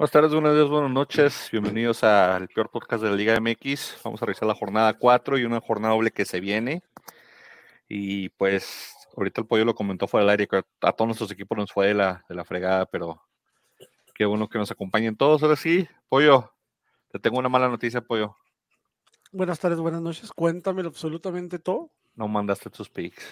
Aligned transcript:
Buenas 0.00 0.12
tardes, 0.12 0.32
buenos 0.32 0.54
días, 0.54 0.66
buenas 0.66 0.90
noches. 0.90 1.50
Bienvenidos 1.52 2.02
al 2.04 2.48
peor 2.48 2.70
podcast 2.70 3.02
de 3.02 3.10
la 3.10 3.16
Liga 3.16 3.38
MX. 3.38 3.98
Vamos 4.02 4.22
a 4.22 4.24
revisar 4.24 4.48
la 4.48 4.54
jornada 4.54 4.96
4 4.96 5.36
y 5.36 5.44
una 5.44 5.60
jornada 5.60 5.92
doble 5.92 6.10
que 6.10 6.24
se 6.24 6.40
viene. 6.40 6.82
Y 7.86 8.30
pues, 8.30 8.94
ahorita 9.14 9.42
el 9.42 9.46
pollo 9.46 9.66
lo 9.66 9.74
comentó 9.74 10.08
fuera 10.08 10.24
del 10.24 10.30
aire, 10.30 10.48
que 10.48 10.56
a 10.80 10.92
todos 10.92 11.06
nuestros 11.06 11.30
equipos 11.32 11.58
nos 11.58 11.70
fue 11.70 11.88
de 11.88 11.92
la, 11.92 12.24
de 12.30 12.34
la 12.34 12.46
fregada, 12.46 12.86
pero 12.86 13.22
qué 14.14 14.24
bueno 14.24 14.48
que 14.48 14.56
nos 14.56 14.70
acompañen 14.70 15.18
todos. 15.18 15.42
Ahora 15.42 15.56
sí, 15.56 15.86
pollo, 16.08 16.50
te 17.10 17.18
tengo 17.18 17.38
una 17.38 17.50
mala 17.50 17.68
noticia, 17.68 18.00
pollo. 18.00 18.34
Buenas 19.32 19.60
tardes, 19.60 19.80
buenas 19.80 20.00
noches. 20.00 20.32
Cuéntamelo 20.32 20.88
absolutamente 20.88 21.58
todo. 21.58 21.90
No 22.14 22.26
mandaste 22.26 22.70
tus 22.70 22.88
picks. 22.88 23.22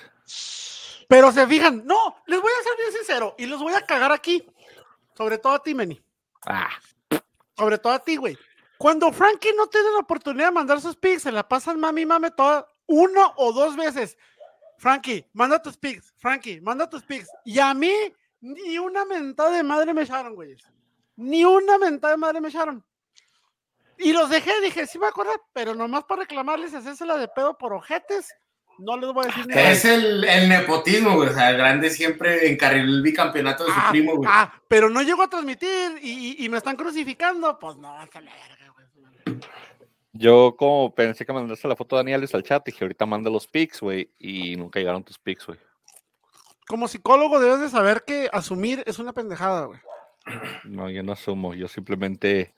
Pero 1.09 1.33
se 1.33 1.47
fijan, 1.47 1.87
no, 1.87 2.17
les 2.27 2.43
voy 2.43 2.53
a 2.53 2.63
ser 2.63 2.73
bien 2.77 2.93
sincero 2.93 3.35
y 3.39 3.47
los 3.47 3.59
voy 3.59 3.73
a 3.73 3.87
cagar 3.87 4.13
aquí. 4.13 4.47
Sobre 5.17 5.39
todo 5.39 5.55
a 5.55 5.63
ti, 5.63 5.75
Meni. 5.75 5.99
Ah, 6.47 6.71
Sobre 7.57 7.79
todo 7.79 7.93
a 7.93 7.99
ti, 7.99 8.17
güey. 8.17 8.39
Cuando 8.79 9.13
Frankie 9.13 9.53
no 9.57 9.67
tiene 9.67 9.91
la 9.91 9.99
oportunidad 9.99 10.47
de 10.47 10.53
mandar 10.53 10.81
sus 10.81 10.97
pics, 10.97 11.23
se 11.23 11.33
la 11.33 11.47
pasan 11.47 11.81
mami 11.81 12.07
mame 12.07 12.31
toda 12.31 12.67
uno 12.87 13.35
o 13.37 13.53
dos 13.53 13.77
veces. 13.77 14.17
Frankie, 14.79 15.27
manda 15.33 15.61
tus 15.61 15.77
pics. 15.77 16.15
Frankie, 16.17 16.61
manda 16.61 16.89
tus 16.89 17.03
pics. 17.03 17.29
Y 17.45 17.59
a 17.59 17.75
mí, 17.75 17.93
ni 18.41 18.79
una 18.79 19.05
mentada 19.05 19.51
de 19.51 19.65
madre 19.65 19.93
me 19.93 20.03
echaron, 20.03 20.35
güey. 20.37 20.57
Ni 21.17 21.45
una 21.45 21.79
mentada 21.79 22.13
de 22.13 22.19
madre 22.19 22.41
me 22.41 22.49
echaron. 22.49 22.85
Y 23.99 24.13
los 24.13 24.31
dejé, 24.31 24.61
dije, 24.61 24.87
sí 24.87 24.97
me 24.99 25.09
acuerdo, 25.09 25.33
pero 25.53 25.75
nomás 25.75 26.05
para 26.05 26.23
reclamarles, 26.23 26.73
hacérsela 26.73 27.17
de 27.19 27.27
pedo 27.27 27.59
por 27.59 27.73
ojetes. 27.73 28.33
No 28.79 28.97
les 28.97 29.13
voy 29.13 29.25
a 29.25 29.29
decir 29.29 29.47
nada. 29.47 29.71
Es 29.71 29.85
el, 29.85 30.23
el 30.25 30.49
nepotismo, 30.49 31.15
güey. 31.17 31.29
O 31.31 31.33
sea, 31.33 31.51
el 31.51 31.57
grande 31.57 31.91
siempre 31.91 32.49
encarriló 32.51 32.85
el 32.93 33.03
bicampeonato 33.03 33.65
de 33.65 33.73
su 33.73 33.77
Ah, 33.79 33.89
primo, 33.91 34.17
güey. 34.17 34.29
ah, 34.33 34.53
pero 34.69 34.89
no 34.89 35.03
llego 35.03 35.23
a 35.23 35.29
transmitir 35.29 35.99
y, 36.01 36.11
y- 36.41 36.45
y 36.45 36.49
me 36.49 36.59
están 36.59 36.77
crucificando. 36.77 37.59
Pues 37.59 37.77
no, 37.77 37.93
hasta 37.99 38.21
la 38.21 38.31
verga, 38.33 38.73
güey. 39.25 39.39
yo 40.13 40.55
como 40.57 40.95
pensé 40.95 41.27
que 41.27 41.33
mandaste 41.33 41.67
la 41.69 41.77
foto 41.77 41.97
de 41.97 42.01
Daniel 42.01 42.29
al 42.33 42.43
chat, 42.43 42.65
dije, 42.65 42.85
ahorita 42.85 43.05
manda 43.07 43.31
los 43.31 43.47
picks, 43.47 43.81
güey, 43.81 44.11
y 44.19 44.57
nunca 44.57 44.79
llegaron 44.79 45.03
tus 45.05 45.19
picks, 45.19 45.47
güey. 45.47 45.59
Como 46.67 46.87
psicólogo 46.87 47.41
debes 47.41 47.61
de 47.61 47.69
saber 47.71 48.05
que 48.07 48.29
asumir 48.33 48.83
es 48.87 48.99
una 48.99 49.13
pendejada, 49.13 49.65
güey. 49.67 49.81
No, 50.65 50.91
yo 50.91 51.03
no 51.03 51.13
asumo, 51.13 51.55
yo 51.55 51.67
simplemente 51.69 52.55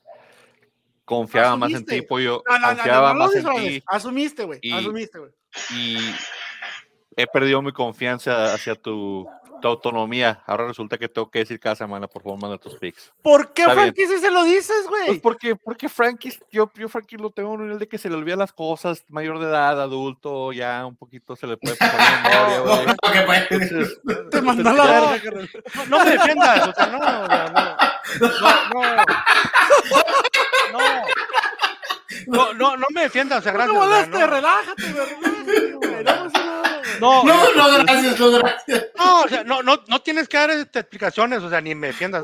confiaba 1.05 1.55
más 1.55 1.71
en 1.71 1.85
ti, 1.85 2.01
pollo. 2.01 2.43
No, 2.47 2.55
no, 2.57 2.59
no, 2.59 2.67
no, 2.71 2.75
confiaba 2.77 3.13
no 3.13 3.19
lo 3.19 3.25
más 3.25 3.35
en 3.35 3.45
ti 3.69 3.83
Asumiste, 3.87 4.43
güey. 4.43 4.59
y- 4.61 4.73
Asumiste, 4.73 5.19
güey. 5.19 5.31
Y 5.75 5.97
he 7.15 7.27
perdido 7.27 7.61
mi 7.61 7.71
confianza 7.71 8.53
hacia 8.53 8.75
tu, 8.75 9.27
tu 9.61 9.67
autonomía. 9.67 10.41
Ahora 10.47 10.65
resulta 10.67 10.97
que 10.97 11.07
tengo 11.07 11.29
que 11.29 11.39
decir 11.39 11.59
cada 11.59 11.75
semana, 11.75 12.07
por 12.07 12.23
favor, 12.23 12.39
manda 12.41 12.57
tus 12.57 12.75
picks. 12.75 13.11
¿Por 13.21 13.53
qué. 13.53 13.63
Frankie, 13.65 14.07
si 14.07 14.17
se 14.19 14.31
lo 14.31 14.43
dices, 14.43 14.85
Pues 14.89 15.05
güey? 15.07 15.19
porque, 15.19 15.55
porque 15.55 15.87
Frankie, 15.89 16.33
yo, 16.51 16.71
yo 16.75 16.89
Frankie 16.89 17.17
lo 17.17 17.29
tengo 17.29 17.49
a 17.49 17.53
un 17.53 17.63
nivel 17.63 17.77
de 17.79 17.87
que 17.87 17.97
se 17.97 18.09
le 18.09 18.15
olvidan 18.15 18.39
las 18.39 18.53
cosas, 18.53 19.03
mayor 19.09 19.39
de 19.39 19.45
edad, 19.47 19.79
adulto, 19.81 20.51
ya 20.51 20.85
un 20.85 20.95
poquito 20.95 21.35
se 21.35 21.47
le 21.47 21.57
puede 21.57 21.75
pasar 21.75 22.23
memoria, 22.23 22.59
güey. 23.25 23.39
Entonces, 23.49 23.99
Te 24.31 24.41
mandó 24.41 24.71
la 24.73 24.85
verga. 24.85 25.47
No, 25.75 25.85
no 25.85 26.05
me 26.05 26.11
defiendas, 26.11 26.67
o 26.67 26.73
sea, 26.73 26.87
no, 26.87 26.97
o 26.97 27.27
sea, 27.27 27.47
no, 27.53 28.79
no, 28.79 28.95
no, 30.71 31.01
no, 32.27 32.53
no, 32.53 32.77
no 32.77 32.87
me 32.93 33.01
defiendas, 33.03 33.39
o 33.39 33.41
sea, 33.41 33.51
No 33.53 33.57
gracias. 33.57 33.73
te 33.73 33.77
o 33.77 33.81
sea, 33.81 33.89
molestes, 33.89 34.19
no. 34.19 34.27
relájate, 34.27 34.93
güey. 34.93 36.03
No. 36.99 37.23
No, 37.23 37.23
No, 37.23 37.53
no, 37.55 37.83
gracias, 37.83 38.19
no, 38.19 38.31
gracias. 38.39 38.85
no, 38.97 39.21
o 39.21 39.27
sea, 39.27 39.43
no, 39.43 39.63
no, 39.63 39.77
no 39.87 40.01
tienes 40.01 40.27
que 40.27 40.37
dar 40.37 40.49
este, 40.51 40.79
explicaciones, 40.79 41.41
o 41.41 41.49
sea, 41.49 41.61
ni 41.61 41.73
me 41.75 41.87
defiendas. 41.87 42.23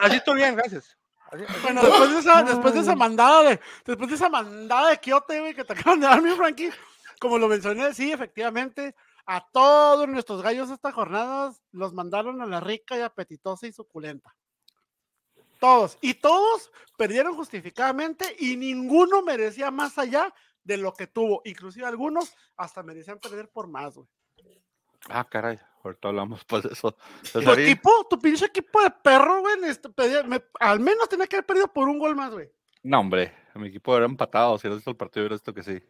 Así 0.00 0.16
estoy 0.16 0.36
bien, 0.36 0.56
gracias. 0.56 0.96
Así- 1.30 1.44
Bueno, 1.62 1.82
después 1.82 2.10
de 2.10 2.18
esa, 2.20 2.42
después 2.42 2.74
de 2.74 2.80
esa 2.80 2.96
mandada 2.96 3.42
de, 3.42 3.60
después 3.84 4.08
de 4.08 4.16
esa 4.16 4.28
mandada 4.28 4.90
de 4.90 4.98
quiote, 4.98 5.40
güey, 5.40 5.54
que 5.54 5.64
te 5.64 5.72
acaban 5.74 6.00
de 6.00 6.06
dar, 6.06 6.22
mi 6.22 6.30
Frankie, 6.32 6.70
como 7.20 7.38
lo 7.38 7.48
mencioné, 7.48 7.92
sí, 7.94 8.10
efectivamente, 8.12 8.94
a 9.26 9.44
todos 9.52 10.08
nuestros 10.08 10.40
gallos 10.42 10.70
esta 10.70 10.90
jornada 10.90 11.52
los 11.72 11.92
mandaron 11.92 12.40
a 12.40 12.46
la 12.46 12.60
rica 12.60 12.96
y 12.96 13.02
apetitosa 13.02 13.66
y 13.66 13.72
suculenta. 13.72 14.34
Todos. 15.58 15.98
Y 16.00 16.14
todos 16.14 16.70
perdieron 16.96 17.34
justificadamente 17.34 18.36
y 18.38 18.56
ninguno 18.56 19.22
merecía 19.22 19.70
más 19.70 19.98
allá 19.98 20.32
de 20.64 20.76
lo 20.76 20.92
que 20.94 21.06
tuvo. 21.06 21.42
Inclusive 21.44 21.86
algunos 21.86 22.34
hasta 22.56 22.82
merecían 22.82 23.18
perder 23.18 23.48
por 23.48 23.68
más, 23.68 23.94
güey. 23.94 24.08
Ah, 25.08 25.24
caray, 25.24 25.58
ahorita 25.84 26.08
hablamos 26.08 26.44
pues 26.44 26.64
de 26.64 26.70
eso. 26.70 26.92
Tu 27.32 27.40
Cesarín, 27.40 27.66
equipo, 27.66 28.06
tu 28.10 28.18
pinche 28.18 28.46
equipo 28.46 28.82
de 28.82 28.90
perro, 28.90 29.40
güey, 29.40 29.54
este, 29.64 29.88
me- 30.24 30.42
al 30.60 30.80
menos 30.80 31.08
tenía 31.08 31.26
que 31.26 31.36
haber 31.36 31.46
perdido 31.46 31.72
por 31.72 31.88
un 31.88 31.98
gol 31.98 32.16
más, 32.16 32.32
güey. 32.32 32.50
No, 32.82 33.00
hombre, 33.00 33.34
mi 33.54 33.68
equipo 33.68 33.96
era 33.96 34.06
empatado. 34.06 34.58
Si 34.58 34.66
has 34.68 34.74
visto 34.74 34.90
el 34.90 34.96
partido, 34.96 35.22
hubiera 35.22 35.36
visto 35.36 35.54
que 35.54 35.62
sí. 35.62 35.80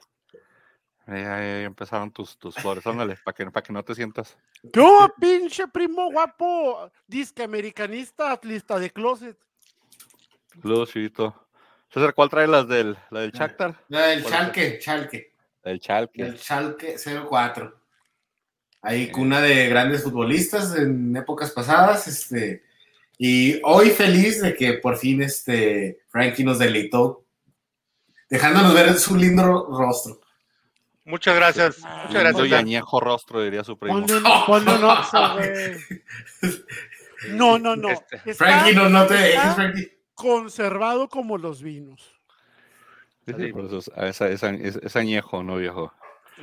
Eh, 1.07 1.27
ahí 1.27 1.65
empezaron 1.65 2.11
tus, 2.11 2.37
tus 2.39 2.55
flores. 2.57 2.87
Ándale, 2.87 3.17
para 3.25 3.35
que, 3.35 3.51
para 3.51 3.63
que 3.63 3.73
no 3.73 3.83
te 3.83 3.95
sientas. 3.95 4.37
¿Qué 4.73 4.79
hubo, 4.81 5.09
pinche 5.19 5.67
primo 5.69 6.11
guapo? 6.13 6.91
Disque 7.07 7.43
americanista, 7.43 8.31
atlista 8.33 8.79
de 8.79 8.91
closet. 8.91 9.39
Saludos, 10.61 10.91
Chivito. 10.91 11.49
César, 11.93 12.15
¿cuál 12.15 12.29
trae 12.29 12.47
las 12.47 12.69
del, 12.69 12.97
la 13.11 13.21
del 13.21 13.33
Shakhtar? 13.33 13.71
El 13.89 13.97
¿Cuál 13.97 14.19
es 14.19 14.27
Chalque, 14.27 14.79
Chalque. 14.79 15.33
La 15.63 15.71
del 15.71 15.81
Chalke. 15.81 16.23
El 16.23 16.39
Chalque 16.39 16.97
04. 17.29 17.79
Ahí 18.83 19.11
cuna 19.11 19.41
de 19.41 19.69
grandes 19.69 20.03
futbolistas 20.03 20.77
en 20.77 21.17
épocas 21.17 21.51
pasadas, 21.51 22.07
este. 22.07 22.63
Y 23.17 23.61
hoy 23.65 23.91
feliz 23.91 24.41
de 24.41 24.55
que 24.55 24.75
por 24.75 24.97
fin 24.97 25.23
este 25.23 26.01
Frankie 26.09 26.45
nos 26.45 26.59
deleitó, 26.59 27.25
dejándonos 28.29 28.75
ver 28.75 28.95
su 28.95 29.17
lindo 29.17 29.67
rostro. 29.71 30.21
Muchas 31.05 31.35
gracias, 31.35 31.79
muchas 31.79 32.13
Lindo 32.13 32.21
gracias. 32.21 32.49
y 32.49 32.55
añejo 32.55 33.01
rostro, 33.01 33.43
diría 33.43 33.65
su 33.65 33.79
primo. 33.79 34.05
Ponle 34.47 34.75
un, 34.75 34.81
güey. 35.35 35.77
No, 37.31 37.59
no, 37.59 37.75
no. 37.75 37.89
Este, 37.91 38.33
Frankie, 38.33 38.77
no, 38.77 38.89
no 38.89 39.05
te 39.05 39.15
dejes, 39.15 39.55
Frankie. 39.57 39.98
Conservado 40.19 41.09
como 41.09 41.39
los 41.39 41.63
vinos. 41.63 42.03
Sí, 43.25 43.35
sí, 43.39 43.53
por 43.53 43.67
eso 43.67 43.79
es, 43.79 43.89
es, 43.97 44.21
es- 44.21 44.43
es- 44.43 44.77
es 44.83 44.97
añejo, 44.97 45.43
no 45.45 45.57
viejo. 45.57 45.93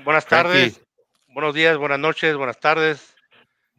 Buenas 0.06 0.25
Frankie. 0.25 0.50
tardes, 0.72 0.81
buenos 1.28 1.53
días, 1.53 1.78
buenas 1.78 2.00
noches, 2.00 2.36
buenas 2.38 2.59
tardes. 2.59 3.16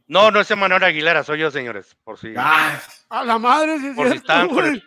No, 0.06 0.30
no 0.30 0.40
es 0.40 0.50
Emanuel 0.50 0.84
Aguilera, 0.84 1.24
soy 1.24 1.38
yo, 1.40 1.50
señores, 1.50 1.96
por 2.04 2.18
si, 2.18 2.34
Ah, 2.36 2.78
A 3.08 3.24
la 3.24 3.38
madre, 3.38 3.78
sí 3.78 3.86
es 3.88 3.96
Por 3.96 4.06
si 4.06 4.12
cierto, 4.12 4.32
estaban 4.32 4.48
con 4.48 4.56
güey. 4.58 4.82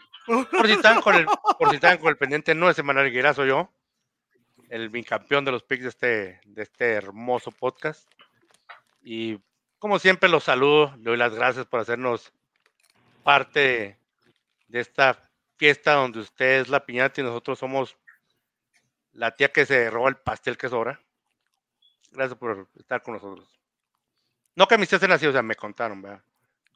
por 0.52 0.68
si 0.68 0.74
están 0.74 1.02
con 1.02 1.16
el, 1.16 1.26
por 1.26 1.70
si 1.70 1.76
están 1.76 1.98
con 1.98 2.10
el 2.10 2.18
pendiente, 2.18 2.54
no 2.54 2.70
es 2.70 2.78
Emanuel 2.78 3.08
Aguilera, 3.08 3.34
soy 3.34 3.48
yo, 3.50 3.72
el 4.70 4.90
bicampeón 4.90 5.44
de 5.44 5.52
los 5.52 5.64
picks 5.64 5.84
de 5.84 5.90
este, 5.90 6.42
de 6.46 6.62
este 6.62 6.92
hermoso 6.94 7.52
podcast. 7.52 8.08
Y 9.02 9.40
como 9.80 9.98
siempre 9.98 10.30
los 10.30 10.44
saludo, 10.44 10.94
le 10.98 11.04
doy 11.04 11.18
las 11.18 11.34
gracias 11.34 11.66
por 11.66 11.80
hacernos 11.80 12.32
parte 13.24 13.99
de 14.70 14.80
esta 14.80 15.30
fiesta 15.58 15.94
donde 15.94 16.20
usted 16.20 16.62
es 16.62 16.70
la 16.70 16.86
piñata 16.86 17.20
y 17.20 17.24
nosotros 17.24 17.60
somos 17.60 17.98
la 19.12 19.36
tía 19.36 19.52
que 19.52 19.66
se 19.66 19.90
roba 19.90 20.10
el 20.10 20.18
pastel 20.18 20.58
que 20.58 20.70
sobra. 20.70 21.02
Gracias 22.12 22.38
por 22.40 22.68
estar 22.76 23.02
con 23.02 23.16
nosotros. 23.16 23.60
No 24.56 24.68
que 24.68 24.78
mis 24.78 24.90
tías 24.90 25.00
sean 25.00 25.12
así, 25.12 25.28
o 25.28 25.32
sea, 25.32 25.42
me 25.42 25.56
contaron, 25.56 26.02
¿verdad? 26.02 26.24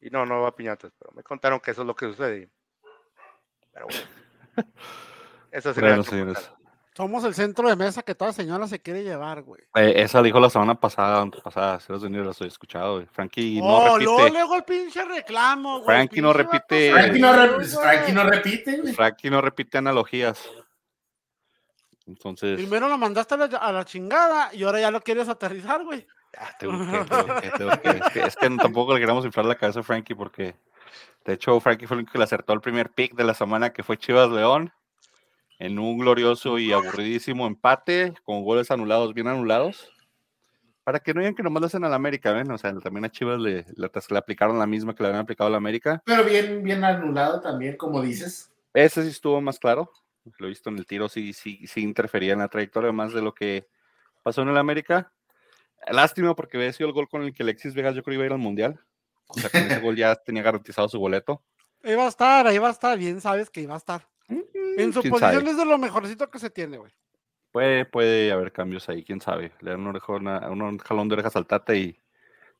Y 0.01 0.09
no, 0.09 0.25
no 0.25 0.41
va 0.41 0.49
a 0.49 0.55
piñatas, 0.55 0.91
pero 0.99 1.11
me 1.13 1.23
contaron 1.23 1.59
que 1.59 1.71
eso 1.71 1.81
es 1.81 1.87
lo 1.87 1.95
que 1.95 2.07
sucede. 2.07 2.49
Pero 3.71 3.87
bueno. 3.87 4.07
Eso 5.51 5.71
sería 5.71 5.89
Bueno, 5.89 6.03
señores. 6.03 6.51
Somos 6.95 7.23
el 7.23 7.33
centro 7.33 7.67
de 7.67 7.75
mesa 7.75 8.03
que 8.03 8.13
toda 8.13 8.31
señora 8.33 8.67
se 8.67 8.79
quiere 8.79 9.03
llevar, 9.03 9.41
güey. 9.41 9.61
Eh, 9.75 9.93
esa 9.97 10.21
dijo 10.21 10.39
la 10.39 10.49
semana 10.51 10.75
pasada, 10.75 11.21
antes 11.21 11.41
pasada, 11.41 11.79
si 11.79 11.91
los 11.91 12.03
venido 12.03 12.23
las 12.23 12.39
he 12.41 12.45
escuchado. 12.45 12.95
güey. 12.95 13.07
Frankie 13.07 13.59
no 13.59 13.65
oh, 13.67 13.97
luego, 13.97 14.17
repite. 14.19 14.31
luego 14.37 14.55
el 14.55 14.63
pinche 14.63 15.03
reclamo, 15.05 15.73
güey. 15.79 15.85
Frankie 15.85 16.21
no 16.21 16.33
repite. 16.33 16.91
Frankie, 16.91 17.19
no 17.19 17.33
re-. 17.33 17.65
Frankie 17.65 18.11
no 18.13 18.23
repite, 18.23 18.77
güey. 18.81 18.93
Frankie 18.93 19.29
no 19.31 19.41
repite 19.41 19.77
analogías. 19.79 20.39
Entonces, 22.05 22.57
Primero 22.57 22.87
lo 22.89 22.97
mandaste 22.97 23.33
a 23.35 23.37
la, 23.37 23.45
a 23.45 23.71
la 23.71 23.85
chingada 23.85 24.53
y 24.53 24.63
ahora 24.63 24.79
ya 24.81 24.91
lo 24.91 25.01
quieres 25.01 25.29
aterrizar, 25.29 25.83
güey. 25.83 26.05
ah, 26.37 26.51
tengo 26.59 26.77
que- 26.77 27.05
tengo 27.09 27.41
que- 27.41 27.49
tengo 27.51 27.71
que- 27.81 27.89
es, 27.89 28.11
que, 28.11 28.19
es 28.23 28.35
que 28.35 28.49
tampoco 28.57 28.93
le 28.93 28.99
queremos 28.99 29.23
inflar 29.25 29.45
la 29.45 29.55
cabeza 29.55 29.79
a 29.79 29.83
Frankie 29.83 30.13
porque, 30.13 30.55
de 31.25 31.33
hecho, 31.33 31.59
Frankie 31.59 31.87
fue 31.87 31.97
el 31.97 32.05
que 32.09 32.17
le 32.17 32.25
acertó 32.25 32.53
el 32.53 32.61
primer 32.61 32.91
pick 32.91 33.13
de 33.15 33.23
la 33.23 33.33
semana 33.33 33.71
que 33.71 33.83
fue 33.83 33.97
Chivas 33.97 34.29
León 34.29 34.73
en 35.63 35.79
un 35.79 35.97
glorioso 35.97 36.59
y 36.59 36.73
aburridísimo 36.73 37.47
empate 37.47 38.13
con 38.25 38.43
goles 38.43 38.69
anulados, 38.69 39.13
bien 39.13 39.29
anulados. 39.29 39.89
Para 40.83 40.99
que 40.99 41.13
no 41.13 41.21
digan 41.21 41.35
que 41.35 41.41
nomás 41.41 41.61
lo 41.61 41.67
hacen 41.67 41.85
al 41.85 41.93
América, 41.93 42.33
¿ven? 42.33 42.51
O 42.51 42.57
sea, 42.57 42.77
también 42.79 43.05
a 43.05 43.09
Chivas 43.09 43.39
le, 43.39 43.65
le, 43.77 43.89
le 44.09 44.17
aplicaron 44.17 44.59
la 44.59 44.67
misma 44.67 44.93
que 44.93 45.03
le 45.03 45.07
habían 45.07 45.21
aplicado 45.21 45.47
al 45.47 45.55
América. 45.55 46.03
Pero 46.05 46.25
bien, 46.25 46.61
bien 46.63 46.83
anulado 46.83 47.39
también, 47.39 47.77
como 47.77 48.01
dices. 48.01 48.51
Ese 48.73 49.03
sí 49.03 49.07
estuvo 49.07 49.39
más 49.39 49.57
claro. 49.57 49.89
Lo 50.37 50.47
he 50.47 50.49
visto 50.49 50.69
en 50.69 50.77
el 50.77 50.85
tiro, 50.85 51.07
sí, 51.07 51.31
sí, 51.31 51.65
sí 51.65 51.79
interfería 51.79 52.33
en 52.33 52.39
la 52.39 52.49
trayectoria 52.49 52.91
más 52.91 53.13
de 53.13 53.21
lo 53.21 53.33
que 53.33 53.65
pasó 54.21 54.41
en 54.41 54.49
el 54.49 54.57
América. 54.57 55.13
Lástima 55.87 56.35
porque 56.35 56.57
había 56.57 56.73
sido 56.73 56.89
el 56.89 56.93
gol 56.93 57.07
con 57.07 57.23
el 57.23 57.33
que 57.33 57.43
Alexis 57.43 57.73
Vegas 57.73 57.95
yo 57.95 58.03
creo 58.03 58.15
iba 58.15 58.23
a 58.23 58.27
ir 58.27 58.33
al 58.33 58.37
Mundial. 58.37 58.81
O 59.27 59.35
sea, 59.35 59.49
con 59.49 59.61
ese 59.61 59.79
gol 59.79 59.95
ya 59.95 60.13
tenía 60.13 60.43
garantizado 60.43 60.89
su 60.89 60.99
boleto. 60.99 61.41
Ahí 61.81 61.95
va 61.95 62.03
a 62.03 62.09
estar, 62.09 62.47
ahí 62.47 62.57
va 62.57 62.67
a 62.67 62.71
estar, 62.71 62.97
bien 62.97 63.21
sabes 63.21 63.49
que 63.49 63.61
iba 63.61 63.75
a 63.75 63.77
estar. 63.77 64.12
En 64.29 64.93
su 64.93 65.01
posición 65.01 65.19
sabe. 65.19 65.49
es 65.49 65.57
de 65.57 65.65
lo 65.65 65.77
mejorcito 65.77 66.29
que 66.29 66.39
se 66.39 66.49
tiene, 66.49 66.77
güey. 66.77 66.91
Puede, 67.51 67.85
puede 67.85 68.31
haber 68.31 68.51
cambios 68.51 68.89
ahí, 68.89 69.03
quién 69.03 69.21
sabe. 69.21 69.51
Le 69.59 69.71
dan 69.71 69.85
un, 69.85 70.77
jalón 70.79 71.07
de 71.07 71.13
orejas 71.13 71.35
al 71.35 71.45
Tata 71.45 71.75
y 71.75 71.99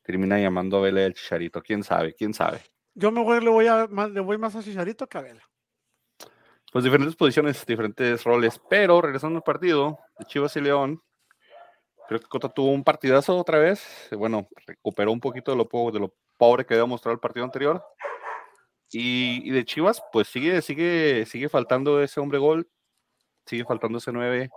termina 0.04 0.39
llamando 0.39 0.77
a 0.77 0.81
Vela 0.81 1.04
el 1.04 1.15
chicharito. 1.15 1.62
Quién 1.63 1.83
sabe, 1.83 2.13
quién 2.13 2.33
sabe. 2.33 2.62
Yo 2.94 3.12
me 3.12 3.24
voy, 3.24 3.42
le 3.44 3.50
voy 3.50 3.65
a 3.65 3.88
más, 3.88 4.12
le 4.12 4.19
voy 4.19 4.38
más 4.38 4.56
a 4.56 4.62
Chicharito 4.62 5.07
que 5.07 5.18
a 5.18 5.21
Vela. 5.21 5.42
Pues 6.71 6.83
diferentes 6.83 7.15
posiciones, 7.15 7.65
diferentes 7.65 8.24
roles. 8.24 8.62
Pero 8.69 9.01
regresando 9.01 9.38
al 9.38 9.44
partido 9.44 10.00
de 10.19 10.25
Chivas 10.25 10.56
y 10.57 10.62
León, 10.62 11.01
creo 12.07 12.19
que 12.19 12.27
Cota 12.27 12.50
tuvo 12.50 12.71
un 12.71 12.83
partidazo 12.83 13.36
otra 13.38 13.57
vez. 13.57 14.10
Bueno, 14.12 14.48
recuperó 14.68 15.12
un 15.12 15.19
poquito 15.19 15.51
de 15.51 15.57
lo, 15.57 15.92
de 15.92 16.00
lo 16.00 16.13
pobre 16.38 16.65
que 16.65 16.75
había 16.75 16.86
mostrado 16.86 17.13
el 17.13 17.19
partido 17.19 17.45
anterior. 17.45 17.83
Y, 18.94 19.42
y 19.48 19.51
de 19.51 19.66
Chivas, 19.66 20.01
pues 20.12 20.28
sigue, 20.28 20.62
sigue, 20.62 21.25
sigue 21.25 21.50
faltando 21.50 22.01
ese 22.01 22.19
hombre 22.19 22.38
gol. 22.40 22.68
Sigue 23.45 23.66
faltando 23.66 23.98
ese 23.98 24.12
9. 24.12 24.50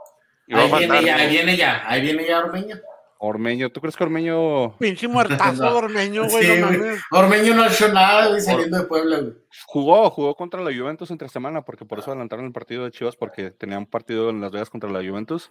Y 0.46 0.54
Ahí 0.54 0.68
viene 0.70 0.86
faltar, 0.86 1.04
ya, 1.04 1.16
ahí 1.16 1.28
viene 1.30 1.56
ya, 1.56 1.82
ahí 1.90 2.00
viene 2.02 2.26
ya 2.26 2.38
Ormeño. 2.38 2.76
Ormeño, 3.18 3.70
¿tú 3.70 3.80
crees 3.80 3.96
que 3.96 4.04
Ormeño 4.04 4.76
Pinche 4.76 5.08
muertazo 5.08 5.62
No. 5.64 5.72
dormeño, 5.72 6.28
güey. 6.28 6.44
Sí, 6.44 6.60
no 6.60 6.66
güey. 6.68 6.78
mames. 6.78 7.00
Ormeño 7.10 7.54
no 7.54 7.62
ha 7.62 7.68
hecho 7.68 7.88
nada, 7.92 8.28
güey, 8.28 8.40
saliendo 8.42 8.76
de 8.78 8.84
Puebla, 8.84 9.20
güey. 9.20 9.32
jugó? 9.66 10.10
Jugó 10.10 10.34
contra 10.36 10.60
la 10.62 10.70
Juventus 10.76 11.10
entre 11.10 11.28
semana, 11.30 11.62
porque 11.62 11.86
por 11.86 11.98
eso 11.98 12.10
adelantaron 12.10 12.44
el 12.44 12.52
partido 12.52 12.84
de 12.84 12.90
Chivas, 12.90 13.16
porque 13.16 13.50
tenían 13.50 13.80
un 13.80 13.86
partido 13.86 14.28
en 14.28 14.42
Las 14.42 14.52
Vegas 14.52 14.68
contra 14.70 14.90
la 14.90 14.98
Juventus. 14.98 15.50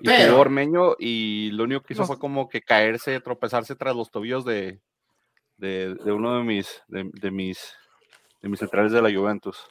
Y 0.00 0.06
Pero- 0.08 0.30
jugó 0.32 0.40
Ormeño, 0.40 0.96
y 0.98 1.52
lo 1.52 1.62
único 1.64 1.82
que 1.82 1.92
hizo 1.94 2.04
fue 2.04 2.18
como 2.18 2.48
que 2.48 2.60
caerse, 2.62 3.20
tropezarse 3.20 3.76
tras 3.76 3.94
los 3.94 4.10
tobillos 4.10 4.44
de, 4.44 4.80
de, 5.56 5.94
de 5.94 6.12
uno 6.12 6.36
de 6.36 6.42
mis, 6.42 6.82
de, 6.88 7.08
de 7.12 7.30
mis, 7.30 7.72
de 8.44 8.48
mis 8.50 8.60
centrales 8.60 8.92
de 8.92 9.02
la 9.02 9.12
Juventus. 9.12 9.66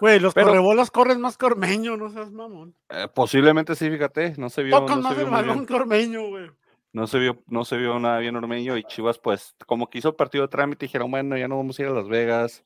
Güey, 0.00 0.18
los 0.20 0.34
Pero- 0.34 0.48
correbolas 0.48 0.90
corren 0.90 1.20
más 1.20 1.36
que 1.38 1.46
Ormeño, 1.46 1.96
no 1.96 2.10
seas 2.10 2.30
mamón. 2.32 2.74
Eh, 2.90 3.06
posiblemente 3.14 3.74
sí, 3.76 3.88
fíjate, 3.88 4.34
no 4.36 4.50
se 4.50 4.62
vio, 4.64 4.80
Tocan 4.80 5.00
no 5.00 5.02
se 5.02 5.08
más 5.08 5.16
vio 5.16 5.24
el 5.26 5.30
balón 5.32 5.54
bien. 5.58 5.66
que 5.66 5.74
Ormeño, 5.74 6.28
güey. 6.28 6.50
No 6.92 7.06
se 7.06 7.18
vio, 7.18 7.42
no 7.46 7.64
se 7.64 7.76
vio 7.76 7.98
nada 8.00 8.18
bien 8.18 8.34
Ormeño 8.34 8.76
y 8.76 8.82
Chivas, 8.84 9.18
pues, 9.18 9.54
como 9.66 9.88
que 9.88 9.98
hizo 9.98 10.08
el 10.08 10.14
partido 10.16 10.42
de 10.42 10.48
trámite, 10.48 10.86
dijeron, 10.86 11.10
bueno, 11.10 11.36
ya 11.36 11.46
no 11.46 11.56
vamos 11.56 11.78
a 11.78 11.82
ir 11.82 11.88
a 11.88 11.92
Las 11.92 12.08
Vegas. 12.08 12.64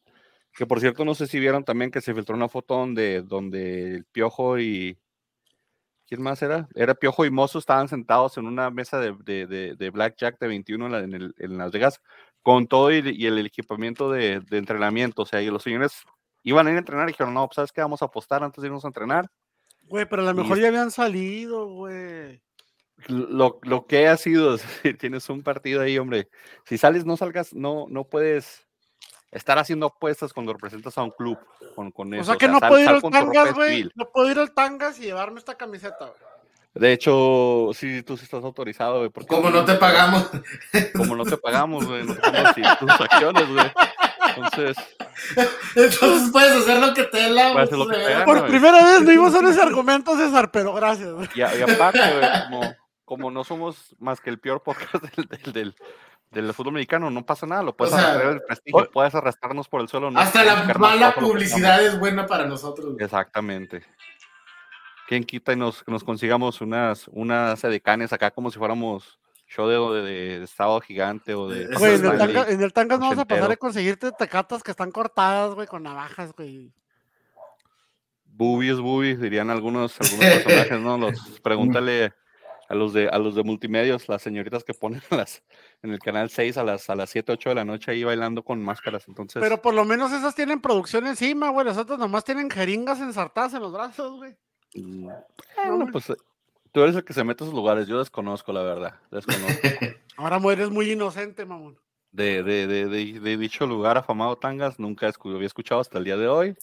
Que 0.54 0.66
por 0.66 0.80
cierto, 0.80 1.04
no 1.04 1.14
sé 1.14 1.26
si 1.26 1.38
vieron 1.40 1.64
también 1.64 1.90
que 1.90 2.00
se 2.00 2.14
filtró 2.14 2.34
una 2.36 2.48
foto 2.48 2.74
donde, 2.76 3.22
donde 3.22 3.96
el 3.96 4.04
Piojo 4.06 4.58
y. 4.58 4.98
¿Quién 6.06 6.22
más 6.22 6.42
era? 6.42 6.68
Era 6.74 6.94
Piojo 6.94 7.24
y 7.24 7.30
Mozo 7.30 7.58
estaban 7.58 7.88
sentados 7.88 8.36
en 8.36 8.46
una 8.46 8.70
mesa 8.70 8.98
de, 9.00 9.14
de, 9.24 9.46
de, 9.46 9.74
de 9.76 9.90
Blackjack 9.90 10.38
de 10.38 10.46
21 10.48 10.86
en, 10.86 10.92
la- 10.92 10.98
en 11.00 11.14
el- 11.14 11.34
en 11.38 11.56
Las 11.56 11.72
Vegas, 11.72 12.02
con 12.42 12.66
todo 12.66 12.90
y, 12.92 13.02
y 13.16 13.26
el 13.26 13.38
equipamiento 13.46 14.10
de, 14.10 14.40
de 14.40 14.58
entrenamiento. 14.58 15.22
O 15.22 15.26
sea, 15.26 15.40
y 15.42 15.46
los 15.50 15.62
señores 15.62 16.02
iban 16.42 16.66
a 16.66 16.70
ir 16.70 16.76
a 16.76 16.80
entrenar 16.80 17.08
y 17.08 17.12
dijeron, 17.12 17.34
no, 17.34 17.46
pues, 17.46 17.56
¿sabes 17.56 17.72
qué? 17.72 17.80
Vamos 17.80 18.02
a 18.02 18.06
apostar 18.06 18.42
antes 18.42 18.60
de 18.62 18.68
irnos 18.68 18.84
a 18.84 18.88
entrenar. 18.88 19.28
Güey, 19.82 20.06
pero 20.08 20.22
a 20.22 20.26
lo 20.26 20.34
mejor 20.34 20.58
ya 20.58 20.68
habían 20.68 20.90
salido, 20.90 21.66
güey. 21.68 22.40
lo, 23.08 23.58
lo 23.62 23.86
que 23.86 24.06
ha 24.08 24.16
sido, 24.16 24.56
tienes 25.00 25.28
un 25.28 25.42
partido 25.42 25.82
ahí, 25.82 25.98
hombre. 25.98 26.28
Si 26.66 26.78
sales, 26.78 27.04
no 27.04 27.16
salgas, 27.16 27.52
no, 27.54 27.86
no 27.88 28.04
puedes 28.04 28.66
estar 29.30 29.58
haciendo 29.58 29.86
apuestas 29.86 30.32
cuando 30.32 30.52
representas 30.52 30.96
a 30.98 31.02
un 31.02 31.10
club 31.10 31.38
con, 31.74 31.90
con 31.90 32.12
O 32.12 32.16
eso. 32.16 32.24
sea 32.24 32.36
que 32.36 32.48
no 32.48 32.58
sal- 32.58 32.68
puedo 32.68 32.82
ir 32.82 32.88
al 32.88 33.02
Tangas, 33.02 33.54
güey. 33.54 33.88
No 33.94 34.10
puedo 34.12 34.30
ir 34.30 34.38
al 34.38 34.52
Tangas 34.52 34.98
y 34.98 35.02
llevarme 35.04 35.38
esta 35.38 35.56
camiseta, 35.56 36.06
güey. 36.06 36.31
De 36.74 36.92
hecho, 36.92 37.70
sí, 37.74 38.02
tú 38.02 38.16
sí 38.16 38.24
estás 38.24 38.42
autorizado, 38.44 38.98
güey. 38.98 39.10
porque 39.10 39.26
Como 39.28 39.48
tú- 39.50 39.54
no 39.56 39.64
te 39.64 39.74
pagamos. 39.74 40.30
Como 40.96 41.16
no 41.16 41.24
te 41.24 41.36
pagamos, 41.36 41.86
güey. 41.86 42.04
No 42.04 42.14
te 42.14 42.20
pagamos 42.20 42.54
tus 42.78 42.90
acciones, 43.00 43.48
güey. 43.48 43.72
Entonces, 44.36 44.76
Entonces 45.76 46.30
puedes 46.32 46.52
hacer 46.52 46.78
lo 46.80 46.94
que 46.94 47.02
te 47.04 47.18
dé 47.18 47.30
la 47.30 47.52
Puedes 47.52 47.68
hacer 47.68 47.78
lo 47.78 47.88
que 47.88 47.96
gana. 47.98 48.08
te 48.08 48.18
dé. 48.20 48.24
Por 48.24 48.38
güey. 48.38 48.50
primera 48.50 48.84
vez 48.84 49.02
no 49.02 49.12
iba 49.12 49.26
a 49.26 49.50
ese 49.50 49.60
argumento, 49.62 50.16
César, 50.16 50.50
pero 50.50 50.72
gracias, 50.74 51.12
güey. 51.12 51.28
y, 51.34 51.42
a- 51.42 51.54
y 51.54 51.62
aparte, 51.62 51.98
güey, 52.00 52.30
como, 52.48 52.74
como 53.04 53.30
no 53.30 53.44
somos 53.44 53.94
más 53.98 54.20
que 54.20 54.30
el 54.30 54.38
peor 54.38 54.62
podcast 54.62 54.94
del, 54.94 55.26
del, 55.28 55.52
del, 55.52 55.74
del 56.30 56.54
fútbol 56.54 56.72
mexicano, 56.74 57.10
no 57.10 57.26
pasa 57.26 57.46
nada. 57.46 57.62
Lo 57.62 57.76
puedes 57.76 57.92
O 57.92 57.96
sea, 57.98 58.06
arrastrar 58.08 58.32
el 58.32 58.42
prestigio, 58.42 58.90
puedes 58.90 59.14
arrastrarnos 59.14 59.68
por 59.68 59.82
el 59.82 59.88
suelo. 59.88 60.10
no 60.10 60.18
Hasta 60.18 60.42
la 60.44 60.64
mala 60.78 61.14
publicidad 61.14 61.84
es 61.84 61.98
buena 61.98 62.26
para 62.26 62.46
nosotros. 62.46 62.94
güey. 62.94 63.04
Exactamente. 63.04 63.82
¿Quién 65.12 65.24
quita 65.24 65.52
y 65.52 65.56
nos, 65.56 65.86
nos 65.86 66.04
consigamos 66.04 66.62
unas, 66.62 67.06
unas 67.08 67.62
edecanes 67.64 68.14
acá 68.14 68.30
como 68.30 68.50
si 68.50 68.58
fuéramos 68.58 69.20
show 69.46 69.68
de, 69.68 70.00
de, 70.00 70.38
de 70.38 70.44
Estado 70.46 70.80
Gigante 70.80 71.34
o 71.34 71.48
de... 71.48 71.64
Eso 71.64 71.78
Güey, 71.80 71.96
en 71.96 72.06
el, 72.06 72.16
tanga, 72.16 72.48
en 72.48 72.62
el 72.62 72.72
Tangas 72.72 72.98
no 72.98 73.10
vas 73.10 73.18
a 73.18 73.26
pasar 73.26 73.52
a 73.52 73.56
conseguirte 73.56 74.10
tecatas 74.12 74.62
que 74.62 74.70
están 74.70 74.90
cortadas, 74.90 75.54
güey, 75.54 75.66
con 75.66 75.82
navajas, 75.82 76.32
güey. 76.32 76.72
Boobies, 78.24 78.78
boobies, 78.78 79.20
dirían 79.20 79.50
algunos, 79.50 80.00
algunos 80.00 80.24
personajes, 80.24 80.80
¿no? 80.80 80.96
Los, 80.96 81.40
pregúntale 81.42 82.14
a 82.70 82.74
los 82.74 82.94
de 82.94 83.10
a 83.10 83.18
los 83.18 83.34
de 83.34 83.42
multimedios, 83.42 84.08
las 84.08 84.22
señoritas 84.22 84.64
que 84.64 84.72
ponen 84.72 85.02
las, 85.10 85.42
en 85.82 85.90
el 85.90 85.98
canal 85.98 86.30
6 86.30 86.56
a 86.56 86.64
las, 86.64 86.88
a 86.88 86.94
las 86.94 87.10
7, 87.10 87.32
8 87.32 87.50
de 87.50 87.54
la 87.54 87.66
noche 87.66 87.90
ahí 87.90 88.02
bailando 88.02 88.42
con 88.42 88.64
máscaras. 88.64 89.04
Entonces, 89.08 89.42
Pero 89.42 89.60
por 89.60 89.74
lo 89.74 89.84
menos 89.84 90.10
esas 90.10 90.34
tienen 90.34 90.62
producción 90.62 91.06
encima, 91.06 91.50
güey. 91.50 91.66
Las 91.66 91.76
otras 91.76 91.98
nomás 91.98 92.24
tienen 92.24 92.48
jeringas 92.48 92.98
ensartadas 92.98 93.52
en 93.52 93.60
los 93.60 93.74
brazos, 93.74 94.16
güey. 94.16 94.34
Mm, 94.74 95.08
bueno, 95.66 95.86
pues 95.92 96.10
eh, 96.10 96.14
tú 96.72 96.82
eres 96.82 96.96
el 96.96 97.04
que 97.04 97.12
se 97.12 97.24
mete 97.24 97.44
a 97.44 97.46
esos 97.46 97.54
lugares. 97.54 97.86
Yo 97.86 97.98
desconozco, 97.98 98.52
la 98.52 98.62
verdad. 98.62 98.94
Desconozco. 99.10 99.60
Ahora 100.16 100.38
eres 100.52 100.70
muy 100.70 100.90
inocente, 100.90 101.44
mamón. 101.44 101.78
de, 102.10 102.42
de, 102.42 102.66
de, 102.66 102.86
de- 102.86 103.20
de 103.20 103.36
dicho 103.36 103.66
lugar 103.66 103.96
afamado 103.98 104.36
Tangas, 104.36 104.78
nunca 104.78 105.08
escu- 105.08 105.34
había 105.34 105.46
escuchado 105.46 105.80
hasta 105.80 105.98
el 105.98 106.04
día 106.04 106.16
de 106.16 106.28
hoy. 106.28 106.56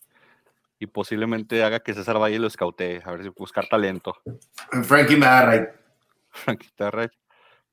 Y 0.82 0.86
posiblemente 0.88 1.62
haga 1.64 1.82
que 1.82 1.94
César 1.94 2.20
Valle 2.22 2.40
lo 2.40 2.48
escautee, 2.48 3.02
a 3.04 3.12
ver 3.12 3.24
si 3.24 3.30
buscar 3.30 3.68
talento. 3.68 4.16
Frankie 4.84 5.16
right. 5.16 5.70
Frankie 6.30 6.70
Terrell. 6.76 7.12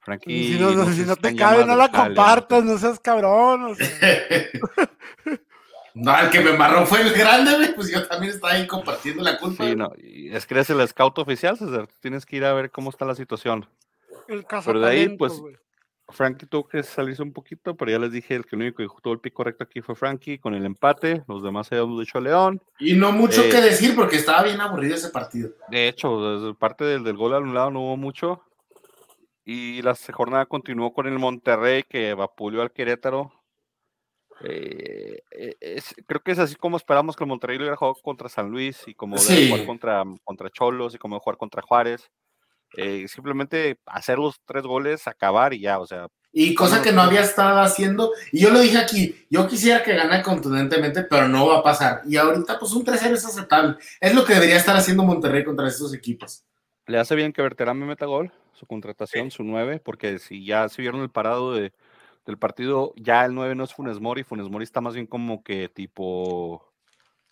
Frankie. 0.01 0.55
Si 0.55 0.59
no, 0.61 0.87
si 0.93 1.05
te 1.17 1.37
cabe, 1.37 1.65
no 1.67 1.77
la 1.77 1.91
compartas, 1.91 2.65
no 2.65 2.79
seas 2.79 2.99
cabrón. 2.99 3.65
o 3.65 3.75
sea. 3.75 3.87
No, 5.99 6.19
el 6.21 6.29
que 6.29 6.41
me 6.41 6.51
embarró 6.51 6.85
fue 6.85 7.01
el 7.01 7.13
grande, 7.15 7.55
güey. 7.57 7.75
Pues 7.75 7.91
yo 7.91 8.07
también 8.07 8.35
estaba 8.35 8.53
ahí 8.53 8.67
compartiendo 8.67 9.23
la 9.23 9.39
culpa. 9.39 9.65
Sí, 9.65 9.75
no, 9.75 9.91
y 9.97 10.29
es 10.35 10.45
que 10.47 10.53
eres 10.53 10.69
el 10.69 10.87
scout 10.87 11.19
oficial, 11.19 11.57
César. 11.57 11.87
tú 11.87 11.95
Tienes 12.03 12.27
que 12.27 12.37
ir 12.37 12.45
a 12.45 12.53
ver 12.53 12.71
cómo 12.71 12.91
está 12.91 13.07
la 13.07 13.15
situación. 13.15 13.67
El 14.29 14.45
Pero 14.65 14.81
de 14.81 14.89
ahí, 14.91 15.09
pues, 15.17 15.39
güey. 15.41 15.57
Frankie 16.09 16.47
tuvo 16.47 16.69
que 16.69 16.83
salirse 16.83 17.23
un 17.23 17.33
poquito, 17.33 17.75
pero 17.77 17.91
ya 17.91 17.99
les 17.99 18.13
dije 18.13 18.35
el 18.37 18.45
que 18.45 18.55
el 18.57 18.63
único 18.63 18.77
que 18.77 18.89
tuvo 19.03 19.15
el 19.15 19.21
pick 19.21 19.33
correcto 19.33 19.65
aquí 19.65 19.81
fue 19.81 19.95
Frankie 19.97 20.39
con 20.39 20.55
el 20.55 20.65
empate. 20.67 21.25
Los 21.27 21.43
demás 21.43 21.73
habíamos 21.73 21.99
dicho 21.99 22.19
a 22.19 22.21
León. 22.21 22.63
Y 22.79 22.93
no 22.95 23.11
mucho 23.11 23.43
Eh. 23.43 23.49
que 23.49 23.61
decir 23.61 23.97
porque 23.97 24.17
estaba 24.17 24.43
bien 24.45 24.61
aburrido 24.61 24.95
ese 24.95 25.09
partido. 25.09 25.51
De 25.69 25.89
hecho, 25.89 26.39
desde 26.39 26.55
parte 26.55 26.85
del, 26.85 27.03
del 27.03 27.17
gol 27.17 27.35
anulado 27.35 27.71
no 27.71 27.81
hubo 27.81 27.97
mucho. 27.97 28.43
Y 29.45 29.81
la 29.83 29.97
jornada 30.13 30.47
continuó 30.47 30.93
con 30.93 31.07
el 31.07 31.19
Monterrey 31.19 31.83
que 31.85 32.15
vapuleó 32.15 32.63
al 32.63 32.71
Querétaro. 32.73 33.33
Eh, 34.43 35.21
es- 35.61 35.95
creo 36.07 36.21
que 36.23 36.33
es 36.33 36.39
así 36.39 36.55
como 36.57 36.77
esperamos 36.77 37.17
que 37.17 37.25
el 37.25 37.29
Monterrey 37.29 37.57
lo 37.59 37.65
hubiera 37.65 37.77
jugado 37.77 37.95
contra 38.03 38.29
San 38.29 38.51
Luis 38.51 38.83
y 38.87 38.95
como 38.95 39.19
Sí. 39.19 39.49
jugar 39.51 39.67
contra, 39.67 40.05
contra 40.25 40.51
Cholos 40.51 40.95
y 40.95 40.99
como 40.99 41.15
debe 41.17 41.23
jugar 41.25 41.37
contra 41.39 41.63
Juárez. 41.63 42.11
Eh, 42.77 43.07
simplemente 43.09 43.79
hacer 43.87 44.19
los 44.19 44.41
tres 44.45 44.65
goles, 44.65 45.07
acabar 45.07 45.55
y 45.55 45.61
ya, 45.61 45.79
o 45.79 45.87
sea, 45.87 46.09
Y 46.39 46.55
cosa 46.55 46.83
que 46.83 46.93
no 46.93 47.01
había 47.01 47.23
estado 47.23 47.61
haciendo. 47.63 48.13
Y 48.31 48.41
yo 48.41 48.51
lo 48.51 48.61
dije 48.61 48.77
aquí, 48.77 49.25
yo 49.31 49.49
quisiera 49.49 49.83
que 49.83 49.95
gane 49.95 50.23
contundentemente, 50.23 51.05
pero 51.05 51.29
no 51.29 51.47
va 51.47 51.59
a 51.61 51.63
pasar. 51.63 52.03
Y 52.07 52.19
ahorita, 52.19 52.59
pues 52.59 52.73
un 52.73 52.85
3-0 52.85 53.15
es 53.15 53.25
aceptable. 53.25 53.77
Es 54.01 54.15
lo 54.15 54.23
que 54.27 54.35
debería 54.35 54.57
estar 54.59 54.77
haciendo 54.77 55.03
Monterrey 55.03 55.45
contra 55.45 55.67
estos 55.69 55.95
equipos. 55.95 56.45
le 56.89 56.99
hace 56.99 57.15
bien 57.17 57.33
que 57.33 57.41
Berterame 57.43 57.85
meta 57.87 58.05
gol, 58.07 58.31
su 58.53 58.65
contratación, 58.67 59.31
su 59.33 59.43
9, 59.45 59.81
porque 59.83 60.19
si 60.21 60.45
ya 60.45 60.69
se 60.69 60.83
vieron 60.83 61.01
el 61.01 61.11
parado 61.11 61.53
de, 61.55 61.73
del 62.27 62.39
partido, 62.39 62.93
ya 62.97 63.25
el 63.25 63.35
9 63.35 63.55
no 63.55 63.65
es 63.65 63.73
Funes 63.73 64.01
Mori, 64.01 64.25
Funes 64.25 64.49
Mori 64.51 64.65
está 64.65 64.81
más 64.81 64.95
bien 64.95 65.07
como 65.07 65.43
que 65.43 65.69
tipo 65.69 66.63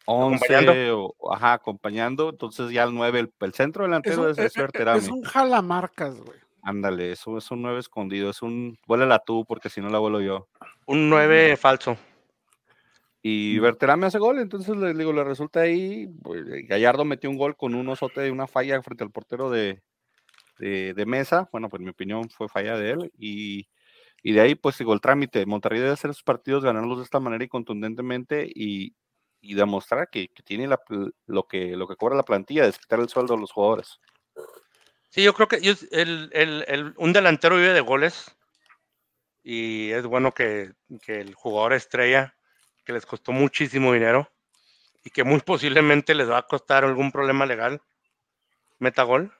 11 0.06 0.36
Acompañando. 0.54 1.14
o 1.18 1.34
ajá, 1.34 1.52
acompañando, 1.54 2.28
entonces 2.30 2.70
ya 2.70 2.84
el 2.84 2.94
9, 2.94 3.18
el, 3.20 3.32
el 3.40 3.52
centro 3.54 3.84
Es 3.84 3.88
delantero 3.88 4.22
un, 4.22 4.30
es, 4.30 4.38
es- 4.38 4.44
es 4.46 4.54
Berterame. 4.54 4.98
es 5.00 5.08
un 5.08 5.22
jalamarcas, 5.22 6.20
güey. 6.20 6.38
Ándale, 6.62 7.12
eso 7.12 7.36
es 7.36 7.50
un 7.50 7.60
9 7.62 7.80
escondido, 7.80 8.30
es 8.30 8.40
un 8.40 8.78
vuélala 8.86 9.18
tú 9.18 9.44
porque 9.46 9.68
si 9.68 9.80
no 9.82 9.90
la 9.90 9.98
vuelo 9.98 10.20
yo. 10.22 10.48
Un 10.86 11.10
9 11.10 11.56
falso. 11.58 11.96
Y 13.26 13.58
Berterame 13.58 14.06
hace 14.06 14.18
gol, 14.18 14.38
entonces 14.38 14.76
le 14.76 14.92
digo, 14.94 15.12
le 15.12 15.24
resulta 15.24 15.60
ahí. 15.60 16.06
pues, 16.22 16.44
Gallardo 16.68 17.04
metió 17.06 17.30
un 17.30 17.38
gol 17.38 17.56
con 17.56 17.74
un 17.74 17.88
osote 17.88 18.20
de 18.20 18.30
una 18.30 18.46
falla 18.46 18.80
frente 18.82 19.02
al 19.02 19.10
portero 19.10 19.48
de, 19.50 19.82
de, 20.58 20.92
de 20.94 21.06
Mesa. 21.06 21.48
Bueno, 21.50 21.68
pues 21.70 21.80
en 21.80 21.84
mi 21.84 21.90
opinión 21.90 22.28
fue 22.28 22.48
falla 22.48 22.76
de 22.76 22.90
él. 22.90 23.12
Y, 23.18 23.66
y 24.26 24.32
de 24.32 24.40
ahí, 24.40 24.54
pues 24.56 24.78
digo, 24.78 24.94
el 24.94 25.00
trámite. 25.02 25.44
Monterrey 25.46 25.78
debe 25.80 25.92
hacer 25.92 26.12
sus 26.14 26.22
partidos, 26.24 26.64
ganarlos 26.64 26.96
de 26.98 27.04
esta 27.04 27.20
manera 27.20 27.44
y 27.44 27.48
contundentemente 27.48 28.50
y, 28.52 28.94
y 29.42 29.54
demostrar 29.54 30.08
que, 30.10 30.28
que 30.28 30.42
tiene 30.42 30.66
la 30.66 30.80
lo, 31.26 31.46
que, 31.46 31.76
lo 31.76 31.86
que 31.86 31.94
cobra 31.96 32.16
la 32.16 32.22
plantilla, 32.24 32.64
desquitar 32.64 32.98
el 33.00 33.08
sueldo 33.10 33.34
a 33.34 33.38
los 33.38 33.52
jugadores. 33.52 34.00
Sí, 35.10 35.22
yo 35.22 35.34
creo 35.34 35.46
que 35.46 35.60
yo- 35.60 35.74
el, 35.92 36.30
el- 36.32 36.64
el- 36.66 36.94
un 36.96 37.12
delantero 37.12 37.56
vive 37.56 37.74
de 37.74 37.80
goles 37.82 38.34
y 39.42 39.90
es 39.90 40.06
bueno 40.06 40.32
que, 40.32 40.72
que 41.02 41.20
el 41.20 41.34
jugador 41.34 41.74
estrella 41.74 42.34
que 42.84 42.94
les 42.94 43.04
costó 43.06 43.30
muchísimo 43.32 43.92
dinero 43.92 44.30
y 45.04 45.10
que 45.10 45.22
muy 45.22 45.40
posiblemente 45.40 46.14
les 46.14 46.30
va 46.30 46.38
a 46.38 46.46
costar 46.46 46.82
algún 46.84 47.12
problema 47.12 47.44
legal, 47.44 47.82
metagol, 48.78 49.32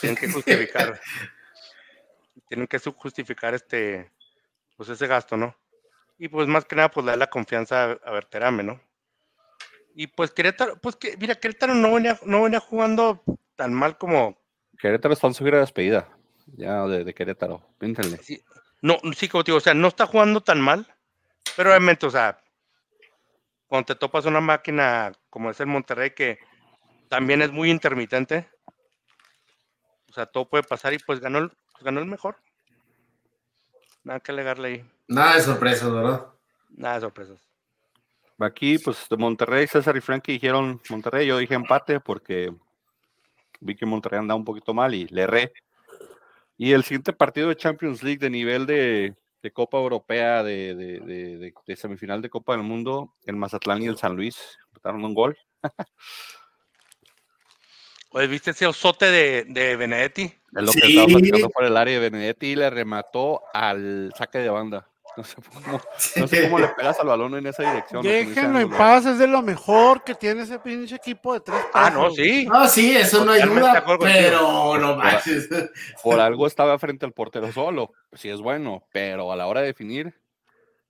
tienen 0.00 0.16
que 0.16 0.28
justificar. 0.32 1.00
Tienen 2.48 2.66
que 2.66 2.78
justificar 2.78 3.54
este, 3.54 4.10
pues 4.76 4.88
ese 4.88 5.06
gasto, 5.06 5.36
¿no? 5.36 5.56
Y 6.18 6.28
pues 6.28 6.48
más 6.48 6.64
que 6.64 6.76
nada, 6.76 6.90
pues 6.90 7.06
darle 7.06 7.20
la 7.20 7.30
confianza 7.30 7.92
a, 7.92 8.10
Berterame, 8.10 8.62
¿no? 8.62 8.80
Y 9.94 10.06
pues 10.08 10.30
Querétaro, 10.30 10.80
pues 10.80 10.96
que, 10.96 11.16
mira, 11.16 11.34
Querétaro 11.34 11.74
no 11.74 11.94
venía, 11.94 12.18
no 12.24 12.42
venía 12.42 12.60
jugando 12.60 13.22
tan 13.56 13.72
mal 13.72 13.98
como, 13.98 14.38
Querétaro 14.78 15.14
está 15.14 15.26
en 15.26 15.34
su 15.34 15.44
gira 15.44 15.56
de 15.56 15.62
despedida. 15.62 16.08
Ya 16.56 16.86
de, 16.86 17.04
de 17.04 17.14
Querétaro. 17.14 17.62
Píntenle. 17.78 18.16
sí, 18.18 18.42
no, 18.80 18.98
sí, 19.14 19.28
como 19.28 19.44
te 19.44 19.50
digo, 19.50 19.58
o 19.58 19.60
sea, 19.60 19.74
no 19.74 19.88
está 19.88 20.06
jugando 20.06 20.40
tan 20.40 20.60
mal, 20.60 20.86
pero 21.56 21.70
obviamente, 21.70 22.06
o 22.06 22.10
sea, 22.10 22.40
cuando 23.66 23.86
te 23.86 23.94
topas 23.96 24.24
una 24.24 24.40
máquina 24.40 25.12
como 25.30 25.50
es 25.50 25.60
el 25.60 25.66
Monterrey, 25.66 26.12
que 26.12 26.38
también 27.08 27.42
es 27.42 27.50
muy 27.50 27.70
intermitente, 27.70 28.48
o 30.08 30.12
sea, 30.12 30.26
todo 30.26 30.48
puede 30.48 30.62
pasar 30.62 30.92
y 30.94 30.98
pues 30.98 31.20
ganó 31.20 31.38
el, 31.38 31.52
pues 31.78 31.84
ganó 31.84 32.00
el 32.00 32.06
mejor. 32.06 32.36
Nada 34.04 34.20
que 34.20 34.32
alegarle 34.32 34.68
ahí, 34.68 34.90
Nada 35.06 35.36
de 35.36 35.42
sorpresa, 35.42 35.88
¿verdad? 35.88 36.26
nada 36.70 36.94
de 36.96 37.00
sorpresas. 37.02 37.40
Aquí, 38.40 38.78
pues 38.78 39.06
de 39.08 39.16
Monterrey, 39.16 39.66
César 39.66 39.96
y 39.96 40.00
Frankie 40.00 40.32
dijeron 40.32 40.80
Monterrey. 40.90 41.26
Yo 41.26 41.38
dije 41.38 41.54
empate 41.54 41.98
porque 42.00 42.52
vi 43.60 43.74
que 43.74 43.84
Monterrey 43.86 44.20
andaba 44.20 44.38
un 44.38 44.44
poquito 44.44 44.72
mal 44.74 44.94
y 44.94 45.06
le 45.08 45.22
erré. 45.22 45.52
Y 46.56 46.72
el 46.72 46.84
siguiente 46.84 47.12
partido 47.12 47.48
de 47.48 47.56
Champions 47.56 48.02
League 48.02 48.18
de 48.18 48.30
nivel 48.30 48.66
de, 48.66 49.16
de 49.42 49.50
Copa 49.52 49.78
Europea, 49.78 50.42
de, 50.42 50.74
de- 50.74 51.00
de- 51.00 51.38
de- 51.38 51.54
de 51.66 51.76
semifinal 51.76 52.22
de 52.22 52.30
Copa 52.30 52.52
del 52.52 52.62
Mundo, 52.62 53.14
el 53.24 53.36
Mazatlán 53.36 53.82
y 53.82 53.86
el 53.86 53.96
San 53.98 54.14
Luis 54.16 54.56
empataron 54.68 55.04
un 55.04 55.14
gol. 55.14 55.36
Oye, 58.10 58.26
¿viste 58.26 58.52
ese 58.52 58.66
osote 58.66 59.06
de, 59.06 59.44
de 59.48 59.76
Benedetti? 59.76 60.22
Es 60.22 60.32
lo 60.62 60.72
que 60.72 60.80
Sí. 60.80 60.88
estaba 60.88 61.06
platicando 61.08 61.50
por 61.50 61.64
el 61.64 61.76
área 61.76 61.94
de 62.00 62.10
Benedetti 62.10 62.46
y 62.48 62.56
le 62.56 62.70
remató 62.70 63.42
al 63.52 64.12
saque 64.16 64.38
de 64.38 64.48
banda. 64.48 64.88
No 65.16 65.24
sé 65.24 65.34
cómo, 65.42 65.80
no 66.16 66.28
sé 66.28 66.42
cómo 66.44 66.58
le 66.60 66.68
pegas 66.68 67.00
al 67.00 67.08
balón 67.08 67.34
en 67.34 67.46
esa 67.48 67.64
dirección. 67.64 68.04
no 68.04 68.08
sé, 68.08 68.20
en 68.20 68.30
ese 68.30 68.34
Déjenlo 68.40 68.60
en 68.60 68.70
paz, 68.70 69.04
es 69.04 69.18
de 69.18 69.26
lo 69.26 69.42
mejor 69.42 70.04
que 70.04 70.14
tiene 70.14 70.42
ese 70.42 70.60
pinche 70.60 70.94
equipo 70.94 71.34
de 71.34 71.40
tres 71.40 71.58
Ah, 71.74 71.90
no, 71.90 72.10
sí. 72.12 72.46
No, 72.46 72.68
sí, 72.68 72.96
eso 72.96 73.24
no 73.24 73.32
ayuda, 73.32 73.84
pero 73.98 74.78
no 74.78 74.94
manches. 74.96 75.48
Por 76.04 76.20
algo 76.20 76.46
estaba 76.46 76.78
frente 76.78 77.04
al 77.04 77.12
portero 77.12 77.50
solo. 77.50 77.92
Sí 78.12 78.28
es 78.30 78.40
bueno, 78.40 78.84
pero 78.92 79.32
a 79.32 79.36
la 79.36 79.48
hora 79.48 79.60
de 79.60 79.66
definir 79.68 80.14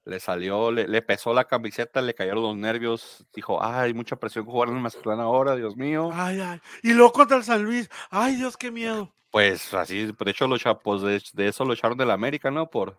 le 0.09 0.21
salió, 0.21 0.73
le, 0.73 0.89
le 0.89 1.03
pesó 1.03 1.33
la 1.35 1.45
camiseta, 1.45 2.01
le 2.01 2.15
cayeron 2.15 2.43
los 2.43 2.57
nervios. 2.57 3.27
Dijo, 3.35 3.63
ay, 3.63 3.93
mucha 3.95 4.17
presión 4.17 4.45
jugar 4.47 4.71
en 4.71 4.77
el 4.77 4.81
Mazatlán 4.83 5.21
ahora, 5.21 5.55
Dios 5.55 5.77
mío. 5.77 6.11
Ay, 6.13 6.41
ay. 6.41 6.61
Y 6.83 6.95
luego 6.95 7.13
contra 7.13 7.37
el 7.37 7.45
San 7.45 7.63
Luis. 7.63 7.89
Ay, 8.11 8.37
Dios, 8.37 8.57
qué 8.57 8.71
miedo. 8.71 9.13
Pues 9.31 9.75
así, 9.75 10.07
de 10.07 10.31
hecho, 10.31 10.49
los 10.49 10.61
chapos 10.61 11.03
de, 11.03 11.23
de 11.35 11.49
eso 11.49 11.65
lo 11.65 11.75
echaron 11.75 11.99
de 11.99 12.07
la 12.07 12.15
América, 12.15 12.51
¿no? 12.51 12.71
Por, 12.71 12.99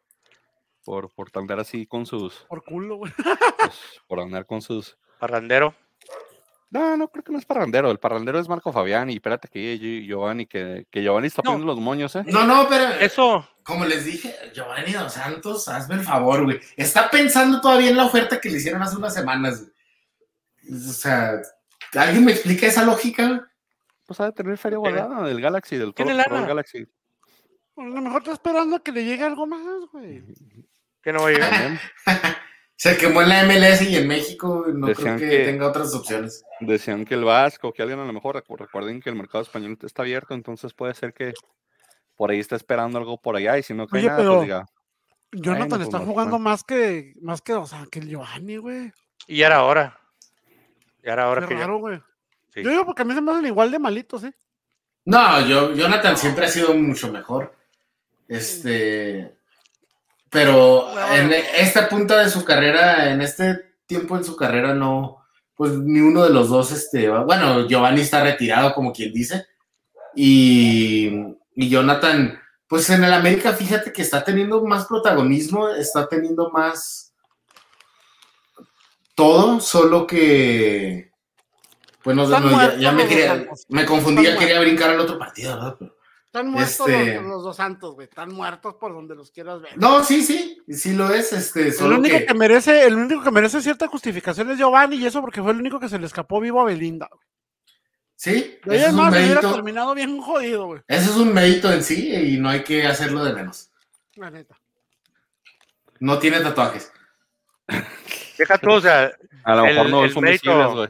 por, 0.85 1.09
por 1.13 1.29
andar 1.33 1.59
así 1.59 1.87
con 1.87 2.05
sus, 2.05 2.45
Por 2.47 2.63
culo, 2.63 2.97
güey. 2.97 3.11
pues, 3.57 3.79
por 4.07 4.19
andar 4.19 4.45
con 4.45 4.61
sus. 4.61 4.95
Parrandero. 5.19 5.73
No, 6.71 6.95
no 6.95 7.07
creo 7.07 7.23
que 7.23 7.31
no 7.31 7.39
es 7.39 7.45
parrandero. 7.45 7.89
El 7.89 7.97
parrandero 7.97 8.39
es 8.39 8.47
Marco 8.47 8.71
Fabián 8.71 9.09
y 9.09 9.15
espérate 9.15 9.47
que 9.47 9.77
Gi- 9.79 10.05
Giovanni, 10.05 10.45
que, 10.45 10.85
que 10.91 11.01
Giovanni 11.01 11.25
está 11.27 11.41
No. 11.43 11.51
poniendo 11.53 11.73
los 11.73 11.81
moños, 11.81 12.15
¿eh? 12.15 12.23
No, 12.27 12.45
no, 12.45 12.67
pero 12.69 12.89
Eso, 12.99 13.43
como 13.69 13.85
les 13.85 14.03
dije, 14.03 14.35
Giovanni 14.53 14.91
Dos 14.91 15.13
Santos, 15.13 15.67
hazme 15.69 15.95
el 15.95 16.01
favor, 16.01 16.43
güey. 16.43 16.59
Está 16.75 17.09
pensando 17.09 17.61
todavía 17.61 17.89
en 17.91 17.95
la 17.97 18.05
oferta 18.05 18.41
que 18.41 18.49
le 18.49 18.57
hicieron 18.57 18.81
hace 18.81 18.97
unas 18.97 19.13
semanas. 19.13 19.61
güey. 19.61 20.79
O 20.89 20.91
sea, 20.91 21.39
¿alguien 21.93 22.25
me 22.25 22.33
explica 22.33 22.67
esa 22.67 22.83
lógica? 22.83 23.49
Pues 24.05 24.19
ha 24.19 24.25
de 24.25 24.31
tener 24.33 24.57
feria 24.57 24.79
Tiene- 24.81 24.99
guardada 24.99 25.27
del 25.27 25.39
Galaxy, 25.39 25.77
del 25.77 25.93
Toro 25.93 26.11
lana. 26.11 26.45
Galaxy. 26.45 26.85
A 27.77 27.81
lo 27.83 28.01
mejor 28.01 28.17
está 28.23 28.33
esperando 28.33 28.75
a 28.75 28.83
que 28.83 28.91
le 28.91 29.05
llegue 29.05 29.23
algo 29.23 29.47
más, 29.47 29.63
güey. 29.93 30.23
que 31.01 31.13
no 31.13 31.21
va 31.23 31.29
a 31.29 31.31
llegar. 31.31 31.79
Se 32.75 32.95
quemó 32.97 33.21
en 33.21 33.29
la 33.29 33.43
MLS 33.43 33.81
y 33.83 33.97
en 33.97 34.07
México 34.07 34.65
no 34.73 34.87
Decían 34.87 35.17
creo 35.17 35.29
que, 35.29 35.37
que- 35.37 35.45
tenga 35.45 35.67
otras 35.67 35.93
opciones. 35.93 36.43
Decían 36.61 37.05
que 37.05 37.13
el 37.13 37.23
Vasco, 37.25 37.71
que 37.73 37.81
alguien 37.81 37.99
a 37.99 38.05
lo 38.05 38.13
mejor, 38.13 38.35
recu- 38.41 38.57
recuerden 38.57 39.01
que 39.01 39.09
el 39.09 39.15
mercado 39.15 39.43
español 39.43 39.77
está 39.81 40.01
abierto, 40.03 40.33
entonces 40.33 40.73
puede 40.73 40.93
ser 40.93 41.13
que 41.13 41.33
por 42.19 42.31
ahí 42.31 42.39
está 42.39 42.57
esperando 42.57 42.97
algo 42.97 43.15
por 43.17 43.37
allá 43.37 43.57
y 43.57 43.63
si 43.63 43.73
no 43.73 43.87
cae 43.87 44.01
Oye, 44.01 44.07
nada, 44.09 44.19
pero- 44.19 44.33
pues 44.35 44.43
diga, 44.47 44.65
Jonathan 45.31 45.69
pues, 45.69 45.81
está 45.83 45.99
jugando 45.99 46.31
bueno. 46.31 46.49
más 46.49 46.63
que, 46.65 47.13
más 47.21 47.41
que, 47.41 47.53
o 47.53 47.65
sea, 47.65 47.85
que 47.89 47.99
el 47.99 48.09
Giovanni, 48.09 48.57
güey. 48.57 48.91
Y 49.25 49.41
era 49.41 49.63
hora. 49.63 49.97
Ya 51.01 51.13
era 51.13 51.29
hora 51.29 51.41
Qué 51.43 51.47
que 51.47 51.53
ya- 51.53 51.61
raro, 51.61 51.77
güey. 51.77 51.97
sí. 52.53 52.61
Yo 52.61 52.71
digo 52.71 52.85
porque 52.85 53.03
a 53.03 53.05
mí 53.05 53.13
se 53.13 53.21
me 53.21 53.31
hacen 53.31 53.45
igual 53.45 53.71
de 53.71 53.79
malitos, 53.79 54.25
¿eh? 54.25 54.33
No, 55.05 55.39
yo, 55.47 55.73
Jonathan 55.73 56.17
siempre 56.17 56.43
ha 56.45 56.49
sido 56.49 56.73
mucho 56.73 57.09
mejor. 57.09 57.55
Este. 58.27 59.33
Pero 60.29 60.89
en 61.13 61.31
esta 61.57 61.87
punta 61.87 62.19
de 62.19 62.29
su 62.29 62.43
carrera, 62.43 63.09
en 63.11 63.21
este 63.21 63.75
tiempo 63.85 64.17
en 64.17 64.25
su 64.25 64.35
carrera, 64.35 64.73
no. 64.73 65.23
Pues 65.55 65.71
ni 65.71 66.01
uno 66.01 66.23
de 66.25 66.31
los 66.31 66.49
dos, 66.49 66.73
este. 66.73 67.07
Bueno, 67.09 67.65
Giovanni 67.65 68.01
está 68.01 68.21
retirado, 68.23 68.73
como 68.73 68.91
quien 68.91 69.13
dice. 69.13 69.45
Y, 70.15 71.09
y 71.61 71.67
Jonathan, 71.69 72.39
pues 72.67 72.89
en 72.89 73.03
el 73.03 73.11
América, 73.11 73.51
fíjate 73.51 73.91
que 73.91 74.01
está 74.01 74.23
teniendo 74.23 74.63
más 74.63 74.85
protagonismo, 74.85 75.67
está 75.69 76.07
teniendo 76.07 76.49
más. 76.51 77.13
Todo, 79.13 79.59
solo 79.59 80.07
que. 80.07 81.11
Pues 82.01 82.15
no, 82.15 82.25
no, 82.27 82.77
ya, 82.77 82.93
me, 82.93 83.05
quería, 83.05 83.45
me 83.67 83.85
confundí, 83.85 84.23
ya 84.23 84.29
Están 84.29 84.39
quería 84.47 84.61
brincar 84.61 84.91
al 84.91 85.01
otro 85.01 85.19
partido, 85.19 85.53
¿verdad? 85.55 85.75
Pero- 85.77 85.95
Están 86.27 86.47
muertos 86.49 86.87
Este- 86.87 87.15
los, 87.15 87.25
los 87.25 87.43
dos 87.43 87.55
santos, 87.57 87.95
güey. 87.95 88.07
Están 88.07 88.33
muertos 88.33 88.75
por 88.75 88.93
donde 88.93 89.15
los 89.15 89.31
quieras 89.31 89.61
ver. 89.61 89.77
No, 89.77 90.01
sí, 90.05 90.23
sí, 90.23 90.61
sí 90.69 90.93
lo 90.93 91.13
es, 91.13 91.33
este, 91.33 91.67
el 91.69 91.91
único 91.91 92.17
que, 92.19 92.25
que... 92.25 92.33
merece, 92.35 92.85
el 92.85 92.95
único 92.95 93.21
que 93.21 93.31
merece 93.31 93.61
cierta 93.61 93.87
justificación 93.87 94.49
es 94.51 94.57
Giovanni, 94.57 94.95
y 94.95 95.07
eso 95.07 95.19
porque 95.19 95.41
fue 95.43 95.51
el 95.51 95.59
único 95.59 95.77
que 95.77 95.89
se 95.89 95.99
le 95.99 96.05
escapó 96.05 96.39
vivo 96.39 96.61
a 96.61 96.65
Belinda. 96.65 97.09
güey. 97.11 97.25
Sí, 98.19 98.59
De 98.65 98.75
ahí 98.75 98.83
es, 98.83 98.93
más 98.93 99.13
hubiera 99.13 99.39
terminado 99.39 99.95
bien 99.95 100.19
jodido, 100.21 100.65
güey. 100.65 100.81
ese 100.87 101.05
es 101.09 101.15
un 101.15 101.33
mérito 101.33 101.71
en 101.71 101.81
sí 101.83 102.13
y 102.13 102.37
no 102.37 102.49
hay 102.49 102.63
que 102.63 102.85
hacerlo 102.85 103.23
de 103.23 103.31
menos. 103.33 103.71
La 104.15 104.29
neta. 104.29 104.57
No 106.01 106.19
tiene 106.19 106.41
tatuajes. 106.41 106.91
Deja 108.37 108.57
tú, 108.57 108.71
o 108.73 108.81
sea, 108.81 109.11
a 109.43 109.55
lo 109.55 109.65
El- 109.65 109.73
mejor 109.75 109.89
no 109.89 110.03
el 110.03 110.11
son 110.13 110.23
mérito- 110.23 110.51
visibles, 110.51 110.73
güey. 110.73 110.89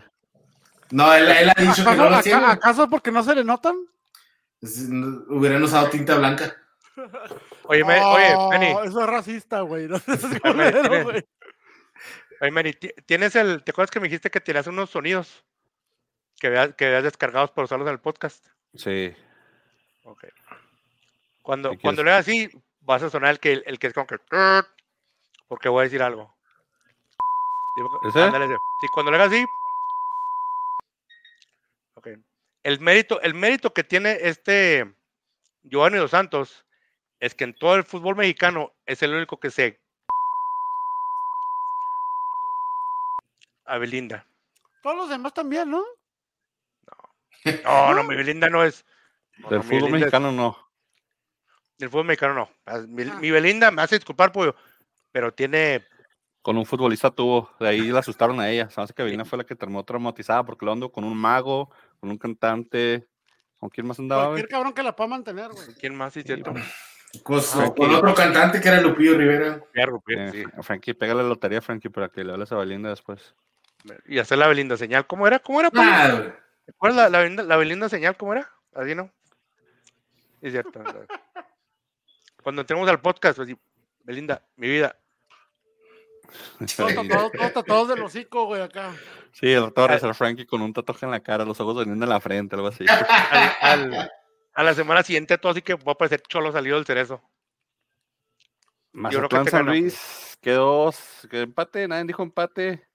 No, 0.92 1.14
él, 1.14 1.28
él 1.30 1.50
ha 1.56 1.62
dicho 1.62 1.76
que 1.76 1.84
no 1.84 2.04
¿Acaso, 2.04 2.10
lo 2.10 2.22
tiene. 2.24 2.40
aca- 2.40 2.52
acaso 2.54 2.90
porque 2.90 3.12
no 3.12 3.22
se 3.24 3.36
le 3.36 3.44
notan? 3.44 3.76
Hubieran 5.30 5.62
usado 5.64 5.88
tinta 5.90 6.16
blanca. 6.18 6.56
oye, 7.64 7.84
me- 7.86 8.00
oye, 8.02 8.36
Penny, 8.50 8.72
Eso 8.88 9.02
es 9.02 9.08
racista, 9.08 9.62
güey. 9.62 9.88
No 9.88 9.98
oye, 12.42 12.52
Manny, 12.52 12.74
ti- 12.74 12.94
tienes 13.06 13.36
el, 13.36 13.64
¿te 13.64 13.72
acuerdas 13.72 13.92
que 13.92 14.00
me 14.00 14.08
dijiste 14.08 14.30
que 14.32 14.40
tenías 14.42 14.68
unos 14.68 14.90
sonidos 14.90 15.44
que 16.40 16.48
habías, 16.48 16.76
que 16.76 16.86
habías 16.86 17.04
descargados 17.04 17.52
para 17.52 17.66
usarlos 17.66 17.88
en 17.88 17.94
el 17.94 18.00
podcast? 18.00 18.46
Sí. 18.76 19.14
Ok. 20.04 20.26
Cuando, 21.42 21.72
cuando 21.82 22.04
le 22.04 22.12
hagas 22.12 22.28
así, 22.28 22.50
vas 22.82 23.04
a 23.04 23.10
sonar 23.10 23.32
el 23.32 23.40
que, 23.40 23.62
el 23.66 23.80
que 23.80 23.88
es 23.88 23.94
como 23.94 24.08
que, 24.08 24.18
porque 25.48 25.70
voy 25.70 25.82
a 25.82 25.84
decir 25.84 26.02
algo. 26.02 26.36
Sí, 27.76 28.10
¿Ese? 28.10 28.24
ándale, 28.24 28.46
ese. 28.46 28.56
Sí, 28.82 28.88
cuando 28.94 29.12
le 29.12 29.18
hagas 29.18 29.32
así. 29.32 29.46
Ok. 31.96 32.08
El 32.64 32.80
mérito, 32.80 33.22
el 33.22 33.34
mérito 33.34 33.74
que 33.74 33.84
tiene 33.84 34.18
este 34.22 34.94
Giovanni 35.64 35.98
Dos 35.98 36.12
Santos 36.12 36.66
es 37.20 37.36
que 37.36 37.44
en 37.44 37.54
todo 37.54 37.76
el 37.76 37.84
fútbol 37.84 38.16
mexicano 38.16 38.72
es 38.86 39.02
el 39.04 39.14
único 39.14 39.40
que 39.40 39.50
se 39.50 39.80
a 43.66 43.78
Belinda. 43.78 44.26
Todos 44.82 44.98
los 44.98 45.10
demás 45.10 45.34
también, 45.34 45.70
¿no? 45.70 45.84
No, 47.64 47.94
no, 47.94 48.04
mi 48.04 48.16
Belinda 48.16 48.50
no 48.50 48.64
es. 48.64 48.86
no, 49.38 49.50
Del 49.50 49.60
no, 49.60 49.64
fútbol 49.64 49.80
Belinda 49.80 49.98
es- 49.98 50.02
mexicano 50.02 50.32
no. 50.32 50.58
Del 51.78 51.90
fútbol 51.90 52.06
mexicano 52.06 52.34
no. 52.34 52.50
Ah, 52.66 52.80
Mi, 52.88 53.04
Ah. 53.04 53.18
mi 53.22 53.32
Belinda 53.32 53.72
me 53.72 53.82
hace 53.82 53.96
disculpar, 53.96 54.32
pollo, 54.32 54.56
pero 55.12 55.34
tiene. 55.34 55.86
Con 56.42 56.58
un 56.58 56.66
futbolista 56.66 57.12
tuvo, 57.12 57.52
de 57.60 57.68
ahí 57.68 57.82
la 57.92 58.00
asustaron 58.00 58.40
a 58.40 58.50
ella. 58.50 58.70
Hace 58.74 58.94
que 58.94 59.04
Belinda 59.04 59.26
fue 59.26 59.38
la 59.38 59.44
que 59.44 59.56
terminó 59.56 59.84
traumatizada 59.84 60.44
porque 60.46 60.66
lo 60.66 60.72
ando 60.72 60.90
con 60.92 61.04
un 61.04 61.16
mago, 61.18 61.70
con 62.00 62.10
un 62.10 62.18
cantante. 62.18 63.08
¿Con 63.60 63.70
quién 63.70 63.86
más 63.86 64.00
andaba? 64.00 64.28
Cualquier 64.28 64.48
cabrón 64.48 64.74
que 64.74 64.82
la 64.84 64.96
pueda 64.96 65.10
mantener, 65.10 65.50
güey. 65.52 65.68
¿Quién 65.80 65.96
más? 65.96 66.14
Sí, 66.14 66.22
cierto. 66.24 66.54
Con, 67.24 67.40
Ah, 67.56 67.74
otro 67.98 68.14
cantante 68.14 68.62
que 68.62 68.70
era 68.70 68.80
Lupillo 68.82 69.18
Rivera. 69.18 69.62
Fierro, 69.74 70.02
Eh, 70.08 70.30
sí. 70.32 70.44
Frankie, 70.62 70.94
pégale 70.94 71.24
la 71.24 71.28
lotería, 71.30 71.60
Frankie, 71.62 71.90
para 71.90 72.08
que 72.08 72.24
le 72.24 72.32
hables 72.32 72.52
a 72.54 72.56
Belinda 72.58 72.90
después. 72.90 73.36
Y 74.08 74.20
hacer 74.20 74.38
la 74.38 74.48
Belinda 74.48 74.78
señal. 74.78 75.06
¿Cómo 75.08 75.28
era? 75.28 75.40
¿Cómo 75.40 75.60
era? 75.60 75.70
pollo? 75.72 76.34
¿Te 76.70 76.76
acuerdas 76.76 76.98
la, 76.98 77.10
la, 77.10 77.20
Belinda, 77.24 77.44
la 77.44 77.58
Belinda 77.58 77.90
señal? 77.90 78.16
¿Cómo 78.16 78.34
era? 78.34 78.48
Así, 78.76 78.94
¿no? 78.94 79.12
Es 80.42 80.52
cierto. 80.52 80.84
Cuando 82.44 82.62
entremos 82.62 82.88
al 82.88 83.02
podcast, 83.02 83.38
pues, 83.38 83.50
sí, 83.50 83.58
Belinda, 84.04 84.46
mi 84.56 84.68
vida. 84.70 84.96
Todos 86.78 86.94
tatuados, 86.94 87.32
todos 87.32 87.54
tatuados 87.54 87.88
del 87.90 88.02
hocico, 88.04 88.46
güey, 88.46 88.62
acá. 88.62 88.94
Sí, 89.34 89.52
el 89.52 89.64
a 89.64 89.72
regresar 89.76 90.14
Frankie 90.14 90.46
con 90.46 90.62
un 90.62 90.72
tatuaje 90.74 91.06
en 91.06 91.12
la 91.12 91.22
cara, 91.22 91.44
los 91.44 91.60
ojos 91.60 91.78
veniendo 91.78 92.06
en 92.06 92.10
la 92.10 92.20
frente, 92.20 92.56
algo 92.56 92.68
así. 92.68 92.86
Al- 92.88 93.58
al- 93.62 94.12
a 94.54 94.64
la 94.64 94.74
semana 94.76 95.02
siguiente 95.02 95.38
todo 95.38 95.52
así 95.54 95.62
que 95.64 95.74
va 95.74 95.94
a 95.94 95.98
parecer 95.98 96.22
cholo 96.22 96.52
salido 96.52 96.76
del 96.76 96.86
cerezo. 96.86 97.22
creo 98.92 99.28
que 99.30 99.38
Mazatlán 99.38 99.46
te 99.46 99.52
San. 99.52 99.66
Luis 99.66 100.38
quedó 100.42 100.92
quedó 101.30 101.44
empate, 101.44 101.88
nadie 101.88 102.04
dijo 102.06 102.22
empate. 102.24 102.88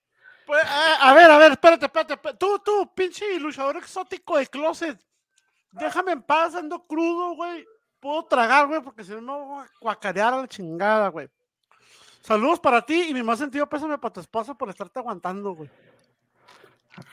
Pues, 0.47 0.63
eh, 0.63 0.97
a 1.01 1.15
ver, 1.15 1.31
a 1.31 1.39
ver, 1.39 1.53
espérate, 1.53 1.87
espérate, 1.87 2.15
espérate. 2.15 2.39
Tú, 2.39 2.59
tú, 2.65 2.93
pinche 2.95 3.39
luchador 3.39 3.77
exótico 3.77 4.37
de 4.37 4.47
closet. 4.47 4.99
Déjame 5.71 6.13
en 6.13 6.23
paz, 6.23 6.55
ando 6.55 6.87
crudo, 6.87 7.35
güey. 7.35 7.67
Puedo 7.99 8.25
tragar, 8.27 8.67
güey, 8.67 8.81
porque 8.83 9.03
si 9.03 9.13
no 9.13 9.21
me 9.21 9.45
voy 9.45 9.65
a 9.65 9.71
guacarear 9.81 10.35
a 10.35 10.39
la 10.39 10.49
chingada, 10.49 11.09
güey. 11.09 11.29
Saludos 12.21 12.61
para 12.61 12.81
ti 12.83 13.07
y 13.09 13.15
mi 13.15 13.23
más 13.23 13.39
sentido 13.39 13.69
pésame 13.69 13.99
para 13.99 14.13
tu 14.13 14.21
esposa 14.21 14.55
por 14.55 14.69
estarte 14.69 14.99
aguantando, 14.99 15.55
güey. 15.55 15.71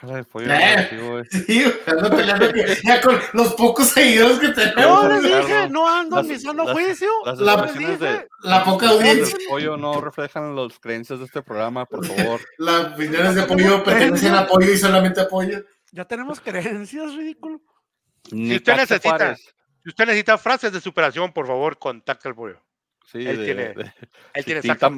De 0.04 0.24
pollo, 0.26 0.46
Eh. 0.46 0.50
negativo, 0.50 1.10
güey. 1.12 1.24
Sí, 1.32 1.74
ando 1.88 2.10
peleando 2.12 2.54
que- 2.54 2.78
ya 2.84 3.02
con 3.02 3.20
los 3.34 3.54
pocos 3.56 3.88
seguidores 3.90 4.40
que 4.40 4.48
No, 4.50 4.54
tenemos. 4.54 5.08
les 5.10 5.24
Ricardo. 5.24 5.48
dije, 5.48 5.70
no 5.70 5.90
ando 5.90 6.20
en 6.20 6.28
Las- 6.28 6.38
mi 6.38 6.40
sano 6.44 6.64
las- 6.66 6.74
juicio. 6.74 7.10
Las 7.26 7.40
La- 7.40 7.56
Les 7.56 7.64
expresiones 7.64 8.00
de, 8.00 8.28
La 8.44 8.64
poca 8.64 8.86
las 8.86 8.96
audiencia, 8.96 9.38
pollo 9.50 9.78
no 9.78 10.00
reflejan 10.02 10.56
las 10.56 10.80
creencias 10.80 11.18
de 11.20 11.26
este 11.26 11.42
programa, 11.42 11.86
por 11.86 12.00
favor. 12.38 12.42
las 12.60 12.94
opiniones 12.94 13.36
de 13.36 13.42
apoyo 13.42 13.84
pertenecen 13.84 14.34
a 14.36 14.40
apoyo 14.42 14.72
y 14.72 14.78
solamente 14.78 15.22
apoyo. 15.22 15.64
ya 15.92 16.06
tenemos 16.06 16.40
creencias, 16.40 17.14
ridículo. 17.16 17.60
Ni 18.32 18.56
usted 18.58 18.76
necesita-. 18.76 19.36
Si 19.36 19.90
usted 19.90 20.06
necesita 20.06 20.38
frases 20.38 20.72
de 20.72 20.80
superación, 20.80 21.34
por 21.34 21.48
favor, 21.48 21.80
contacte 21.80 22.28
al 22.28 22.36
pollo. 22.36 22.62
Sí, 23.06 23.28
Él 23.28 23.38
de- 23.40 23.46
tiene- 23.46 23.64
de- 23.74 23.82
Él 23.84 23.94
si 24.36 24.44
tiene 24.44 24.62
necesita. 24.62 24.90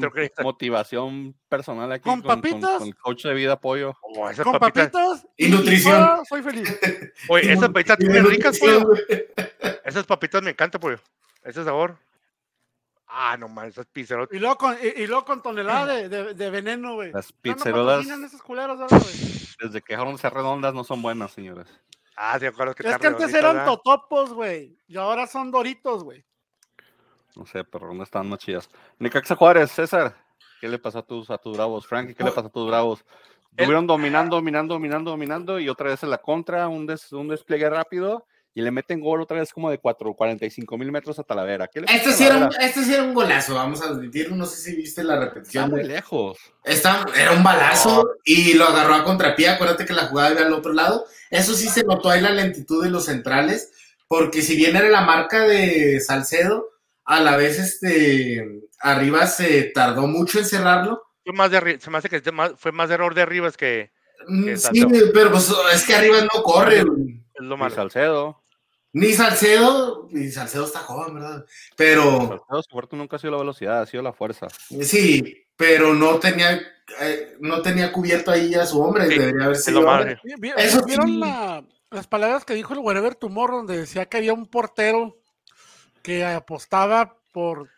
motivación 0.43 1.36
personal 1.50 1.91
aquí 1.91 2.03
¿Con 2.03 2.22
con, 2.22 2.29
con- 2.29 2.41
papitas? 2.41 2.77
con 2.79 2.88
el 2.88 2.95
coach 2.98 3.24
de 3.24 3.33
vida 3.33 3.60
pollo. 3.60 3.98
Oh, 4.01 4.29
esas 4.29 4.43
Con 4.43 4.60
papitas, 4.60 4.91
papitas 4.91 5.27
Y 5.38 5.50
nutrición. 5.50 6.25
soy 6.29 6.43
feliz. 6.43 6.79
oye, 7.29 7.53
esas 7.53 7.69
papitas 7.69 7.98
Y 8.00 8.01
tienen 8.01 8.25
ricas, 8.25 8.60
pollo. 8.60 8.83
Esas 9.86 10.05
papitas 10.05 10.41
me 10.41 10.51
encantan, 10.51 10.79
pollo. 10.79 11.00
Ese 11.43 11.63
sabor. 11.63 11.98
Ah, 13.07 13.36
no 13.38 13.48
mames, 13.48 13.74
esas 13.74 13.86
pizzerotas. 13.88 14.36
Y 14.36 14.39
luego 14.39 14.57
con, 14.57 14.75
y, 14.81 15.01
y 15.03 15.07
luego 15.07 15.25
con 15.25 15.41
tonelada 15.41 15.86
de, 15.93 16.10
de, 16.10 16.33
de 16.33 16.50
veneno, 16.50 16.95
güey. 16.95 17.12
Las 17.12 17.31
no 17.31 17.38
pizzerolas, 17.41 18.07
ahora, 18.10 18.88
güey. 18.89 19.13
desde 19.62 19.81
que 19.81 19.93
dejaron 19.93 20.13
de 20.13 20.19
ser 20.19 20.33
redondas, 20.33 20.74
no 20.74 20.83
son 20.83 21.01
buenas, 21.01 21.31
señores. 21.31 21.67
Ah, 22.15 22.38
sí, 22.39 22.45
acuerdas 22.45 22.75
que 22.75 22.88
Es 22.88 22.98
que 22.98 23.07
antes 23.07 23.33
eran 23.33 23.65
totopos, 23.65 24.33
güey. 24.33 24.77
Y 24.88 24.98
ahora 24.98 25.27
son 25.27 25.51
doritos, 25.51 26.03
güey. 26.03 26.24
No 27.35 27.45
sé, 27.45 27.63
pero 27.63 27.87
¿dónde 27.87 28.03
están 28.03 28.27
más 28.29 28.39
chidas? 28.39 28.69
Necaxa 28.99 29.35
Juárez, 29.35 29.71
César. 29.71 30.15
¿Qué 30.61 30.67
le 30.69 30.79
pasó 30.79 30.99
a 30.99 31.05
tus, 31.05 31.29
a 31.29 31.37
tus 31.37 31.55
bravos? 31.57 31.85
Frankie, 31.87 32.13
¿qué 32.13 32.23
le 32.23 32.31
pasó 32.31 32.47
a 32.47 32.51
tus 32.51 32.67
bravos? 32.67 32.99
El- 33.55 33.63
Estuvieron 33.63 33.85
dominando, 33.87 34.35
dominando, 34.37 34.73
dominando, 34.75 35.11
dominando 35.11 35.59
y 35.59 35.67
otra 35.69 35.89
vez 35.89 36.01
en 36.03 36.09
la 36.09 36.19
contra, 36.19 36.67
un, 36.67 36.85
des- 36.87 37.11
un 37.11 37.27
despliegue 37.27 37.69
rápido 37.69 38.25
y 38.55 38.61
le 38.61 38.69
meten 38.71 38.99
gol 39.01 39.19
otra 39.21 39.39
vez 39.39 39.51
como 39.51 39.69
de 39.71 39.79
4, 39.79 40.13
45 40.13 40.77
mil 40.77 40.91
metros 40.91 41.17
a 41.19 41.23
Talavera. 41.23 41.67
¿Qué 41.67 41.81
le 41.81 41.87
Este 41.89 42.09
a 42.09 42.13
sí, 42.13 42.23
era 42.23 42.35
un, 42.35 42.41
Talavera? 42.41 42.65
este 42.65 42.84
sí 42.84 42.93
era 42.93 43.03
un 43.03 43.13
golazo, 43.15 43.55
vamos 43.55 43.81
a 43.81 43.86
admitirlo. 43.89 44.36
No 44.36 44.45
sé 44.45 44.58
si 44.58 44.75
viste 44.75 45.03
la 45.03 45.15
Está 45.15 45.25
repetición. 45.25 45.69
muy 45.71 45.81
de- 45.81 45.88
lejos. 45.88 46.38
Está- 46.63 47.05
era 47.15 47.31
un 47.31 47.43
balazo 47.43 48.08
y 48.23 48.53
lo 48.53 48.65
agarró 48.65 48.93
a 48.93 49.03
contrapié. 49.03 49.49
Acuérdate 49.49 49.86
que 49.86 49.93
la 49.93 50.05
jugada 50.08 50.31
iba 50.31 50.41
al 50.41 50.53
otro 50.53 50.71
lado. 50.71 51.05
Eso 51.31 51.55
sí 51.55 51.67
se 51.67 51.84
notó 51.84 52.10
ahí 52.10 52.21
la 52.21 52.29
lentitud 52.31 52.84
de 52.84 52.91
los 52.91 53.05
centrales, 53.05 53.71
porque 54.08 54.41
si 54.43 54.55
bien 54.55 54.75
era 54.75 54.88
la 54.89 55.01
marca 55.01 55.41
de 55.41 55.99
Salcedo, 55.99 56.67
a 57.05 57.19
la 57.21 57.35
vez 57.37 57.59
este 57.59 58.45
arriba 58.79 59.25
se 59.27 59.63
tardó 59.73 60.07
mucho 60.07 60.39
en 60.39 60.45
cerrarlo. 60.45 61.01
Fue 61.25 61.33
más 61.33 61.51
de 61.51 61.79
se 61.79 61.89
me 61.89 61.97
hace 61.97 62.09
que 62.09 62.31
más- 62.31 62.53
fue 62.57 62.71
más 62.71 62.89
error 62.91 63.13
de 63.15 63.25
Rivas 63.25 63.57
que 63.57 63.91
Mm, 64.27 64.45
Que 64.45 64.57
Sí, 64.57 64.85
pero 65.13 65.31
pues, 65.31 65.53
es 65.73 65.83
que 65.85 65.95
arriba 65.95 66.21
no 66.21 66.43
corre. 66.43 66.79
es 66.79 66.85
lo 66.85 67.55
Y 67.55 67.57
malo. 67.57 67.75
Salcedo. 67.75 68.41
Ni 68.93 69.11
Salcedo, 69.11 70.07
ni 70.11 70.29
Salcedo 70.31 70.65
está 70.65 70.79
joven, 70.79 71.15
¿verdad? 71.15 71.45
Pero 71.75 72.03
Salcedo, 72.19 72.63
su 72.63 72.69
fuerte 72.69 72.95
nunca 72.95 73.15
ha 73.15 73.19
sido 73.19 73.31
la 73.31 73.39
velocidad, 73.39 73.81
ha 73.81 73.85
sido 73.85 74.01
la 74.03 74.13
fuerza. 74.13 74.47
sí, 74.81 75.45
pero 75.57 75.93
no 75.93 76.19
tenía, 76.19 76.61
eh, 77.01 77.35
no 77.41 77.61
tenía 77.61 77.91
cubierto 77.91 78.31
ahí 78.31 78.53
a 78.53 78.65
su 78.65 78.81
hombre. 78.81 79.07
Sí, 79.09 79.17
debería 79.17 79.45
haber 79.45 79.57
es 79.57 79.63
sido. 79.65 79.81
Eso 80.57 80.85
¿Vieron 80.85 81.07
sí. 81.07 81.17
la- 81.19 81.65
las 81.91 82.07
palabras 82.07 82.45
que 82.45 82.53
dijo 82.53 82.73
el 82.73 82.79
Wherever 82.79 83.15
Tomorrow, 83.15 83.57
donde 83.57 83.77
decía 83.77 84.05
que 84.05 84.17
había 84.17 84.33
un 84.33 84.45
portero 84.45 85.17
que 86.03 86.23
apostaba 86.23 87.17
por 87.31 87.69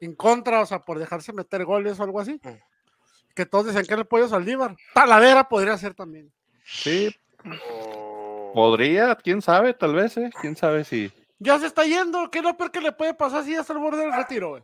en 0.00 0.14
contra, 0.14 0.60
o 0.60 0.66
sea, 0.66 0.80
por 0.80 0.98
dejarse 0.98 1.32
meter 1.32 1.64
goles 1.64 1.98
o 1.98 2.02
algo 2.02 2.20
así? 2.20 2.38
Mm. 2.42 3.32
Que 3.34 3.46
todos 3.46 3.66
decían 3.66 3.86
que 3.86 3.94
era 3.94 4.02
el 4.02 4.08
pollo 4.08 4.28
Saldívar. 4.28 4.76
Talavera 4.92 5.48
podría 5.48 5.78
ser 5.78 5.94
también. 5.94 6.30
Sí, 6.64 7.16
Oh. 7.46 8.52
podría, 8.54 9.14
quién 9.16 9.42
sabe, 9.42 9.74
tal 9.74 9.94
vez, 9.94 10.16
¿eh? 10.16 10.30
Quién 10.40 10.56
sabe 10.56 10.84
si. 10.84 11.12
Ya 11.38 11.58
se 11.58 11.66
está 11.66 11.84
yendo. 11.84 12.30
¿Qué 12.30 12.38
es 12.38 12.44
lo 12.44 12.56
peor 12.56 12.70
que 12.70 12.80
le 12.80 12.92
puede 12.92 13.14
pasar 13.14 13.44
si 13.44 13.52
ya 13.52 13.60
está 13.60 13.72
al 13.74 13.80
borde 13.80 13.98
del 13.98 14.14
retiro, 14.14 14.50
güey? 14.50 14.62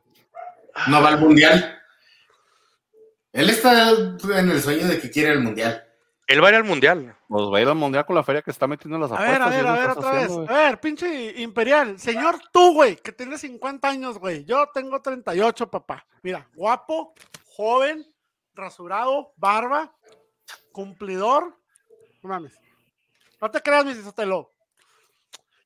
No 0.86 1.02
va 1.02 1.08
al 1.08 1.20
mundial. 1.20 1.78
Él 3.32 3.50
está 3.50 3.90
en 3.90 4.50
el 4.50 4.60
sueño 4.62 4.86
de 4.88 4.98
que 5.00 5.10
quiere 5.10 5.32
el 5.32 5.40
mundial. 5.40 5.84
Él 6.30 6.42
va 6.42 6.46
a 6.48 6.50
ir 6.50 6.56
al 6.56 6.64
mundial. 6.64 7.16
Pues 7.28 7.44
va 7.52 7.58
a 7.58 7.60
ir 7.60 7.68
al 7.68 7.74
mundial 7.74 8.06
con 8.06 8.14
la 8.16 8.22
feria 8.22 8.40
que 8.42 8.50
está 8.50 8.66
metiendo 8.66 8.96
en 8.96 9.02
las 9.02 9.10
A 9.12 9.14
apuestas. 9.16 9.38
ver, 9.38 9.42
a 9.42 9.50
ver, 9.50 9.58
es 9.58 9.62
lo 9.64 9.68
a 9.68 9.72
ver, 9.78 9.90
otra 9.90 10.10
vez. 10.12 10.22
haciendo, 10.24 10.42
A 10.42 10.46
güey. 10.54 10.64
ver, 10.64 10.80
pinche 10.80 11.40
Imperial. 11.42 11.98
Señor, 11.98 12.38
tú, 12.52 12.72
güey, 12.74 12.96
que 12.96 13.12
tienes 13.12 13.40
50 13.40 13.88
años, 13.88 14.18
güey. 14.18 14.44
Yo 14.44 14.66
tengo 14.72 15.00
38, 15.02 15.70
papá. 15.70 16.06
Mira, 16.22 16.48
guapo, 16.54 17.14
joven, 17.46 18.06
rasurado, 18.54 19.32
barba, 19.36 19.92
cumplidor. 20.72 21.56
No 22.22 22.28
mames. 22.28 22.54
No 23.40 23.50
te 23.50 23.60
creas, 23.60 23.84
mi 23.84 23.94
Sotelo. 23.94 24.52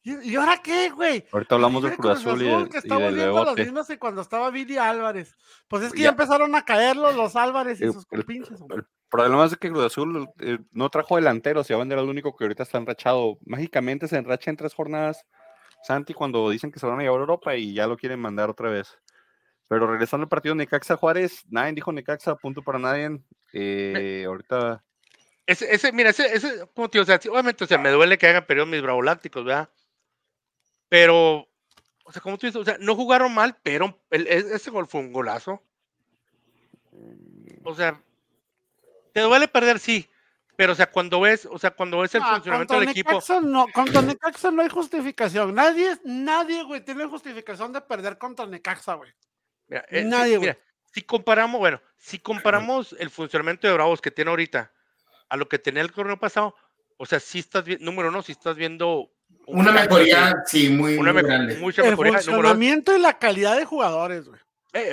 ¿Y, 0.03 0.33
¿Y 0.33 0.37
ahora 0.37 0.61
qué, 0.62 0.90
güey? 0.90 1.27
Ahorita 1.33 1.55
hablamos 1.55 1.83
del 1.83 1.96
Cruz 1.96 2.18
Azul 2.18 2.40
y, 2.42 2.44
del- 2.44 2.68
que 2.68 2.77
y 2.77 2.79
está 2.79 2.98
del 2.98 3.07
a 3.20 3.85
que 3.87 3.98
cuando 3.98 4.20
estaba 4.20 4.50
Billy 4.50 4.77
Álvarez. 4.77 5.35
Pues 5.66 5.83
es 5.85 5.92
que 5.92 6.00
ya, 6.00 6.05
Ya. 6.05 6.11
empezaron 6.11 6.55
a 6.55 6.64
caer 6.64 6.94
los, 6.96 7.14
los 7.14 7.35
Álvarez 7.37 7.81
y 7.81 7.85
El- 7.85 7.92
sus 7.94 8.07
el- 8.11 8.18
compinches. 8.24 8.61
hombre. 8.61 8.79
El 8.79 8.87
problema 9.16 9.44
es 9.44 9.57
que 9.57 9.70
Cruz 9.70 9.85
Azul 9.85 10.29
eh, 10.40 10.59
no 10.72 10.88
trajo 10.90 11.16
delanteros 11.16 11.68
y 11.68 11.72
a 11.72 11.77
vender 11.77 11.98
al 11.98 12.09
único 12.09 12.37
que 12.37 12.44
ahorita 12.44 12.62
está 12.62 12.79
enrachado. 12.79 13.38
Mágicamente 13.44 14.09
se 14.09 14.16
enracha 14.16 14.50
en 14.50 14.57
tres 14.57 14.74
jornadas. 14.74 15.24
Santi 15.83 16.14
cuando 16.14 16.48
dicen 16.50 16.72
que 16.72 16.79
se 16.79 16.87
van 16.87 16.98
a 16.98 17.03
llevar 17.03 17.18
a 17.18 17.20
Europa 17.20 17.57
y 17.57 17.74
ya 17.74 17.87
lo 17.87 17.96
quieren 17.96 18.18
mandar 18.20 18.50
otra 18.50 18.70
vez. 18.70 18.98
Pero 19.68 19.87
regresando 19.87 20.24
al 20.24 20.29
partido 20.29 20.55
Necaxa 20.55 20.96
Juárez, 20.96 21.44
nadie 21.48 21.72
dijo 21.74 21.92
Necaxa, 21.92 22.37
punto 22.37 22.62
para 22.62 22.79
nadie. 22.79 23.20
Eh, 23.53 24.24
ahorita 24.27 24.83
Ese, 25.46 25.72
ese, 25.74 25.92
mira, 25.92 26.11
ese, 26.11 26.27
ese, 26.35 26.66
como 26.74 26.88
te 26.88 26.98
digo, 26.98 27.03
o 27.03 27.07
sea, 27.07 27.20
obviamente, 27.31 27.64
o 27.64 27.66
sea, 27.66 27.79
me 27.79 27.90
duele 27.90 28.16
que 28.18 28.27
hayan 28.27 28.46
perdido 28.46 28.66
mis 28.66 28.83
bravolácticos, 28.83 29.44
¿verdad? 29.44 29.68
Pero, 30.88 31.46
o 32.05 32.12
sea, 32.12 32.22
como 32.22 32.38
tú 32.38 32.46
dices, 32.46 32.61
o 32.61 32.64
sea, 32.64 32.77
no 32.81 32.94
jugaron 32.94 33.35
mal, 33.35 33.59
pero 33.62 34.00
el- 34.11 34.27
e- 34.27 34.55
ese 34.55 34.70
gol 34.70 34.87
fue 34.87 35.00
un 35.00 35.12
golazo. 35.12 35.62
O 37.64 37.74
sea, 37.74 38.00
te 39.14 39.20
duele 39.22 39.48
perder, 39.48 39.79
sí, 39.79 40.11
pero, 40.57 40.72
o 40.72 40.77
sea, 40.77 40.90
cuando 40.90 41.20
ves, 41.20 41.48
o 41.50 41.59
sea, 41.59 41.70
cuando 41.70 41.98
ves 42.00 42.14
el 42.14 42.22
Ah, 42.22 42.35
funcionamiento 42.35 42.79
del 42.79 42.88
equipo, 42.90 43.11
Necaxa 43.12 43.40
no, 43.40 43.66
contra 43.72 44.03
Necaxa 44.03 44.50
no 44.50 44.61
hay 44.62 44.68
justificación. 44.68 45.55
Nadie, 45.55 45.96
nadie, 46.05 46.62
güey, 46.64 46.81
tiene 46.85 47.07
justificación 47.07 47.72
de 47.72 47.81
perder 47.81 48.18
contra 48.18 48.44
Necaxa, 48.46 48.94
güey. 48.94 49.11
mira, 49.68 49.85
eh, 49.88 50.03
sí, 50.03 50.09
nadie, 50.09 50.37
güey. 50.37 50.50
mira, 50.50 50.59
si 50.92 51.03
comparamos, 51.03 51.59
bueno, 51.59 51.81
si 51.96 52.18
comparamos 52.18 52.94
el 52.98 53.09
funcionamiento 53.11 53.66
de 53.66 53.72
Bravos 53.72 54.00
que 54.00 54.11
tiene 54.11 54.31
ahorita 54.31 54.70
a 55.29 55.37
lo 55.37 55.48
que 55.48 55.59
tenía 55.59 55.83
el 55.83 55.90
torneo 55.90 56.18
pasado, 56.18 56.55
o 56.98 57.07
sea, 57.07 57.18
si 57.18 57.38
estás 57.40 57.64
viendo, 57.64 57.85
número 57.85 58.11
uno, 58.11 58.22
si 58.22 58.33
estás 58.33 58.55
viendo 58.57 59.11
un 59.46 59.61
Una 59.61 59.72
mejoría, 59.72 60.37
sí, 60.46 60.68
muy, 60.68 60.96
una 60.98 61.12
muy 61.12 61.22
mejo- 61.22 61.27
grande. 61.27 61.57
mucha 61.57 61.83
El 61.83 61.90
mejoría. 61.90 62.12
número 62.12 62.22
dos, 62.27 62.35
funcionamiento 62.37 62.96
y 62.96 63.00
la 63.00 63.18
calidad 63.18 63.57
de 63.57 63.64
jugadores, 63.64 64.29
güey. 64.29 64.40
Eh, 64.72 64.92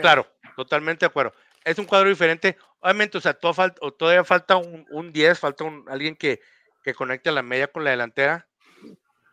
claro, 0.00 0.26
totalmente 0.56 1.00
de 1.00 1.06
acuerdo. 1.10 1.32
Es 1.68 1.78
un 1.78 1.84
cuadro 1.84 2.08
diferente. 2.08 2.56
Obviamente, 2.80 3.18
o 3.18 3.20
sea, 3.20 3.34
todo 3.34 3.52
o 3.80 3.92
todavía 3.92 4.24
falta 4.24 4.56
un, 4.56 4.86
un 4.90 5.12
10, 5.12 5.38
falta 5.38 5.64
un, 5.64 5.84
alguien 5.88 6.16
que, 6.16 6.40
que 6.82 6.94
conecte 6.94 7.28
a 7.28 7.32
la 7.32 7.42
media 7.42 7.68
con 7.68 7.84
la 7.84 7.90
delantera. 7.90 8.48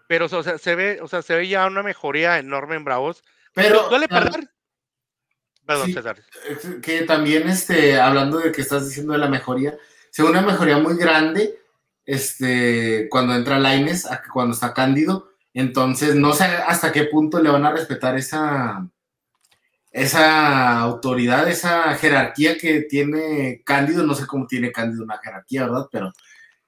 Pero, 0.07 0.25
o 0.25 0.43
sea, 0.43 0.57
se 0.57 0.75
ve, 0.75 0.99
o 1.01 1.07
sea, 1.07 1.21
se 1.21 1.35
ve 1.35 1.47
ya 1.47 1.65
una 1.65 1.83
mejoría 1.83 2.37
enorme 2.37 2.75
en 2.75 2.83
Bravos. 2.83 3.23
Pero 3.53 3.89
¿Duele 3.89 4.07
perder? 4.07 4.49
Perdón, 5.65 5.87
sí. 5.87 5.93
César. 5.93 6.21
que 6.83 7.01
también, 7.03 7.49
este, 7.49 7.99
hablando 7.99 8.37
de 8.37 8.51
que 8.51 8.61
estás 8.61 8.87
diciendo 8.87 9.13
de 9.13 9.19
la 9.19 9.29
mejoría, 9.29 9.75
se 10.11 10.21
ve 10.21 10.29
una 10.29 10.41
mejoría 10.41 10.77
muy 10.77 10.95
grande 10.95 11.59
este, 12.05 13.07
cuando 13.09 13.33
entra 13.33 13.59
Laines, 13.59 14.07
cuando 14.31 14.53
está 14.53 14.73
Cándido. 14.73 15.31
Entonces, 15.53 16.15
no 16.15 16.33
sé 16.33 16.43
hasta 16.43 16.91
qué 16.91 17.05
punto 17.05 17.41
le 17.41 17.49
van 17.49 17.65
a 17.65 17.71
respetar 17.71 18.15
esa, 18.17 18.87
esa 19.95 20.79
autoridad, 20.79 21.47
esa 21.49 21.95
jerarquía 21.95 22.57
que 22.57 22.81
tiene 22.81 23.61
Cándido. 23.65 24.03
No 24.05 24.13
sé 24.13 24.27
cómo 24.27 24.45
tiene 24.45 24.71
Cándido 24.71 25.03
una 25.03 25.17
jerarquía, 25.19 25.63
¿verdad? 25.63 25.87
Pero 25.91 26.11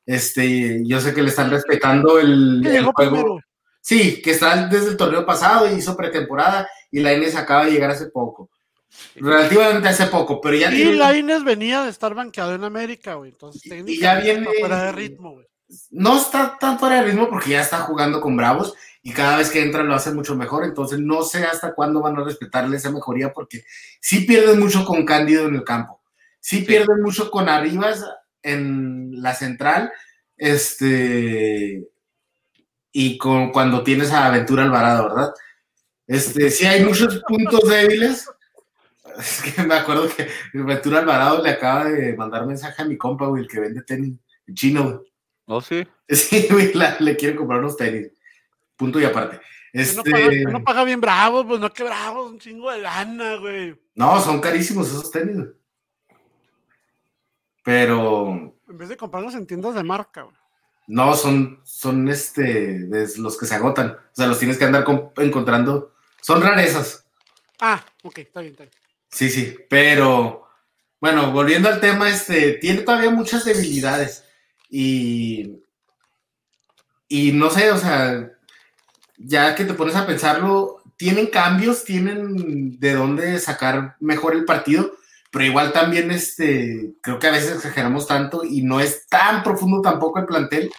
este, 0.05 0.81
yo 0.85 1.01
sé 1.01 1.13
que 1.13 1.21
le 1.21 1.29
están 1.29 1.49
respetando 1.51 2.19
el, 2.19 2.61
juego. 2.63 2.93
primero. 2.93 3.39
Sí, 3.81 4.21
que 4.21 4.31
está 4.31 4.67
desde 4.67 4.89
el 4.91 4.97
torneo 4.97 5.25
pasado 5.25 5.69
y 5.69 5.75
hizo 5.77 5.95
pretemporada 5.97 6.69
y 6.91 6.99
la 7.01 7.13
Inés 7.13 7.35
acaba 7.35 7.65
de 7.65 7.71
llegar 7.71 7.89
hace 7.91 8.07
poco. 8.07 8.49
Relativamente 9.15 9.89
hace 9.89 10.05
poco, 10.07 10.39
pero 10.41 10.55
ya 10.57 10.71
Y 10.71 10.75
tiene- 10.77 10.95
Laines 10.95 11.43
venía 11.43 11.83
de 11.83 11.89
estar 11.89 12.13
banqueado 12.15 12.55
en 12.55 12.63
América, 12.63 13.15
güey. 13.15 13.31
Entonces, 13.31 13.61
Y- 13.85 13.91
y 13.93 13.99
ya 13.99 14.15
viene- 14.19 14.47
fuera 14.59 14.83
de 14.85 14.91
ritmo, 14.93 15.33
güey. 15.33 15.45
No 15.91 16.17
está 16.17 16.57
tan 16.59 16.79
fuera 16.79 16.97
de 16.97 17.11
ritmo 17.11 17.29
porque 17.29 17.51
ya 17.51 17.61
está 17.61 17.79
jugando 17.79 18.21
con 18.21 18.37
Bravos 18.37 18.73
y 19.01 19.13
cada 19.13 19.37
vez 19.37 19.49
que 19.49 19.61
entra 19.61 19.83
lo 19.83 19.95
hace 19.95 20.11
mucho 20.11 20.35
mejor. 20.35 20.65
Entonces 20.65 20.99
no 20.99 21.23
sé 21.23 21.43
hasta 21.45 21.73
cuándo 21.73 22.01
van 22.01 22.17
a 22.17 22.23
respetarle 22.23 22.77
esa 22.77 22.91
mejoría 22.91 23.33
porque 23.33 23.63
sí 24.01 24.21
pierden 24.21 24.59
mucho 24.59 24.85
con 24.85 25.05
Cándido 25.05 25.47
en 25.47 25.55
el 25.55 25.63
campo. 25.63 26.01
Sí, 26.39 26.61
pierden 26.61 27.01
mucho 27.01 27.29
con 27.29 27.49
Arribas 27.49 28.05
en 28.41 29.21
la 29.21 29.33
central. 29.33 29.91
Este. 30.37 31.87
Y 32.91 33.17
con 33.17 33.51
cuando 33.51 33.83
tienes 33.83 34.11
a 34.11 34.27
Aventura 34.27 34.63
Alvarado, 34.63 35.09
¿verdad? 35.09 35.33
Este, 36.07 36.49
sí 36.49 36.65
hay 36.65 36.83
muchos 36.83 37.21
puntos 37.27 37.67
débiles. 37.67 38.29
Es 39.17 39.41
que 39.41 39.63
me 39.63 39.75
acuerdo 39.75 40.07
que 40.09 40.27
Aventura 40.57 40.99
Alvarado 40.99 41.43
le 41.43 41.49
acaba 41.49 41.85
de 41.85 42.15
mandar 42.15 42.45
mensaje 42.45 42.81
a 42.81 42.85
mi 42.85 42.97
compa, 42.97 43.27
güey, 43.27 43.43
el 43.43 43.49
que 43.49 43.59
vende 43.59 43.81
tenis 43.81 44.17
en 44.47 44.55
chino, 44.55 44.83
güey. 44.83 45.07
¿Oh, 45.47 45.61
sí? 45.61 45.85
Sí, 46.09 46.47
güey, 46.51 46.73
la- 46.73 46.97
le 46.99 47.17
quiere 47.17 47.35
comprar 47.35 47.59
unos 47.59 47.75
tenis. 47.75 48.11
Punto 48.75 48.99
y 48.99 49.05
aparte. 49.05 49.39
Que 49.73 49.81
Este, 49.81 49.95
No, 49.97 50.03
paga, 50.03 50.29
que 50.29 50.43
no 50.45 50.63
paga 50.63 50.83
bien 50.83 51.01
bravos, 51.01 51.45
pues 51.45 51.59
no 51.59 51.73
que 51.73 51.83
bravos, 51.83 52.31
un 52.31 52.39
chingo 52.39 52.71
de 52.71 52.79
lana, 52.79 53.35
güey. 53.37 53.75
no, 53.95 54.21
son 54.21 54.39
carísimos 54.39 54.87
esos 54.87 55.11
tenis. 55.11 55.35
güey. 55.35 55.47
Pero 57.63 58.53
En 58.69 58.77
vez 58.77 58.89
de 58.89 58.97
comprarlos 58.97 59.35
en 59.35 59.45
tiendas 59.45 59.75
de 59.75 59.83
marca, 59.83 60.23
güey. 60.23 60.35
no, 60.87 61.15
son, 61.15 61.59
son 61.65 62.07
este, 62.07 62.79
de 62.79 63.07
los 63.17 63.37
que 63.37 63.45
se 63.45 63.55
agotan. 63.55 63.91
O 63.91 64.15
sea, 64.15 64.27
los 64.27 64.39
tienes 64.39 64.57
que 64.57 64.65
andar 64.65 64.85
encontrando. 65.17 65.93
Son 66.21 66.41
rarezas. 66.41 67.05
Ah, 67.59 67.83
ok, 68.03 68.19
está 68.19 68.41
bien, 68.41 68.53
está 68.53 68.63
bien. 68.63 68.73
Sí, 69.09 69.29
sí. 69.29 69.57
Pero, 69.69 70.47
bueno, 71.01 71.31
volviendo 71.31 71.67
al 71.69 71.79
tema, 71.81 72.09
este, 72.09 72.53
tiene 72.53 72.81
todavía 72.81 73.09
muchas 73.09 73.43
debilidades. 73.45 74.23
Y, 74.69 75.59
y 77.07 77.31
no 77.31 77.49
sé, 77.49 77.71
o 77.71 77.77
sea, 77.77 78.31
ya 79.17 79.55
que 79.55 79.65
te 79.65 79.73
pones 79.73 79.95
a 79.95 80.05
pensarlo, 80.05 80.81
tienen 80.97 81.27
cambios, 81.27 81.83
tienen 81.83 82.79
de 82.79 82.93
dónde 82.93 83.39
sacar 83.39 83.95
mejor 83.99 84.35
el 84.35 84.45
partido, 84.45 84.91
pero 85.31 85.45
igual 85.45 85.71
también 85.71 86.11
este, 86.11 86.93
creo 87.01 87.19
que 87.19 87.27
a 87.27 87.31
veces 87.31 87.55
exageramos 87.55 88.07
tanto 88.07 88.43
y 88.43 88.61
no 88.63 88.79
es 88.79 89.07
tan 89.07 89.43
profundo 89.43 89.81
tampoco 89.81 90.19
el 90.19 90.25
plantel. 90.25 90.71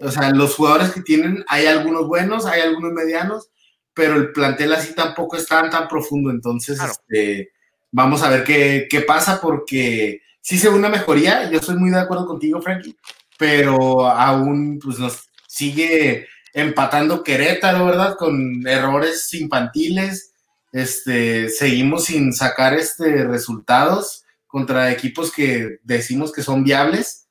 O 0.00 0.10
sea, 0.10 0.30
los 0.30 0.56
jugadores 0.56 0.90
que 0.90 1.02
tienen, 1.02 1.44
hay 1.48 1.66
algunos 1.66 2.08
buenos, 2.08 2.46
hay 2.46 2.62
algunos 2.62 2.92
medianos, 2.92 3.50
pero 3.94 4.16
el 4.16 4.32
plantel 4.32 4.72
así 4.72 4.94
tampoco 4.94 5.36
es 5.36 5.46
tan, 5.46 5.70
tan 5.70 5.86
profundo. 5.88 6.30
Entonces, 6.30 6.78
Claro. 6.78 6.92
este, 6.92 7.52
vamos 7.92 8.22
a 8.22 8.28
ver 8.30 8.42
qué, 8.44 8.88
qué 8.90 9.02
pasa 9.02 9.40
porque 9.40 10.20
sí 10.44 10.58
se 10.58 10.68
ve 10.68 10.76
una 10.76 10.90
mejoría. 10.90 11.50
Yo 11.50 11.58
estoy 11.58 11.76
muy 11.76 11.90
de 11.90 11.98
acuerdo 11.98 12.26
contigo, 12.26 12.60
Frankie, 12.60 12.96
pero 13.38 14.06
aún 14.06 14.78
pues 14.78 14.98
nos 14.98 15.30
sigue 15.48 16.28
empatando 16.52 17.24
Querétaro, 17.24 17.86
¿verdad? 17.86 18.16
Con 18.16 18.66
errores 18.66 19.32
infantiles. 19.32 20.32
Este, 20.70 21.48
seguimos 21.48 22.04
sin 22.04 22.32
sacar 22.32 22.74
este, 22.74 23.24
resultados 23.24 24.24
contra 24.46 24.92
equipos 24.92 25.32
que 25.32 25.78
decimos 25.82 26.30
que 26.30 26.42
son 26.42 26.62
viables. 26.62 27.26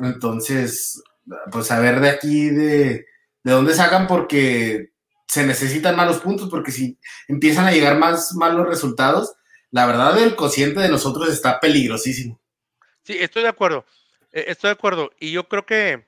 Entonces, 0.00 1.00
pues 1.52 1.70
a 1.70 1.78
ver 1.78 2.00
de 2.00 2.10
aquí 2.10 2.50
de, 2.50 3.06
de 3.44 3.52
dónde 3.52 3.74
sacan 3.74 4.08
porque 4.08 4.90
se 5.28 5.46
necesitan 5.46 5.94
malos 5.94 6.18
puntos, 6.18 6.50
porque 6.50 6.72
si 6.72 6.98
empiezan 7.28 7.66
a 7.66 7.72
llegar 7.72 7.98
más 7.98 8.34
malos 8.34 8.66
resultados, 8.66 9.32
la 9.72 9.86
verdad 9.86 10.16
el 10.22 10.36
cociente 10.36 10.78
de 10.80 10.88
nosotros 10.88 11.28
está 11.28 11.58
peligrosísimo. 11.58 12.38
Sí, 13.04 13.16
estoy 13.18 13.42
de 13.42 13.48
acuerdo. 13.48 13.84
eh, 14.32 14.44
Estoy 14.48 14.68
de 14.68 14.72
acuerdo. 14.72 15.10
Y 15.20 15.32
yo 15.32 15.48
creo 15.48 15.66
que 15.66 16.06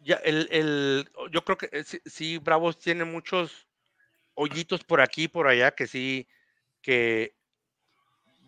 ya 0.00 0.16
el, 0.16 0.48
el- 0.52 1.10
yo 1.32 1.44
creo 1.44 1.58
que 1.58 1.70
eh, 1.72 1.84
sí, 2.06 2.38
Bravos 2.38 2.78
tiene 2.78 3.04
muchos 3.04 3.68
hoyitos 4.34 4.84
por 4.84 5.00
aquí 5.02 5.24
y 5.24 5.28
por 5.28 5.48
allá 5.48 5.72
que 5.74 5.86
sí, 5.86 6.28
que 6.82 7.36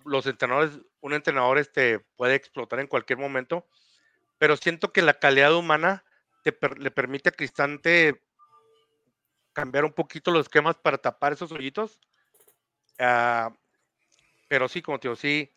los 0.04 0.26
entrenadores, 0.26 0.80
un 1.00 1.12
entrenador 1.14 1.58
este 1.58 2.00
puede 2.16 2.34
explotar 2.34 2.80
en 2.80 2.86
cualquier 2.86 3.18
momento, 3.18 3.66
pero 4.38 4.56
siento 4.56 4.92
que 4.92 5.02
la 5.02 5.14
calidad 5.14 5.54
humana 5.54 6.04
te 6.44 6.56
le 6.78 6.90
permite 6.90 7.30
a 7.30 7.32
Cristante 7.32 8.22
cambiar 9.52 9.84
un 9.84 9.92
poquito 9.92 10.30
los 10.30 10.42
esquemas 10.46 10.76
para 10.76 10.98
tapar 10.98 11.32
esos 11.32 11.52
hoyitos. 11.52 12.00
Ah, 12.98 13.52
pero 14.50 14.68
sí, 14.68 14.82
como 14.82 14.98
te 14.98 15.06
digo, 15.06 15.14
sí, 15.14 15.48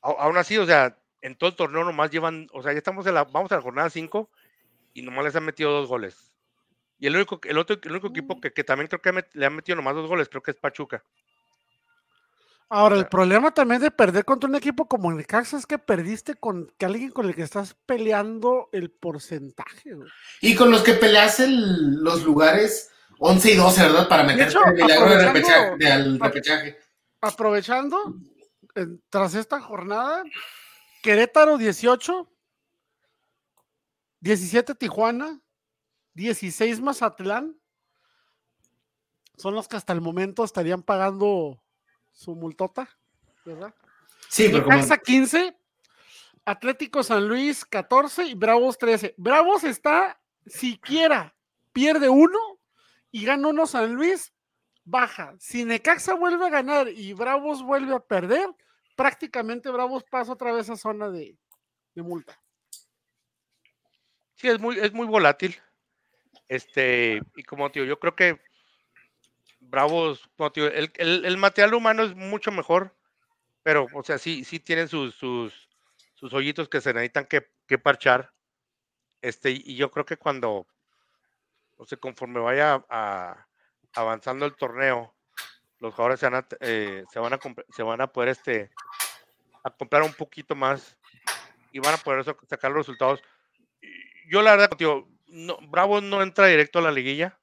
au- 0.00 0.14
aún 0.20 0.36
así, 0.36 0.56
o 0.58 0.64
sea, 0.64 0.96
en 1.22 1.34
todo 1.34 1.50
el 1.50 1.56
torneo 1.56 1.82
nomás 1.82 2.08
llevan, 2.12 2.46
o 2.52 2.62
sea, 2.62 2.70
ya 2.72 2.78
estamos 2.78 3.04
en 3.08 3.14
la, 3.14 3.24
vamos 3.24 3.50
a 3.50 3.56
la 3.56 3.62
jornada 3.62 3.90
5 3.90 4.30
y 4.94 5.02
nomás 5.02 5.24
les 5.24 5.34
han 5.34 5.44
metido 5.44 5.72
dos 5.72 5.88
goles. 5.88 6.30
Y 7.00 7.08
el 7.08 7.16
único, 7.16 7.40
el 7.42 7.58
otro, 7.58 7.76
el 7.82 7.90
único 7.90 8.06
equipo 8.06 8.40
que, 8.40 8.52
que 8.52 8.62
también 8.62 8.86
creo 8.86 9.02
que 9.02 9.12
met- 9.12 9.32
le 9.32 9.44
han 9.44 9.56
metido 9.56 9.74
nomás 9.74 9.96
dos 9.96 10.06
goles, 10.08 10.28
creo 10.28 10.40
que 10.42 10.52
es 10.52 10.56
Pachuca. 10.56 11.02
Ahora, 12.68 12.94
el 12.94 13.00
sea- 13.02 13.10
problema 13.10 13.50
también 13.52 13.80
de 13.80 13.90
perder 13.90 14.24
contra 14.24 14.48
un 14.48 14.54
equipo 14.54 14.86
como 14.86 15.10
el 15.10 15.26
Caxa 15.26 15.56
es 15.56 15.66
que 15.66 15.78
perdiste 15.78 16.36
con 16.36 16.72
que 16.78 16.86
alguien 16.86 17.10
con 17.10 17.26
el 17.26 17.34
que 17.34 17.42
estás 17.42 17.74
peleando 17.86 18.68
el 18.72 18.90
porcentaje, 18.92 19.94
güey. 19.94 20.08
Y 20.42 20.54
con 20.54 20.70
los 20.70 20.82
que 20.84 20.92
peleas 20.92 21.40
el- 21.40 21.96
los 22.04 22.22
lugares 22.24 22.92
11 23.18 23.50
y 23.52 23.56
12, 23.56 23.82
¿verdad? 23.82 24.08
Para 24.08 24.22
meterte 24.22 24.50
hecho, 24.52 24.64
el 24.64 24.74
milagro 24.74 25.06
de 25.10 25.16
aprovechando- 25.26 25.32
repechaje, 25.32 25.76
de 25.78 25.92
al 25.92 26.20
repechaje. 26.20 26.78
Aprovechando, 27.20 28.14
en- 28.74 29.02
tras 29.10 29.34
esta 29.34 29.60
jornada, 29.60 30.22
Querétaro 31.02 31.58
18, 31.58 32.30
17 34.20 34.74
Tijuana, 34.74 35.40
16 36.14 36.80
Mazatlán. 36.80 37.56
Son 39.36 39.54
los 39.54 39.68
que 39.68 39.76
hasta 39.76 39.92
el 39.92 40.00
momento 40.00 40.42
estarían 40.44 40.82
pagando 40.82 41.62
su 42.12 42.34
multota, 42.34 42.88
¿verdad? 43.44 43.72
Sí, 44.28 44.48
pero 44.50 44.64
como, 44.64 44.74
Necaxa 44.76 44.98
15, 44.98 45.56
Atlético 46.44 47.02
San 47.04 47.28
Luis 47.28 47.64
14 47.64 48.24
y 48.24 48.34
Bravos 48.34 48.76
13. 48.78 49.14
Bravos 49.16 49.62
está, 49.62 50.20
siquiera 50.46 51.34
pierde 51.72 52.08
uno 52.08 52.38
y 53.12 53.24
gana 53.24 53.48
uno 53.48 53.66
San 53.66 53.94
Luis, 53.94 54.32
baja. 54.88 55.34
Si 55.38 55.64
Necaxa 55.64 56.14
vuelve 56.14 56.46
a 56.46 56.50
ganar 56.50 56.88
y 56.88 57.12
Bravos 57.12 57.62
vuelve 57.62 57.94
a 57.94 58.00
perder, 58.00 58.48
prácticamente 58.96 59.70
Bravos 59.70 60.04
pasa 60.04 60.32
otra 60.32 60.52
vez 60.52 60.70
a 60.70 60.76
zona 60.76 61.10
de, 61.10 61.36
multa. 61.96 62.40
Sí, 64.34 64.48
es 64.48 64.58
muy, 64.60 64.78
es 64.78 64.92
muy 64.92 65.06
volátil. 65.06 65.56
Este, 66.48 67.20
y 67.36 67.42
como 67.42 67.68
digo, 67.68 67.84
yo 67.86 67.98
creo 67.98 68.14
que 68.14 68.40
Bravos, 69.60 70.30
como 70.36 70.50
el, 70.54 70.90
el- 70.96 71.24
el 71.24 71.36
material 71.36 71.74
humano 71.74 72.04
es 72.04 72.14
mucho 72.14 72.50
mejor, 72.52 72.96
pero, 73.62 73.86
o 73.92 74.02
sea, 74.02 74.16
sí, 74.18 74.44
sí 74.44 74.60
tienen 74.60 74.88
sus, 74.88 75.14
sus, 75.16 75.68
sus 76.14 76.32
hoyitos 76.32 76.68
que 76.68 76.80
se 76.80 76.94
necesitan 76.94 77.26
que, 77.26 77.50
que 77.66 77.78
parchar. 77.78 78.32
Este, 79.20 79.50
y 79.50 79.74
yo 79.76 79.90
creo 79.90 80.06
que 80.06 80.16
cuando, 80.16 80.66
o 81.76 81.84
sea, 81.84 81.98
conforme 81.98 82.38
vaya 82.40 82.84
a- 82.88 83.47
avanzando 83.94 84.46
el 84.46 84.54
torneo, 84.56 85.14
los 85.80 85.94
jugadores 85.94 86.20
se 86.20 86.26
van 86.28 86.34
a, 86.42 86.46
eh, 86.60 87.04
se 87.12 87.18
van 87.18 87.32
a, 87.34 87.38
se 87.74 87.82
van 87.82 88.00
a 88.00 88.06
poder 88.12 88.30
este, 88.30 88.70
a 89.64 89.70
comprar 89.70 90.02
un 90.02 90.12
poquito 90.14 90.54
más 90.54 90.96
y 91.72 91.78
van 91.78 91.94
a 91.94 91.98
poder 91.98 92.24
sa- 92.24 92.36
sacar 92.48 92.70
los 92.70 92.86
resultados. 92.86 93.20
Yo 94.30 94.42
la 94.42 94.56
verdad, 94.56 94.70
no, 95.28 95.58
Bravo 95.68 96.00
no 96.00 96.22
entra 96.22 96.46
directo 96.46 96.78
a 96.78 96.82
la 96.82 96.90
liguilla. 96.92 97.38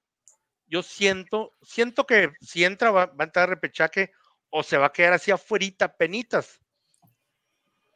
Yo 0.68 0.82
siento, 0.84 1.52
siento 1.62 2.06
que 2.06 2.34
si 2.42 2.64
entra 2.66 2.92
va, 2.92 3.14
a 3.18 3.24
entrar 3.24 3.44
a 3.44 3.54
repechaje 3.54 4.12
o 4.50 4.64
se 4.64 4.78
va 4.78 4.88
a 4.88 4.92
quedar 4.94 5.14
así 5.14 5.32
afuerita, 5.32 5.96
penitas. 5.96 6.60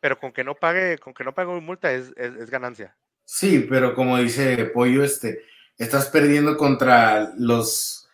Pero 0.02 0.18
con 0.20 0.32
que 0.32 0.44
no 0.44 0.56
pague, 0.56 0.98
con 0.98 1.14
que 1.14 1.24
no 1.24 1.34
pague 1.34 1.52
multa 1.60 1.92
es, 1.92 2.14
es- 2.16 2.36
es 2.36 2.50
ganancia. 2.50 2.96
sí, 3.26 3.66
pero 3.70 3.94
como 3.94 4.18
dice 4.18 4.66
Pollo, 4.66 5.04
este, 5.04 5.44
estás 5.78 6.08
perdiendo 6.08 6.56
contra 6.58 7.34
los. 7.38 8.09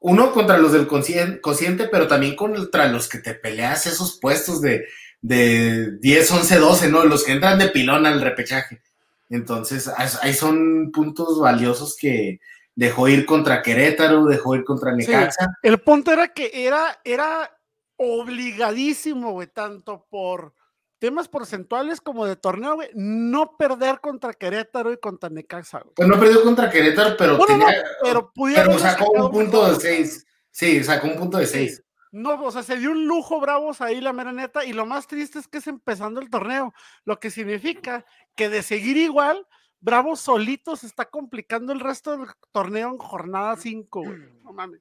Uno 0.00 0.32
contra 0.32 0.58
los 0.58 0.72
del 0.72 0.86
conscien- 0.86 1.40
consciente, 1.40 1.88
pero 1.90 2.06
también 2.06 2.36
contra 2.36 2.86
los 2.88 3.08
que 3.08 3.18
te 3.18 3.34
peleas 3.34 3.86
esos 3.86 4.18
puestos 4.20 4.60
de, 4.60 4.86
de 5.20 5.98
10, 5.98 6.30
11, 6.30 6.58
12, 6.58 6.88
¿no? 6.88 7.04
Los 7.04 7.24
que 7.24 7.32
entran 7.32 7.58
de 7.58 7.68
pilón 7.68 8.06
al 8.06 8.20
repechaje. 8.20 8.80
Entonces, 9.28 9.90
ahí- 10.22 10.34
son 10.34 10.90
puntos 10.92 11.40
valiosos 11.40 11.96
que 12.00 12.40
dejó 12.74 13.08
ir 13.08 13.26
contra 13.26 13.60
Querétaro, 13.60 14.24
dejó 14.26 14.54
ir 14.54 14.64
contra 14.64 14.92
Sí. 14.92 14.98
Necaxa. 14.98 15.48
El 15.62 15.78
punto 15.78 16.12
era 16.12 16.28
que 16.28 16.50
era, 16.54 17.00
era 17.04 17.50
obligadísimo, 17.96 19.32
güey, 19.32 19.48
tanto 19.48 20.06
por 20.08 20.54
temas 20.98 21.28
porcentuales 21.28 22.00
como 22.00 22.26
de 22.26 22.36
torneo, 22.36 22.74
güey, 22.76 22.90
no 22.94 23.56
perder 23.56 24.00
contra 24.00 24.32
Querétaro 24.32 24.92
y 24.92 24.98
contra 24.98 25.28
Necaxa, 25.30 25.80
güey. 25.80 25.94
Pues 25.94 26.08
no 26.08 26.18
perdió 26.18 26.42
contra 26.42 26.70
Querétaro, 26.70 27.16
pero, 27.16 27.36
Bueno, 27.36 27.58
no, 27.58 27.66
tenía- 27.66 27.84
pero 28.02 28.78
sacó 28.78 29.10
un 29.12 29.30
punto 29.30 29.64
de 29.64 29.70
güey. 29.74 29.80
6. 29.80 30.26
Sí, 30.50 30.82
sacó 30.84 31.06
un 31.08 31.16
punto 31.16 31.38
de 31.38 31.46
6. 31.46 31.82
No, 32.10 32.42
o 32.42 32.50
sea, 32.50 32.62
se 32.62 32.76
dio 32.78 32.90
un 32.90 33.06
lujo 33.06 33.38
Bravos 33.38 33.80
ahí, 33.80 34.00
la 34.00 34.12
mera 34.12 34.32
neta, 34.32 34.64
y 34.64 34.72
lo 34.72 34.86
más 34.86 35.06
triste 35.06 35.38
es 35.38 35.46
que 35.46 35.58
es 35.58 35.66
empezando 35.66 36.20
el 36.20 36.30
torneo, 36.30 36.72
lo 37.04 37.20
que 37.20 37.30
significa 37.30 38.04
que 38.34 38.48
de 38.48 38.62
seguir 38.62 38.96
igual, 38.96 39.46
Bravos 39.80 40.20
solito 40.20 40.74
se 40.74 40.86
está 40.86 41.04
complicando 41.04 41.72
el 41.72 41.80
resto 41.80 42.16
del 42.16 42.26
torneo 42.50 42.88
en 42.88 42.98
jornada 42.98 43.56
5, 43.56 44.02
No 44.42 44.52
mames. 44.52 44.80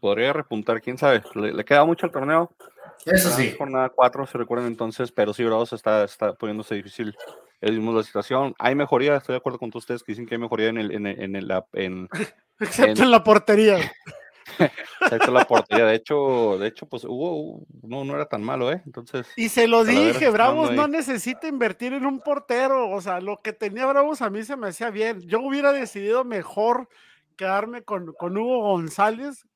Podría 0.00 0.32
repuntar, 0.32 0.80
quién 0.80 0.98
sabe. 0.98 1.22
Le, 1.34 1.64
queda 1.64 1.84
mucho 1.84 2.06
al 2.06 2.12
torneo. 2.12 2.54
Eso 3.04 3.30
sí. 3.30 3.54
Jornada 3.56 3.90
4, 3.90 4.26
se 4.26 4.38
recuerdan 4.38 4.66
entonces, 4.66 5.12
pero 5.12 5.32
sí, 5.32 5.44
Bravos 5.44 5.72
está, 5.72 6.04
está 6.04 6.34
poniéndose 6.34 6.74
difícil. 6.74 7.16
Es 7.60 7.70
mismo 7.70 7.92
la 7.92 8.02
situación. 8.02 8.54
Hay 8.58 8.74
mejoría, 8.74 9.16
estoy 9.16 9.34
de 9.34 9.38
acuerdo 9.38 9.58
con 9.58 9.70
ustedes 9.74 10.02
que 10.02 10.12
dicen 10.12 10.26
que 10.26 10.34
hay 10.34 10.40
mejoría 10.40 10.68
en 10.68 10.78
el, 10.78 10.92
en, 10.92 11.06
en 11.06 11.36
el, 11.36 11.52
en, 11.72 12.08
Excepto 12.60 13.02
en 13.02 13.10
la 13.10 13.22
portería. 13.24 13.78
Excepto 15.00 15.30
la 15.30 15.44
portería. 15.44 15.86
De 15.86 15.94
hecho, 15.94 16.58
de 16.58 16.68
hecho, 16.68 16.86
pues 16.86 17.04
hubo, 17.04 17.64
no, 17.82 18.04
no 18.04 18.14
era 18.14 18.26
tan 18.26 18.42
malo, 18.42 18.70
¿eh? 18.72 18.82
Entonces. 18.84 19.26
Y 19.36 19.48
se 19.48 19.66
lo 19.66 19.84
dije, 19.84 20.28
Bravos 20.30 20.72
no 20.72 20.86
necesita 20.86 21.48
invertir 21.48 21.92
en 21.94 22.06
un 22.06 22.20
portero. 22.20 22.90
O 22.90 23.00
sea, 23.00 23.20
lo 23.20 23.38
que 23.38 23.52
tenía 23.52 23.86
Bravos 23.86 24.22
a 24.22 24.30
mí 24.30 24.42
se 24.42 24.56
me 24.56 24.68
hacía 24.68 24.90
bien. 24.90 25.20
Yo 25.22 25.40
hubiera 25.40 25.72
decidido 25.72 26.24
mejor 26.24 26.88
quedarme 27.36 27.82
con, 27.82 28.12
con 28.14 28.36
Hugo 28.36 28.60
González 28.62 29.46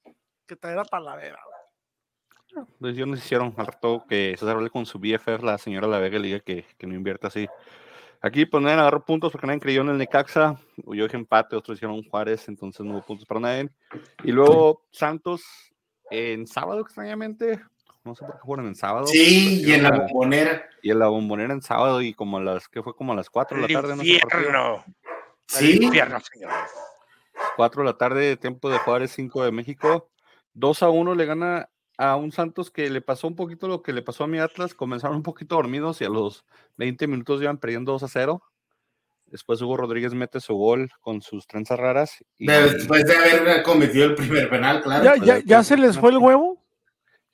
que 0.46 0.56
traer 0.56 0.78
a 0.78 0.84
Talavera. 0.84 1.38
Decisiones 2.78 3.20
hicieron 3.20 3.54
al 3.56 3.66
rato 3.66 4.04
que 4.08 4.36
se 4.38 4.48
hable 4.48 4.70
con 4.70 4.86
su 4.86 4.98
BFF, 4.98 5.42
la 5.42 5.58
señora 5.58 5.86
La 5.86 5.98
Vega, 5.98 6.18
le 6.18 6.28
diga 6.28 6.40
que, 6.40 6.64
que 6.76 6.86
no 6.86 6.94
invierta 6.94 7.28
así. 7.28 7.48
Aquí 8.22 8.44
pues 8.44 8.62
nadie 8.62 8.78
agarró 8.78 9.02
puntos 9.04 9.32
porque 9.32 9.46
nadie 9.46 9.60
creyó 9.60 9.80
en 9.80 9.88
el 9.88 9.98
Necaxa. 9.98 10.60
Yo 10.76 11.04
dije 11.04 11.16
empate, 11.16 11.56
otros 11.56 11.78
hicieron 11.78 12.02
Juárez, 12.02 12.48
entonces 12.48 12.84
no 12.84 12.92
hubo 12.92 13.02
puntos 13.02 13.26
para 13.26 13.40
nadie. 13.40 13.70
Y 14.24 14.32
luego 14.32 14.82
Santos 14.90 15.42
en 16.10 16.46
sábado, 16.46 16.80
extrañamente. 16.80 17.60
No 18.04 18.14
sé 18.14 18.24
por 18.24 18.34
qué 18.34 18.40
jugaron 18.40 18.66
en 18.66 18.74
sábado. 18.74 19.06
Sí, 19.06 19.62
y 19.64 19.72
en 19.72 19.84
la 19.84 19.90
bombonera. 19.90 20.68
Y 20.82 20.90
en 20.90 20.98
la 20.98 21.08
bombonera 21.08 21.54
en 21.54 21.62
sábado 21.62 22.02
y 22.02 22.12
como 22.12 22.38
a 22.38 22.42
las, 22.42 22.68
que 22.68 22.82
fue 22.82 22.94
como 22.94 23.12
a 23.12 23.16
las 23.16 23.30
4 23.30 23.56
de 23.56 23.68
la 23.68 23.80
tarde. 23.80 23.94
Infierno. 23.94 24.52
No 24.52 24.84
sí. 25.46 25.78
Infierno, 25.82 26.18
señores. 26.20 26.56
4 27.56 27.82
de 27.82 27.86
la 27.86 27.96
tarde, 27.96 28.36
tiempo 28.36 28.68
de 28.68 28.78
Juárez, 28.78 29.12
5 29.12 29.44
de 29.44 29.52
México. 29.52 30.10
2 30.52 30.82
a 30.82 30.90
1 30.90 31.14
le 31.14 31.24
gana 31.24 31.69
a 32.00 32.16
un 32.16 32.32
Santos 32.32 32.70
que 32.70 32.88
le 32.88 33.02
pasó 33.02 33.28
un 33.28 33.36
poquito 33.36 33.68
lo 33.68 33.82
que 33.82 33.92
le 33.92 34.00
pasó 34.00 34.24
a 34.24 34.26
mi 34.26 34.38
Atlas, 34.38 34.74
comenzaron 34.74 35.18
un 35.18 35.22
poquito 35.22 35.56
dormidos 35.56 36.00
y 36.00 36.04
a 36.06 36.08
los 36.08 36.46
20 36.78 37.06
minutos 37.06 37.42
iban 37.42 37.58
perdiendo 37.58 37.92
2 37.92 38.04
a 38.04 38.08
0. 38.08 38.42
Después 39.26 39.60
Hugo 39.60 39.76
Rodríguez 39.76 40.14
mete 40.14 40.40
su 40.40 40.54
gol 40.54 40.90
con 41.02 41.20
sus 41.20 41.46
trenzas 41.46 41.78
raras. 41.78 42.24
Y... 42.38 42.46
Después 42.46 43.04
de 43.04 43.14
haber 43.14 43.62
cometido 43.62 44.06
el 44.06 44.14
primer 44.14 44.48
penal, 44.48 44.82
claro. 44.82 45.04
¿Ya, 45.04 45.16
ya, 45.22 45.38
ya 45.44 45.62
se 45.62 45.76
les 45.76 45.98
fue 45.98 46.10
el 46.10 46.16
huevo? 46.16 46.64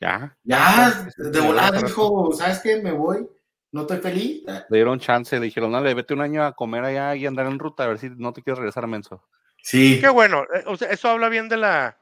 Ya. 0.00 0.36
Ya, 0.42 1.06
de 1.16 1.40
volada 1.40 1.80
dijo, 1.80 2.32
¿sabes 2.32 2.58
qué? 2.58 2.82
Me 2.82 2.90
voy, 2.90 3.24
no 3.70 3.82
estoy 3.82 3.98
feliz. 3.98 4.42
Le 4.68 4.78
dieron 4.78 4.98
chance, 4.98 5.38
le 5.38 5.46
dijeron, 5.46 5.70
dale, 5.70 5.94
vete 5.94 6.12
un 6.12 6.22
año 6.22 6.44
a 6.44 6.54
comer 6.54 6.82
allá 6.82 7.14
y 7.14 7.24
andar 7.24 7.46
en 7.46 7.60
ruta, 7.60 7.84
a 7.84 7.86
ver 7.86 7.98
si 7.98 8.10
no 8.10 8.32
te 8.32 8.42
quieres 8.42 8.58
regresar 8.58 8.82
a 8.82 8.88
Menso. 8.88 9.22
Sí. 9.62 10.00
Qué 10.00 10.08
bueno, 10.08 10.42
eh, 10.42 10.64
o 10.66 10.76
sea, 10.76 10.90
eso 10.90 11.08
habla 11.08 11.28
bien 11.28 11.48
de 11.48 11.56
la... 11.56 11.98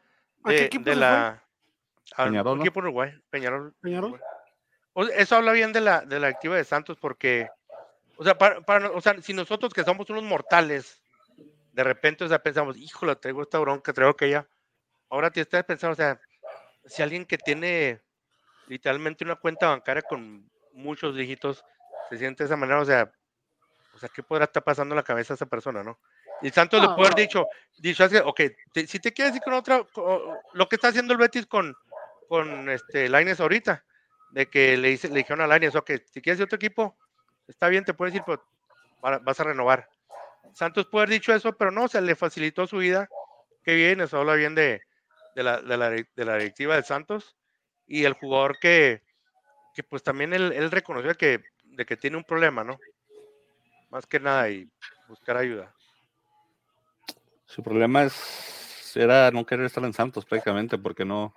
De, 0.47 0.71
de 0.83 0.97
la... 0.97 1.44
Peñarol, 2.17 2.59
¿no? 2.59 2.65
Uruguay, 2.75 3.13
Peñarol. 3.31 3.75
eso 5.17 5.37
habla 5.37 5.53
bien 5.53 5.73
de 5.73 5.81
la, 5.81 6.03
de 6.03 6.21
la 6.21 6.29
activa 6.29 6.57
de 6.57 6.65
Santos 6.65 6.99
porque, 7.01 7.49
o 8.17 8.25
sea, 8.25 8.37
para, 8.37 8.91
o 8.91 9.01
sea, 9.01 9.21
si 9.21 9.33
nosotros 9.33 9.73
que 9.73 9.85
somos 9.85 10.09
unos 10.11 10.23
mortales, 10.23 11.01
de 11.73 11.85
repente, 11.85 12.25
o 12.25 12.29
sea, 12.29 12.39
pensamos, 12.39 12.77
híjole, 12.77 13.17
traigo 13.17 13.43
esta 13.43 13.59
bronca, 13.59 13.93
traigo 13.93 14.17
ya 14.21 14.47
Ahora 15.11 15.31
te 15.31 15.41
estás 15.41 15.65
pensando, 15.65 15.93
o 15.93 15.97
sea, 15.97 16.21
si 16.87 17.03
alguien 17.03 17.25
que 17.25 17.39
tiene 17.39 18.01
literalmente 18.67 19.25
una 19.25 19.37
cuenta 19.37 19.69
bancaria 19.69 20.03
con 20.03 20.49
muchos 20.73 21.15
dígitos 21.17 21.65
se 22.09 22.19
siente 22.19 22.45
de 22.45 22.47
esa 22.47 22.57
manera, 22.57 22.81
o 22.81 22.85
sea, 22.85 23.13
o 23.95 23.99
sea, 23.99 24.09
¿qué 24.09 24.23
podrá 24.23 24.45
estar 24.45 24.63
pasando 24.63 24.95
en 24.95 24.97
la 24.97 25.03
cabeza 25.03 25.35
de 25.35 25.37
esa 25.37 25.47
persona, 25.47 25.83
no? 25.83 25.99
Y 26.43 26.51
Santos 26.51 26.81
le 26.81 26.89
puede 26.89 27.13
haber 27.13 27.15
dicho, 27.15 27.47
dicho, 27.79 28.05
ok, 28.25 28.41
si 28.87 28.99
te 28.99 29.13
quieres 29.13 29.37
ir 29.37 29.43
con 29.43 29.55
otra, 29.55 29.87
lo 30.53 30.69
que 30.69 30.77
está 30.77 30.89
haciendo 30.89 31.13
el 31.13 31.19
Betis 31.19 31.47
con, 31.47 31.75
con 32.35 32.69
este 32.69 33.09
Laines 33.09 33.39
ahorita, 33.39 33.85
de 34.33 34.47
que 34.47 34.77
le, 34.77 34.89
dice, 34.89 35.07
le 35.09 35.19
dijeron 35.19 35.41
a 35.41 35.47
Laines, 35.47 35.77
ok, 35.77 35.93
si 36.11 36.21
quieres 36.21 36.41
ir 36.41 36.47
otro 36.47 36.57
equipo, 36.57 36.97
está 37.47 37.69
bien, 37.69 37.85
te 37.85 37.95
puedes 37.95 38.13
ir, 38.13 38.23
pero 38.27 38.45
vas 39.01 39.39
a 39.39 39.45
renovar. 39.45 39.89
Santos 40.53 40.87
puede 40.87 41.05
haber 41.05 41.21
dicho 41.21 41.33
eso, 41.33 41.57
pero 41.57 41.71
no, 41.71 41.87
se 41.87 42.01
le 42.01 42.17
facilitó 42.17 42.67
su 42.67 42.79
vida. 42.79 43.09
Qué 43.63 43.77
bien, 43.77 44.01
eso 44.01 44.19
habla 44.19 44.35
bien 44.35 44.57
de, 44.57 44.83
de, 45.37 45.43
la, 45.45 45.61
de, 45.61 45.77
la, 45.77 45.91
de 45.91 46.25
la 46.25 46.35
directiva 46.39 46.75
de 46.75 46.83
Santos 46.83 47.37
y 47.87 48.03
el 48.03 48.15
jugador 48.15 48.59
que, 48.59 49.05
que 49.73 49.85
pues 49.85 50.03
también 50.03 50.33
él, 50.33 50.51
él 50.53 50.73
reconoció 50.73 51.15
que, 51.15 51.41
de 51.63 51.87
que 51.87 51.97
tiene 51.97 52.17
un 52.17 52.25
problema, 52.25 52.65
¿no? 52.65 52.81
Más 53.91 54.07
que 54.07 54.19
nada 54.19 54.51
y 54.51 54.69
buscar 55.07 55.37
ayuda. 55.37 55.73
Su 57.45 57.63
problema 57.63 58.03
es 58.03 58.97
era 58.97 59.31
no 59.31 59.47
querer 59.47 59.67
estar 59.67 59.85
en 59.85 59.93
Santos 59.93 60.25
prácticamente 60.25 60.79
porque 60.79 61.05
no, 61.05 61.35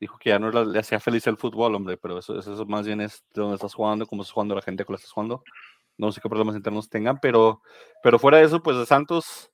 dijo 0.00 0.18
que 0.18 0.30
ya 0.30 0.38
no 0.38 0.50
le 0.50 0.78
hacía 0.78 1.00
feliz 1.00 1.26
el 1.26 1.36
fútbol, 1.36 1.74
hombre, 1.74 1.96
pero 1.96 2.18
eso, 2.18 2.38
eso 2.38 2.66
más 2.66 2.86
bien 2.86 3.00
es 3.00 3.24
de 3.34 3.42
dónde 3.42 3.56
estás 3.56 3.74
jugando, 3.74 4.06
cómo 4.06 4.22
estás 4.22 4.32
jugando 4.32 4.54
la 4.54 4.62
gente 4.62 4.84
que 4.84 4.94
estás 4.94 5.10
jugando. 5.10 5.42
No 5.98 6.12
sé 6.12 6.20
qué 6.20 6.28
problemas 6.28 6.56
internos 6.56 6.90
tengan, 6.90 7.18
pero, 7.20 7.62
pero 8.02 8.18
fuera 8.18 8.38
de 8.38 8.44
eso, 8.44 8.62
pues 8.62 8.76
de 8.76 8.84
Santos, 8.84 9.50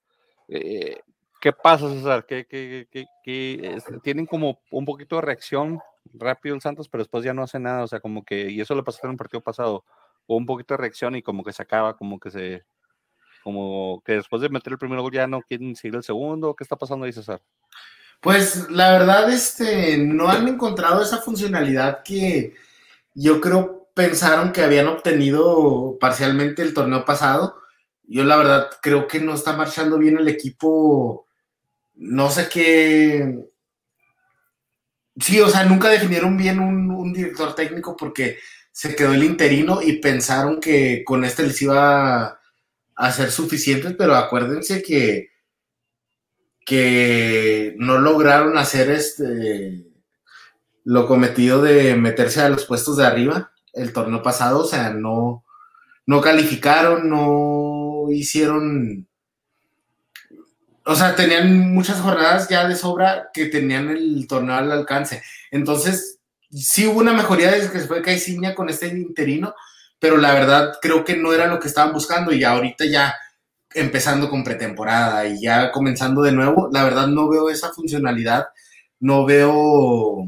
eh, 0.49 1.01
¿qué 1.41 1.53
pasa, 1.53 1.89
César? 1.89 2.27
¿Qué, 2.27 2.47
qué, 2.49 2.89
qué, 3.23 3.79
tienen 4.03 4.27
como 4.27 4.61
un 4.71 4.85
poquito 4.85 5.17
de 5.17 5.23
reacción 5.23 5.81
rápido 6.13 6.55
el 6.55 6.61
Santos, 6.61 6.89
pero 6.89 7.03
después 7.03 7.25
ya 7.25 7.33
no 7.33 7.43
hace 7.43 7.61
nada, 7.61 7.85
o 7.85 7.87
sea, 7.87 8.01
como 8.01 8.25
que, 8.25 8.51
y 8.51 8.61
eso 8.61 8.75
le 8.75 8.83
pasó 8.83 8.99
en 9.05 9.13
el 9.13 9.17
partido 9.17 9.41
pasado, 9.41 9.85
hubo 10.27 10.37
un 10.37 10.47
poquito 10.47 10.75
de 10.75 10.79
reacción 10.79 11.15
y 11.15 11.23
como 11.23 11.45
que 11.45 11.53
se 11.53 11.63
acaba, 11.63 11.97
como 11.97 12.19
que 12.19 12.31
se, 12.31 12.65
como 13.43 14.03
que 14.05 14.15
después 14.15 14.43
de 14.43 14.49
meter 14.49 14.73
el 14.73 14.79
primer 14.79 15.01
gol 15.01 15.13
ya 15.13 15.27
no 15.27 15.43
quieren 15.43 15.77
seguir 15.77 15.97
el 15.97 16.03
segundo, 16.03 16.55
¿qué 16.55 16.65
está 16.65 16.77
pasando 16.77 17.07
ahí, 17.07 17.13
César? 17.13 17.41
Pues 18.23 18.71
la 18.71 18.93
verdad, 18.93 19.33
este, 19.33 19.99
no 19.99 20.29
han 20.29 20.47
encontrado 20.47 21.03
esa 21.03 21.19
funcionalidad 21.19 22.05
que 22.05 22.55
yo 23.15 23.41
creo 23.41 23.89
pensaron 23.95 24.53
que 24.53 24.63
habían 24.63 24.87
obtenido 24.87 25.99
parcialmente 26.01 26.63
el 26.63 26.73
torneo 26.73 27.05
pasado. 27.05 27.57
Yo 28.05 28.25
la 28.25 28.37
verdad 28.37 28.71
creo 28.81 29.09
que 29.09 29.21
no 29.21 29.35
está 29.35 29.55
marchando 29.57 29.99
bien 29.99 30.19
el 30.19 30.29
equipo. 30.29 31.27
No 31.97 32.31
sé 32.31 32.49
qué. 32.49 33.45
Sí, 35.19 35.41
o 35.41 35.49
sea, 35.49 35.65
nunca 35.65 35.89
definieron 35.89 36.37
bien 36.37 36.61
un, 36.61 37.13
director 37.13 37.55
técnico 37.57 37.97
porque 37.97 38.39
se 38.71 38.95
quedó 38.95 39.13
el 39.15 39.25
interino 39.25 39.83
y 39.83 39.99
pensaron 39.99 40.61
que 40.61 41.03
con 41.05 41.25
este 41.25 41.43
les 41.43 41.61
iba 41.63 42.41
a 42.95 43.13
ser 43.13 43.33
suficientes, 43.33 43.95
pero 43.99 44.15
acuérdense 44.15 44.83
que 44.83 45.32
que 46.65 47.75
no 47.79 47.99
lograron 47.99 48.57
hacer 48.57 48.91
este 48.91 49.85
lo 50.85 51.07
cometido 51.07 51.63
de 51.63 51.95
meterse 51.95 52.41
a 52.41 52.49
los 52.49 52.65
puestos 52.65 52.97
de 52.97 53.07
arriba 53.07 53.53
el 53.73 53.93
torneo 53.93 54.23
pasado, 54.23 54.61
o 54.61 54.67
sea, 54.67 54.91
no, 54.91 55.45
no 56.07 56.21
calificaron, 56.21 57.09
no 57.09 58.07
hicieron, 58.11 59.09
o 60.85 60.95
sea, 60.95 61.15
tenían 61.15 61.73
muchas 61.73 62.01
jornadas 62.01 62.49
ya 62.49 62.67
de 62.69 62.77
sobra 62.77 63.31
que 63.33 63.47
tenían 63.47 63.89
el 63.89 64.27
torneo 64.27 64.57
al 64.57 64.71
alcance. 64.71 65.23
Entonces, 65.51 66.19
sí 66.51 66.87
hubo 66.87 67.01
una 67.01 67.15
mejoría 67.15 67.51
desde 67.51 67.71
que 67.71 67.81
se 67.81 67.87
fue 67.87 68.03
Caiciña 68.03 68.55
con 68.55 68.69
este 68.69 68.89
interino, 68.89 69.55
pero 69.99 70.17
la 70.17 70.35
verdad 70.35 70.75
creo 70.83 71.05
que 71.05 71.17
no 71.17 71.33
era 71.33 71.47
lo 71.47 71.61
que 71.61 71.69
estaban 71.69 71.93
buscando 71.93 72.33
y 72.33 72.45
ahorita 72.45 72.85
ya 72.87 73.15
empezando 73.75 74.29
con 74.29 74.45
pretemporada 74.45 75.27
y 75.27 75.41
ya 75.41 75.71
comenzando 75.73 76.23
de 76.23 76.33
nuevo, 76.33 76.69
la 76.73 76.85
verdad 76.85 77.07
no 77.07 77.29
veo 77.29 77.51
esa 77.51 77.73
funcionalidad, 77.73 78.47
no 79.01 79.25
veo 79.25 80.27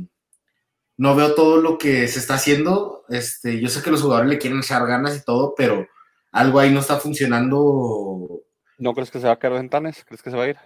no 0.97 1.17
veo 1.17 1.35
todo 1.35 1.61
lo 1.61 1.79
que 1.79 2.07
se 2.09 2.19
está 2.19 2.35
haciendo. 2.35 3.05
Este, 3.09 3.61
yo 3.61 3.69
sé 3.69 3.83
que 3.83 3.91
los 3.91 4.03
jugadores 4.03 4.31
le 4.31 4.39
quieren 4.39 4.61
echar 4.61 4.87
ganas 4.87 5.17
y 5.17 5.25
todo, 5.25 5.55
pero 5.57 5.87
algo 6.33 6.61
ahí 6.61 6.73
no 6.73 6.81
está 6.81 6.97
funcionando. 6.99 8.43
¿No 8.79 8.95
crees 8.95 9.11
que 9.11 9.21
se 9.21 9.27
va 9.27 9.33
a 9.33 9.39
caer 9.39 9.55
Ventanes? 9.55 10.05
¿Crees 10.07 10.23
que 10.23 10.31
se 10.31 10.37
va 10.37 10.45
a 10.45 10.49
ir? 10.49 10.57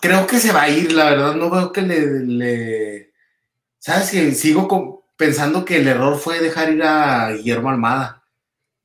Creo 0.00 0.26
que 0.26 0.38
se 0.38 0.52
va 0.52 0.62
a 0.62 0.68
ir, 0.70 0.92
la 0.92 1.10
verdad, 1.10 1.34
no 1.34 1.50
veo 1.50 1.72
que 1.72 1.82
le. 1.82 3.12
¿Sabes 3.78 4.10
que 4.10 4.32
Sigo 4.32 5.04
pensando 5.16 5.64
que 5.64 5.78
el 5.78 5.88
error 5.88 6.18
fue 6.18 6.40
dejar 6.40 6.72
ir 6.72 6.82
a 6.82 7.30
Guillermo 7.32 7.70
Almada. 7.70 8.15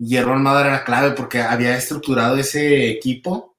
Hierro 0.01 0.33
Almada 0.33 0.65
era 0.65 0.83
clave 0.83 1.11
porque 1.11 1.41
había 1.41 1.77
estructurado 1.77 2.37
ese 2.37 2.89
equipo. 2.89 3.55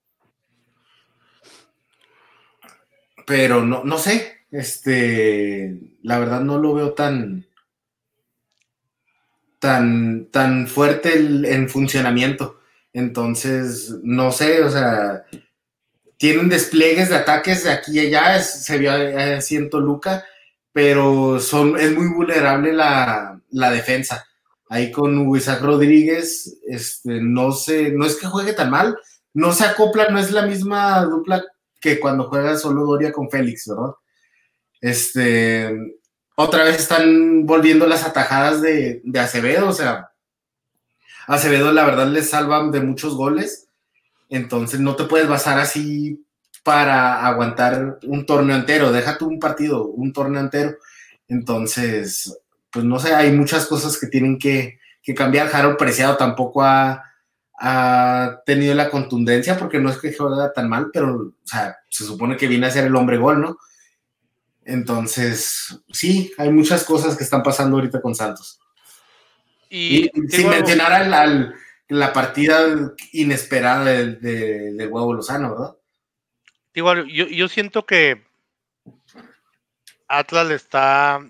Pero 3.25 3.65
no, 3.65 3.85
no 3.85 3.99
sé, 3.99 4.47
este, 4.51 5.79
la 6.03 6.19
verdad 6.19 6.41
no 6.41 6.59
lo 6.59 6.75
veo 6.75 6.95
tan, 6.95 7.47
tan, 9.61 10.27
tan 10.33 10.67
fuerte 10.67 11.15
en 11.15 11.69
funcionamiento. 11.69 12.61
Entonces, 12.93 13.95
no 14.03 14.33
sé, 14.33 14.65
o 14.65 14.71
sea, 14.71 15.25
tienen 16.17 16.49
despliegues 16.49 17.09
de 17.11 17.17
ataques 17.17 17.63
de 17.65 17.71
aquí 17.71 17.93
y 17.93 18.01
allá, 18.01 18.41
se 18.43 18.79
vio 18.79 18.91
así 18.93 19.55
en 19.57 19.71
Toluca, 19.71 20.25
pero 20.73 21.39
son, 21.39 21.79
es 21.79 21.95
muy 21.97 22.09
vulnerable 22.09 22.73
la, 22.73 23.41
la 23.51 23.71
defensa. 23.71 24.27
Ahí 24.73 24.91
con 24.91 25.37
Isaac 25.37 25.61
Rodríguez, 25.61 26.59
este, 26.67 27.21
no, 27.21 27.53
sé, 27.53 27.93
no 27.93 28.07
es 28.07 28.17
que 28.17 28.27
juegue 28.27 28.55
tan 28.55 28.71
mal, 28.71 28.97
no 29.35 29.53
se 29.53 29.67
acopla, 29.67 30.09
no 30.09 30.19
es 30.19 30.31
la 30.31 30.47
misma 30.47 31.05
dupla 31.05 31.45
que 31.79 32.01
cuando 32.01 32.31
juega 32.31 32.57
solo 32.57 32.87
Doria 32.87 33.13
con 33.13 33.29
Félix, 33.29 33.67
¿verdad? 33.69 33.93
Este, 34.81 35.77
otra 36.37 36.65
vez 36.65 36.79
están 36.79 37.45
volviendo 37.45 37.87
las 37.87 38.07
atajadas 38.07 38.63
de, 38.63 39.03
Acevedo, 39.21 39.69
o 39.69 39.75
sea, 39.75 40.09
Acevedo 41.27 41.71
la 41.71 41.85
verdad 41.85 42.07
le 42.07 42.23
salvan 42.23 42.71
de 42.71 42.81
muchos 42.81 43.15
goles, 43.15 43.69
entonces 44.31 44.81
no 44.81 44.97
te 44.97 45.05
puedes 45.05 45.29
basar 45.29 45.59
así 45.59 46.25
para 46.63 47.27
aguantar 47.27 47.99
un 48.05 48.25
torneo 48.25 48.57
entero, 48.57 48.91
déjate 48.91 49.25
un 49.25 49.39
partido, 49.39 49.85
un 49.85 50.15
torneo 50.15 50.41
entero. 50.41 50.79
Entonces, 51.29 52.39
pues 52.73 52.85
no 52.85 52.99
sé, 52.99 53.15
hay 53.15 53.31
muchas 53.33 53.67
cosas 53.67 53.99
que 53.99 54.07
tienen 54.07 54.39
que, 54.39 54.79
cambiar. 55.15 55.55
Harold 55.55 55.77
Preciado 55.77 56.17
tampoco 56.17 56.63
ha, 56.65 57.09
tenido 58.45 58.75
la 58.75 58.91
contundencia 58.91 59.57
porque 59.57 59.79
no 59.79 59.89
es 59.89 59.99
que 59.99 60.13
juega 60.13 60.53
tan 60.53 60.69
mal, 60.69 60.91
pero 60.93 61.15
o 61.17 61.33
sea, 61.45 61.77
se 61.89 62.05
supone 62.05 62.37
que 62.37 62.49
viene 62.49 62.67
a 62.67 62.71
ser 62.73 62.87
el 62.87 62.97
hombre 62.97 63.19
gol, 63.19 63.41
¿no? 63.41 63.59
Entonces, 64.65 65.81
sí, 65.93 66.33
hay 66.39 66.51
muchas 66.51 66.83
cosas 66.83 67.17
que 67.17 67.23
están 67.23 67.45
pasando 67.45 67.77
ahorita 67.77 68.01
con 68.01 68.17
Santos. 68.17 68.59
Y, 69.71 70.11
sin 70.29 70.49
mencionar 70.49 70.93
al, 70.93 71.55
la 71.89 72.13
partida 72.13 72.93
inesperada 73.13 73.85
del, 73.85 74.21
del 74.21 74.89
huevo 74.89 75.15
Lozano, 75.15 75.51
¿verdad? 75.51 75.77
Igual, 76.75 77.07
yo, 77.07 77.27
yo 77.27 77.49
siento 77.49 77.87
que 77.87 78.25
Atlas 80.09 80.49
le 80.49 80.55
está 80.55 81.21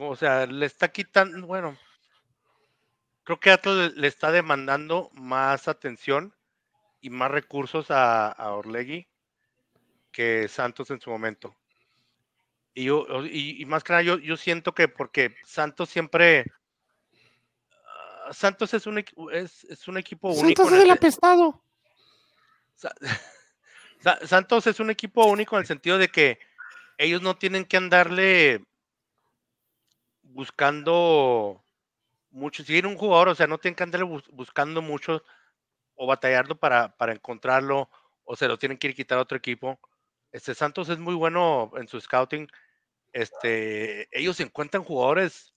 o 0.00 0.16
sea, 0.16 0.46
le 0.46 0.66
está 0.66 0.88
quitando, 0.88 1.46
bueno, 1.46 1.78
creo 3.24 3.40
que 3.40 3.50
Atlas 3.50 3.92
le, 3.94 4.08
está 4.08 4.32
demandando 4.32 5.10
más 5.12 5.68
atención 5.68 6.34
y 7.00 7.10
más 7.10 7.30
recursos 7.30 7.90
a, 7.90 8.28
a 8.28 8.52
Orlegui 8.52 9.06
que 10.10 10.48
Santos 10.48 10.90
en 10.90 11.00
su 11.00 11.10
momento. 11.10 11.54
Y, 12.74 12.84
yo, 12.84 13.06
y, 13.24 13.64
más 13.66 13.82
que 13.82 13.92
nada, 13.92 14.02
yo, 14.02 14.18
yo, 14.18 14.36
siento 14.36 14.72
que 14.72 14.88
porque 14.88 15.34
Santos 15.44 15.88
siempre. 15.88 16.44
Ah, 17.84 18.32
Santos 18.32 18.72
es 18.74 18.86
un, 18.86 18.98
es, 19.32 19.64
es 19.64 19.88
un 19.88 19.98
equipo 19.98 20.28
único. 20.28 20.62
Santos 20.62 20.72
es 20.72 20.84
el 20.84 20.90
apestado. 20.90 21.62
Santos 24.24 24.66
es 24.68 24.78
un 24.78 24.90
equipo 24.90 25.26
único 25.26 25.56
en 25.56 25.62
el 25.62 25.66
sentido 25.66 25.98
de 25.98 26.08
que 26.08 26.38
ellos 26.98 27.20
no 27.20 27.36
tienen 27.36 27.64
que 27.64 27.76
andarle 27.76 28.64
buscando 30.38 31.64
mucho, 32.30 32.62
si 32.62 32.78
un 32.78 32.96
jugador, 32.96 33.30
o 33.30 33.34
sea, 33.34 33.48
no 33.48 33.58
tienen 33.58 33.74
que 33.74 33.82
andar 33.82 34.04
buscando 34.04 34.80
mucho 34.80 35.24
o 35.96 36.06
batallando 36.06 36.54
para, 36.54 36.96
para 36.96 37.12
encontrarlo 37.12 37.90
o 38.22 38.36
se 38.36 38.46
lo 38.46 38.56
tienen 38.56 38.78
que 38.78 38.86
ir 38.86 38.94
quitar 38.94 39.18
a 39.18 39.22
otro 39.22 39.36
equipo. 39.36 39.80
Este 40.30 40.54
Santos 40.54 40.90
es 40.90 40.98
muy 41.00 41.16
bueno 41.16 41.72
en 41.74 41.88
su 41.88 42.00
scouting. 42.00 42.46
Este, 43.12 44.08
ellos 44.16 44.38
encuentran 44.38 44.84
jugadores 44.84 45.54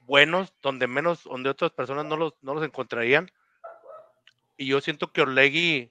buenos 0.00 0.52
donde 0.60 0.86
menos, 0.86 1.24
donde 1.24 1.48
otras 1.48 1.70
personas 1.70 2.04
no 2.04 2.18
los, 2.18 2.34
no 2.42 2.52
los 2.52 2.62
encontrarían. 2.62 3.30
Y 4.58 4.66
yo 4.66 4.82
siento 4.82 5.12
que 5.12 5.22
Orlegui, 5.22 5.90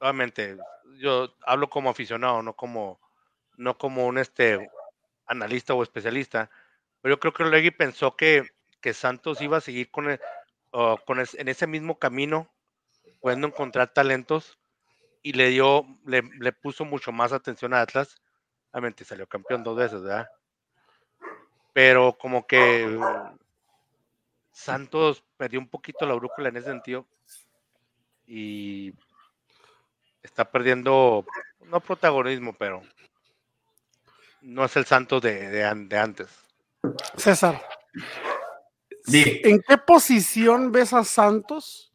obviamente, 0.00 0.58
yo 0.98 1.36
hablo 1.42 1.70
como 1.70 1.88
aficionado, 1.88 2.42
no 2.42 2.54
como, 2.54 2.98
no 3.56 3.78
como 3.78 4.08
un 4.08 4.18
este 4.18 4.68
analista 5.28 5.72
o 5.72 5.84
especialista 5.84 6.50
yo 7.08 7.20
creo 7.20 7.32
que 7.32 7.42
Olegui 7.42 7.70
pensó 7.70 8.16
que, 8.16 8.48
que 8.80 8.94
Santos 8.94 9.40
iba 9.40 9.58
a 9.58 9.60
seguir 9.60 9.90
con, 9.90 10.10
el, 10.10 10.20
con 10.70 11.18
en 11.18 11.48
ese 11.48 11.66
mismo 11.66 11.98
camino, 11.98 12.50
pudiendo 13.20 13.46
encontrar 13.46 13.92
talentos, 13.92 14.58
y 15.22 15.32
le 15.32 15.50
dio, 15.50 15.84
le, 16.04 16.22
le 16.22 16.52
puso 16.52 16.84
mucho 16.84 17.12
más 17.12 17.32
atención 17.32 17.74
a 17.74 17.80
Atlas. 17.80 18.20
Obviamente 18.70 19.04
salió 19.04 19.26
campeón 19.26 19.64
dos 19.64 19.76
veces, 19.76 20.02
¿verdad? 20.02 20.28
Pero 21.72 22.16
como 22.16 22.46
que 22.46 22.98
Santos 24.52 25.24
perdió 25.36 25.58
un 25.58 25.68
poquito 25.68 26.06
la 26.06 26.14
brújula 26.14 26.48
en 26.48 26.56
ese 26.56 26.68
sentido. 26.68 27.06
Y 28.26 28.94
está 30.22 30.50
perdiendo, 30.50 31.26
no 31.64 31.80
protagonismo, 31.80 32.52
pero 32.52 32.82
no 34.40 34.64
es 34.64 34.76
el 34.76 34.86
Santos 34.86 35.22
de, 35.22 35.48
de 35.50 35.98
antes. 35.98 36.45
César, 37.16 37.60
¿en 39.12 39.62
qué 39.66 39.78
posición 39.78 40.72
ves 40.72 40.92
a 40.92 41.04
Santos 41.04 41.92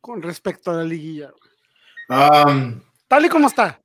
con 0.00 0.22
respecto 0.22 0.70
a 0.70 0.74
la 0.74 0.84
liguilla? 0.84 1.30
tal 2.08 3.24
y 3.24 3.28
como 3.28 3.48
está. 3.48 3.80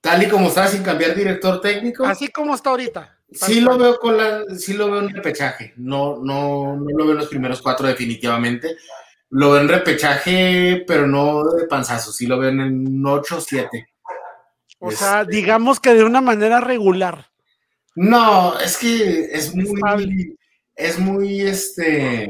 Tal 0.00 0.22
y 0.22 0.28
como 0.28 0.48
está, 0.48 0.68
sin 0.68 0.82
cambiar 0.82 1.14
director 1.14 1.60
técnico. 1.60 2.04
Así 2.04 2.28
como 2.28 2.54
está 2.54 2.70
ahorita. 2.70 3.18
Sí 3.32 3.60
lo 3.60 3.78
veo 3.78 3.98
con 3.98 4.16
la, 4.16 4.44
sí 4.56 4.74
lo 4.74 4.90
veo 4.90 5.00
en 5.00 5.08
repechaje. 5.08 5.72
No, 5.76 6.18
no, 6.22 6.76
no 6.76 6.90
lo 6.90 7.04
veo 7.04 7.12
en 7.12 7.18
los 7.18 7.28
primeros 7.28 7.62
cuatro 7.62 7.86
definitivamente. 7.86 8.76
Lo 9.30 9.52
veo 9.52 9.62
en 9.62 9.68
repechaje, 9.68 10.84
pero 10.86 11.06
no 11.06 11.42
de 11.54 11.66
panzazo. 11.66 12.12
Sí 12.12 12.26
lo 12.26 12.38
veo 12.38 12.50
en 12.50 13.04
8 13.04 13.36
o 13.36 13.40
7. 13.40 13.88
O 14.78 14.90
sea, 14.90 15.24
digamos 15.24 15.80
que 15.80 15.94
de 15.94 16.04
una 16.04 16.20
manera 16.20 16.60
regular. 16.60 17.30
No, 17.94 18.58
es 18.58 18.76
que 18.76 19.30
es 19.32 19.54
muy, 19.54 20.36
es 20.74 20.98
muy, 20.98 21.40
este, 21.42 22.28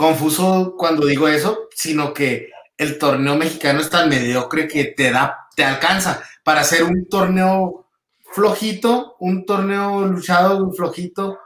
confuso 0.00 0.76
cuando 0.78 1.06
digo 1.06 1.28
eso, 1.28 1.68
sino 1.74 2.14
que 2.14 2.50
el 2.78 2.96
torneo 2.96 3.36
mexicano 3.36 3.80
es 3.80 3.90
tan 3.90 4.08
mediocre 4.08 4.66
que 4.66 4.84
te 4.84 5.10
da, 5.10 5.48
te 5.54 5.62
alcanza 5.62 6.22
para 6.42 6.62
hacer 6.62 6.84
un 6.84 7.06
torneo 7.06 7.86
flojito, 8.32 9.16
un 9.20 9.44
torneo 9.44 10.06
luchado, 10.06 10.72
flojito, 10.72 11.38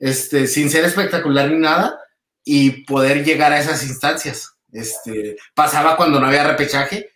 este, 0.00 0.48
sin 0.48 0.68
ser 0.68 0.84
espectacular 0.84 1.48
ni 1.48 1.58
nada, 1.58 2.00
y 2.42 2.84
poder 2.86 3.24
llegar 3.24 3.52
a 3.52 3.60
esas 3.60 3.84
instancias. 3.84 4.56
Este, 4.72 5.36
pasaba 5.54 5.96
cuando 5.96 6.18
no 6.18 6.26
había 6.26 6.42
repechaje, 6.42 7.08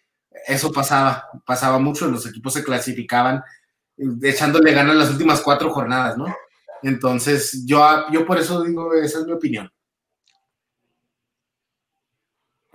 eso 0.47 0.71
pasaba, 0.71 1.29
pasaba 1.45 1.81
mucho, 1.81 2.07
los 2.07 2.25
equipos 2.27 2.53
se 2.53 2.63
clasificaban 2.63 3.43
echándole 4.23 4.73
ganas 4.73 4.97
las 4.97 5.11
últimas 5.11 5.41
cuatro 5.41 5.71
jornadas, 5.71 6.17
¿no? 6.17 6.27
Entonces, 6.83 7.65
yo, 7.67 7.85
yo 8.13 8.27
por 8.27 8.39
eso 8.39 8.63
digo, 8.63 8.93
esa 8.95 9.21
es 9.21 9.27
mi 9.27 9.33
opinión. 9.33 9.71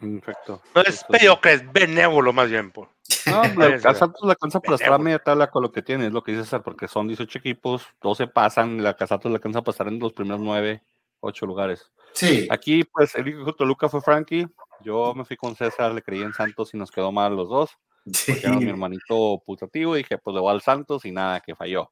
Perfecto. 0.02 0.62
No 0.74 0.82
es 0.82 1.06
mediocre, 1.10 1.54
es 1.54 1.72
benévolo 1.72 2.34
más 2.34 2.50
bien. 2.50 2.72
Por. 2.72 2.90
No, 3.28 3.44
la, 3.44 3.80
Casatos 3.80 4.22
la 4.24 4.32
alcanza 4.32 4.60
para 4.60 4.76
estar 4.76 4.94
a 4.94 4.98
media 4.98 5.20
tabla 5.20 5.52
con 5.52 5.62
lo 5.62 5.72
que 5.72 5.84
tiene, 5.84 6.08
es 6.08 6.12
lo 6.12 6.24
que 6.24 6.32
dice 6.32 6.44
César, 6.44 6.64
porque 6.64 6.88
son 6.88 7.08
18 7.08 7.38
equipos, 7.38 7.84
12 8.02 8.28
pasan, 8.28 8.82
la 8.82 8.96
Casatos 8.96 9.32
la 9.32 9.38
alcanza 9.38 9.60
a 9.60 9.64
pasar 9.64 9.88
en 9.88 10.00
los 10.00 10.14
primeros 10.14 10.42
9, 10.42 10.82
8 11.20 11.46
lugares. 11.46 11.92
Sí. 12.14 12.48
Aquí, 12.50 12.84
pues, 12.84 13.14
el 13.16 13.28
hijo 13.28 13.46
de 13.46 13.54
Toluca 13.54 13.90
fue 13.90 14.02
Frankie, 14.02 14.48
yo 14.84 15.14
me 15.14 15.24
fui 15.24 15.38
con 15.38 15.56
César, 15.56 15.94
le 15.94 16.02
creí 16.02 16.22
en 16.22 16.34
Santos 16.34 16.74
y 16.74 16.78
nos 16.78 16.90
quedó 16.90 17.12
mal 17.12 17.36
los 17.36 17.48
dos. 17.48 17.78
Sí. 18.06 18.34
era 18.44 18.54
mi 18.58 18.70
hermanito 18.70 19.44
putativo 19.46 19.96
y 19.96 20.00
dije, 20.00 20.18
pues 20.18 20.34
le 20.34 20.42
voy 20.42 20.52
al 20.52 20.62
Santos 20.62 21.06
y 21.06 21.12
nada, 21.12 21.40
que 21.42 21.56
falló. 21.56 21.92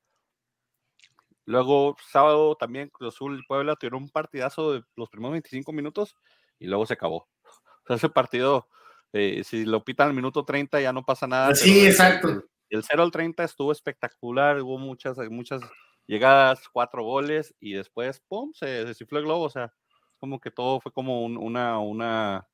Luego, 1.49 1.95
sábado 2.11 2.55
también 2.55 2.89
Cruz 2.89 3.15
Azul 3.15 3.39
y 3.39 3.47
Puebla 3.47 3.75
tuvieron 3.75 4.03
un 4.03 4.09
partidazo 4.09 4.73
de 4.73 4.83
los 4.95 5.09
primeros 5.09 5.31
25 5.33 5.71
minutos 5.71 6.15
y 6.59 6.67
luego 6.67 6.85
se 6.85 6.93
acabó. 6.93 7.27
O 7.43 7.87
sea, 7.87 7.95
ese 7.95 8.09
partido, 8.09 8.67
eh, 9.13 9.43
si 9.43 9.65
lo 9.65 9.83
pitan 9.83 10.09
al 10.09 10.13
minuto 10.13 10.45
30 10.45 10.79
ya 10.79 10.93
no 10.93 11.03
pasa 11.03 11.25
nada. 11.25 11.55
Sí, 11.55 11.87
exacto. 11.87 12.43
El, 12.69 12.83
0 12.83 13.01
al 13.01 13.09
30 13.09 13.43
estuvo 13.43 13.71
espectacular, 13.71 14.61
hubo 14.61 14.77
muchas, 14.77 15.17
muchas 15.31 15.61
llegadas, 16.05 16.69
cuatro 16.71 17.03
goles 17.03 17.55
y 17.59 17.73
después, 17.73 18.21
¡pum!, 18.27 18.51
se 18.53 18.85
descifló 18.85 19.17
el 19.17 19.25
globo. 19.25 19.45
O 19.45 19.49
sea, 19.49 19.73
como 20.19 20.39
que 20.39 20.51
todo 20.51 20.79
fue 20.81 20.91
como 20.91 21.23
una, 21.23 21.79
una, 21.79 22.47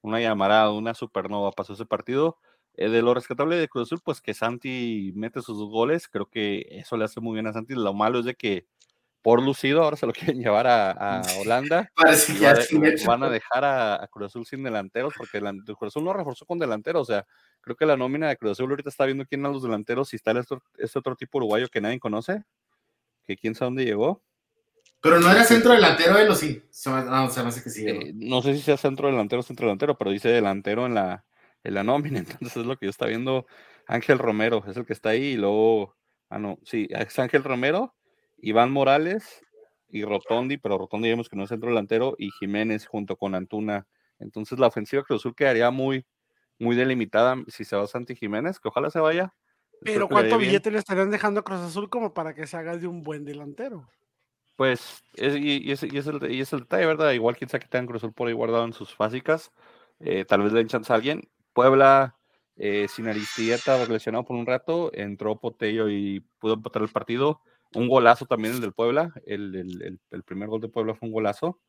una 0.00 0.20
llamarada, 0.20 0.72
una 0.72 0.94
supernova. 0.94 1.52
Pasó 1.52 1.74
ese 1.74 1.84
partido 1.84 2.38
eh, 2.76 2.88
de 2.88 3.02
lo 3.02 3.14
rescatable 3.14 3.56
de 3.56 3.68
Cruz 3.68 3.88
Azul, 3.88 4.00
pues 4.04 4.20
que 4.20 4.34
Santi 4.34 5.12
mete 5.14 5.42
sus 5.42 5.58
goles, 5.70 6.08
creo 6.08 6.26
que 6.26 6.66
eso 6.70 6.96
le 6.96 7.04
hace 7.04 7.20
muy 7.20 7.34
bien 7.34 7.46
a 7.46 7.52
Santi. 7.52 7.74
Lo 7.74 7.94
malo 7.94 8.18
es 8.18 8.24
de 8.24 8.34
que 8.34 8.66
por 9.22 9.42
lucido 9.42 9.82
ahora 9.82 9.96
se 9.96 10.06
lo 10.06 10.12
quieren 10.36 10.38
llevar 10.38 10.66
a, 10.66 11.22
Holanda. 11.40 11.90
Parece 11.96 12.34
que 12.34 13.06
van 13.06 13.22
a 13.22 13.30
dejar 13.30 13.64
a, 13.64 14.06
Cruz 14.10 14.26
Azul 14.26 14.44
sin 14.44 14.62
delanteros, 14.62 15.14
porque 15.16 15.38
el, 15.38 15.64
Cruz 15.64 15.92
Azul 15.92 16.04
no 16.04 16.12
reforzó 16.12 16.44
con 16.44 16.58
delanteros. 16.58 17.02
O 17.02 17.12
sea, 17.12 17.26
creo 17.60 17.76
que 17.76 17.86
la 17.86 17.96
nómina 17.96 18.28
de 18.28 18.36
Cruz 18.36 18.52
Azul 18.52 18.70
ahorita 18.70 18.90
está 18.90 19.06
viendo 19.06 19.24
quién 19.24 19.46
a 19.46 19.48
los 19.48 19.62
delanteros 19.62 20.12
y 20.12 20.16
está 20.16 20.32
este, 20.32 20.98
otro 20.98 21.16
tipo 21.16 21.38
uruguayo 21.38 21.68
que 21.68 21.80
nadie 21.80 22.00
conoce, 22.00 22.44
que 23.24 23.36
quién 23.36 23.54
sabe 23.54 23.68
dónde 23.68 23.84
llegó. 23.84 24.20
Pero 25.00 25.20
no 25.20 25.30
era 25.30 25.44
centro 25.44 25.72
delantero 25.72 26.18
él 26.18 26.28
o 26.28 26.34
sí. 26.34 26.62
No, 26.86 26.92
me 27.02 27.48
hace 27.48 27.62
que 27.62 27.70
sí. 27.70 27.86
Eh, 27.86 28.12
no 28.14 28.42
sé 28.42 28.54
si 28.54 28.62
sea 28.62 28.76
centro 28.76 29.08
delantero 29.08 29.40
o 29.40 29.42
centro 29.42 29.66
delantero, 29.66 29.96
pero 29.96 30.10
dice 30.10 30.28
delantero 30.28 30.86
en 30.86 30.94
la, 30.94 31.24
en 31.64 31.74
la 31.74 31.82
nómina. 31.82 32.18
Entonces 32.40 32.56
es 32.56 32.66
lo 32.66 32.76
que 32.76 32.86
yo 32.86 32.90
está 32.90 33.06
viendo 33.06 33.46
Ángel 33.86 34.18
Romero 34.18 34.64
es 34.66 34.76
el 34.76 34.86
que 34.86 34.92
está 34.92 35.10
ahí 35.10 35.32
y 35.32 35.36
luego, 35.36 35.96
ah, 36.30 36.38
no, 36.38 36.58
sí, 36.64 36.88
es 36.90 37.18
Ángel 37.18 37.44
Romero, 37.44 37.94
Iván 38.38 38.70
Morales 38.70 39.42
y 39.88 40.04
Rotondi, 40.04 40.56
pero 40.56 40.78
Rotondi 40.78 41.08
vemos 41.08 41.28
que 41.28 41.36
no 41.36 41.44
es 41.44 41.50
centro 41.50 41.68
delantero, 41.68 42.14
y 42.18 42.30
Jiménez 42.30 42.86
junto 42.86 43.16
con 43.16 43.34
Antuna. 43.34 43.86
Entonces 44.18 44.58
la 44.58 44.66
ofensiva 44.66 45.02
Cruz 45.04 45.20
Azul 45.20 45.34
quedaría 45.36 45.70
muy, 45.70 46.06
muy 46.58 46.76
delimitada 46.76 47.36
si 47.48 47.64
se 47.64 47.76
va 47.76 47.86
Santi 47.86 48.16
Jiménez, 48.16 48.58
que 48.58 48.68
ojalá 48.68 48.90
se 48.90 49.00
vaya. 49.00 49.32
Pero 49.82 50.08
¿cuánto 50.08 50.38
billete 50.38 50.70
le 50.70 50.78
estarían 50.78 51.10
dejando 51.10 51.40
a 51.40 51.44
Cruz 51.44 51.60
Azul 51.60 51.90
como 51.90 52.14
para 52.14 52.34
que 52.34 52.46
se 52.46 52.56
haga 52.56 52.76
de 52.76 52.86
un 52.86 53.02
buen 53.02 53.24
delantero? 53.24 53.86
Pues, 54.56 55.02
y, 55.16 55.70
es, 55.70 55.82
y, 55.82 55.98
es 55.98 56.06
el, 56.06 56.30
y, 56.30 56.40
es, 56.40 56.52
el, 56.52 56.60
detalle, 56.60 56.86
¿verdad? 56.86 57.12
Igual 57.12 57.36
quien 57.36 57.50
sea 57.50 57.60
que 57.60 57.66
tengan 57.66 57.86
Cruz 57.86 58.02
Azul 58.02 58.14
por 58.14 58.28
ahí 58.28 58.34
guardado 58.34 58.64
en 58.64 58.72
sus 58.72 58.96
básicas, 58.96 59.52
eh, 60.00 60.24
tal 60.24 60.42
vez 60.42 60.52
le 60.52 60.60
den 60.60 60.68
chance 60.68 60.92
a 60.92 60.96
alguien. 60.96 61.28
Puebla, 61.54 62.16
eh, 62.56 62.86
sin 62.88 63.08
Aristieta 63.08 63.84
lesionado 63.86 64.24
por 64.24 64.36
un 64.36 64.46
rato, 64.46 64.90
entró 64.92 65.40
Potello 65.40 65.88
y 65.88 66.20
pudo 66.38 66.54
empatar 66.54 66.82
el 66.82 66.88
partido. 66.88 67.40
Un 67.74 67.88
golazo 67.88 68.26
también 68.26 68.54
el 68.54 68.60
del 68.60 68.72
Puebla, 68.72 69.12
el, 69.26 69.54
el, 69.54 70.00
el, 70.10 70.22
primer 70.22 70.48
gol 70.48 70.60
de 70.60 70.68
Puebla 70.68 70.94
fue 70.94 71.08
un 71.08 71.14
golazo 71.14 71.60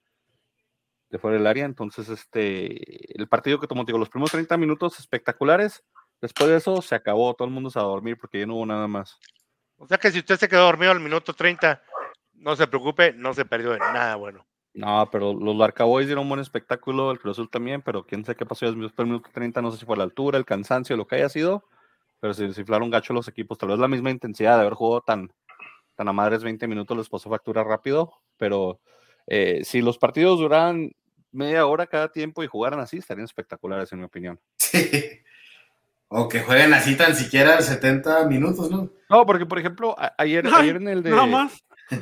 de 1.10 1.18
fuera 1.18 1.38
del 1.38 1.48
área. 1.48 1.66
Entonces, 1.66 2.10
este, 2.10 3.18
el 3.20 3.28
partido 3.28 3.60
que 3.60 3.68
tomó, 3.68 3.86
digo, 3.86 3.98
los 3.98 4.10
primeros 4.10 4.32
30 4.32 4.58
minutos 4.58 5.00
espectaculares. 5.00 5.84
Después 6.22 6.50
de 6.50 6.58
eso 6.58 6.82
se 6.82 6.96
acabó, 6.96 7.34
todo 7.34 7.48
el 7.48 7.54
mundo 7.54 7.70
se 7.70 7.80
va 7.80 7.86
a 7.86 7.90
dormir 7.90 8.18
porque 8.20 8.40
ya 8.40 8.46
no 8.46 8.56
hubo 8.56 8.66
nada 8.66 8.88
más. 8.88 9.18
O 9.78 9.88
sea 9.88 9.98
que 9.98 10.12
si 10.12 10.20
usted 10.20 10.38
se 10.38 10.48
quedó 10.48 10.64
dormido 10.64 10.92
al 10.92 11.00
minuto 11.00 11.34
30, 11.34 11.82
no 12.34 12.56
se 12.56 12.68
preocupe, 12.68 13.14
no 13.14 13.34
se 13.34 13.46
perdió 13.46 13.72
de 13.72 13.80
nada 13.80 14.16
bueno. 14.16 14.46
No, 14.76 15.08
pero 15.10 15.34
los 15.34 15.56
Larcaboys 15.56 16.06
dieron 16.06 16.24
un 16.24 16.30
buen 16.30 16.42
espectáculo, 16.42 17.10
el 17.10 17.20
Cruz 17.20 17.38
Azul 17.38 17.50
también, 17.50 17.82
pero 17.82 18.06
quién 18.06 18.26
sabe 18.26 18.36
qué 18.36 18.46
pasó 18.46 18.66
después 18.66 18.94
del 18.98 19.08
minuto 19.08 19.30
30, 19.34 19.62
no 19.62 19.72
sé 19.72 19.78
si 19.78 19.86
fue 19.86 19.96
la 19.96 20.04
altura, 20.04 20.38
el 20.38 20.44
cansancio, 20.44 20.98
lo 20.98 21.08
que 21.08 21.16
haya 21.16 21.30
sido, 21.30 21.64
pero 22.20 22.34
se 22.34 22.48
desinflaron 22.48 22.90
gacho 22.90 23.14
los 23.14 23.30
equipos, 23.30 23.58
tal 23.58 23.70
vez 23.70 23.80
la 23.80 23.88
misma 23.88 24.12
intensidad 24.12 24.56
de 24.56 24.62
haber 24.62 24.74
jugado 24.74 25.00
tan, 25.02 25.32
tan 25.96 26.10
a 26.10 26.14
madres 26.14 26.44
20 26.44 26.68
minutos 26.68 26.98
les 26.98 27.08
pasó 27.08 27.30
factura 27.30 27.64
rápido, 27.64 28.12
pero 28.36 28.82
eh, 29.28 29.62
si 29.64 29.82
los 29.82 29.98
partidos 29.98 30.40
duraran 30.40 30.92
media 31.32 31.66
hora 31.66 31.88
cada 31.88 32.12
tiempo 32.12 32.44
y 32.44 32.48
jugaran 32.48 32.82
así, 32.82 32.98
estarían 32.98 33.26
espectaculares 33.26 33.92
en 33.94 34.00
mi 34.00 34.06
opinión. 34.06 34.40
Sí. 34.58 35.22
O 36.08 36.30
que 36.30 36.42
jueguen 36.42 36.74
así 36.74 36.96
tan 36.96 37.16
siquiera 37.16 37.60
70 37.60 38.28
minutos, 38.28 38.70
¿no? 38.70 38.92
No, 39.10 39.26
porque 39.26 39.46
por 39.46 39.58
ejemplo, 39.58 39.96
ayer, 40.18 40.46
ayer 40.48 40.76
en 40.76 40.88
el 40.88 41.04
de... 41.04 41.12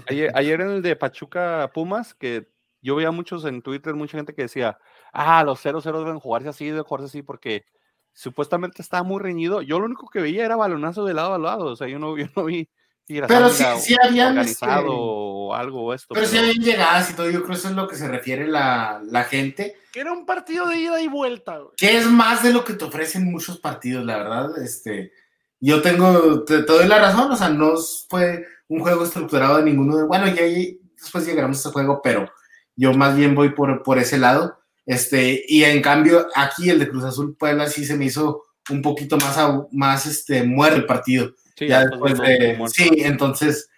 Ayer, 0.08 0.32
ayer, 0.36 0.62
en 0.62 0.70
el 0.70 0.82
de 0.82 0.96
Pachuca 0.96 1.72
Pumas, 1.74 2.14
que 2.14 2.48
yo 2.84 2.96
veía 2.96 3.10
muchos 3.12 3.46
en 3.46 3.64
Twitter, 3.64 3.96
mucha 3.96 4.18
gente 4.18 4.36
que 4.36 4.44
decía, 4.44 4.78
ah, 5.12 5.44
los 5.44 5.64
0-0 5.66 5.98
deben 6.00 6.20
jugarse 6.20 6.50
así, 6.50 6.66
deben 6.66 6.84
jugarse 6.84 7.08
así, 7.08 7.24
porque 7.24 7.66
supuestamente 8.14 8.82
estaba 8.82 9.02
muy 9.02 9.20
reñido. 9.20 9.64
Yo 9.64 9.80
lo 9.80 9.86
único 9.86 10.10
que 10.10 10.22
veía 10.22 10.46
era 10.46 10.56
balonazo 10.56 11.06
de 11.06 11.16
lado 11.16 11.34
a 11.34 11.40
lado, 11.40 11.66
o 11.66 11.76
sea, 11.76 11.88
yo 11.88 11.98
no, 11.98 12.16
yo 12.18 12.28
no 12.36 12.46
vi 12.46 12.70
pero 13.08 13.50
sí, 13.50 13.64
sí 13.80 13.96
habían 14.02 14.38
este, 14.38 14.66
organizado 14.66 14.94
o 14.96 15.54
algo 15.54 15.94
esto. 15.94 16.14
Pero, 16.14 16.26
sí 16.26 16.38
habían 16.38 16.64
llegadas 16.64 17.12
y 17.12 17.14
todo, 17.14 17.30
yo 17.30 17.40
creo 17.40 17.48
que 17.48 17.54
eso 17.54 17.68
es 17.68 17.76
lo 17.76 17.88
que 17.88 17.96
se 17.96 18.08
refiere 18.08 18.48
la, 18.48 19.02
la 19.06 19.26
gente. 19.26 19.76
Que 19.92 20.02
era 20.02 20.14
un 20.14 20.26
partido 20.26 20.68
de 20.68 20.78
ida 20.78 21.02
y 21.02 21.08
vuelta. 21.08 21.60
Que 21.76 21.98
es 21.98 22.06
más 22.06 22.44
de 22.44 22.54
lo 22.54 22.64
que 22.64 22.74
te 22.74 22.86
ofrecen 22.86 23.30
muchos 23.30 23.60
partidos, 23.60 24.06
la 24.06 24.18
verdad. 24.18 24.64
Este, 24.64 25.12
yo 25.60 25.82
tengo, 25.82 26.44
te, 26.46 26.64
te 26.64 26.74
doy 26.74 26.88
la 26.88 27.00
razón, 27.00 27.32
o 27.32 27.36
sea, 27.36 27.50
no 27.50 27.74
fue 28.10 28.46
un 28.70 28.80
juego 28.80 29.04
estructurado 29.04 29.58
de 29.58 29.64
ninguno 29.64 29.98
de, 29.98 30.06
bueno, 30.06 30.28
ya 30.28 30.44
después 30.44 31.26
llegaremos 31.26 31.58
a 31.58 31.60
ese 31.60 31.74
juego, 31.74 32.02
pero 32.02 32.32
yo 32.76 32.94
más 32.94 33.16
bien 33.16 33.36
voy 33.36 33.50
por, 33.50 33.84
por 33.84 34.00
ese 34.00 34.18
lado. 34.18 34.60
Este, 34.86 35.44
y 35.48 35.64
en 35.64 35.82
cambio, 35.82 36.28
aquí 36.36 36.70
el 36.70 36.80
de 36.80 36.90
Cruz 36.90 37.04
Azul 37.06 37.36
Puebla 37.38 37.68
sí 37.68 37.86
se 37.86 37.96
me 37.96 38.06
hizo 38.06 38.44
un 38.70 38.82
poquito 38.82 39.18
más, 39.18 39.38
más 39.72 40.06
este, 40.06 40.44
muerto 40.44 40.78
el 40.78 40.86
partido. 40.86 41.34
Sí, 41.56 41.68
ya 41.68 41.86
después 41.86 42.20
de, 42.20 42.60
sí, 42.74 42.90
entonces 42.98 43.70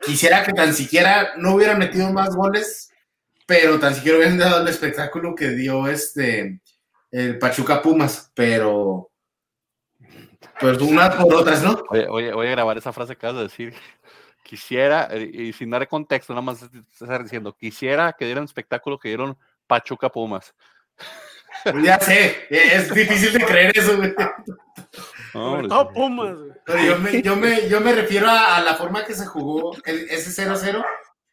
quisiera 0.00 0.42
que 0.42 0.52
tan 0.52 0.74
siquiera 0.74 1.32
no 1.36 1.54
hubieran 1.54 1.78
metido 1.78 2.12
más 2.12 2.34
goles, 2.34 2.90
pero 3.46 3.78
tan 3.78 3.94
siquiera 3.94 4.18
hubieran 4.18 4.38
dado 4.38 4.62
el 4.62 4.68
espectáculo 4.68 5.34
que 5.34 5.50
dio 5.50 5.88
este 5.88 6.60
el 7.10 7.38
Pachuca 7.38 7.82
Pumas, 7.82 8.30
pero 8.34 9.10
pues 10.60 10.78
unas 10.80 11.14
por 11.16 11.34
otras, 11.34 11.62
¿no? 11.62 11.82
Oye, 11.88 12.32
voy 12.32 12.46
a 12.46 12.50
grabar 12.50 12.76
esa 12.78 12.92
frase 12.92 13.14
que 13.14 13.26
acabas 13.26 13.36
de 13.36 13.42
decir 13.44 13.74
quisiera, 14.50 15.06
eh, 15.12 15.30
y 15.32 15.52
sin 15.52 15.70
dar 15.70 15.86
contexto, 15.86 16.32
nada 16.32 16.42
más 16.42 16.60
estar 16.60 17.22
diciendo, 17.22 17.56
quisiera 17.56 18.12
que 18.18 18.24
dieran 18.24 18.42
espectáculo 18.42 18.98
que 18.98 19.08
dieron 19.08 19.38
Pachuca 19.68 20.10
Pumas. 20.10 20.52
Pues 21.62 21.84
ya 21.84 22.00
sé, 22.00 22.46
es 22.50 22.92
difícil 22.92 23.32
de 23.32 23.44
creer 23.44 23.72
eso, 23.76 23.96
güey. 23.96 24.12
No, 25.34 25.88
Pumas, 25.92 26.36
Pero 26.66 26.82
yo 26.82 26.98
me, 26.98 27.22
yo 27.22 27.36
me, 27.36 27.68
yo 27.68 27.80
me 27.80 27.92
refiero 27.92 28.26
a, 28.28 28.60
la 28.60 28.74
forma 28.74 29.04
que 29.04 29.14
se 29.14 29.24
jugó 29.24 29.76
ese 29.84 30.44
0-0. 30.44 30.84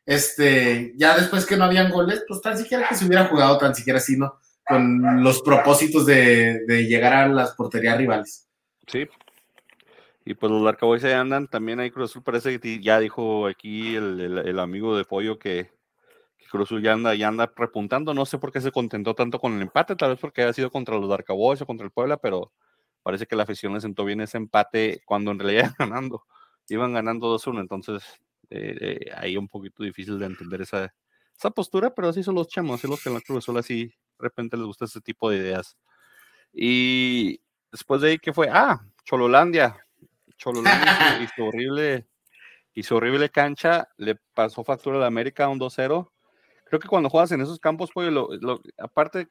Este, 0.06 0.94
ya 0.96 1.18
después 1.18 1.46
que 1.46 1.58
no 1.58 1.64
habían 1.66 1.90
goles, 1.90 2.24
pues 2.28 2.40
tan 2.42 2.56
siquiera 2.56 2.88
que 2.88 2.96
se 2.96 3.06
hubiera 3.06 3.26
jugado 3.26 3.58
tan 3.58 3.74
siquiera 3.74 3.98
así, 3.98 4.16
¿no? 4.16 4.40
Con 4.64 5.24
los 5.24 5.42
propósitos 5.42 6.06
de, 6.06 6.66
de 6.68 6.86
llegar 6.86 7.14
a 7.14 7.28
las 7.28 7.56
porterías 7.56 7.98
rivales. 7.98 8.48
Sí, 8.86 9.08
y 10.28 10.34
pues 10.34 10.52
los 10.52 10.62
Larcaboys 10.62 11.02
se 11.02 11.14
andan, 11.14 11.48
también 11.48 11.80
hay 11.80 11.90
Cruz 11.90 12.12
Azul 12.12 12.22
parece 12.22 12.60
que 12.60 12.82
ya 12.82 13.00
dijo 13.00 13.48
aquí 13.48 13.96
el, 13.96 14.20
el, 14.20 14.60
amigo 14.60 14.98
de 14.98 15.06
Pollo 15.06 15.40
que, 15.40 15.72
que, 16.38 16.46
Cruz 16.48 16.68
Azul 16.68 16.84
ya 16.84 16.92
anda, 16.92 17.16
ya 17.16 17.30
anda 17.30 17.50
repuntando, 17.56 18.14
no 18.14 18.26
sé 18.26 18.38
por 18.38 18.52
qué 18.52 18.60
se 18.60 18.74
contentó 18.74 19.16
tanto 19.16 19.40
con 19.40 19.54
el 19.54 19.62
empate, 19.62 19.96
tal 19.96 20.10
vez 20.10 20.20
porque 20.20 20.42
haya 20.42 20.52
sido 20.52 20.70
contra 20.70 20.98
los 20.98 21.08
Larcaboys 21.08 21.62
o 21.62 21.66
contra 21.66 21.86
el 21.86 21.92
Puebla, 21.92 22.18
pero 22.18 22.52
parece 23.04 23.26
que 23.26 23.38
la 23.38 23.44
afición 23.44 23.74
le 23.74 23.80
sentó 23.80 24.04
bien 24.04 24.20
ese 24.20 24.36
empate 24.36 25.02
cuando 25.06 25.32
en 25.32 25.40
realidad 25.40 25.72
iban 25.80 25.90
ganando, 25.90 26.26
iban 26.68 26.94
ganando 26.94 27.34
2-1, 27.34 27.62
entonces 27.62 28.04
eh, 28.50 28.76
eh, 28.82 29.12
ahí 29.16 29.38
un 29.38 29.48
poquito 29.48 29.82
difícil 29.84 30.20
de 30.20 30.26
entender 30.26 30.62
esa, 30.62 30.94
esa 31.38 31.52
postura, 31.52 31.96
pero 31.96 32.10
así 32.10 32.22
son 32.22 32.36
los 32.36 32.50
chamos, 32.50 32.82
así 32.82 32.90
los 32.90 33.02
que 33.02 33.08
en 33.08 33.16
la 33.16 33.22
Cruz 33.22 33.38
Azul 33.46 33.60
así 33.60 33.86
de 33.86 33.94
repente 34.20 34.58
les 34.58 34.66
gusta 34.66 34.84
ese 34.84 35.00
tipo 35.00 35.30
de 35.30 35.38
ideas. 35.38 35.78
Y 36.52 37.40
después 37.72 38.02
de 38.02 38.10
ahí, 38.10 38.20
¿qué 38.20 38.34
fue? 38.34 38.50
Ah, 38.52 38.82
Chololandia, 39.06 39.87
Chololán 40.38 41.22
hizo, 41.24 41.46
horrible, 41.46 42.08
hizo 42.74 42.96
horrible 42.96 43.30
cancha, 43.30 43.90
le 43.98 44.16
pasó 44.34 44.64
factura 44.64 44.98
a 44.98 45.02
la 45.02 45.08
América 45.08 45.50
un 45.50 45.60
2-0. 45.60 46.12
Creo 46.66 46.80
que 46.80 46.88
cuando 46.88 47.10
juegas 47.10 47.32
en 47.32 47.42
esos 47.42 47.60
campos, 47.60 47.92
pues, 47.94 48.12
aparte, 48.78 49.28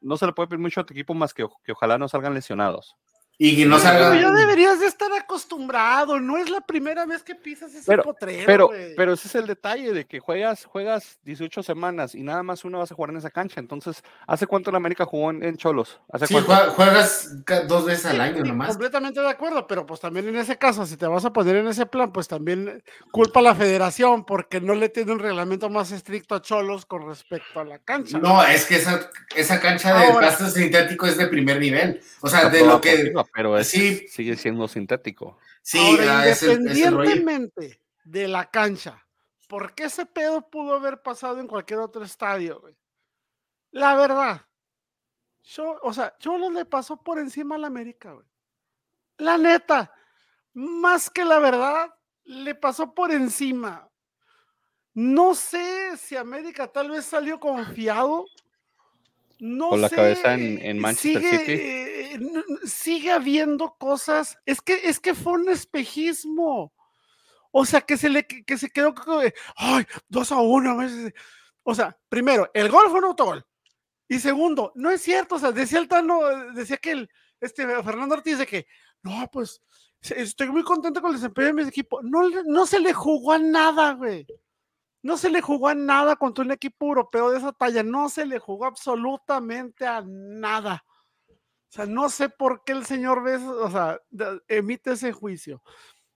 no 0.00 0.16
se 0.16 0.26
le 0.26 0.32
puede 0.32 0.48
pedir 0.48 0.60
mucho 0.60 0.80
a 0.80 0.86
tu 0.86 0.94
equipo 0.94 1.14
más 1.14 1.34
que 1.34 1.46
ojalá 1.68 1.98
no 1.98 2.08
salgan 2.08 2.34
lesionados. 2.34 2.96
Y 3.40 3.56
que 3.56 3.66
no 3.66 3.78
salga. 3.78 4.10
Pero 4.10 4.20
ya 4.20 4.32
deberías 4.32 4.80
de 4.80 4.86
estar 4.86 5.12
acostumbrado, 5.12 6.18
no 6.18 6.36
es 6.38 6.50
la 6.50 6.60
primera 6.60 7.06
vez 7.06 7.22
que 7.22 7.36
pisas 7.36 7.72
ese 7.72 7.84
pero, 7.86 8.02
potrero. 8.02 8.44
Pero, 8.46 8.70
pero 8.96 9.12
ese 9.12 9.28
es 9.28 9.34
el 9.36 9.46
detalle 9.46 9.92
de 9.92 10.06
que 10.06 10.18
juegas, 10.18 10.64
juegas 10.64 11.20
18 11.22 11.62
semanas 11.62 12.16
y 12.16 12.24
nada 12.24 12.42
más 12.42 12.64
uno 12.64 12.78
vas 12.78 12.90
a 12.90 12.96
jugar 12.96 13.10
en 13.10 13.18
esa 13.18 13.30
cancha. 13.30 13.60
Entonces, 13.60 14.02
¿hace 14.26 14.48
cuánto 14.48 14.70
en 14.70 14.76
América 14.76 15.04
jugó 15.04 15.30
en, 15.30 15.56
Cholos? 15.56 16.00
¿Hace 16.12 16.26
sí, 16.26 16.34
juegas 16.74 17.44
dos 17.68 17.84
veces 17.84 18.06
al 18.06 18.20
año 18.20 18.42
nomás. 18.42 18.70
Completamente 18.70 19.20
de 19.20 19.28
acuerdo, 19.28 19.68
pero 19.68 19.86
pues 19.86 20.00
también 20.00 20.26
en 20.26 20.36
ese 20.36 20.58
caso, 20.58 20.84
si 20.84 20.96
te 20.96 21.06
vas 21.06 21.24
a 21.24 21.32
poner 21.32 21.56
en 21.56 21.68
ese 21.68 21.86
plan, 21.86 22.12
pues 22.12 22.26
también 22.26 22.82
culpa 23.12 23.38
a 23.38 23.44
la 23.44 23.54
federación 23.54 24.24
porque 24.24 24.60
no 24.60 24.74
le 24.74 24.88
tiene 24.88 25.12
un 25.12 25.20
reglamento 25.20 25.70
más 25.70 25.92
estricto 25.92 26.34
a 26.34 26.42
Cholos 26.42 26.86
con 26.86 27.06
respecto 27.06 27.60
a 27.60 27.64
la 27.64 27.78
cancha. 27.78 28.18
No, 28.18 28.42
es 28.42 28.66
que 28.66 28.76
esa, 28.76 29.10
esa 29.36 29.60
cancha 29.60 29.96
de 29.96 30.12
pasto 30.12 30.48
sintético 30.48 31.06
es 31.06 31.16
de 31.16 31.28
primer 31.28 31.60
nivel. 31.60 32.00
O 32.20 32.28
sea, 32.28 32.48
de 32.48 32.66
lo 32.66 32.80
que 32.80 33.12
pero 33.32 33.62
sigue 33.62 34.36
siendo 34.36 34.68
sintético. 34.68 35.38
Sí, 35.62 35.78
Ahora, 35.78 36.28
independientemente 36.28 37.80
de 38.04 38.28
la 38.28 38.50
cancha, 38.50 39.06
¿por 39.48 39.74
qué 39.74 39.84
ese 39.84 40.06
pedo 40.06 40.48
pudo 40.48 40.74
haber 40.74 41.02
pasado 41.02 41.40
en 41.40 41.46
cualquier 41.46 41.80
otro 41.80 42.02
estadio? 42.02 42.62
La 43.70 43.94
verdad, 43.96 44.46
yo, 45.44 45.78
o 45.82 45.92
sea, 45.92 46.14
no 46.24 46.50
le 46.50 46.64
pasó 46.64 47.02
por 47.02 47.18
encima 47.18 47.56
a 47.56 47.58
la 47.58 47.66
América, 47.66 48.12
güey. 48.12 48.26
La 49.18 49.36
neta, 49.36 49.92
más 50.52 51.10
que 51.10 51.24
la 51.24 51.38
verdad, 51.38 51.94
le 52.24 52.54
pasó 52.54 52.94
por 52.94 53.10
encima. 53.10 53.90
No 54.94 55.34
sé 55.34 55.96
si 55.96 56.16
América 56.16 56.66
tal 56.66 56.90
vez 56.90 57.04
salió 57.04 57.38
confiado 57.38 58.26
no 59.38 59.70
con 59.70 59.80
la 59.80 59.90
cabeza 59.90 60.34
en, 60.34 60.78
Manchester 60.78 61.22
sigue, 61.22 61.38
City. 61.38 61.52
Eh, 61.52 62.20
sigue 62.64 63.12
habiendo 63.12 63.76
cosas. 63.78 64.38
Es 64.46 64.60
que, 64.60 64.80
es 64.84 65.00
que 65.00 65.14
fue 65.14 65.34
un 65.34 65.48
espejismo. 65.48 66.72
O 67.50 67.64
sea, 67.64 67.80
que 67.80 67.96
se 67.96 68.08
le 68.08 68.26
que 68.26 68.58
se 68.58 68.70
quedó. 68.70 68.94
Ay, 69.56 69.86
dos 70.08 70.32
a 70.32 70.38
uno. 70.38 70.78
O 71.62 71.74
sea, 71.74 71.96
primero, 72.08 72.50
el 72.54 72.68
gol 72.68 72.88
fue 72.90 72.98
un 72.98 73.06
autogol. 73.06 73.46
Y 74.08 74.18
segundo, 74.18 74.72
no 74.74 74.90
es 74.90 75.02
cierto. 75.02 75.36
O 75.36 75.38
sea, 75.38 75.52
decía 75.52 75.78
el 75.78 75.88
Tano, 75.88 76.20
decía 76.54 76.76
que 76.78 76.92
el, 76.92 77.10
este, 77.40 77.66
Fernando 77.82 78.14
Ortiz 78.14 78.38
de 78.38 78.46
que, 78.46 78.66
no, 79.02 79.28
pues, 79.30 79.62
estoy 80.00 80.48
muy 80.48 80.62
contento 80.62 81.00
con 81.00 81.10
el 81.10 81.16
desempeño 81.16 81.48
de 81.48 81.52
mi 81.52 81.62
equipo. 81.62 82.02
No, 82.02 82.28
no 82.46 82.66
se 82.66 82.80
le 82.80 82.92
jugó 82.92 83.32
a 83.32 83.38
nada, 83.38 83.92
güey. 83.92 84.26
No 85.02 85.16
se 85.16 85.30
le 85.30 85.40
jugó 85.40 85.68
a 85.68 85.74
nada 85.74 86.16
contra 86.16 86.44
un 86.44 86.50
equipo 86.50 86.86
europeo 86.86 87.30
de 87.30 87.38
esa 87.38 87.52
talla, 87.52 87.82
no 87.82 88.08
se 88.08 88.26
le 88.26 88.38
jugó 88.38 88.66
absolutamente 88.66 89.86
a 89.86 90.02
nada. 90.04 90.84
O 91.68 91.70
sea, 91.70 91.86
no 91.86 92.08
sé 92.08 92.28
por 92.28 92.64
qué 92.64 92.72
el 92.72 92.86
señor 92.86 93.22
ve, 93.22 93.36
o 93.36 93.70
sea, 93.70 94.00
emite 94.48 94.92
ese 94.92 95.12
juicio. 95.12 95.62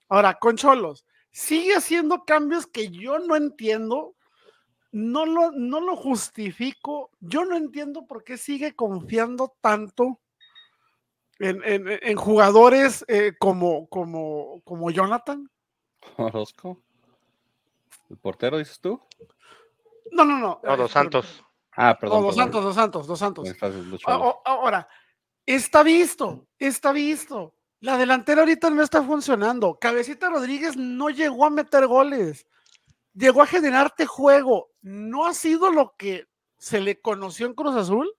Ahora, 0.08 0.34
con 0.34 0.56
Cholos, 0.56 1.06
sigue 1.30 1.74
haciendo 1.74 2.24
cambios 2.24 2.66
que 2.66 2.88
yo 2.90 3.18
no 3.18 3.36
entiendo, 3.36 4.16
no 4.92 5.26
lo, 5.26 5.52
no 5.52 5.80
lo 5.80 5.96
justifico, 5.96 7.10
yo 7.20 7.44
no 7.44 7.56
entiendo 7.56 8.06
por 8.06 8.24
qué 8.24 8.36
sigue 8.36 8.74
confiando 8.74 9.54
tanto 9.60 10.20
en, 11.38 12.16
jugadores 12.16 13.04
eh, 13.08 13.32
como, 13.38 13.88
como, 13.88 14.62
como 14.64 14.90
Jonathan. 14.90 15.50
Orozco. 16.16 16.82
¿El 18.12 18.18
portero 18.18 18.58
dices 18.58 18.78
tú? 18.78 19.00
No, 20.10 20.22
no, 20.26 20.38
no. 20.38 20.60
No, 20.62 20.76
Dos 20.76 20.90
Santos. 20.90 21.42
Ah, 21.74 21.96
perdón. 21.98 22.22
dos 22.22 22.34
Santos, 22.34 22.62
Dos 22.62 22.74
Santos, 22.74 23.06
Dos 23.06 23.18
Santos. 23.18 23.48
Ahora, 24.44 24.86
está 25.46 25.82
visto, 25.82 26.46
está 26.58 26.92
visto. 26.92 27.54
La 27.80 27.96
delantera 27.96 28.42
ahorita 28.42 28.68
no 28.68 28.82
está 28.82 29.02
funcionando. 29.02 29.78
Cabecita 29.80 30.28
Rodríguez 30.28 30.76
no 30.76 31.08
llegó 31.08 31.46
a 31.46 31.50
meter 31.50 31.86
goles. 31.86 32.46
Llegó 33.14 33.40
a 33.40 33.46
generarte 33.46 34.04
juego. 34.04 34.68
No 34.82 35.24
ha 35.24 35.32
sido 35.32 35.70
lo 35.70 35.94
que 35.96 36.26
se 36.58 36.82
le 36.82 37.00
conoció 37.00 37.46
en 37.46 37.54
Cruz 37.54 37.74
Azul. 37.76 38.14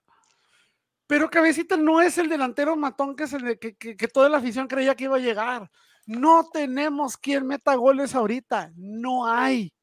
Pero 1.06 1.30
Cabecita 1.30 1.76
no 1.76 2.00
es 2.00 2.18
el 2.18 2.28
delantero 2.28 2.74
matón 2.74 3.14
que, 3.14 3.28
se 3.28 3.60
que, 3.60 3.76
que, 3.76 4.08
toda 4.08 4.28
la 4.28 4.38
afición 4.38 4.66
creía 4.66 4.96
que 4.96 5.04
iba 5.04 5.16
a 5.16 5.20
llegar. 5.20 5.70
No 6.04 6.48
tenemos 6.52 7.16
quien 7.16 7.46
meta 7.46 7.76
goles 7.76 8.14
ahorita. 8.14 8.72
No 8.74 9.26
hay. 9.26 9.73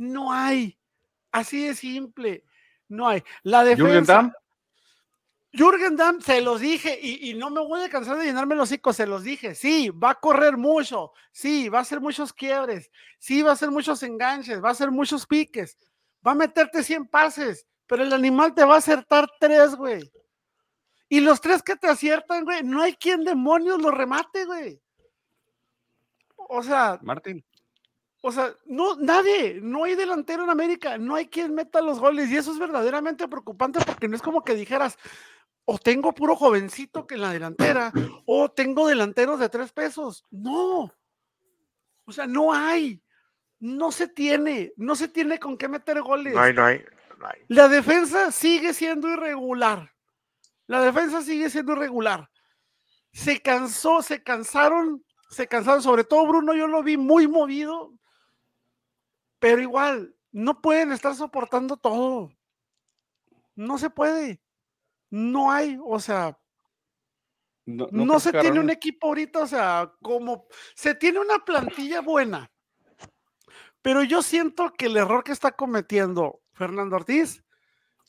No 0.00 0.32
hay. 0.32 0.78
Así 1.30 1.66
de 1.66 1.74
simple. 1.74 2.42
No 2.88 3.06
hay. 3.06 3.22
La 3.42 3.62
defensa. 3.64 4.32
Jürgen 5.52 5.96
Damm, 5.96 6.22
se 6.22 6.40
los 6.40 6.60
dije, 6.60 6.98
y, 7.02 7.34
no 7.34 7.50
me 7.50 7.60
voy 7.60 7.82
a 7.82 7.90
cansar 7.90 8.16
de 8.16 8.24
llenarme 8.24 8.54
los 8.54 8.70
hocico, 8.70 8.92
se 8.92 9.04
los 9.04 9.24
dije, 9.24 9.56
sí, 9.56 9.90
va 9.90 10.10
a 10.10 10.14
correr 10.14 10.56
mucho, 10.56 11.12
sí, 11.32 11.68
va 11.68 11.78
a 11.78 11.82
hacer 11.82 12.00
muchos 12.00 12.32
quiebres, 12.32 12.88
sí, 13.18 13.42
va 13.42 13.50
a 13.50 13.54
hacer 13.54 13.68
muchos 13.72 14.00
enganches, 14.04 14.62
va 14.62 14.68
a 14.68 14.72
hacer 14.72 14.92
muchos 14.92 15.26
piques, 15.26 15.76
va 16.24 16.30
a 16.32 16.36
meterte 16.36 16.84
100 16.84 17.08
pases, 17.08 17.66
pero 17.88 18.04
el 18.04 18.12
animal 18.12 18.54
te 18.54 18.64
va 18.64 18.76
a 18.76 18.78
acertar 18.78 19.28
tres, 19.40 19.74
güey. 19.74 20.08
Y 21.08 21.18
los 21.18 21.40
tres 21.40 21.64
que 21.64 21.74
te 21.74 21.88
aciertan, 21.88 22.44
güey, 22.44 22.62
no 22.62 22.80
hay 22.80 22.94
quien 22.94 23.24
demonios 23.24 23.82
lo 23.82 23.90
remate, 23.90 24.44
güey. 24.44 24.80
O 26.36 26.62
sea. 26.62 27.00
Martín. 27.02 27.44
O 28.22 28.32
sea, 28.32 28.54
no, 28.66 28.96
nadie, 28.96 29.60
no 29.62 29.84
hay 29.84 29.94
delantero 29.94 30.44
en 30.44 30.50
América, 30.50 30.98
no 30.98 31.14
hay 31.14 31.28
quien 31.28 31.54
meta 31.54 31.80
los 31.80 31.98
goles 31.98 32.30
y 32.30 32.36
eso 32.36 32.52
es 32.52 32.58
verdaderamente 32.58 33.26
preocupante 33.28 33.80
porque 33.84 34.08
no 34.08 34.16
es 34.16 34.22
como 34.22 34.44
que 34.44 34.54
dijeras, 34.54 34.98
o 35.64 35.78
tengo 35.78 36.12
puro 36.12 36.36
jovencito 36.36 37.06
que 37.06 37.14
en 37.14 37.22
la 37.22 37.32
delantera, 37.32 37.92
o 38.26 38.50
tengo 38.50 38.86
delanteros 38.86 39.40
de 39.40 39.48
tres 39.48 39.72
pesos. 39.72 40.26
No, 40.30 40.92
o 42.04 42.12
sea, 42.12 42.26
no 42.26 42.52
hay, 42.52 43.00
no 43.60 43.92
se 43.92 44.08
tiene, 44.08 44.72
no 44.76 44.96
se 44.96 45.08
tiene 45.08 45.38
con 45.38 45.56
qué 45.56 45.68
meter 45.68 46.02
goles. 46.02 46.34
No 46.34 46.40
hay, 46.40 46.52
no 46.52 46.64
hay, 46.66 46.82
La 47.48 47.68
defensa 47.68 48.32
sigue 48.32 48.74
siendo 48.74 49.08
irregular. 49.08 49.94
La 50.66 50.80
defensa 50.82 51.22
sigue 51.22 51.48
siendo 51.50 51.72
irregular. 51.72 52.28
Se 53.12 53.40
cansó, 53.40 54.02
se 54.02 54.22
cansaron, 54.22 55.04
se 55.30 55.46
cansaron, 55.46 55.82
sobre 55.82 56.04
todo 56.04 56.26
Bruno, 56.26 56.54
yo 56.54 56.66
lo 56.66 56.82
vi 56.82 56.96
muy 56.96 57.28
movido, 57.28 57.92
pero 59.40 59.60
igual, 59.60 60.14
no 60.30 60.60
pueden 60.60 60.92
estar 60.92 61.14
soportando 61.16 61.76
todo. 61.76 62.30
No 63.56 63.78
se 63.78 63.90
puede. 63.90 64.40
No 65.10 65.50
hay, 65.50 65.76
o 65.84 65.98
sea, 65.98 66.38
no, 67.66 68.20
se 68.20 68.32
tiene 68.32 68.60
un 68.60 68.70
equipo 68.70 69.08
ahorita, 69.08 69.40
o 69.40 69.46
sea, 69.46 69.92
como 70.02 70.46
se 70.74 70.94
tiene 70.94 71.18
una 71.20 71.44
plantilla 71.44 72.00
buena. 72.00 72.50
Pero 73.82 74.02
yo 74.02 74.22
siento 74.22 74.72
que 74.72 74.86
el 74.86 74.96
error 74.96 75.24
que 75.24 75.32
está 75.32 75.52
cometiendo 75.52 76.42
Fernando 76.52 76.96
Ortiz 76.96 77.42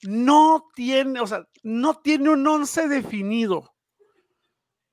no 0.03 0.67
tiene, 0.75 1.21
o 1.21 1.27
sea, 1.27 1.47
no 1.63 1.99
tiene 1.99 2.29
un 2.29 2.45
once 2.45 2.87
definido. 2.87 3.73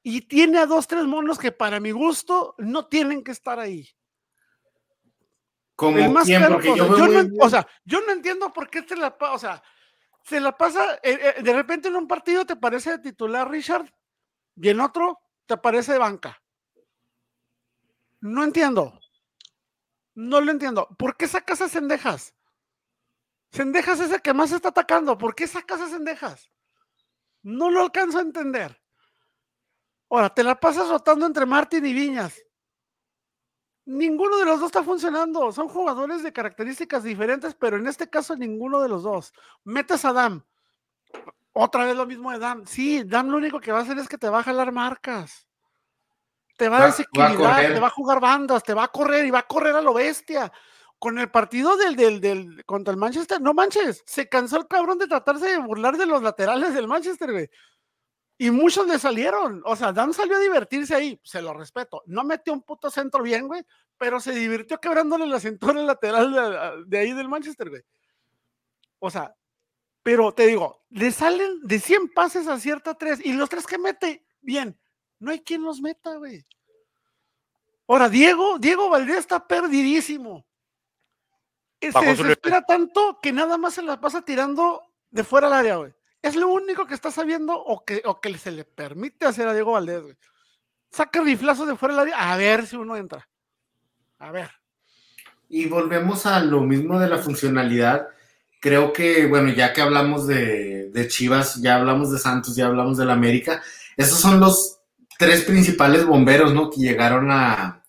Y 0.02 0.22
tiene 0.22 0.58
a 0.58 0.66
dos, 0.66 0.86
tres 0.86 1.04
monos 1.04 1.38
que 1.38 1.52
para 1.52 1.80
mi 1.80 1.90
gusto 1.90 2.54
no 2.58 2.86
tienen 2.86 3.24
que 3.24 3.32
estar 3.32 3.58
ahí. 3.58 3.88
Como 5.78 6.10
más 6.10 6.26
yo 6.26 6.40
o 7.40 7.48
sea, 7.48 7.64
yo 7.84 8.00
no 8.00 8.10
entiendo 8.10 8.52
por 8.52 8.68
qué 8.68 8.82
te 8.82 8.96
la, 8.96 9.16
o 9.16 9.38
sea, 9.38 9.62
se 10.24 10.40
la 10.40 10.58
pasa, 10.58 10.94
eh, 11.04 11.34
eh, 11.36 11.40
de 11.40 11.52
repente 11.52 11.86
en 11.86 11.94
un 11.94 12.08
partido 12.08 12.44
te 12.44 12.56
parece 12.56 12.90
de 12.90 12.98
titular 12.98 13.48
Richard 13.48 13.88
y 14.56 14.70
en 14.70 14.80
otro 14.80 15.20
te 15.46 15.56
parece 15.56 15.92
de 15.92 15.98
banca. 15.98 16.42
No 18.20 18.42
entiendo. 18.42 18.98
No 20.16 20.40
lo 20.40 20.50
entiendo. 20.50 20.88
¿Por 20.98 21.16
qué 21.16 21.28
sacas 21.28 21.60
a 21.60 21.68
Cendejas? 21.68 22.34
Cendejas 23.52 24.00
es 24.00 24.10
el 24.10 24.20
que 24.20 24.34
más 24.34 24.50
está 24.50 24.70
atacando. 24.70 25.16
¿Por 25.16 25.36
qué 25.36 25.46
sacas 25.46 25.80
a 25.80 25.88
Cendejas? 25.88 26.50
No 27.42 27.70
lo 27.70 27.82
alcanzo 27.82 28.18
a 28.18 28.22
entender. 28.22 28.82
Ahora, 30.10 30.28
te 30.34 30.42
la 30.42 30.58
pasas 30.58 30.88
rotando 30.88 31.24
entre 31.24 31.46
Martín 31.46 31.86
y 31.86 31.92
Viñas. 31.92 32.34
Ninguno 33.88 34.36
de 34.36 34.44
los 34.44 34.60
dos 34.60 34.66
está 34.66 34.82
funcionando. 34.82 35.50
Son 35.50 35.66
jugadores 35.66 36.22
de 36.22 36.30
características 36.30 37.02
diferentes, 37.02 37.54
pero 37.54 37.78
en 37.78 37.86
este 37.86 38.10
caso 38.10 38.36
ninguno 38.36 38.82
de 38.82 38.88
los 38.90 39.02
dos. 39.02 39.32
Metes 39.64 40.04
a 40.04 40.12
Dam. 40.12 40.44
Otra 41.54 41.86
vez 41.86 41.96
lo 41.96 42.04
mismo 42.04 42.30
de 42.30 42.38
Dam. 42.38 42.66
Sí, 42.66 43.02
Dam 43.02 43.30
lo 43.30 43.38
único 43.38 43.60
que 43.60 43.72
va 43.72 43.78
a 43.78 43.82
hacer 43.82 43.96
es 43.96 44.06
que 44.06 44.18
te 44.18 44.28
va 44.28 44.40
a 44.40 44.42
jalar 44.42 44.72
marcas. 44.72 45.46
Te 46.58 46.68
va 46.68 46.82
a 46.82 46.86
desequilibrar, 46.86 47.72
te 47.72 47.80
va 47.80 47.86
a 47.86 47.90
jugar 47.90 48.20
bandas, 48.20 48.62
te 48.62 48.74
va 48.74 48.84
a 48.84 48.88
correr 48.88 49.24
y 49.24 49.30
va 49.30 49.38
a 49.38 49.46
correr 49.46 49.74
a 49.74 49.80
lo 49.80 49.94
bestia. 49.94 50.52
Con 50.98 51.18
el 51.18 51.30
partido 51.30 51.74
del, 51.78 51.96
del, 51.96 52.20
del 52.20 52.64
contra 52.66 52.92
el 52.92 52.98
Manchester, 52.98 53.40
no 53.40 53.54
manches, 53.54 54.02
se 54.04 54.28
cansó 54.28 54.58
el 54.58 54.66
cabrón 54.66 54.98
de 54.98 55.06
tratarse 55.06 55.46
de 55.46 55.58
burlar 55.58 55.96
de 55.96 56.04
los 56.04 56.22
laterales 56.22 56.74
del 56.74 56.88
Manchester, 56.88 57.32
güey. 57.32 57.48
Y 58.40 58.52
muchos 58.52 58.86
le 58.86 59.00
salieron. 59.00 59.62
O 59.64 59.74
sea, 59.74 59.92
Dan 59.92 60.14
salió 60.14 60.36
a 60.36 60.40
divertirse 60.40 60.94
ahí. 60.94 61.20
Se 61.24 61.42
lo 61.42 61.52
respeto. 61.52 62.04
No 62.06 62.22
metió 62.22 62.52
un 62.52 62.62
puto 62.62 62.88
centro 62.88 63.22
bien, 63.22 63.48
güey. 63.48 63.64
Pero 63.98 64.20
se 64.20 64.32
divirtió 64.32 64.80
quebrándole 64.80 65.26
la 65.26 65.40
cintura 65.40 65.82
lateral 65.82 66.86
de, 66.86 66.98
ahí 66.98 67.12
del 67.12 67.28
Manchester, 67.28 67.68
güey. 67.68 67.82
O 69.00 69.10
sea, 69.10 69.34
pero 70.04 70.32
te 70.32 70.46
digo, 70.46 70.84
le 70.90 71.10
salen 71.10 71.60
de 71.62 71.80
100 71.80 72.12
pases 72.14 72.46
a 72.46 72.60
cierta 72.60 72.94
tres. 72.94 73.18
Y 73.24 73.32
los 73.32 73.48
tres 73.48 73.66
que 73.66 73.76
mete, 73.76 74.24
bien. 74.40 74.78
No 75.18 75.32
hay 75.32 75.40
quien 75.40 75.62
los 75.62 75.80
meta, 75.80 76.14
güey. 76.14 76.46
Ahora, 77.88 78.08
Diego, 78.08 78.58
Diego 78.60 78.88
Valdés 78.88 79.18
está 79.18 79.48
perdidísimo. 79.48 80.46
Se 81.80 81.90
desespera 81.90 82.62
tanto 82.62 83.18
que 83.20 83.32
nada 83.32 83.58
más 83.58 83.74
se 83.74 83.82
la 83.82 84.00
pasa 84.00 84.22
tirando 84.22 84.82
de 85.10 85.24
fuera 85.24 85.48
al 85.48 85.54
área, 85.54 85.76
güey. 85.76 85.92
Es 86.22 86.36
lo 86.36 86.48
único 86.48 86.86
que 86.86 86.94
está 86.94 87.10
sabiendo 87.10 87.54
o 87.56 87.84
que, 87.84 88.02
o 88.04 88.20
que 88.20 88.36
se 88.36 88.50
le 88.50 88.64
permite 88.64 89.26
hacer 89.26 89.46
a 89.46 89.54
Diego 89.54 89.72
Valdés, 89.72 90.02
güey. 90.02 90.16
Saca 90.90 91.20
riflazos 91.20 91.68
de 91.68 91.76
fuera 91.76 91.94
del 91.94 92.12
área 92.12 92.32
a 92.32 92.36
ver 92.36 92.66
si 92.66 92.76
uno 92.76 92.96
entra. 92.96 93.28
A 94.18 94.32
ver. 94.32 94.50
Y 95.48 95.66
volvemos 95.66 96.26
a 96.26 96.40
lo 96.40 96.60
mismo 96.62 96.98
de 96.98 97.08
la 97.08 97.18
funcionalidad. 97.18 98.08
Creo 98.60 98.92
que, 98.92 99.26
bueno, 99.26 99.50
ya 99.50 99.72
que 99.72 99.80
hablamos 99.80 100.26
de, 100.26 100.90
de 100.90 101.08
Chivas, 101.08 101.60
ya 101.62 101.76
hablamos 101.76 102.10
de 102.10 102.18
Santos, 102.18 102.56
ya 102.56 102.66
hablamos 102.66 102.98
de 102.98 103.04
la 103.04 103.12
América, 103.12 103.62
esos 103.96 104.18
son 104.18 104.40
los 104.40 104.80
tres 105.18 105.44
principales 105.44 106.04
bomberos, 106.04 106.52
¿no? 106.54 106.70
Que 106.70 106.80
llegaron 106.80 107.30
a, 107.30 107.84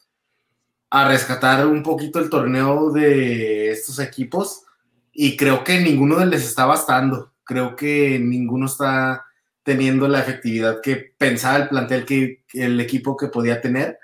a 0.89 1.07
rescatar 1.07 1.65
un 1.67 1.83
poquito 1.83 2.19
el 2.19 2.29
torneo 2.29 2.91
de 2.91 3.71
estos 3.71 3.99
equipos 3.99 4.63
y 5.11 5.37
creo 5.37 5.63
que 5.63 5.79
ninguno 5.79 6.17
de 6.17 6.25
les 6.25 6.43
está 6.43 6.65
bastando 6.65 7.31
creo 7.49 7.75
que 7.75 8.19
ninguno 8.19 8.67
está 8.67 9.25
teniendo 9.63 10.07
la 10.07 10.19
efectividad 10.19 10.81
que 10.81 11.13
pensaba 11.17 11.57
el 11.57 11.67
plantel 11.67 12.05
que 12.05 12.43
el 12.53 12.79
equipo 12.79 13.17
que 13.17 13.25
podía 13.25 13.59
tener. 13.59 13.97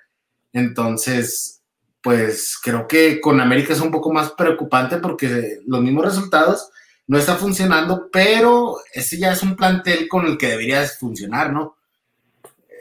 Entonces, 0.51 1.61
pues 2.01 2.57
creo 2.59 2.87
que 2.87 3.21
con 3.21 3.39
América 3.39 3.73
es 3.73 3.81
un 3.81 3.91
poco 3.91 4.11
más 4.11 4.31
preocupante 4.31 4.97
porque 4.97 5.59
los 5.67 5.79
mismos 5.83 6.05
resultados 6.05 6.71
no 7.05 7.19
están 7.19 7.37
funcionando, 7.37 8.09
pero 8.11 8.77
ese 8.91 9.19
ya 9.19 9.31
es 9.31 9.43
un 9.43 9.55
plantel 9.55 10.07
con 10.07 10.25
el 10.25 10.39
que 10.39 10.47
debería 10.47 10.83
funcionar, 10.87 11.53
¿no? 11.53 11.75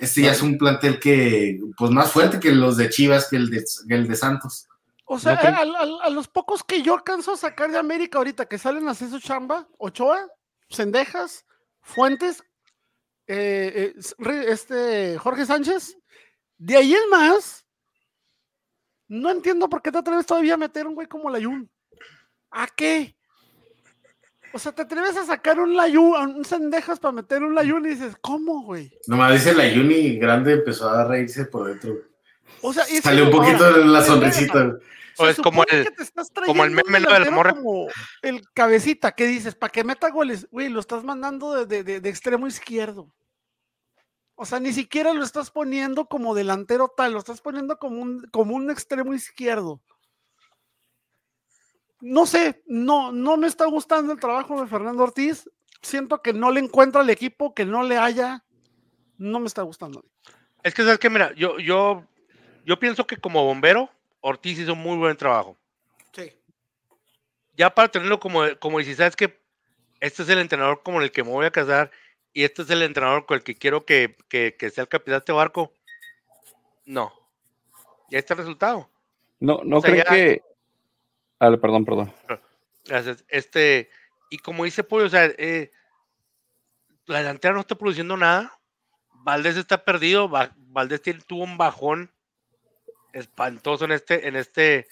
Este 0.01 0.23
ya 0.23 0.33
es 0.33 0.41
un 0.41 0.57
plantel 0.57 0.99
que, 0.99 1.61
pues 1.77 1.91
más 1.91 2.11
fuerte 2.11 2.41
que 2.41 2.53
los 2.53 2.79
de 2.79 2.89
Chivas, 2.89 3.29
que 3.29 3.37
el 3.37 3.51
de, 3.51 3.63
el 3.91 4.09
de 4.09 4.17
Santos. 4.17 4.67
O 5.05 5.19
sea, 5.19 5.35
a, 5.35 6.11
los 6.11 6.29
pocos 6.29 6.65
que 6.65 6.81
yo 6.81 6.95
alcanzo 6.95 7.33
a 7.33 7.37
sacar 7.37 7.71
de 7.71 7.79
América 7.79 8.17
ahorita 8.17 8.47
que 8.47 8.57
salen 8.57 8.89
a 8.89 8.93
hacer 8.93 9.11
su 9.11 9.21
chamba, 9.21 9.69
Ochoa, 9.77 10.27
Cendejas, 10.71 11.45
Fuentes, 11.81 12.43
eh, 13.27 13.95
eh, 13.97 14.45
este 14.49 15.19
Jorge 15.19 15.47
Sánchez. 15.47 15.97
De 16.57 16.77
ahí 16.77 16.95
en 16.95 17.11
más, 17.11 17.67
no 19.09 19.31
entiendo 19.31 19.69
por 19.69 19.83
qué 19.83 19.93
te 19.93 19.99
atreves 19.99 20.27
todavía 20.27 20.55
a 20.55 20.59
meter 20.59 20.87
un 20.87 20.95
güey 20.95 21.07
como 21.07 21.31
la 21.31 21.39
Yun. 21.39 21.71
¿A 22.51 22.69
qué? 22.69 23.17
O 24.55 24.59
sea, 24.61 24.71
te 24.71 24.83
atreves 24.83 25.17
a 25.17 25.25
sacar 25.25 25.59
un 25.59 25.75
layu, 25.75 26.15
un 26.15 26.45
sendejas 26.45 27.01
para 27.01 27.11
meter 27.11 27.43
un 27.43 27.57
layun 27.57 27.87
y 27.87 27.89
dices, 27.89 28.15
¿cómo, 28.21 28.63
güey? 28.63 28.97
Nomás 29.09 29.33
dice 29.33 29.53
la 29.53 29.65
Juni 29.69 30.17
grande 30.17 30.53
empezó 30.53 30.89
a 30.89 31.05
reírse 31.09 31.47
por 31.47 31.67
dentro. 31.67 32.03
O 32.63 32.73
sea, 32.73 32.85
y 32.91 32.97
es 32.97 33.03
Salió 33.05 33.25
un 33.27 33.31
poquito 33.31 33.73
de 33.73 33.85
la 33.85 34.03
sonrisita. 34.03 34.77
O 35.17 35.27
es 35.29 35.37
como 35.37 35.63
el- 35.63 35.85
que 35.85 36.45
como 36.47 36.65
el 36.65 36.71
meme 36.73 36.99
de 36.99 37.01
la 37.01 37.09
delantero 37.09 37.37
morra. 37.37 37.55
como 37.55 37.87
el 38.23 38.43
cabecita, 38.53 39.13
que 39.13 39.27
dices, 39.27 39.55
para 39.55 39.71
que 39.71 39.85
meta 39.85 40.11
goles, 40.11 40.49
güey, 40.51 40.69
lo 40.69 40.81
estás 40.81 41.05
mandando 41.05 41.55
de, 41.55 41.67
de- 41.67 41.85
de- 41.85 42.01
de 42.01 42.09
extremo 42.09 42.47
izquierdo. 42.49 43.13
O 44.35 44.45
sea, 44.45 44.59
ni 44.59 44.73
siquiera 44.73 45.15
lo 45.15 45.23
estás 45.23 45.53
poniendo 45.53 46.07
como 46.07 46.35
delantero 46.35 46.93
tal, 46.97 47.13
lo 47.13 47.21
estás 47.21 47.41
poniendo 47.41 47.79
como 47.79 48.01
un, 48.03 48.27
como 48.33 48.57
un 48.57 48.69
extremo 48.71 49.15
izquierdo. 49.15 49.81
No 52.01 52.27
sé, 52.27 52.63
no, 52.67 53.13
no 53.13 53.37
me 53.37 53.47
está 53.47 53.67
gustando 53.67 54.13
el 54.13 54.19
trabajo 54.21 54.61
de 54.61 54.67
Fernando 54.67 55.05
Ortiz. 55.05 55.49
Siento 55.81 56.21
que 56.23 56.33
no 56.33 56.51
le 56.51 56.61
encuentra 56.61 57.01
al 57.03 57.11
equipo, 57.11 57.55
que 57.55 57.65
no 57.65 57.83
le 57.83 57.97
haya. 57.99 58.45
No 59.17 59.39
me 59.39 59.47
está 59.47 59.63
gustando. 59.63 60.05
Es 60.63 60.75
que, 60.75 60.83
¿sabes 60.83 60.99
qué? 60.99 61.09
Mira, 61.09 61.33
yo, 61.35 61.59
yo, 61.59 62.05
yo 62.65 62.79
pienso 62.79 63.07
que 63.07 63.17
como 63.17 63.45
bombero, 63.45 63.91
Ortiz 64.21 64.59
hizo 64.59 64.75
muy 64.75 64.97
buen 64.97 65.17
trabajo. 65.17 65.57
Sí. 66.13 66.33
Ya 67.57 67.75
para 67.75 67.89
tenerlo 67.89 68.19
como, 68.21 68.43
como 68.59 68.81
si 68.81 68.95
sabes 68.95 69.17
que 69.17 69.39
este 70.01 70.23
es 70.23 70.29
el 70.29 70.39
entrenador 70.39 70.83
con 70.83 71.03
el 71.03 71.13
que 71.13 71.23
me 71.23 71.31
voy 71.31 71.47
a 71.47 71.51
casar 71.51 71.91
y 72.33 72.45
este 72.45 72.63
es 72.63 72.71
el 72.71 72.83
entrenador 72.83 73.27
con 73.27 73.37
el 73.37 73.43
que 73.45 73.55
quiero 73.55 73.85
que, 73.85 74.17
que, 74.29 74.57
que 74.59 74.71
sea 74.71 74.83
el 74.83 74.89
capitán 74.89 75.15
de 75.15 75.19
este 75.19 75.33
barco. 75.33 75.73
No. 76.85 77.13
Ya 78.11 78.19
está 78.19 78.35
el 78.35 78.39
resultado. 78.39 78.89
No, 79.41 79.61
no 79.65 79.79
O 79.79 79.81
sea, 79.81 79.91
creen 79.91 80.05
ya- 80.05 80.11
que. 80.13 80.43
Ah, 81.41 81.57
perdón, 81.61 81.85
perdón. 81.85 82.13
Gracias. 82.85 83.25
Este, 83.29 83.91
y 84.31 84.39
como 84.39 84.65
dice 84.65 84.85
Pollo, 84.85 85.07
o 85.07 85.11
sea, 85.11 85.25
eh, 85.27 85.71
la 87.07 87.19
delantera 87.19 87.55
no 87.55 87.61
está 87.61 87.75
produciendo 87.75 88.17
nada. 88.17 88.59
Valdés 89.13 89.57
está 89.57 89.85
perdido. 89.85 90.29
Va- 90.29 90.53
Valdés 90.57 91.03
tiene- 91.03 91.21
tuvo 91.21 91.45
un 91.45 91.57
bajón 91.57 92.11
espantoso 93.15 93.85
en 93.85 93.93
este, 93.93 94.29
en 94.29 94.37
este, 94.37 94.89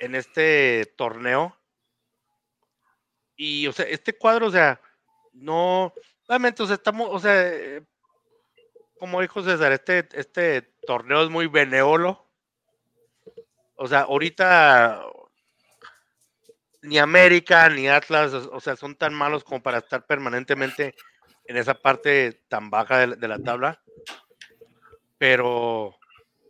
en 0.00 0.14
este 0.14 0.92
torneo. 0.96 1.56
Y, 3.36 3.66
o 3.66 3.72
sea, 3.72 3.86
este 3.86 4.16
cuadro, 4.16 4.46
o 4.46 4.50
sea, 4.50 4.80
no, 5.32 5.92
realmente, 6.26 6.62
o 6.62 6.72
estamos, 6.72 7.08
o 7.10 7.18
sea, 7.18 7.52
como 8.98 9.20
dijo 9.20 9.42
César, 9.42 9.72
este, 9.72 10.08
este 10.12 10.62
torneo 10.86 11.22
es 11.22 11.30
muy 11.30 11.46
benévolo. 11.46 12.26
O 13.76 13.86
sea, 13.86 14.00
ahorita 14.02 15.04
ni 16.82 16.98
América 16.98 17.68
ni 17.68 17.88
Atlas, 17.88 18.32
o 18.32 18.60
sea, 18.60 18.76
son 18.76 18.96
tan 18.96 19.14
malos 19.14 19.44
como 19.44 19.62
para 19.62 19.78
estar 19.78 20.06
permanentemente 20.06 20.94
en 21.46 21.56
esa 21.56 21.74
parte 21.74 22.44
tan 22.48 22.70
baja 22.70 23.06
de 23.06 23.28
la 23.28 23.38
tabla. 23.38 23.82
Pero 25.18 25.96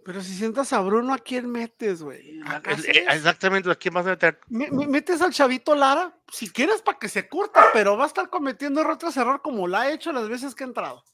Pero 0.05 0.21
si 0.21 0.35
sientas 0.35 0.73
a 0.73 0.81
Bruno, 0.81 1.15
¿a 1.15 1.19
quién 1.19 1.51
metes, 1.51 2.03
güey? 2.03 2.41
Eh, 2.87 3.05
exactamente, 3.09 3.71
¿a 3.71 3.75
quién 3.77 3.95
vas 3.95 4.07
a 4.07 4.11
meter? 4.11 4.41
Me- 4.49 4.71
me- 4.71 4.89
metes 4.89 5.23
al 5.23 5.33
chavito 5.33 5.75
Lara, 5.77 6.19
si 6.31 6.51
quieres 6.51 6.83
para 6.83 6.99
que 6.99 7.09
se 7.09 7.29
curta, 7.29 7.67
pero 7.73 7.97
va 7.97 8.05
a 8.05 8.09
estar 8.09 8.29
cometiendo 8.29 8.81
error 8.81 8.99
tras 8.99 9.17
error 9.17 9.41
como 9.43 9.69
la 9.69 9.83
ha 9.83 9.93
hecho 9.93 10.13
las 10.13 10.29
veces 10.29 10.55
que 10.55 10.65
ha 10.65 10.67
entrado. 10.67 11.05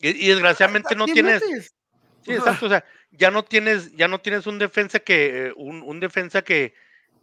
Y, 0.00 0.08
y 0.08 0.28
desgraciadamente 0.28 0.94
¿A 0.94 0.96
no 0.96 1.06
tienes, 1.06 1.42
metes? 1.42 1.74
sí, 2.22 2.32
exacto, 2.32 2.66
o 2.66 2.68
sea, 2.68 2.84
ya 3.10 3.30
no 3.30 3.44
tienes, 3.44 3.92
ya 3.92 4.08
no 4.08 4.20
tienes 4.20 4.46
un 4.46 4.58
defensa 4.58 4.98
que, 5.00 5.46
eh, 5.46 5.52
un, 5.56 5.82
un 5.82 6.00
defensa 6.00 6.42
que, 6.42 6.74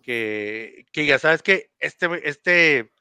que, 0.02 0.86
que 0.92 1.06
ya 1.06 1.20
sabes 1.20 1.44
que 1.44 1.72
este, 1.80 2.28
este 2.28 2.92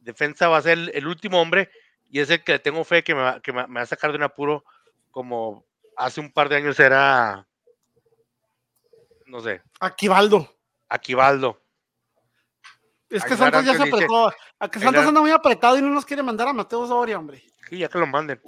defensa 0.00 0.48
va 0.48 0.58
a 0.58 0.62
ser 0.62 0.76
el, 0.76 0.90
el 0.94 1.06
último 1.06 1.40
hombre 1.40 1.70
y 2.10 2.20
es 2.20 2.28
el 2.28 2.44
que 2.44 2.52
le 2.52 2.58
tengo 2.58 2.84
fe 2.84 3.02
que 3.02 3.14
me 3.14 3.22
va, 3.22 3.40
que 3.40 3.52
me, 3.54 3.66
me 3.66 3.76
va 3.76 3.80
a 3.82 3.86
sacar 3.86 4.10
de 4.10 4.18
un 4.18 4.22
apuro 4.24 4.64
como 5.10 5.64
hace 5.96 6.20
un 6.20 6.30
par 6.30 6.48
de 6.48 6.56
años 6.56 6.78
era, 6.78 7.48
no 9.34 9.40
sé, 9.40 9.60
Aquivaldo. 9.80 10.48
Aquivaldo. 10.88 11.60
Es 13.10 13.24
que 13.24 13.34
Aguilar 13.34 13.52
Santos 13.52 13.64
ya 13.66 13.72
se 13.78 13.84
dice- 13.84 13.96
apretó. 13.96 14.32
A 14.60 14.68
que 14.68 14.78
Santos 14.78 15.04
anda 15.06 15.20
muy 15.20 15.30
apretado 15.32 15.76
y 15.76 15.82
no 15.82 15.90
nos 15.90 16.04
quiere 16.04 16.22
mandar 16.22 16.46
a 16.48 16.52
Mateo 16.52 16.86
Soria, 16.86 17.18
hombre. 17.18 17.42
Sí, 17.68 17.78
ya 17.78 17.88
que 17.88 17.98
lo 17.98 18.06
manden. 18.06 18.40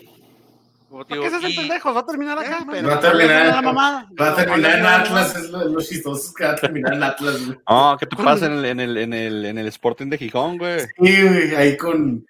Como 0.88 1.04
te 1.04 1.08
¿Para 1.10 1.20
digo, 1.20 1.24
qué 1.24 1.30
se 1.30 1.36
hacen 1.36 1.50
y- 1.50 1.56
pendejos? 1.56 1.96
Va 1.96 2.00
a 2.00 2.06
terminar 2.06 2.38
acá, 2.38 2.58
Eh, 2.60 2.66
pero 2.70 2.88
va 2.88 2.94
a 2.94 3.00
terminar- 3.00 3.46
la 3.48 3.62
mamada. 3.62 4.08
Va 4.20 4.28
a 4.30 4.36
terminar 4.36 4.76
en 4.76 4.82
la 4.84 4.96
Atlas, 5.00 5.34
es 5.36 5.50
lo, 5.50 5.64
lo 5.64 5.80
chistoso 5.82 6.32
que 6.32 6.44
va 6.44 6.52
a 6.52 6.54
terminar 6.56 6.94
en 6.94 7.02
Atlas, 7.02 7.44
güey. 7.46 7.58
No, 7.68 7.96
¿qué 7.98 8.06
te 8.06 8.16
pasa 8.16 8.46
en 8.46 8.52
el, 8.52 8.64
en 8.64 8.80
el, 8.80 8.96
en 8.96 9.12
el, 9.12 9.44
en 9.46 9.58
el 9.58 9.66
Sporting 9.66 10.06
de 10.08 10.18
Gijón, 10.18 10.56
güey? 10.58 10.80
Sí, 10.82 11.22
güey, 11.28 11.54
ahí 11.56 11.76
con, 11.76 12.24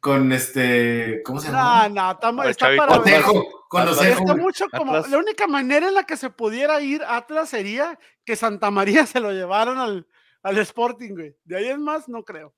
con 0.00 0.30
este, 0.32 1.20
¿cómo 1.24 1.40
se 1.40 1.48
No, 1.50 1.54
llama? 1.58 1.88
no, 1.88 2.10
está, 2.12 2.28
Con 2.30 2.44
el 2.44 2.50
está 2.50 2.66
chavito. 2.66 2.86
para 2.86 3.00
Otejo, 3.00 3.57
Está 3.70 4.36
mucho 4.36 4.66
como 4.70 4.94
Atlas. 4.94 5.10
la 5.10 5.18
única 5.18 5.46
manera 5.46 5.88
en 5.88 5.94
la 5.94 6.04
que 6.04 6.16
se 6.16 6.30
pudiera 6.30 6.80
ir 6.80 7.02
Atlas 7.06 7.50
sería 7.50 7.98
que 8.24 8.36
Santa 8.36 8.70
María 8.70 9.06
se 9.06 9.20
lo 9.20 9.32
llevaron 9.32 9.78
al, 9.78 10.06
al 10.42 10.58
Sporting, 10.58 11.10
güey. 11.14 11.36
De 11.44 11.56
ahí 11.56 11.66
en 11.68 11.82
más, 11.82 12.08
no 12.08 12.24
creo. 12.24 12.54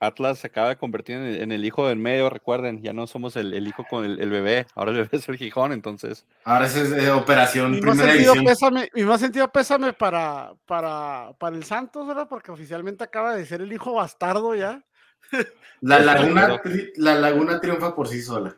Atlas 0.00 0.38
se 0.38 0.46
acaba 0.46 0.68
de 0.68 0.76
convertir 0.76 1.16
en 1.16 1.22
el, 1.24 1.42
en 1.42 1.52
el 1.52 1.64
hijo 1.64 1.88
del 1.88 1.98
medio, 1.98 2.30
recuerden, 2.30 2.82
ya 2.82 2.92
no 2.92 3.08
somos 3.08 3.34
el, 3.34 3.52
el 3.52 3.66
hijo 3.66 3.84
con 3.90 4.04
el, 4.04 4.20
el 4.20 4.30
bebé, 4.30 4.66
ahora 4.76 4.92
el 4.92 4.98
bebé 4.98 5.08
es 5.12 5.28
el 5.28 5.36
Gijón, 5.36 5.72
entonces. 5.72 6.24
Ahora 6.44 6.66
es 6.66 6.76
eh, 6.76 7.10
operación 7.10 7.72
Mi 7.72 7.80
primera 7.80 8.12
sentido 8.12 8.32
edición. 8.34 8.44
pésame, 8.44 8.88
mi 8.94 9.02
más 9.02 9.20
sentido 9.20 9.50
pésame 9.50 9.92
para, 9.92 10.52
para, 10.66 11.32
para 11.38 11.56
el 11.56 11.64
Santos, 11.64 12.06
¿verdad? 12.06 12.28
Porque 12.28 12.52
oficialmente 12.52 13.02
acaba 13.02 13.34
de 13.34 13.44
ser 13.44 13.60
el 13.60 13.72
hijo 13.72 13.92
bastardo 13.94 14.54
ya. 14.54 14.84
La 15.80 15.98
Es 15.98 16.06
laguna, 16.06 16.62
la 16.96 17.14
laguna 17.16 17.60
triunfa 17.60 17.94
por 17.94 18.06
sí 18.06 18.22
sola. 18.22 18.56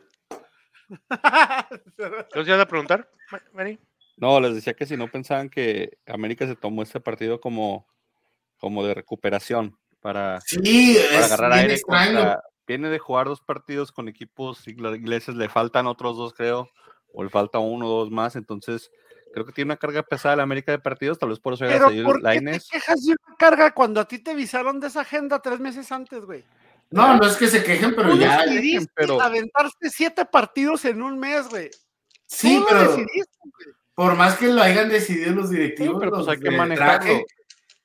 ¿Qué 2.31 2.39
os 2.39 2.47
ibas 2.47 2.59
a 2.59 2.65
preguntar, 2.67 3.09
Ma- 3.31 3.41
Mary? 3.53 3.79
No, 4.17 4.39
les 4.39 4.53
decía 4.55 4.73
que 4.73 4.85
si 4.85 4.97
no 4.97 5.07
pensaban 5.09 5.49
que 5.49 5.97
América 6.05 6.45
se 6.45 6.55
tomó 6.55 6.83
este 6.83 6.99
partido 6.99 7.39
como, 7.39 7.87
como 8.59 8.85
de 8.85 8.93
recuperación 8.93 9.77
para, 9.99 10.39
Sí, 10.41 10.97
para 11.13 11.25
agarrar 11.25 11.53
aire 11.53 11.81
contra- 11.81 12.41
Viene 12.67 12.89
de 12.89 12.99
jugar 12.99 13.27
dos 13.27 13.41
partidos 13.41 13.91
con 13.91 14.07
equipos 14.07 14.65
ingleses, 14.67 15.35
le 15.35 15.49
faltan 15.49 15.87
otros 15.87 16.15
dos, 16.15 16.33
creo, 16.33 16.69
o 17.11 17.23
le 17.23 17.29
falta 17.29 17.59
uno 17.59 17.87
o 17.87 17.99
dos 17.99 18.11
más, 18.11 18.35
entonces 18.37 18.89
creo 19.33 19.45
que 19.45 19.51
tiene 19.51 19.69
una 19.69 19.77
carga 19.77 20.03
pesada 20.03 20.37
la 20.37 20.43
América 20.43 20.71
de 20.71 20.79
partidos, 20.79 21.17
tal 21.19 21.29
vez 21.29 21.39
por 21.39 21.53
eso 21.53 21.65
haya 21.65 21.73
Pero 21.73 21.85
salido 21.87 22.05
¿por 22.05 22.15
qué 22.17 22.21
te 22.21 22.25
Lainez. 22.25 22.67
quejas 22.69 23.03
de 23.03 23.11
una 23.11 23.35
carga 23.37 23.71
cuando 23.73 23.99
a 23.99 24.05
ti 24.07 24.19
te 24.19 24.31
avisaron 24.31 24.79
de 24.79 24.87
esa 24.87 25.01
agenda 25.01 25.39
tres 25.41 25.59
meses 25.59 25.91
antes, 25.91 26.23
güey? 26.23 26.45
No, 26.91 27.15
no 27.17 27.25
es 27.25 27.35
que 27.37 27.47
se 27.47 27.63
quejen, 27.63 27.95
pero 27.95 28.11
Tú 28.11 28.17
ya. 28.19 28.43
decidiste 28.45 28.91
pero- 28.95 29.21
aventarte 29.21 29.89
siete 29.89 30.25
partidos 30.25 30.85
en 30.85 31.01
un 31.01 31.17
mes, 31.17 31.47
güey. 31.49 31.69
Sí, 32.27 32.55
Tú 32.55 32.59
lo 32.61 32.67
pero 32.67 33.05
por 33.95 34.15
más 34.15 34.37
que 34.37 34.47
lo 34.47 34.61
hayan 34.61 34.89
decidido 34.89 35.31
los 35.33 35.49
directivos, 35.49 35.97
pero 35.99 36.11
pues 36.11 36.19
los 36.25 36.27
hay 36.29 36.39
que 36.39 36.51
manejarlo. 36.51 36.99
traje, 36.99 37.25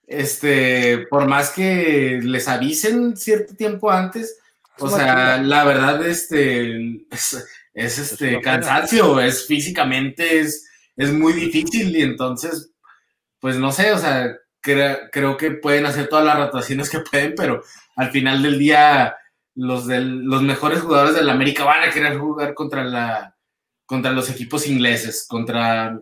este, 0.07 1.07
por 1.11 1.27
más 1.29 1.51
que 1.51 2.21
les 2.23 2.49
avisen 2.49 3.17
cierto 3.17 3.55
tiempo 3.55 3.91
antes, 3.91 4.39
o 4.79 4.87
Es 4.89 4.95
sea, 4.95 5.39
la 5.43 5.65
verdad, 5.65 6.05
este, 6.07 7.07
es, 7.11 7.47
es, 7.75 7.99
este 7.99 8.41
cansancio, 8.41 9.21
es 9.21 9.47
físicamente, 9.47 10.41
es, 10.41 10.69
es 10.97 11.13
muy 11.13 11.33
difícil 11.33 11.95
y 11.97 12.03
entonces, 12.03 12.71
pues 13.41 13.57
no 13.57 13.73
sé, 13.73 13.93
o 13.93 13.99
sea, 13.99 14.29
cre- 14.63 15.09
creo 15.13 15.37
que 15.37 15.51
pueden 15.53 15.87
hacer 15.87 16.09
todas 16.09 16.25
las 16.25 16.39
rotaciones 16.39 16.89
que 16.89 17.01
pueden, 17.01 17.35
pero 17.37 17.63
al 17.97 18.11
final 18.11 18.43
del 18.43 18.59
día 18.59 19.17
los, 19.55 19.87
del, 19.87 20.21
los 20.25 20.43
mejores 20.43 20.81
jugadores 20.83 21.15
de 21.15 21.23
la 21.25 21.33
América 21.33 21.65
van 21.65 21.89
a 21.89 21.91
querer 21.93 22.19
jugar 22.19 22.55
contra 22.55 22.85
la 22.85 23.33
contra 23.87 24.11
los 24.11 24.29
equipos 24.31 24.67
ingleses, 24.67 25.27
contra, 25.29 25.97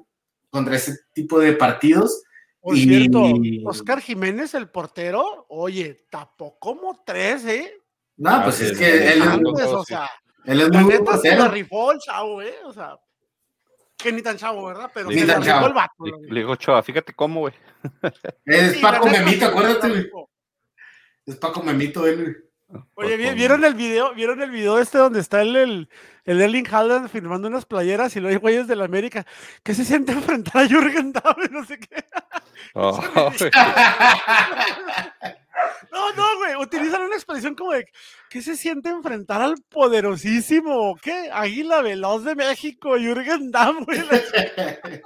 contra 0.50 0.74
ese 0.76 0.96
tipo 1.12 1.38
de 1.38 1.52
partidos. 1.52 2.22
Por 2.60 2.76
Y- 2.76 2.84
cierto, 2.88 3.24
Oscar 3.68 4.00
Jiménez, 4.00 4.54
el 4.54 4.70
portero, 4.70 5.44
oye, 5.50 6.06
tapó 6.10 6.58
como 6.58 7.02
tres, 7.04 7.44
¿eh? 7.44 7.72
No, 8.16 8.42
pues 8.42 8.54
Así 8.56 8.64
es 8.64 8.70
es, 8.72 8.78
que 8.78 9.12
él 9.12 9.20
es. 9.22 9.26
Antes, 9.28 9.66
o 9.66 9.84
sea, 9.84 10.08
él 10.46 10.62
es 10.62 10.70
muy 10.70 10.84
neta 10.94 11.18
se 11.18 11.28
la 11.30 11.36
portero. 11.36 11.48
rifó 11.48 11.92
el 11.92 11.98
chavo, 11.98 12.40
¿eh? 12.40 12.54
O 12.64 12.72
sea, 12.72 12.96
que 13.98 14.12
ni 14.12 14.22
tan 14.22 14.38
chavo, 14.38 14.64
¿verdad? 14.64 14.90
Pero 14.94 15.10
Ni 15.10 15.18
se 15.18 15.26
la 15.26 15.34
tan 15.34 15.42
rifó 15.42 15.54
chavo. 15.54 15.66
el 15.66 15.72
vato. 15.74 16.04
Le, 16.06 16.12
le 16.32 16.40
digo, 16.40 16.52
Ochoa, 16.52 16.82
fíjate 16.82 17.12
cómo, 17.12 17.40
güey. 17.40 17.54
Es 18.46 18.78
Paco 18.78 19.08
Memito, 19.10 19.44
acuérdate, 19.46 19.88
güey. 19.88 20.10
Es 21.26 21.36
Paco 21.36 21.62
Memito, 21.62 22.06
él. 22.06 22.44
Oye, 22.94 23.16
¿vi- 23.16 23.26
Con- 23.26 23.34
¿vieron 23.36 23.64
el 23.64 23.74
video? 23.74 24.14
¿Vieron 24.14 24.42
el 24.42 24.50
video 24.50 24.78
este 24.78 24.98
donde 24.98 25.20
está 25.20 25.42
el, 25.42 25.54
el, 25.56 25.88
el 26.24 26.40
Erling 26.42 26.66
Haaland 26.70 27.08
firmando 27.08 27.46
unas 27.48 27.66
playeras 27.66 28.16
y 28.16 28.20
luego 28.20 28.34
hay 28.34 28.40
güeyes 28.40 28.66
de 28.66 28.76
la 28.76 28.84
América? 28.86 29.24
¿Qué 29.62 29.74
se 29.74 29.84
siente 29.84 30.12
enfrentar 30.12 30.62
a 30.62 30.66
Jürgen 30.68 31.12
Damm? 31.12 31.36
y 31.48 31.52
No 31.52 31.64
sé 31.64 31.78
qué. 31.78 32.04
Oh. 32.76 33.00
No, 35.92 36.12
no, 36.14 36.38
güey. 36.38 36.56
Utilizan 36.56 37.02
una 37.02 37.14
expresión 37.14 37.54
como 37.54 37.70
de 37.72 37.86
¿qué 38.28 38.42
se 38.42 38.56
siente 38.56 38.88
enfrentar 38.88 39.40
al 39.42 39.54
poderosísimo, 39.68 40.96
qué? 41.00 41.30
Águila 41.32 41.82
Veloz 41.82 42.24
de 42.24 42.34
México, 42.34 42.96
Jürgen 42.98 43.52
Damm, 43.52 43.84
güey. 43.84 44.00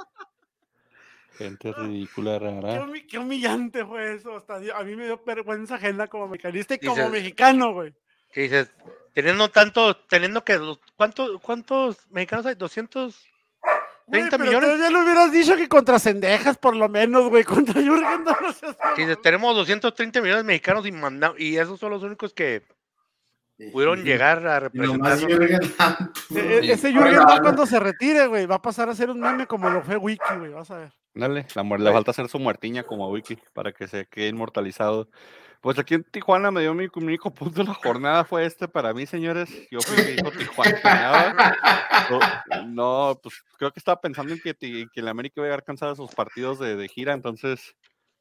Gente 1.39 1.73
ridícula, 1.73 2.39
Qué, 2.39 2.45
rara. 2.51 2.85
humi- 2.87 3.07
qué 3.07 3.19
humillante 3.19 3.85
fue 3.85 4.15
eso. 4.15 4.37
hasta 4.37 4.57
a 4.57 4.83
mí 4.85 4.97
me 4.97 5.05
dio 5.07 5.23
vergüenza 5.25 5.77
ajena 5.77 6.07
como 6.09 6.25
americanista 6.25 6.75
y 6.75 6.79
como 6.79 7.09
mexicano, 7.09 7.73
güey. 7.73 7.95
Que 8.33 8.43
dices, 8.43 8.71
teniendo 9.15 9.49
tanto, 9.49 9.97
teniendo 9.97 10.45
que, 10.45 10.59
¿cuántos, 10.97 11.41
cuántos 11.41 12.11
mexicanos 12.11 12.45
hay? 12.47 12.55
200. 12.57 13.25
Güey, 14.07 14.23
30 14.23 14.39
pero 14.39 14.51
millones. 14.51 14.81
ya 14.81 14.91
lo 14.91 15.03
hubieras 15.03 15.31
dicho 15.33 15.55
que 15.57 15.69
contra 15.69 15.99
Cendejas, 15.99 16.57
por 16.59 16.75
lo 16.75 16.89
menos, 16.89 17.29
güey. 17.29 17.45
Contra 17.75 17.75
Jürgen 17.75 18.25
no 18.25 18.33
mamón. 18.33 19.23
tenemos 19.23 19.55
230 19.57 20.21
millones 20.23 20.45
de 20.45 20.47
mexicanos 20.47 20.87
y 20.87 20.93
manda- 20.93 21.35
y 21.39 21.57
esos 21.57 21.79
son 21.79 21.91
los 21.91 22.03
únicos 22.03 22.33
que 22.33 22.63
pudieron 23.73 24.03
llegar 24.05 24.47
a 24.47 24.61
representar. 24.61 25.19
E- 25.19 25.59
Sí. 26.29 26.71
Ese 26.71 26.93
Jürgen 26.93 27.17
Damm 27.27 27.43
cuando 27.43 27.67
se 27.67 27.79
retire, 27.81 28.27
güey, 28.29 28.47
va 28.47 28.57
a 28.57 28.63
pasar 28.63 28.89
a 28.89 28.95
ser 28.95 29.11
un 29.11 29.21
meme 29.21 29.47
como 29.47 29.69
lo 29.69 29.83
fue 29.83 29.97
Wiki, 29.97 30.37
güey. 30.39 30.53
Vas 30.53 30.71
a 30.71 30.79
ver. 30.79 30.93
Dale, 31.19 31.47
la 31.55 31.63
muer- 31.65 31.81
le 31.81 31.93
falta 31.93 32.13
hacer 32.13 32.29
su 32.29 32.39
muertiña 32.39 32.85
como 32.85 33.05
a 33.05 33.09
Wiki 33.09 33.37
para 33.53 33.73
que 33.73 33.89
se 33.89 34.07
quede 34.07 34.29
inmortalizado. 34.29 35.09
Pues 35.61 35.77
aquí 35.79 35.95
en 35.95 36.05
Tijuana 36.05 36.53
me 36.53 36.61
dio 36.61 36.73
mi 36.73 36.87
mi 36.95 37.05
único 37.07 37.35
punto 37.35 37.63
de 37.63 37.69
la 37.69 37.75
jornada 37.75 38.25
fue 38.25 38.47
este 38.47 38.69
para 38.69 38.95
mí, 38.95 39.07
señores. 39.07 39.51
Yo 39.73 39.81
fui 39.81 39.97
el 39.99 40.05
que 40.07 40.13
dijo 40.23 40.31
Tijuana 40.31 40.79
ganaba. 40.83 41.57
No, 42.09 42.67
no, 42.67 43.21
pues 43.21 43.35
creo 43.59 43.73
que 43.73 43.81
estaba 43.81 44.01
pensando 44.01 44.33
en 44.33 44.41
que, 44.41 44.55
ti- 44.55 44.87
que 44.93 45.01
el 45.01 45.09
América 45.09 45.35
iba 45.39 45.47
a 45.47 45.49
llegar 45.49 45.65
cansado 45.65 45.91
de 45.93 45.97
sus 45.97 46.15
partidos 46.15 46.61
de, 46.61 46.77
de 46.77 46.89
gira, 46.89 47.13
entonces 47.13 47.75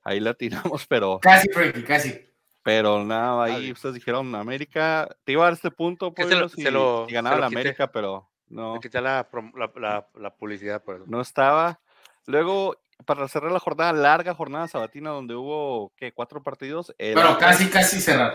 ahí 0.03 0.19
la 0.19 0.33
tiramos, 0.33 0.85
pero, 0.89 1.19
Casi, 1.21 1.47
Frankie, 1.49 1.83
casi. 1.83 2.19
pero 2.63 3.03
nada, 3.05 3.43
ahí 3.43 3.71
ustedes 3.71 3.93
dijeron 3.95 4.33
América, 4.33 5.07
te 5.23 5.33
iba 5.33 5.43
a 5.43 5.45
dar 5.45 5.53
este 5.53 5.69
punto, 5.69 6.13
lo- 6.17 6.49
si, 6.49 6.63
se 6.63 6.71
lo- 6.71 7.05
si 7.07 7.13
ganaba 7.13 7.35
se 7.35 7.41
lo 7.41 7.41
la. 7.41 7.47
América, 7.47 7.91
pero 7.91 8.27
no. 8.47 8.73
Le 8.73 8.79
quité 8.79 8.99
la, 8.99 9.27
la, 9.55 9.71
la- 9.79 10.07
la 10.15 10.35
publicidad 10.35 10.83
por 10.83 10.95
eso. 10.95 11.05
no 11.07 11.21
estaba. 11.21 11.79
Luego, 12.25 12.75
para 13.05 13.27
cerrar 13.27 13.51
la 13.51 13.59
jornada, 13.59 13.93
larga 13.93 14.33
jornada 14.33 14.67
sabatina, 14.67 15.11
donde 15.11 15.35
hubo, 15.35 15.91
¿qué? 15.95 16.11
Cuatro 16.11 16.41
partidos. 16.43 16.93
Pero 16.97 17.19
Atlas- 17.21 17.37
casi, 17.39 17.69
casi 17.69 18.01
cerrar. 18.01 18.33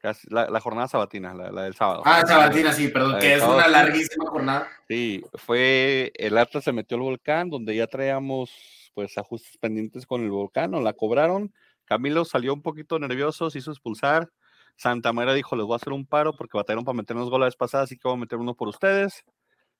casi- 0.00 0.28
la, 0.30 0.50
la 0.50 0.60
jornada 0.60 0.88
sabatina, 0.88 1.32
la, 1.34 1.50
la 1.50 1.62
del 1.62 1.74
sábado. 1.74 2.02
Ah, 2.04 2.22
Sabatina, 2.26 2.72
sí, 2.72 2.88
perdón, 2.88 3.12
La 3.12 3.18
que 3.20 3.34
es 3.34 3.42
una 3.42 3.68
larguísima 3.68 4.26
jornada. 4.26 4.68
Sí, 4.88 5.24
fue 5.34 6.12
el 6.16 6.36
Atlas 6.36 6.64
se 6.64 6.72
metió 6.72 6.96
al 6.96 7.02
volcán, 7.02 7.48
donde 7.50 7.74
ya 7.76 7.86
traíamos 7.86 8.50
pues 8.94 9.16
ajustes 9.16 9.56
pendientes 9.58 10.04
con 10.06 10.22
el 10.22 10.30
volcán, 10.30 10.72
la 10.84 10.92
cobraron. 10.92 11.54
Camilo 11.84 12.24
salió 12.24 12.52
un 12.52 12.60
poquito 12.62 12.98
nervioso, 12.98 13.48
se 13.50 13.58
hizo 13.58 13.70
expulsar. 13.70 14.28
Santa 14.76 15.12
María 15.12 15.34
dijo, 15.34 15.54
les 15.56 15.64
voy 15.64 15.74
a 15.74 15.76
hacer 15.76 15.92
un 15.92 16.06
paro 16.06 16.34
porque 16.34 16.56
batallaron 16.58 16.84
para 16.84 16.96
meternos 16.96 17.30
gol 17.30 17.40
la 17.40 17.46
vez 17.46 17.56
pasada, 17.56 17.84
así 17.84 17.96
que 17.96 18.08
voy 18.08 18.16
a 18.16 18.20
meter 18.20 18.38
uno 18.38 18.54
por 18.54 18.68
ustedes. 18.68 19.24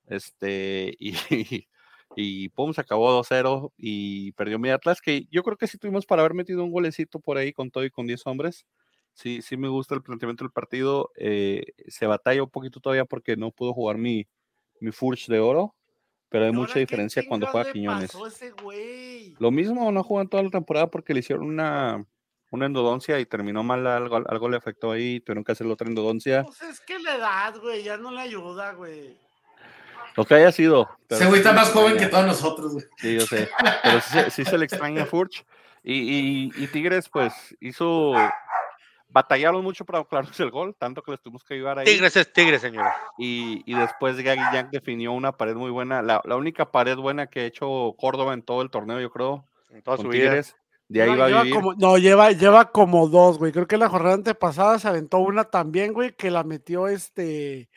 Este, 0.07 0.95
y, 0.99 1.66
y 2.16 2.48
pum, 2.50 2.72
se 2.72 2.80
acabó 2.80 3.10
2-0 3.12 3.72
y 3.76 4.32
perdió 4.32 4.58
mi 4.58 4.70
Atlas, 4.70 5.00
que 5.00 5.26
yo 5.30 5.42
creo 5.42 5.56
que 5.56 5.66
sí 5.66 5.78
tuvimos 5.78 6.06
para 6.06 6.22
haber 6.22 6.34
metido 6.34 6.64
un 6.64 6.70
golecito 6.70 7.20
por 7.20 7.38
ahí 7.38 7.52
con 7.52 7.70
todo 7.70 7.84
y 7.84 7.90
con 7.90 8.06
10 8.06 8.26
hombres. 8.26 8.66
Sí, 9.14 9.42
sí 9.42 9.56
me 9.56 9.68
gusta 9.68 9.94
el 9.94 10.02
planteamiento 10.02 10.44
del 10.44 10.52
partido. 10.52 11.10
eh, 11.16 11.64
se 11.88 12.06
batalla 12.06 12.42
un 12.42 12.50
poquito 12.50 12.80
todavía 12.80 13.04
porque 13.04 13.36
no 13.36 13.50
pudo 13.50 13.74
jugar 13.74 13.98
mi, 13.98 14.26
mi 14.80 14.92
Furch 14.92 15.28
de 15.28 15.40
oro, 15.40 15.76
pero 16.28 16.44
hay 16.44 16.50
¿Y 16.50 16.54
mucha 16.54 16.78
diferencia 16.78 17.22
cuando 17.28 17.46
juega 17.46 17.72
Quiñones. 17.72 18.12
Lo 19.38 19.50
mismo, 19.50 19.90
no 19.92 20.02
jugó 20.02 20.20
en 20.22 20.28
toda 20.28 20.42
la 20.42 20.50
temporada 20.50 20.88
porque 20.88 21.14
le 21.14 21.20
hicieron 21.20 21.46
una, 21.46 22.06
una 22.50 22.66
endodoncia 22.66 23.18
y 23.20 23.26
terminó 23.26 23.62
mal, 23.62 23.86
algo, 23.86 24.16
algo 24.16 24.48
le 24.48 24.56
afectó 24.56 24.92
ahí, 24.92 25.20
tuvieron 25.20 25.44
que 25.44 25.52
hacer 25.52 25.66
otra 25.66 25.88
endodoncia. 25.88 26.44
Pues 26.44 26.60
es 26.62 26.80
que 26.80 26.98
la 26.98 27.16
edad, 27.16 27.58
güey, 27.60 27.82
ya 27.82 27.96
no 27.96 28.10
le 28.10 28.20
ayuda, 28.20 28.72
güey. 28.72 29.18
Lo 30.16 30.24
que 30.24 30.34
haya 30.34 30.52
sido. 30.52 30.88
Ese 31.08 31.24
güey 31.26 31.40
sí 31.42 31.46
está 31.46 31.52
más 31.52 31.70
joven 31.70 31.96
que 31.96 32.06
todos 32.06 32.26
nosotros, 32.26 32.72
güey. 32.72 32.84
Sí, 32.98 33.14
yo 33.14 33.20
sé. 33.22 33.48
Pero 33.82 34.00
sí, 34.00 34.10
se- 34.12 34.30
sí 34.30 34.44
se 34.44 34.58
le 34.58 34.64
extraña 34.66 35.02
a 35.04 35.06
Furch. 35.06 35.44
Y, 35.82 35.94
y- 35.94 36.52
y 36.56 36.66
Tigres, 36.68 37.08
pues, 37.08 37.32
hizo. 37.60 38.12
Batallaron 39.08 39.62
mucho 39.62 39.84
para 39.84 39.98
aclararse 39.98 40.42
el 40.42 40.50
gol, 40.50 40.74
tanto 40.78 41.02
que 41.02 41.10
les 41.10 41.20
tuvimos 41.20 41.44
que 41.44 41.52
ayudar 41.52 41.78
ahí. 41.78 41.84
Tigres 41.84 42.16
es 42.16 42.32
Tigres, 42.32 42.62
señora. 42.62 42.96
Y, 43.18 43.62
y 43.70 43.74
después 43.78 44.16
Gaggy 44.16 44.40
Jack 44.54 44.70
definió 44.70 45.12
una 45.12 45.32
pared 45.32 45.54
muy 45.54 45.70
buena. 45.70 46.00
La, 46.00 46.22
la 46.24 46.36
única 46.36 46.70
pared 46.70 46.96
buena 46.96 47.26
que 47.26 47.40
ha 47.40 47.44
hecho 47.44 47.94
Córdoba 47.98 48.32
en 48.32 48.40
todo 48.42 48.62
el 48.62 48.70
torneo, 48.70 49.00
yo 49.00 49.10
creo, 49.10 49.44
En 49.70 49.82
toda 49.82 49.98
con 49.98 50.06
su 50.06 50.10
vida. 50.12 50.30
Tigres. 50.30 50.56
De 50.88 51.02
ahí 51.02 51.10
Lleva- 51.10 51.18
va 51.20 51.24
a 51.24 51.28
lleva 51.28 51.42
vivir. 51.42 51.54
como- 51.56 51.74
no, 51.74 51.98
lleva, 51.98 52.30
lleva 52.32 52.70
como 52.70 53.06
dos, 53.08 53.38
güey. 53.38 53.52
Creo 53.52 53.66
que 53.66 53.76
la 53.76 53.90
jornada 53.90 54.14
antepasada 54.14 54.78
se 54.78 54.88
aventó 54.88 55.18
una 55.18 55.44
también, 55.44 55.92
güey, 55.92 56.14
que 56.16 56.30
la 56.30 56.42
metió 56.42 56.88
este. 56.88 57.68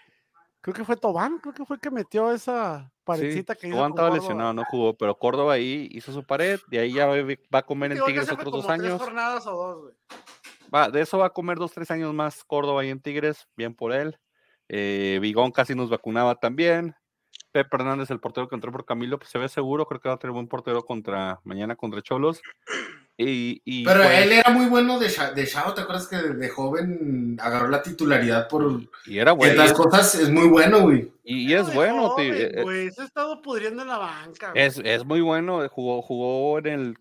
Creo 0.66 0.74
que 0.74 0.84
fue 0.84 0.98
Tobán, 0.98 1.38
creo 1.38 1.54
que 1.54 1.64
fue 1.64 1.76
el 1.76 1.80
que 1.80 1.92
metió 1.92 2.32
esa 2.32 2.88
Sí, 2.88 3.02
parecita 3.04 3.54
que 3.54 3.68
hizo. 3.68 3.76
Tobán 3.78 3.92
estaba 3.92 4.08
Córdoba. 4.10 4.24
lesionado, 4.24 4.54
no 4.54 4.64
jugó, 4.66 4.98
pero 4.98 5.16
Córdoba 5.16 5.54
ahí 5.54 5.88
hizo 5.92 6.12
su 6.12 6.24
pared, 6.24 6.60
de 6.72 6.80
ahí 6.80 6.92
ya 6.92 7.06
va, 7.06 7.60
a 7.60 7.62
comer 7.62 7.92
en 7.92 7.98
Digo, 7.98 8.08
Tigres 8.08 8.32
otros 8.32 8.52
dos 8.52 8.66
tres 8.66 8.80
años. 8.80 9.00
jornadas 9.00 9.46
o 9.46 9.52
dos, 9.52 9.82
güey. 9.84 9.94
Va, 10.74 10.90
de 10.90 11.02
eso 11.02 11.20
va 11.20 11.28
a 11.28 11.30
comer 11.30 11.60
dos, 11.60 11.72
tres 11.72 11.92
años 11.92 12.12
más 12.16 12.44
Córdoba 12.44 12.82
ahí 12.82 12.90
en 12.90 13.00
Tigres, 13.00 13.48
bien 13.56 13.76
por 13.76 13.94
él. 13.94 14.18
Eh, 14.68 15.20
Vigón 15.22 15.52
casi 15.52 15.76
nos 15.76 15.92
vacunaba 15.92 16.34
también. 16.34 16.96
Pepe 17.52 17.76
Hernández, 17.76 18.10
el 18.10 18.20
portero 18.20 18.48
que 18.48 18.56
entró 18.56 18.72
por 18.72 18.86
Camilo, 18.86 19.20
pues 19.20 19.30
se 19.30 19.38
ve 19.38 19.48
seguro, 19.48 19.86
creo 19.86 20.02
que 20.02 20.10
va 20.10 20.16
a 20.16 20.18
tener 20.18 20.34
buen 20.34 20.48
portero 20.48 20.84
contra 20.84 21.42
mañana 21.44 21.76
contra 21.76 22.02
Cholos. 22.02 22.42
Y, 23.18 23.62
y, 23.64 23.86
Pero 23.86 24.04
pues, 24.04 24.24
él 24.24 24.32
era 24.34 24.52
muy 24.52 24.66
bueno 24.66 25.00
de, 25.00 25.10
de 25.36 25.48
chavo, 25.48 25.74
¿te 25.74 25.82
acuerdas 25.82 26.08
que 26.08 26.18
de, 26.18 26.50
joven 26.50 27.38
agarró 27.42 27.70
la 27.70 27.82
titularidad 27.82 28.50
por 28.50 28.82
y 29.06 29.20
era 29.20 29.32
bueno. 29.32 29.54
ciertas 29.54 29.74
cosas? 29.74 30.16
Es 30.16 30.30
muy 30.30 30.48
bueno, 30.50 30.82
güey. 30.82 31.14
Y, 31.24 31.50
y 31.50 31.54
es 31.54 31.74
bueno, 31.74 32.10
joven, 32.10 32.52
tío, 32.52 32.64
güey, 32.64 32.92
se 32.92 33.04
ha 33.04 33.06
estado 33.06 33.42
pudriendo 33.42 33.84
en 33.84 33.88
la 33.88 33.98
banca. 34.00 34.52
güey. 34.52 34.64
es, 34.64 34.82
es 34.84 35.06
muy 35.06 35.22
bueno. 35.22 35.64
eh, 35.64 35.70
Jugó, 35.70 36.02
jugó 36.02 36.58
en 36.60 36.68
el 36.68 36.98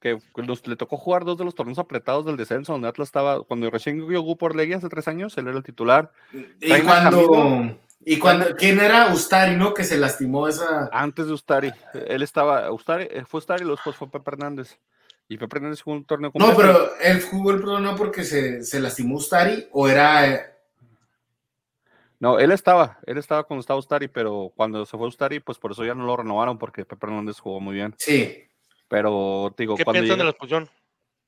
que 0.00 0.18
nos, 0.36 0.64
le 0.66 0.76
tocó 0.76 0.96
jugar 0.96 1.24
dos 1.24 1.36
de 1.38 1.44
los 1.44 1.56
torneos 1.56 1.80
apretados 1.80 2.24
del 2.24 2.36
descenso, 2.36 2.72
donde 2.72 2.86
Atlas 2.86 3.08
estaba, 3.08 3.42
cuando 3.42 3.68
recién 3.68 4.08
llegó 4.08 4.36
por 4.36 4.54
Legui 4.54 4.74
hace 4.74 4.88
tres 4.88 5.08
años, 5.08 5.36
él 5.38 5.48
era 5.48 5.56
el 5.56 5.64
titular. 5.64 6.12
Y 6.60 6.80
cuando. 6.82 7.76
Y 8.04 8.18
cuando. 8.20 8.54
¿Quién 8.54 8.78
era 8.78 9.12
Ustari, 9.12 9.56
no? 9.56 9.74
Que 9.74 9.82
se 9.82 9.98
lastimó 9.98 10.46
esa. 10.46 10.88
Antes 10.92 11.26
de 11.26 11.32
Ustari, 11.32 11.72
él 12.06 12.22
estaba, 12.22 12.70
Ustari, 12.70 13.08
fue 13.26 13.38
Ustari 13.38 13.64
y 13.64 13.68
después 13.68 13.96
fue 13.96 14.08
Pepe 14.08 14.30
Hernández. 14.30 14.78
Y 15.28 15.36
Pepe 15.36 15.56
Hernández 15.58 15.82
jugó 15.82 15.96
un 15.96 16.04
torneo 16.04 16.30
No, 16.34 16.46
completo. 16.46 16.56
pero 16.56 16.90
él 17.00 17.22
jugó 17.22 17.50
el 17.50 17.60
torneo 17.62 17.94
porque 17.96 18.24
se, 18.24 18.62
se 18.64 18.80
lastimó 18.80 19.16
Ustari 19.16 19.68
o 19.72 19.88
era. 19.88 20.26
eh, 20.26 20.40
No, 22.18 22.38
él 22.38 22.50
estaba, 22.50 22.98
él 23.06 23.18
estaba 23.18 23.44
cuando 23.44 23.60
estaba 23.60 23.78
Ustari, 23.78 24.08
pero 24.08 24.52
cuando 24.56 24.84
se 24.86 24.96
fue 24.96 25.06
Ustari, 25.06 25.40
pues 25.40 25.58
por 25.58 25.72
eso 25.72 25.84
ya 25.84 25.94
no 25.94 26.04
lo 26.06 26.16
renovaron, 26.16 26.58
porque 26.58 26.84
Pepe 26.84 27.06
Hernández 27.06 27.38
jugó 27.38 27.60
muy 27.60 27.74
bien. 27.74 27.94
Sí. 27.98 28.42
Pero 28.88 29.54
digo, 29.56 29.76
¿Qué 29.76 29.84
cuando 29.84 30.00
piensan 30.00 30.18
de 30.18 30.24
la 30.24 30.30
expulsión? 30.30 30.68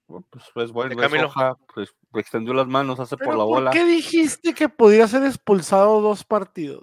pues, 0.06 0.44
pues 0.54 0.72
bueno, 0.72 0.88
de 0.88 0.94
es 0.96 1.00
Camilo? 1.08 1.28
hoja, 1.28 1.56
pues 1.74 1.94
extendió 2.14 2.52
las 2.54 2.66
manos, 2.66 2.98
hace 2.98 3.16
por 3.16 3.34
la 3.34 3.44
¿por 3.44 3.46
bola, 3.46 3.70
qué 3.70 3.84
dijiste 3.84 4.54
que 4.54 4.68
podía 4.68 5.06
ser 5.06 5.22
expulsado 5.24 6.00
dos 6.00 6.24
partidos? 6.24 6.82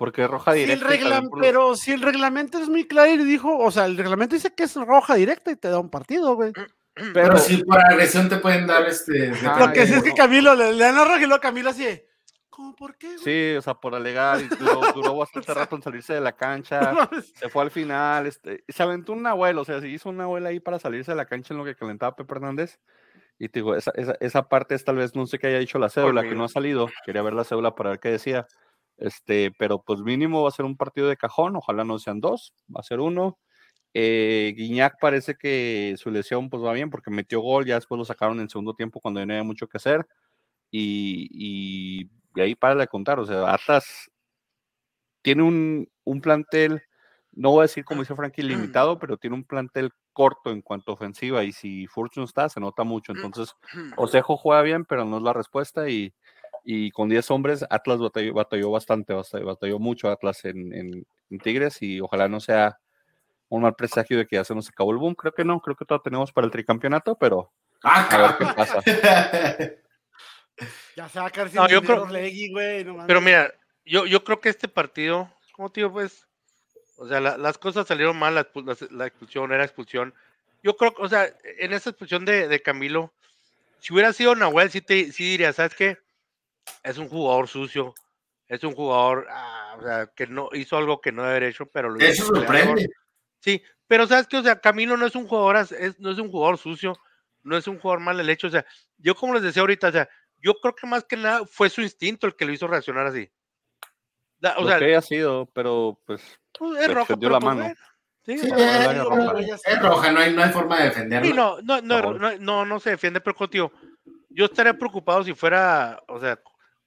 Porque 0.00 0.24
es 0.24 0.30
roja 0.30 0.54
Si 0.54 0.62
el 0.62 0.80
directa. 0.80 1.20
por- 1.28 1.40
pero 1.42 1.76
si 1.76 1.92
el 1.92 2.00
reglamento 2.00 2.58
es 2.58 2.70
muy 2.70 2.88
claro 2.88 3.10
y 3.12 3.18
dijo, 3.18 3.58
o 3.58 3.70
sea, 3.70 3.84
el 3.84 3.98
reglamento 3.98 4.34
dice 4.34 4.54
que 4.54 4.62
es 4.64 4.74
roja 4.74 5.14
directa 5.14 5.50
y 5.50 5.56
te 5.56 5.68
da 5.68 5.78
un 5.78 5.90
partido, 5.90 6.34
güey. 6.36 6.52
Pero, 6.94 7.12
pero, 7.12 7.36
sí, 7.38 7.62
por 7.62 7.78
agresión 7.78 8.30
te 8.30 8.38
pueden 8.38 8.66
dar 8.66 8.88
este. 8.88 9.30
Ajá, 9.30 9.66
Lo 9.66 9.72
que 9.74 9.86
sí 9.86 9.92
es 9.92 10.02
que. 10.02 10.14
Camilo 10.14 10.54
le, 10.54 10.72
le 10.72 10.84
dan 10.84 10.96
la 10.96 11.04
roja 11.04 11.18
y 11.22 11.26
luego 11.26 11.40
Camilo 11.40 11.68
así, 11.68 11.86
¿cómo 12.48 12.74
por 12.74 12.96
qué? 12.96 13.08
güey? 13.08 13.18
sí, 13.18 13.56
o 13.56 13.60
sea, 13.62 13.74
por 13.74 13.94
alegar, 13.94 14.40
y 14.40 14.48
duró, 14.48 14.80
duró 14.94 15.16
bastante 15.16 15.52
rato 15.54 15.76
en 15.76 15.82
salirse 15.82 16.14
de 16.14 16.20
la 16.22 16.32
cancha. 16.32 17.08
Se 17.34 17.50
fue 17.50 17.62
al 17.62 17.70
final, 17.70 18.26
este, 18.26 18.64
se 18.68 18.82
aventó 18.82 19.12
un 19.12 19.26
abuelo, 19.26 19.60
o 19.60 19.64
sea, 19.66 19.80
se 19.80 19.88
hizo 19.88 20.08
una 20.08 20.24
abuela 20.24 20.48
ahí 20.48 20.60
para 20.60 20.78
salirse 20.78 21.12
de 21.12 21.16
la 21.16 21.26
cancha 21.26 21.52
en 21.52 21.58
lo 21.58 21.64
que 21.66 21.74
calentaba 21.76 22.16
Pepe 22.16 22.34
Hernández. 22.34 22.78
Y 23.38 23.48
te 23.48 23.60
digo, 23.60 23.74
esa, 23.76 23.92
esa, 23.96 24.14
esa 24.20 24.48
parte 24.48 24.74
es 24.74 24.84
tal 24.84 24.96
vez, 24.96 25.14
no 25.14 25.26
sé 25.26 25.38
qué 25.38 25.46
haya 25.48 25.58
dicho 25.58 25.78
la 25.78 25.88
cédula, 25.90 26.22
que 26.22 26.34
no 26.34 26.44
ha 26.44 26.48
salido. 26.48 26.88
Quería 27.06 27.22
ver 27.22 27.32
la 27.34 27.44
cédula 27.44 27.74
para 27.74 27.90
ver 27.90 28.00
qué 28.00 28.10
decía. 28.10 28.46
Este, 29.00 29.50
pero 29.58 29.82
pues 29.82 30.00
mínimo 30.00 30.42
va 30.42 30.50
a 30.50 30.52
ser 30.52 30.66
un 30.66 30.76
partido 30.76 31.08
de 31.08 31.16
cajón, 31.16 31.56
ojalá 31.56 31.84
no 31.84 31.98
sean 31.98 32.20
dos, 32.20 32.52
va 32.74 32.80
a 32.80 32.84
ser 32.84 33.00
uno. 33.00 33.38
Eh, 33.94 34.52
Guiñac 34.56 35.00
parece 35.00 35.36
que 35.36 35.94
su 35.96 36.10
lesión 36.10 36.50
pues 36.50 36.62
va 36.62 36.74
bien 36.74 36.90
porque 36.90 37.10
metió 37.10 37.40
gol, 37.40 37.64
ya 37.64 37.76
después 37.76 37.98
lo 37.98 38.04
sacaron 38.04 38.36
en 38.36 38.42
el 38.42 38.50
segundo 38.50 38.74
tiempo 38.74 39.00
cuando 39.00 39.20
ya 39.20 39.26
no 39.26 39.32
había 39.32 39.42
mucho 39.42 39.68
que 39.68 39.78
hacer. 39.78 40.06
Y, 40.70 41.28
y, 41.32 42.10
y 42.36 42.40
ahí 42.42 42.54
para 42.54 42.74
de 42.76 42.86
contar, 42.86 43.18
o 43.18 43.26
sea, 43.26 43.52
Atlas 43.52 44.10
tiene 45.22 45.42
un, 45.42 45.88
un 46.04 46.20
plantel, 46.20 46.82
no 47.32 47.50
voy 47.52 47.60
a 47.60 47.62
decir 47.62 47.84
como 47.84 48.02
dice 48.02 48.14
Frankie, 48.14 48.42
limitado, 48.78 48.98
pero 48.98 49.16
tiene 49.16 49.34
un 49.34 49.44
plantel 49.44 49.92
corto 50.12 50.50
en 50.50 50.60
cuanto 50.60 50.92
a 50.92 50.94
ofensiva 50.94 51.42
y 51.42 51.52
si 51.52 51.86
Furch 51.86 52.18
no 52.18 52.24
está, 52.24 52.50
se 52.50 52.60
nota 52.60 52.84
mucho. 52.84 53.12
Entonces, 53.12 53.54
Osejo 53.96 54.36
juega 54.36 54.60
bien, 54.60 54.84
pero 54.84 55.06
no 55.06 55.16
es 55.16 55.22
la 55.22 55.32
respuesta 55.32 55.88
y, 55.88 56.12
y 56.64 56.90
con 56.90 57.08
10 57.08 57.30
hombres, 57.30 57.64
Atlas 57.70 57.98
batalló, 57.98 58.34
batalló 58.34 58.70
bastante, 58.70 59.12
batalló, 59.14 59.46
batalló 59.46 59.78
mucho 59.78 60.08
Atlas 60.10 60.44
en, 60.44 60.72
en- 60.74 61.06
en 61.30 61.38
Tigres 61.38 61.80
y 61.82 62.00
ojalá 62.00 62.28
no 62.28 62.40
sea 62.40 62.78
un 63.48 63.62
mal 63.62 63.74
presagio 63.74 64.18
de 64.18 64.26
que 64.26 64.36
ya 64.36 64.44
se 64.44 64.54
nos 64.54 64.68
acabó 64.68 64.92
el 64.92 64.98
boom. 64.98 65.14
Creo 65.14 65.32
que 65.32 65.44
no, 65.44 65.60
creo 65.60 65.76
que 65.76 65.84
todavía 65.84 66.04
tenemos 66.04 66.32
para 66.32 66.44
el 66.46 66.50
tricampeonato, 66.50 67.16
pero 67.16 67.50
Ah, 67.82 68.08
a 68.10 68.18
ver 68.18 68.36
qué 68.38 68.46
pasa. 68.54 68.82
Ya 70.96 71.08
se 71.08 71.18
va 71.20 71.26
a 71.26 71.30
caer 71.30 71.54
No, 71.54 71.68
yo 71.68 71.82
creo- 71.82 72.06
Legui, 72.06 72.50
güey, 72.52 72.84
no. 72.84 73.06
Pero 73.06 73.20
mira, 73.20 73.52
yo, 73.84 74.04
yo 74.06 74.22
creo 74.24 74.40
que 74.40 74.50
este 74.50 74.68
partido, 74.68 75.32
como 75.52 75.68
digo, 75.70 75.90
pues, 75.92 76.26
O 76.98 77.08
sea, 77.08 77.18
la- 77.18 77.38
las 77.38 77.56
cosas 77.56 77.86
salieron 77.86 78.18
mal, 78.18 78.34
la, 78.34 78.46
la- 78.54 78.76
la 78.90 79.06
expulsión 79.06 79.50
era 79.52 79.64
expulsión. 79.64 80.12
Yo 80.62 80.76
creo 80.76 80.92
o 80.98 81.08
sea, 81.08 81.34
en 81.58 81.72
esa 81.72 81.88
expulsión 81.88 82.26
de, 82.26 82.46
de 82.46 82.60
Camilo, 82.60 83.10
si 83.78 83.94
hubiera 83.94 84.12
sido 84.12 84.34
Nahuel, 84.34 84.70
sí, 84.70 84.82
te, 84.82 85.10
sí 85.10 85.24
diría, 85.30 85.54
¿sabes 85.54 85.74
qué? 85.74 85.96
Es 86.82 86.98
un 86.98 87.08
jugador 87.08 87.48
sucio, 87.48 87.94
es 88.46 88.64
un 88.64 88.74
jugador 88.74 89.26
ah, 89.30 89.76
o 89.78 89.82
sea, 89.82 90.06
que 90.14 90.26
no 90.26 90.48
hizo 90.52 90.76
algo 90.76 91.00
que 91.00 91.12
no 91.12 91.22
debe 91.22 91.36
haber 91.36 91.50
hecho, 91.50 91.66
pero 91.66 91.90
lo 91.90 91.96
hizo 91.96 92.24
Eso 92.24 92.26
sorprende. 92.26 92.88
Sí, 93.40 93.62
pero 93.86 94.06
sabes 94.06 94.26
que, 94.26 94.36
o 94.36 94.42
sea, 94.42 94.60
Camilo 94.60 94.96
no 94.96 95.06
es 95.06 95.14
un 95.14 95.26
jugador, 95.26 95.56
es, 95.56 95.98
no 95.98 96.10
es 96.10 96.18
un 96.18 96.30
jugador 96.30 96.58
sucio, 96.58 96.94
no 97.42 97.56
es 97.56 97.66
un 97.66 97.78
jugador 97.78 98.00
mal 98.00 98.28
hecho. 98.28 98.46
O 98.46 98.50
sea, 98.50 98.64
yo 98.98 99.14
como 99.14 99.34
les 99.34 99.42
decía 99.42 99.62
ahorita, 99.62 99.88
o 99.88 99.92
sea, 99.92 100.08
yo 100.38 100.54
creo 100.54 100.74
que 100.74 100.86
más 100.86 101.04
que 101.04 101.16
nada 101.16 101.44
fue 101.46 101.70
su 101.70 101.80
instinto 101.82 102.26
el 102.26 102.36
que 102.36 102.44
lo 102.44 102.52
hizo 102.52 102.66
reaccionar 102.66 103.06
así. 103.06 103.30
O 104.56 104.62
Lo 104.62 104.68
sea, 104.68 104.78
que 104.78 104.84
haya 104.86 105.02
sido, 105.02 105.46
pero 105.52 106.00
pues 106.06 106.22
pues, 106.58 106.80
es 106.80 106.90
extendió 106.90 107.28
pero 107.28 107.32
la 107.32 107.40
pues, 107.40 107.44
mano. 107.44 107.60
bueno. 107.60 107.76
Sí, 108.22 108.32
es, 108.32 108.98
roja. 108.98 109.40
es 109.40 109.82
roja, 109.82 110.12
no 110.12 110.20
hay, 110.20 110.34
no 110.34 110.42
hay 110.42 110.50
forma 110.50 110.78
de 110.78 110.84
defenderlo. 110.84 111.26
sí, 111.26 111.32
no, 111.34 111.60
no, 111.62 111.80
no, 111.80 112.18
no, 112.18 112.38
no, 112.38 112.64
no 112.66 112.80
se 112.80 112.90
defiende, 112.90 113.20
pero 113.20 113.34
contigo, 113.34 113.72
yo 114.28 114.44
estaría 114.44 114.74
preocupado 114.74 115.24
si 115.24 115.34
fuera, 115.34 116.02
o 116.06 116.20
sea, 116.20 116.38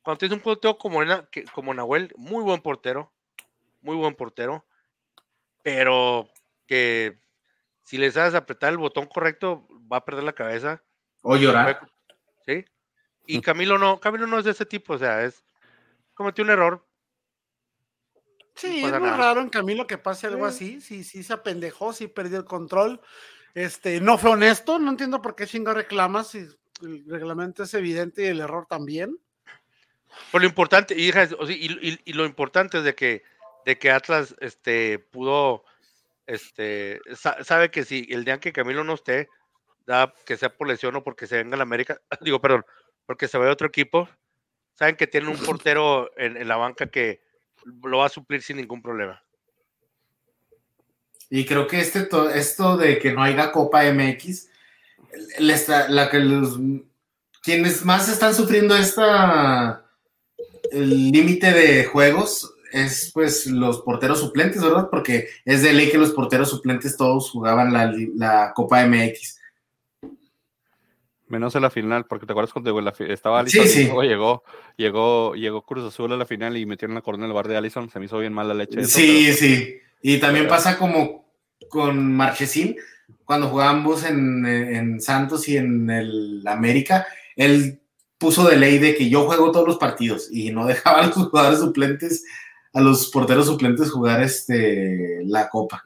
cuando 0.04 0.20
tienes 0.20 0.38
un 0.38 0.44
portero 0.44 0.78
como, 0.78 1.00
como 1.54 1.74
Nahuel, 1.74 2.14
muy 2.18 2.44
buen 2.44 2.62
portero, 2.62 3.12
muy 3.82 3.96
buen 3.96 4.14
portero, 4.16 4.66
pero 5.64 6.30
que 6.68 7.18
si 7.84 7.98
le 7.98 8.12
sabes 8.12 8.36
apretar 8.36 8.72
el 8.72 8.78
botón 8.78 9.08
correcto, 9.08 9.68
va 9.92 9.98
a 9.98 10.06
perder 10.06 10.26
la 10.26 10.34
cabeza. 10.34 10.84
O 11.22 11.38
llorar. 11.38 11.90
¿Sí? 12.46 12.66
Y 13.26 13.42
Camilo 13.42 13.78
no, 13.78 14.00
Camilo 14.00 14.28
no 14.28 14.40
es 14.40 14.46
de 14.46 14.52
ese 14.52 14.66
tipo, 14.66 14.94
o 14.94 14.98
sea, 14.98 15.24
es 15.24 15.44
cometió 16.14 16.44
un 16.44 16.50
error. 16.50 16.86
Sí, 18.56 18.84
es 18.84 18.92
muy 18.92 19.10
nada. 19.10 19.18
raro 19.18 19.42
en 19.42 19.50
Camilo 19.50 19.88
que 19.88 19.98
pase 19.98 20.28
algo 20.28 20.46
así. 20.46 20.80
Sí, 20.82 21.04
sí 21.04 21.24
se 21.24 21.34
apendejó, 21.34 21.94
sí 21.94 22.08
perdió 22.08 22.40
el 22.40 22.46
control. 22.46 23.02
Este, 23.54 24.02
no 24.02 24.18
fue 24.18 24.32
honesto, 24.32 24.80
no 24.80 24.92
entiendo 24.92 25.22
por 25.22 25.36
qué 25.36 25.48
chingo 25.48 25.74
reclamas 25.74 26.28
si 26.28 26.48
el 26.82 27.06
reglamento 27.08 27.64
es 27.64 27.74
evidente 27.74 28.24
y 28.24 28.28
el 28.28 28.42
error 28.42 28.66
también. 28.68 29.18
Pero 30.32 30.42
lo 30.42 30.48
importante, 30.48 30.96
y, 30.98 31.12
y, 32.06 32.14
lo 32.14 32.26
importante 32.26 32.80
es 32.80 32.84
de 32.84 32.96
que, 32.96 33.24
de 33.66 33.78
que 33.78 33.92
Atlas 33.92 34.36
este, 34.40 35.00
pudo, 35.00 35.64
este, 36.28 37.00
sa- 37.16 37.44
sabe 37.44 37.70
que 37.72 37.84
si 37.86 38.08
el 38.10 38.26
día 38.26 38.40
que 38.40 38.54
Camilo 38.54 38.84
no 38.84 38.94
esté, 38.96 39.30
da, 39.86 40.14
que 40.26 40.38
sea 40.38 40.50
por 40.56 40.68
lesión 40.68 40.96
o 40.96 41.04
porque 41.04 41.28
se 41.28 41.38
venga 41.38 41.56
a 41.56 41.58
la 41.58 41.64
América, 41.64 42.00
digo, 42.22 42.40
perdón, 42.42 42.66
porque 43.06 43.28
se 43.28 43.38
vaya 43.38 43.50
a 43.52 43.54
otro 43.54 43.68
equipo, 43.68 44.10
saben 44.76 44.96
que 44.96 45.08
tienen 45.08 45.30
un 45.30 45.38
portero 45.46 46.12
en, 46.18 46.38
en 46.38 46.48
la 46.48 46.56
banca 46.58 46.88
que 46.88 47.22
lo 47.84 48.00
va 48.00 48.08
a 48.08 48.10
suplir 48.10 48.42
sin 48.42 48.58
ningún 48.58 48.82
problema. 48.82 49.22
Y 51.30 51.46
creo 51.46 51.68
que 51.68 51.80
este 51.80 52.04
to- 52.04 52.30
esto 52.30 52.78
de 52.78 53.00
que 53.00 53.12
no 53.12 53.24
haya 53.24 53.52
Copa 53.52 53.86
MX, 53.86 54.50
la 55.40 56.10
que 56.10 56.20
los 56.20 56.60
quienes 57.42 57.84
más 57.86 58.08
están 58.10 58.34
sufriendo 58.36 58.76
esta 58.76 59.83
el 60.72 61.12
límite 61.12 61.52
de 61.52 61.86
juegos 61.86 62.54
es 62.72 63.12
pues 63.14 63.46
los 63.48 63.82
porteros 63.82 64.20
suplentes, 64.20 64.62
¿verdad? 64.64 64.88
Porque 64.90 65.28
es 65.46 65.62
de 65.62 65.74
ley 65.74 65.90
que 65.92 65.98
los 65.98 66.12
porteros 66.12 66.50
suplentes 66.50 66.98
todos 66.98 67.30
jugaban 67.30 67.72
la, 67.72 67.94
la 68.16 68.52
Copa 68.56 68.86
MX. 68.86 69.40
Menos 71.28 71.56
en 71.56 71.62
la 71.64 71.70
final, 71.70 72.06
porque 72.06 72.26
te 72.26 72.34
acuerdas 72.34 72.52
cuando 72.54 72.80
la 72.82 72.94
estaba 73.08 73.46
Sí, 73.48 73.60
sí. 73.68 73.84
llegó, 73.86 74.44
llegó, 74.78 75.34
llegó 75.36 75.62
Cruz 75.66 75.84
Azul 75.86 76.12
a 76.14 76.18
la 76.18 76.26
final 76.26 76.58
y 76.58 76.66
metieron 76.66 76.94
la 76.96 77.02
corona 77.02 77.26
en 77.26 77.32
el 77.32 77.36
bar 77.36 77.48
de 77.48 77.58
Allison, 77.58 77.90
se 77.90 77.98
me 78.00 78.06
hizo 78.06 78.20
bien 78.20 78.34
mal 78.34 78.48
la 78.48 78.54
leche. 78.54 78.82
eso, 78.82 78.90
Sí, 79.00 79.24
pero, 79.26 79.38
sí. 79.38 79.76
Y 80.02 80.18
también 80.20 80.46
Pero- 80.46 80.56
pasa 80.56 80.78
como 80.78 81.26
con 81.70 82.14
Marchesín, 82.14 82.76
cuando 83.26 83.48
jugábamos 83.48 84.04
en, 84.04 84.46
en 84.46 85.02
Santos 85.02 85.48
y 85.48 85.58
en 85.58 85.90
el 85.90 86.44
América, 86.46 87.08
él 87.36 87.80
puso 88.24 88.48
de 88.48 88.56
ley 88.56 88.80
de 88.80 88.96
que 88.96 89.10
yo 89.10 89.26
juego 89.26 89.52
todos 89.52 89.68
los 89.68 89.78
partidos 89.78 90.30
y 90.32 90.50
no 90.52 90.66
dejaba 90.66 91.02
a 91.02 91.08
los 91.08 91.16
jugadores 91.16 91.60
suplentes, 91.60 92.24
a 92.74 92.80
los 92.80 93.10
porteros 93.12 93.48
suplentes 93.48 93.92
jugar 93.92 94.22
este 94.24 95.22
la 95.26 95.50
copa. 95.50 95.84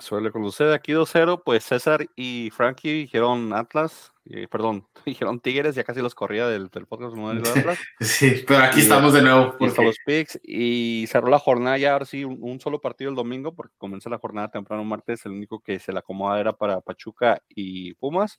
Suele 0.00 0.30
cuando 0.30 0.50
sucede 0.50 0.74
aquí 0.74 0.92
2-0, 0.92 1.42
pues 1.44 1.64
César 1.64 2.06
y 2.14 2.50
Frankie 2.52 2.92
dijeron 2.92 3.52
Atlas, 3.52 4.12
eh, 4.26 4.46
perdón, 4.48 4.86
dijeron 5.06 5.40
Tigres, 5.40 5.74
ya 5.74 5.82
casi 5.82 6.00
los 6.00 6.14
corría 6.14 6.46
del, 6.46 6.68
del 6.68 6.86
podcast 6.86 7.14
¿no? 7.16 7.32
Sí, 8.00 8.44
pero 8.46 8.60
aquí 8.64 8.78
Y- 8.78 8.82
estamos 8.82 9.12
de 9.12 9.22
nuevo. 9.22 9.56
Porque- 9.58 9.82
los 9.84 9.96
picks 10.06 10.38
y 10.44 11.06
cerró 11.08 11.28
la 11.28 11.38
jornada 11.40 11.78
ya 11.78 11.92
ahora 11.94 12.04
sí 12.04 12.24
un, 12.24 12.38
un 12.40 12.60
solo 12.60 12.80
partido 12.80 13.10
el 13.10 13.16
domingo 13.16 13.54
porque 13.54 13.74
comenzó 13.78 14.08
la 14.10 14.18
jornada 14.18 14.50
temprano 14.50 14.84
martes 14.84 15.24
el 15.26 15.32
único 15.32 15.60
que 15.60 15.80
se 15.80 15.92
la 15.92 16.00
acomoda 16.00 16.38
era 16.40 16.52
para 16.52 16.80
Pachuca 16.80 17.42
y 17.48 17.94
Pumas 17.94 18.38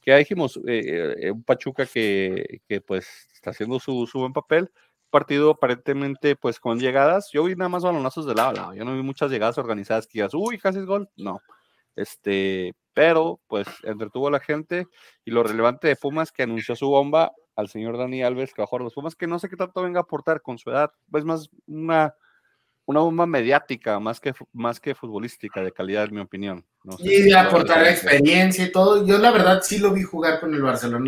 que 0.00 0.10
ya 0.10 0.16
dijimos 0.16 0.58
eh, 0.66 1.16
eh, 1.18 1.30
un 1.30 1.42
Pachuca 1.44 1.86
que, 1.86 2.60
que, 2.68 2.80
pues 2.80 3.06
está 3.32 3.50
haciendo 3.50 3.78
su, 3.78 4.06
su 4.06 4.18
buen 4.18 4.32
papel 4.32 4.70
partido 5.10 5.50
aparentemente 5.50 6.36
pues 6.36 6.60
con 6.60 6.78
llegadas. 6.78 7.30
Yo 7.32 7.44
vi 7.44 7.56
nada 7.56 7.68
más 7.68 7.82
balonazos 7.82 8.26
de 8.26 8.34
lado 8.34 8.50
a 8.50 8.52
lado 8.52 8.74
yo 8.74 8.84
no 8.84 8.94
vi 8.94 9.02
muchas 9.02 9.30
llegadas 9.30 9.58
organizadas 9.58 10.06
que 10.06 10.18
digas 10.18 10.32
uy 10.34 10.58
casi 10.58 10.78
es 10.78 10.86
gol 10.86 11.08
no. 11.16 11.40
Este 11.96 12.74
pero 12.94 13.40
pues 13.46 13.66
entretuvo 13.82 14.28
a 14.28 14.30
la 14.30 14.40
gente 14.40 14.86
y 15.24 15.30
lo 15.30 15.42
relevante 15.42 15.88
de 15.88 15.96
Pumas 15.96 16.32
que 16.32 16.44
anunció 16.44 16.76
su 16.76 16.88
bomba 16.88 17.32
al 17.56 17.68
señor 17.68 17.98
Dani 17.98 18.22
Alves 18.22 18.54
que 18.54 18.62
bajó 18.62 18.76
a 18.76 18.80
los 18.80 18.94
Pumas, 18.94 19.14
que 19.14 19.26
no 19.26 19.38
sé 19.38 19.48
qué 19.48 19.56
tanto 19.56 19.82
venga 19.82 20.00
a 20.00 20.02
aportar 20.02 20.40
con 20.42 20.58
su 20.58 20.70
edad, 20.70 20.90
es 21.14 21.24
más 21.24 21.50
una, 21.66 22.14
una 22.90 23.00
bomba 23.00 23.26
mediática, 23.26 23.98
más 24.00 24.20
que, 24.20 24.34
más 24.52 24.78
que 24.80 24.94
futbolística 24.94 25.62
de 25.62 25.72
calidad, 25.72 26.04
en 26.04 26.14
mi 26.14 26.20
opinión. 26.20 26.64
No 26.84 26.96
sé 26.98 27.04
Y 27.04 27.22
de 27.22 27.36
aportar 27.36 27.86
experiencia 27.86 28.64
y 28.66 28.72
todo. 28.72 29.06
Yo 29.06 29.18
la 29.18 29.30
verdad 29.30 29.60
sí 29.62 29.78
lo 29.78 29.92
vi 29.92 30.02
jugar 30.02 30.40
con 30.40 30.52
el 30.54 30.62
Barcelona 30.62 31.06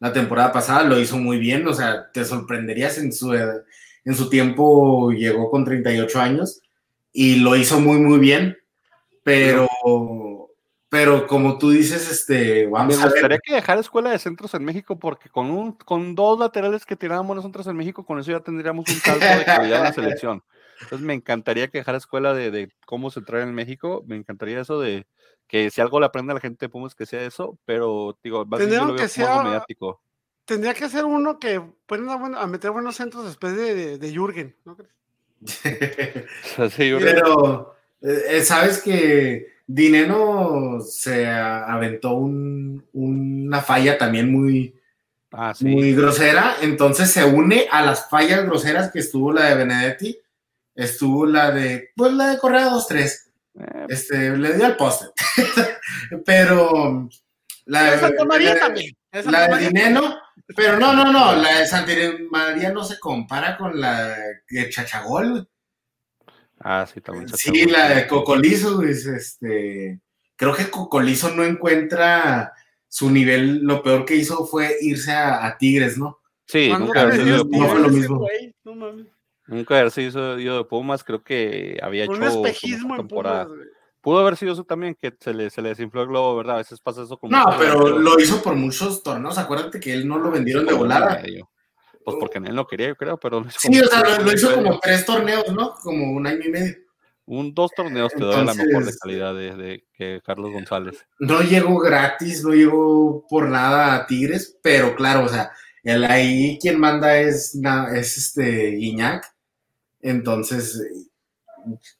la, 0.00 0.08
la 0.08 0.12
temporada 0.12 0.52
pasada, 0.52 0.82
lo 0.84 0.98
hizo 0.98 1.16
muy 1.18 1.38
bien, 1.38 1.66
o 1.68 1.74
sea, 1.74 2.10
te 2.12 2.24
sorprenderías 2.24 2.98
en 2.98 3.12
su, 3.12 3.32
edad- 3.34 3.64
en 4.04 4.14
su 4.14 4.28
tiempo, 4.30 5.10
llegó 5.12 5.50
con 5.50 5.64
38 5.64 6.20
años 6.20 6.60
y 7.12 7.36
lo 7.36 7.56
hizo 7.56 7.80
muy, 7.80 7.98
muy 7.98 8.18
bien, 8.18 8.56
pero, 9.22 9.68
pero 10.88 11.26
como 11.26 11.58
tú 11.58 11.70
dices, 11.70 12.10
este, 12.10 12.64
Me 12.64 12.70
vamos 12.70 12.98
a 12.98 13.04
ver. 13.04 13.12
gustaría 13.12 13.38
que 13.38 13.54
dejara 13.54 13.80
escuela 13.80 14.10
de 14.10 14.18
centros 14.18 14.54
en 14.54 14.64
México, 14.64 14.98
porque 14.98 15.28
con, 15.28 15.50
un, 15.50 15.72
con 15.72 16.14
dos 16.14 16.38
laterales 16.38 16.86
que 16.86 16.96
tiraban 16.96 17.26
buenos 17.26 17.44
centros 17.44 17.66
en 17.66 17.76
México, 17.76 18.06
con 18.06 18.18
eso 18.18 18.30
ya 18.30 18.40
tendríamos 18.40 18.88
un 18.88 18.94
salto 18.96 19.26
de 19.26 19.44
calidad 19.44 19.78
en 19.78 19.84
la 19.84 19.92
selección. 19.92 20.42
Entonces 20.80 21.00
me 21.06 21.14
encantaría 21.14 21.68
que 21.68 21.78
dejara 21.78 21.98
escuela 21.98 22.34
de, 22.34 22.50
de 22.50 22.70
cómo 22.86 23.10
se 23.10 23.20
trae 23.22 23.42
en 23.42 23.54
México, 23.54 24.04
me 24.06 24.16
encantaría 24.16 24.60
eso 24.60 24.80
de 24.80 25.06
que 25.48 25.70
si 25.70 25.80
algo 25.80 25.98
le 25.98 26.06
aprende 26.06 26.32
a 26.32 26.34
la 26.34 26.40
gente 26.40 26.66
de 26.66 26.70
Pumas 26.70 26.94
que 26.94 27.06
sea 27.06 27.22
eso, 27.22 27.58
pero 27.64 28.18
digo, 28.22 28.44
más 28.44 28.60
bien 28.60 28.70
yo 28.70 28.86
lo 28.86 28.94
veo 28.94 29.06
que 29.08 29.22
algo 29.22 29.42
mediático. 29.44 30.00
Tendría 30.44 30.74
que 30.74 30.88
ser 30.88 31.04
uno 31.04 31.38
que 31.38 31.58
bueno- 31.88 32.38
a 32.38 32.46
meter 32.46 32.70
buenos 32.70 32.96
centros 32.96 33.24
después 33.26 33.56
de, 33.56 33.74
de, 33.74 33.98
de 33.98 34.10
Jürgen, 34.12 34.54
¿no 34.64 34.76
crees? 34.76 34.92
Pero, 37.00 37.74
eh, 38.02 38.22
eh, 38.30 38.42
¿sabes 38.42 38.82
que 38.82 39.54
Dineno 39.66 40.80
se 40.80 41.26
aventó 41.26 42.14
un- 42.14 42.84
una 42.92 43.60
falla 43.60 43.98
también 43.98 44.30
muy, 44.32 44.74
ah, 45.32 45.54
sí. 45.54 45.66
muy 45.66 45.94
grosera? 45.94 46.56
Entonces 46.62 47.10
se 47.10 47.24
une 47.24 47.66
a 47.70 47.84
las 47.84 48.08
fallas 48.08 48.44
groseras 48.44 48.90
que 48.90 49.00
estuvo 49.00 49.32
la 49.32 49.46
de 49.46 49.54
Benedetti, 49.56 50.18
estuvo 50.78 51.26
la 51.26 51.50
de, 51.50 51.90
pues 51.96 52.12
la 52.12 52.28
de 52.28 52.38
Correa 52.38 52.68
2-3, 52.70 53.12
Eh, 53.60 53.86
este, 53.88 54.36
le 54.36 54.54
dio 54.54 54.66
al 54.66 54.76
poste. 54.76 55.06
Pero 56.24 57.08
la 57.66 57.90
De 57.90 57.98
Santa 57.98 58.24
María 58.24 58.54
la- 58.54 58.60
también. 58.60 58.94
la 59.12 59.42
de 59.42 59.48
María. 59.48 59.68
Dineno, 59.68 60.16
pero 60.56 60.78
no, 60.78 60.92
no, 60.94 61.10
no, 61.12 61.34
la 61.34 61.58
de 61.58 61.66
Santa 61.66 61.92
María 62.30 62.70
no 62.70 62.84
se 62.84 62.98
compara 62.98 63.56
con 63.58 63.78
la 63.80 64.16
de 64.48 64.70
Chachagol, 64.70 65.48
ah, 66.60 66.86
sí, 66.92 67.00
también. 67.00 67.28
Sí, 67.36 67.66
la 67.66 67.88
de 67.90 68.06
Cocolizo, 68.06 68.76
pues, 68.76 69.04
este, 69.06 70.00
creo 70.36 70.54
que 70.54 70.70
Cocolizo 70.70 71.30
no 71.34 71.44
encuentra 71.44 72.52
su 72.88 73.10
nivel, 73.10 73.58
lo 73.64 73.82
peor 73.82 74.04
que 74.06 74.14
hizo 74.16 74.46
fue 74.46 74.76
irse 74.80 75.12
a, 75.12 75.44
a 75.46 75.58
Tigres, 75.58 75.98
¿no? 75.98 76.20
Sí, 76.46 76.68
¿Cuándo 76.68 76.86
nunca 76.86 77.04
no 77.04 77.10
fue 77.68 77.80
lo 77.80 77.88
mismo. 77.90 78.18
güey? 78.20 78.54
No 78.64 78.74
mames. 78.74 79.06
Nunca 79.48 79.78
haber 79.78 79.90
sido 79.90 80.38
ido 80.38 80.58
de 80.58 80.64
Pumas, 80.64 81.02
creo 81.02 81.22
que 81.22 81.78
había 81.82 82.04
hecho 82.04 82.12
Un 82.12 82.22
espejismo 82.22 82.88
mejor 82.90 83.00
en 83.00 83.08
temporada. 83.08 83.44
Pumas, 83.44 83.58
güey. 83.58 83.68
Pudo 84.00 84.18
haber 84.20 84.36
sido 84.36 84.52
eso 84.52 84.64
también, 84.64 84.94
que 84.94 85.12
se 85.18 85.34
le, 85.34 85.50
se 85.50 85.60
le 85.60 85.70
desinfló 85.70 86.02
el 86.02 86.08
globo, 86.08 86.36
¿verdad? 86.36 86.54
A 86.54 86.58
veces 86.58 86.80
pasa 86.80 87.02
eso 87.02 87.18
con 87.18 87.30
No, 87.30 87.44
pero 87.58 87.98
lo 87.98 88.18
hizo 88.20 88.40
por 88.42 88.54
muchos 88.54 89.02
torneos, 89.02 89.36
acuérdate 89.38 89.80
que 89.80 89.92
él 89.92 90.06
no 90.06 90.18
lo 90.18 90.30
vendieron 90.30 90.64
de 90.64 90.70
Como 90.72 90.84
volada. 90.84 91.20
medio. 91.20 91.50
Pues 92.04 92.16
porque 92.20 92.38
él 92.38 92.54
no 92.54 92.66
quería, 92.66 92.88
yo 92.88 92.96
creo, 92.96 93.18
pero 93.18 93.40
lo 93.40 93.48
hizo 93.48 93.58
Sí, 93.58 93.68
como 93.68 93.82
o 93.82 93.86
sea, 93.88 94.18
lo, 94.18 94.24
lo 94.24 94.32
hizo 94.32 94.54
como 94.54 94.78
tres 94.78 95.04
torneos, 95.04 95.52
¿no? 95.52 95.74
Como 95.82 96.12
un 96.12 96.26
año 96.26 96.40
y 96.44 96.48
medio. 96.50 96.74
Un, 97.26 97.52
dos 97.52 97.70
torneos 97.76 98.10
te 98.14 98.20
doy 98.24 98.36
la 98.36 98.54
mejor 98.54 98.56
de 98.56 98.62
Entonces- 98.72 98.98
calidad 99.00 99.34
de, 99.34 99.54
de 99.56 99.84
que 99.92 100.20
Carlos 100.24 100.52
González. 100.52 101.04
No 101.18 101.42
llegó 101.42 101.78
gratis, 101.78 102.42
no 102.44 102.54
llegó 102.54 103.26
por 103.28 103.48
nada 103.50 103.94
a 103.96 104.06
Tigres, 104.06 104.58
pero 104.62 104.94
claro, 104.94 105.24
o 105.24 105.28
sea, 105.28 105.50
el 105.82 106.04
ahí 106.04 106.56
quien 106.62 106.80
manda 106.80 107.18
es, 107.18 107.54
na- 107.56 107.88
es 107.94 108.16
este 108.16 108.70
Guiñac. 108.70 109.26
Entonces, 110.00 110.82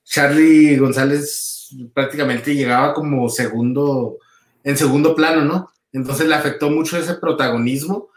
Charlie 0.04 0.76
González 0.76 1.70
prácticamente 1.92 2.54
llegaba 2.54 2.94
como 2.94 3.28
segundo, 3.28 4.18
en 4.64 4.76
segundo 4.76 5.14
plano, 5.14 5.44
¿no? 5.44 5.72
Entonces 5.92 6.28
le 6.28 6.34
afectó 6.34 6.70
mucho 6.70 6.96
ese 6.96 7.14
protagonismo, 7.14 8.08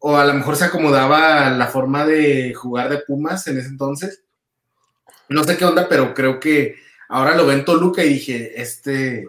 o 0.00 0.16
a 0.16 0.24
lo 0.24 0.34
mejor 0.34 0.56
se 0.56 0.64
acomodaba 0.64 1.50
la 1.50 1.66
forma 1.66 2.06
de 2.06 2.54
jugar 2.54 2.88
de 2.88 2.98
Pumas 2.98 3.46
en 3.46 3.58
ese 3.58 3.68
entonces. 3.68 4.22
No 5.28 5.44
sé 5.44 5.56
qué 5.56 5.64
onda, 5.64 5.88
pero 5.88 6.14
creo 6.14 6.40
que 6.40 6.76
ahora 7.08 7.36
lo 7.36 7.46
ven 7.46 7.64
Toluca 7.64 8.04
y 8.04 8.10
dije, 8.10 8.60
este 8.60 9.28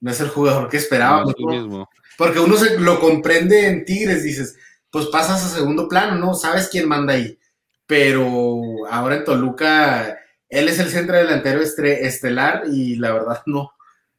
no 0.00 0.10
es 0.10 0.20
el 0.20 0.28
jugador 0.28 0.68
que 0.68 0.76
esperábamos. 0.76 1.34
No, 1.38 1.50
es 1.52 1.56
lo 1.56 1.62
mismo. 1.62 1.90
Porque 2.16 2.38
uno 2.38 2.56
se 2.56 2.78
lo 2.78 3.00
comprende 3.00 3.66
en 3.66 3.84
Tigres, 3.84 4.22
dices, 4.22 4.56
pues 4.90 5.06
pasas 5.06 5.44
a 5.44 5.48
segundo 5.48 5.88
plano, 5.88 6.14
¿no? 6.16 6.34
Sabes 6.34 6.68
quién 6.68 6.88
manda 6.88 7.14
ahí. 7.14 7.38
Pero 7.86 8.86
ahora 8.90 9.16
en 9.16 9.24
Toluca, 9.24 10.18
él 10.48 10.68
es 10.68 10.78
el 10.78 10.88
centro 10.88 11.16
delantero 11.16 11.60
estelar 11.60 12.64
y 12.66 12.96
la 12.96 13.12
verdad 13.12 13.42
no. 13.46 13.72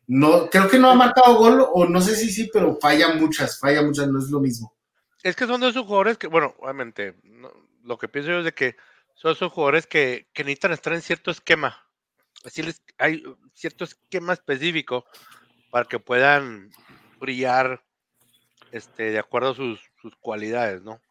No, 0.07 0.49
creo 0.49 0.69
que 0.69 0.77
no 0.77 0.91
ha 0.91 0.95
marcado 0.95 1.35
gol, 1.35 1.65
o 1.73 1.85
no 1.85 1.99
sé 1.99 2.15
si 2.15 2.31
sí, 2.31 2.49
pero 2.53 2.77
falla 2.79 3.15
muchas, 3.15 3.59
falla 3.59 3.81
muchas, 3.81 4.07
no 4.07 4.19
es 4.19 4.29
lo 4.29 4.39
mismo. 4.39 4.75
Es 5.23 5.35
que 5.35 5.47
son 5.47 5.61
de 5.61 5.69
esos 5.69 5.85
jugadores 5.85 6.19
que, 6.19 6.27
bueno, 6.27 6.53
obviamente, 6.59 7.15
lo 7.83 7.97
que 7.97 8.07
pienso 8.07 8.29
yo 8.29 8.39
es 8.39 8.45
de 8.45 8.53
que 8.53 8.75
son 9.15 9.31
esos 9.31 9.51
jugadores 9.51 9.87
que, 9.87 10.27
que 10.31 10.43
necesitan 10.43 10.73
estar 10.73 10.93
en 10.93 11.01
cierto 11.01 11.31
esquema. 11.31 11.83
Así 12.43 12.61
les, 12.61 12.83
hay 12.99 13.23
cierto 13.53 13.85
esquema 13.85 14.33
específico 14.33 15.05
para 15.71 15.85
que 15.85 15.99
puedan 15.99 16.69
brillar 17.19 17.83
este, 18.71 19.11
de 19.11 19.19
acuerdo 19.19 19.51
a 19.51 19.55
sus, 19.55 19.79
sus 20.01 20.15
cualidades, 20.17 20.83
¿no? 20.83 21.01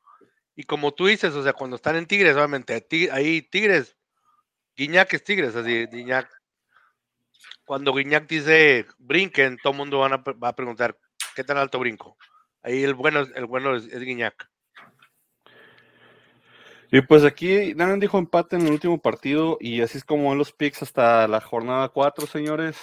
Y 0.56 0.64
como 0.64 0.92
tú 0.92 1.06
dices, 1.06 1.34
o 1.34 1.42
sea, 1.42 1.52
cuando 1.52 1.76
están 1.76 1.96
en 1.96 2.06
Tigres, 2.06 2.36
obviamente, 2.36 2.86
ahí 3.12 3.42
Tigres, 3.42 3.96
Guiñac 4.76 5.12
es 5.14 5.24
Tigres, 5.24 5.56
así, 5.56 5.86
Guiñac. 5.86 6.28
Cuando 7.64 7.94
Guiñac 7.94 8.28
dice 8.28 8.86
brinquen, 8.98 9.56
todo 9.62 9.72
el 9.72 9.78
mundo 9.78 9.98
va 9.98 10.48
a 10.48 10.56
preguntar, 10.56 10.98
¿qué 11.34 11.44
tan 11.44 11.56
alto 11.56 11.78
brinco? 11.78 12.16
Ahí 12.62 12.82
el 12.82 12.94
bueno, 12.94 13.20
el 13.20 13.46
bueno 13.46 13.74
es, 13.76 13.86
es 13.86 14.00
Guiñac. 14.00 14.48
Y 16.90 17.00
pues 17.00 17.24
aquí 17.24 17.74
Daniel 17.74 17.98
dijo 17.98 18.18
empate 18.18 18.54
en 18.54 18.66
el 18.66 18.72
último 18.72 19.00
partido 19.00 19.56
y 19.60 19.80
así 19.80 19.98
es 19.98 20.04
como 20.04 20.28
van 20.28 20.38
los 20.38 20.52
picks 20.52 20.82
hasta 20.82 21.26
la 21.26 21.40
jornada 21.40 21.88
4, 21.88 22.26
señores. 22.26 22.76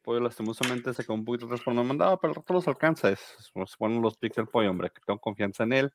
Pollo 0.00 0.20
lastimosamente 0.20 0.94
se 0.94 1.02
quedó 1.02 1.14
un 1.14 1.24
poquito 1.26 1.44
atrás 1.44 1.60
por 1.60 1.74
no 1.74 1.84
mandaba, 1.84 2.18
pero 2.18 2.30
el 2.30 2.36
rato 2.36 2.54
los 2.54 2.66
alcanza. 2.66 3.10
Es, 3.10 3.20
es 3.38 3.76
bueno 3.78 4.00
los 4.00 4.16
picks 4.16 4.36
del 4.36 4.46
pollo, 4.46 4.70
hombre, 4.70 4.90
que 4.90 5.02
tengo 5.04 5.20
confianza 5.20 5.64
en 5.64 5.74
él. 5.74 5.92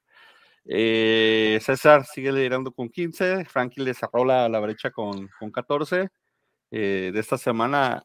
Eh, 0.65 1.59
César 1.61 2.05
sigue 2.05 2.31
liderando 2.31 2.71
con 2.71 2.89
15, 2.89 3.45
Frankie 3.45 3.81
le 3.81 3.93
cerró 3.93 4.23
la, 4.23 4.47
la 4.47 4.59
brecha 4.59 4.91
con, 4.91 5.29
con 5.39 5.51
14. 5.51 6.09
Eh, 6.71 7.11
de 7.13 7.19
esta 7.19 7.37
semana 7.37 8.03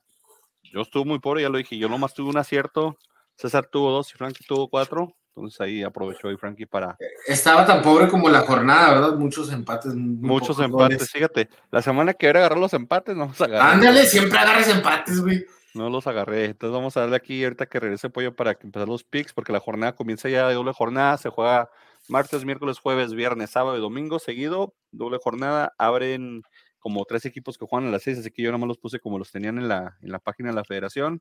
yo 0.62 0.82
estuve 0.82 1.04
muy 1.04 1.18
pobre, 1.18 1.42
ya 1.42 1.48
lo 1.48 1.58
dije, 1.58 1.78
yo 1.78 1.88
nomás 1.88 2.14
tuve 2.14 2.30
un 2.30 2.36
acierto, 2.36 2.98
César 3.36 3.66
tuvo 3.70 3.90
dos 3.90 4.12
y 4.12 4.18
Frankie 4.18 4.44
tuvo 4.46 4.68
cuatro, 4.68 5.16
entonces 5.34 5.60
ahí 5.60 5.82
aprovechó 5.82 6.30
y 6.30 6.36
Frankie 6.36 6.66
para, 6.66 6.96
Estaba 7.26 7.64
tan 7.64 7.80
pobre 7.80 8.08
como 8.08 8.28
la 8.28 8.40
jornada, 8.40 8.94
¿verdad? 8.94 9.16
Muchos 9.16 9.52
empates. 9.52 9.94
Muchos 9.94 10.58
empates, 10.58 10.98
goles. 10.98 11.10
fíjate. 11.10 11.48
La 11.70 11.80
semana 11.80 12.12
que 12.12 12.26
era 12.26 12.40
agarrar 12.40 12.58
los 12.58 12.74
empates, 12.74 13.16
no 13.16 13.26
los 13.26 13.40
agarré. 13.40 13.72
Ándale, 13.72 14.04
siempre 14.04 14.38
agarras 14.38 14.68
empates, 14.68 15.20
güey. 15.20 15.46
No 15.74 15.88
los 15.90 16.06
agarré. 16.06 16.46
Entonces 16.46 16.74
vamos 16.74 16.96
a 16.96 17.00
darle 17.00 17.16
aquí 17.16 17.44
ahorita 17.44 17.66
que 17.66 17.78
regrese 17.78 18.10
Pollo 18.10 18.34
para 18.34 18.54
que 18.54 18.66
empezar 18.66 18.88
los 18.88 19.04
picks, 19.04 19.32
porque 19.32 19.52
la 19.52 19.60
jornada 19.60 19.94
comienza 19.94 20.28
ya 20.28 20.48
de 20.48 20.54
doble 20.54 20.72
jornada. 20.72 21.16
Se 21.18 21.28
juega 21.28 21.70
martes, 22.08 22.44
miércoles, 22.44 22.78
jueves, 22.78 23.14
viernes, 23.14 23.50
sábado 23.50 23.76
y 23.76 23.80
domingo 23.80 24.18
seguido. 24.18 24.74
Doble 24.90 25.18
jornada. 25.22 25.74
Abren 25.78 26.42
como 26.78 27.04
tres 27.04 27.24
equipos 27.24 27.58
que 27.58 27.66
juegan 27.66 27.88
a 27.88 27.92
las 27.92 28.02
seis, 28.02 28.18
así 28.18 28.30
que 28.30 28.42
yo 28.42 28.50
nada 28.50 28.58
más 28.58 28.68
los 28.68 28.78
puse 28.78 29.00
como 29.00 29.18
los 29.18 29.30
tenían 29.32 29.58
en 29.58 29.68
la, 29.68 29.96
en 30.02 30.10
la 30.12 30.18
página 30.18 30.50
de 30.50 30.54
la 30.54 30.64
federación. 30.64 31.20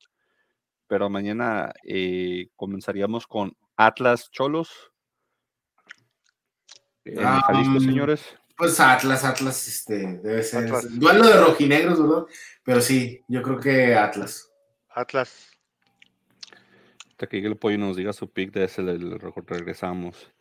Pero 0.88 1.09
mañana 1.09 1.73
eh, 1.83 2.47
comenzaríamos 2.55 3.27
con 3.27 3.57
Atlas 3.75 4.29
Cholos. 4.31 4.91
En 7.05 7.19
Ah, 7.25 7.41
Jalisco, 7.47 7.73
mm. 7.75 7.79
señores. 7.81 8.38
Pues 8.57 8.79
Atlas, 8.79 9.23
Atlas, 9.23 9.67
este, 9.67 10.17
debe 10.19 10.41
ser. 10.43 10.65
Atlas. 10.65 10.97
Duelo 10.99 11.27
de 11.27 11.39
rojinegros, 11.39 12.01
¿verdad? 12.01 12.25
Pero 12.63 12.81
sí, 12.81 13.21
yo 13.27 13.41
creo 13.41 13.59
que 13.59 13.95
Atlas. 13.95 14.51
Atlas. 14.89 15.51
Hasta 17.11 17.27
que 17.27 17.39
el 17.39 17.57
pollo 17.57 17.77
nos 17.77 17.97
diga 17.97 18.13
su 18.13 18.31
pick 18.31 18.51
de 18.51 18.65
ese, 18.65 18.81
le- 18.81 18.97
le 18.97 19.17
re- 19.17 19.31
regresamos. 19.45 20.31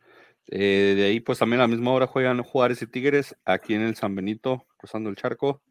Eh, 0.49 0.95
de 0.97 1.05
ahí, 1.05 1.21
pues 1.21 1.39
también 1.39 1.61
a 1.61 1.65
la 1.65 1.69
misma 1.69 1.93
hora 1.93 2.07
juegan 2.07 2.43
Juárez 2.43 2.81
y 2.83 2.87
Tigres 2.87 3.37
aquí 3.45 3.75
en 3.75 3.83
el 3.83 3.97
San 3.97 4.15
Benito, 4.15 4.67
cruzando 4.77 5.11
el 5.11 5.17
charco. 5.17 5.63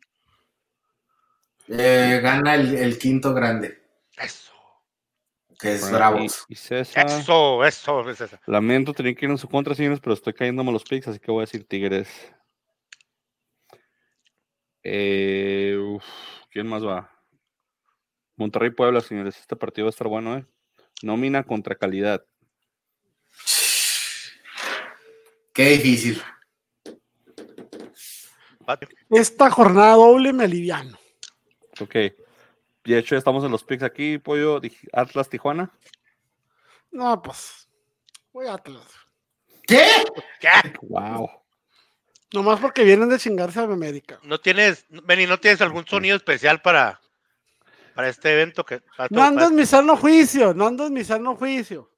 Eh, 1.68 2.20
gana 2.22 2.56
el, 2.56 2.76
el 2.76 3.00
quinto 3.00 3.34
grande, 3.34 3.82
Eso. 4.18 4.54
que 5.58 5.74
es 5.74 5.80
Frankie 5.80 5.96
Bravos. 5.96 6.46
Y 6.50 6.56
César. 6.56 7.06
Eso, 7.08 7.64
eso. 7.66 8.04
Lamento 8.46 8.94
tener 8.94 9.16
que 9.16 9.26
ir 9.26 9.32
en 9.32 9.38
su 9.38 9.48
contra, 9.48 9.74
señores, 9.74 10.00
pero 10.00 10.14
estoy 10.14 10.34
cayéndome 10.34 10.72
los 10.72 10.84
picks, 10.84 11.08
así 11.08 11.20
que 11.20 11.32
voy 11.32 11.40
a 11.42 11.46
decir 11.46 11.66
Tigres. 11.68 12.10
Eh, 14.84 15.78
uf, 15.80 16.04
¿Quién 16.52 16.68
más 16.68 16.86
va? 16.86 17.10
Monterrey 18.36 18.70
Puebla, 18.70 19.02
señores. 19.02 19.40
Este 19.40 19.56
partido 19.56 19.86
va 19.86 19.90
a 19.90 19.92
estar 19.92 20.08
bueno, 20.08 20.38
¿eh? 20.38 20.46
Nómina 21.02 21.44
contra 21.44 21.76
calidad. 21.76 22.24
Qué 25.56 25.70
difícil. 25.70 26.22
Esta 29.10 29.50
jornada 29.50 29.94
doble 29.94 30.34
me 30.34 30.44
aliviano. 30.44 30.98
Ok. 31.80 31.94
De 32.84 32.98
hecho, 32.98 33.16
ya 33.16 33.20
estamos 33.20 33.42
en 33.46 33.52
los 33.52 33.64
picks 33.64 33.84
aquí, 33.84 34.18
pollo. 34.18 34.60
Atlas 34.92 35.30
Tijuana. 35.30 35.72
No, 36.92 37.22
pues. 37.22 37.70
Voy 38.34 38.48
a 38.48 38.56
Atlas. 38.56 38.86
¿Qué? 39.66 39.88
¿Qué? 40.42 40.74
Wow. 40.82 41.30
Nomás 42.34 42.60
porque 42.60 42.84
vienen 42.84 43.08
de 43.08 43.18
chingarse 43.18 43.62
a 43.62 43.64
América. 43.64 44.20
¿No 44.24 44.42
tienes, 44.42 44.86
Benny, 44.90 45.26
no 45.26 45.40
tienes 45.40 45.62
algún 45.62 45.88
sonido 45.88 46.18
especial 46.18 46.62
para, 46.62 47.00
para 47.94 48.10
este 48.10 48.34
evento? 48.34 48.66
que 48.66 48.82
para 48.98 49.08
No 49.10 49.48
en 49.48 49.56
mi 49.56 49.66
sano 49.66 49.96
juicio, 49.96 50.54
no 50.54 50.68
ando 50.68 50.88
en 50.88 50.94
mi 50.94 51.06
sano 51.06 51.38
juicio. 51.38 51.95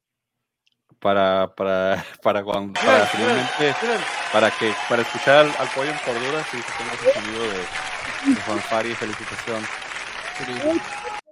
Para, 1.00 1.54
para, 1.56 2.04
para, 2.24 2.44
cuando, 2.44 2.74
para 2.74 3.06
finalmente, 3.06 3.76
para 4.34 4.52
que, 4.52 4.74
para 4.90 5.02
escuchar 5.04 5.46
al, 5.46 5.56
al 5.60 5.68
pollo 5.70 5.92
en 5.92 5.98
cordura, 6.00 6.44
sí, 6.46 6.58
se 6.62 7.10
ese 7.10 7.20
sonido 7.20 7.44
de, 7.44 8.84
de 8.84 8.90
y 8.90 8.96
felicitación. 8.96 9.64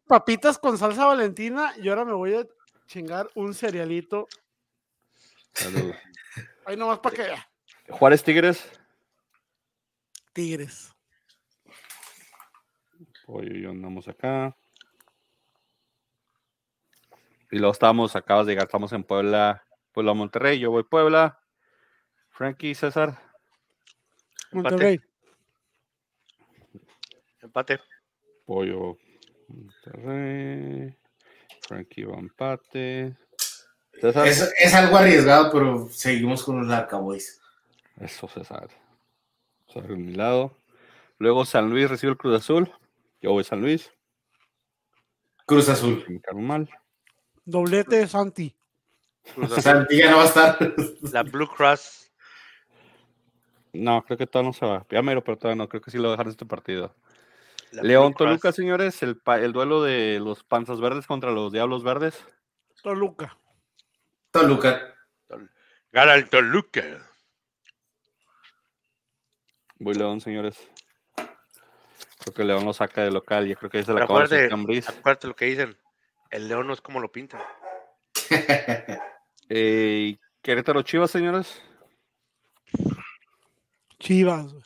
Papitas 0.07 0.57
con 0.57 0.77
salsa 0.77 1.05
valentina 1.05 1.73
y 1.77 1.89
ahora 1.89 2.05
me 2.05 2.13
voy 2.13 2.35
a 2.35 2.45
chingar 2.87 3.29
un 3.35 3.53
cerealito. 3.53 4.27
Salud. 5.53 5.93
Ahí 6.65 6.77
nomás 6.77 6.99
para 6.99 7.15
que. 7.15 7.35
Juárez 7.91 8.23
Tigres. 8.23 8.67
Tigres. 10.33 10.91
Pollo 13.25 13.55
y 13.55 13.61
yo 13.61 13.71
andamos 13.71 14.07
acá. 14.07 14.55
Y 17.55 17.57
luego 17.57 17.71
estamos, 17.71 18.17
acabas 18.17 18.45
de 18.45 18.51
llegar, 18.51 18.65
estamos 18.65 18.91
en 18.91 19.05
Puebla, 19.05 19.63
Puebla 19.93 20.13
Monterrey, 20.13 20.59
yo 20.59 20.71
voy 20.71 20.83
Puebla. 20.83 21.39
Frankie, 22.29 22.75
César. 22.75 23.17
Monterrey. 24.51 24.99
Empate. 27.41 27.79
Pollo 28.45 28.97
Monterrey. 29.47 30.97
Frankie 31.61 32.03
va 32.03 32.17
empate. 32.17 33.15
César. 34.01 34.27
Es, 34.27 34.53
es 34.59 34.73
algo 34.73 34.97
arriesgado, 34.97 35.49
pero 35.53 35.87
seguimos 35.87 36.43
con 36.43 36.59
los 36.59 36.69
Arcaboys. 36.69 37.39
Eso, 38.01 38.27
César. 38.27 38.67
César 39.67 39.87
de 39.87 39.95
mi 39.95 40.13
lado. 40.13 40.57
Luego 41.19 41.45
San 41.45 41.69
Luis 41.69 41.89
recibe 41.89 42.11
el 42.11 42.17
Cruz 42.17 42.35
Azul. 42.35 42.69
Yo 43.21 43.31
voy 43.31 43.45
San 43.45 43.61
Luis. 43.61 43.93
Cruz 45.45 45.69
Azul. 45.69 46.03
sin 46.05 46.45
mal. 46.45 46.69
Doblete 47.45 47.97
de 47.97 48.07
Santi. 48.07 48.55
Santi 49.59 49.97
ya 49.97 50.11
no 50.11 50.17
va 50.17 50.23
a 50.23 50.27
estar. 50.27 50.57
la 51.11 51.23
Blue 51.23 51.47
Cross. 51.47 52.11
No, 53.73 54.03
creo 54.03 54.17
que 54.17 54.27
todavía 54.27 54.49
no 54.49 54.53
se 54.53 54.65
va. 54.65 54.85
Ya 54.89 55.01
mero, 55.01 55.23
pero 55.23 55.37
todavía 55.37 55.63
no. 55.63 55.69
Creo 55.69 55.81
que 55.81 55.91
sí 55.91 55.97
lo 55.97 56.03
voy 56.03 56.09
a 56.09 56.11
dejar 56.13 56.27
en 56.27 56.31
este 56.31 56.45
partido. 56.45 56.95
la 57.71 57.83
León 57.83 58.07
Blue 58.11 58.15
Cross. 58.17 58.27
Toluca, 58.29 58.51
señores. 58.51 59.03
El, 59.03 59.21
el 59.41 59.53
duelo 59.53 59.83
de 59.83 60.19
los 60.19 60.43
Panzas 60.43 60.79
Verdes 60.79 61.07
contra 61.07 61.31
los 61.31 61.51
Diablos 61.51 61.83
Verdes. 61.83 62.23
Toluca. 62.81 63.37
Toluca. 64.31 64.93
Gana 65.91 66.13
el 66.15 66.29
Toluca. 66.29 66.83
Voy 69.79 69.93
León, 69.95 70.21
señores. 70.21 70.57
Creo 71.15 72.33
que 72.33 72.43
León 72.43 72.65
lo 72.65 72.73
saca 72.73 73.01
de 73.03 73.11
local. 73.11 73.45
Yo 73.47 73.55
creo 73.55 73.69
que 73.69 73.79
ahí 73.79 73.83
se 73.83 73.91
le 73.91 73.95
Pero 73.95 74.05
acaba 74.05 74.23
acuérdate, 74.23 74.45
el 74.45 74.53
Ambriz. 74.53 74.87
acuérdate 74.89 75.27
lo 75.27 75.35
que 75.35 75.45
dicen. 75.45 75.77
El 76.29 76.47
león 76.47 76.67
no 76.67 76.73
es 76.73 76.81
como 76.81 76.99
lo 76.99 77.11
pintan. 77.11 77.41
Eh, 79.47 80.17
Querétaro 80.41 80.81
Chivas, 80.81 81.11
señores. 81.11 81.61
Chivas. 83.99 84.51
güey. 84.51 84.63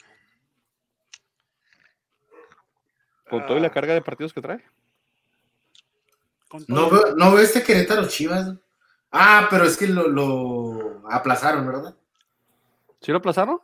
con 3.30 3.46
toda 3.46 3.60
la 3.60 3.68
Ah. 3.68 3.72
carga 3.72 3.94
de 3.94 4.02
partidos 4.02 4.34
que 4.34 4.42
trae. 4.42 4.64
No 6.68 6.90
veo, 6.90 7.16
no 7.16 7.32
veo 7.32 7.40
este 7.44 7.62
Querétaro 7.62 8.08
Chivas. 8.08 8.56
Ah, 9.12 9.48
pero 9.52 9.66
es 9.66 9.76
que 9.78 9.88
lo, 9.88 10.08
lo 10.08 11.04
aplazaron, 11.12 11.68
¿verdad? 11.68 11.96
¿Sí 13.02 13.12
lo 13.12 13.18
aplazaron? 13.20 13.60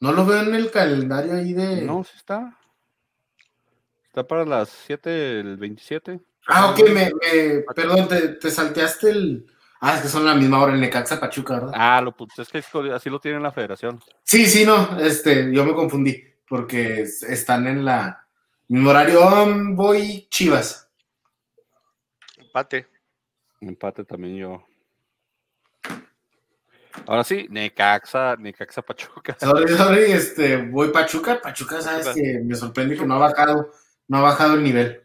No 0.00 0.12
lo 0.12 0.24
veo 0.24 0.42
en 0.42 0.54
el 0.54 0.70
calendario 0.70 1.32
ahí 1.34 1.52
de. 1.54 1.82
No, 1.82 2.04
sí 2.04 2.12
está. 2.14 2.56
Está 4.06 4.26
para 4.26 4.44
las 4.44 4.68
7, 4.68 5.40
el 5.40 5.56
27. 5.56 6.20
Ah, 6.48 6.70
ok, 6.70 6.78
me, 6.88 7.12
me- 7.12 7.62
perdón, 7.74 8.08
te, 8.08 8.28
te 8.28 8.50
salteaste 8.50 9.10
el. 9.10 9.46
Ah, 9.80 9.96
es 9.96 10.02
que 10.02 10.08
son 10.08 10.24
la 10.24 10.34
misma 10.34 10.60
hora 10.62 10.72
en 10.74 10.80
Necaxa 10.80 11.20
Pachuca, 11.20 11.54
¿verdad? 11.54 11.72
Ah, 11.74 12.00
lo 12.00 12.16
puse, 12.16 12.42
es 12.42 12.48
que 12.48 12.58
así 12.92 13.10
lo 13.10 13.20
tiene 13.20 13.36
en 13.36 13.42
la 13.44 13.52
federación. 13.52 14.00
Sí, 14.24 14.46
sí, 14.46 14.64
no, 14.64 14.98
este, 14.98 15.52
yo 15.52 15.64
me 15.64 15.74
confundí, 15.74 16.20
porque 16.48 17.02
es- 17.02 17.22
están 17.22 17.66
en 17.66 17.84
la 17.84 18.26
mismo 18.66 18.90
horario. 18.90 19.20
Um, 19.26 19.76
voy 19.76 20.26
Chivas. 20.30 20.88
Empate. 22.38 22.86
Empate 23.60 24.04
también 24.04 24.36
yo. 24.36 24.64
Ahora 27.06 27.22
sí, 27.24 27.46
Necaxa, 27.50 28.36
Necaxa 28.36 28.82
Pachuca. 28.82 29.36
Sorry, 29.40 29.76
sorry, 29.76 30.12
este, 30.12 30.56
voy 30.56 30.88
Pachuca. 30.90 31.40
Pachuca, 31.40 31.80
sabes 31.80 32.06
Pachuca. 32.06 32.22
que 32.24 32.38
me 32.40 32.54
sorprende 32.54 32.96
que 32.96 33.06
no 33.06 33.14
ha 33.14 33.18
bajado, 33.18 33.70
no 34.08 34.18
ha 34.18 34.22
bajado 34.22 34.54
el 34.54 34.62
nivel. 34.64 35.04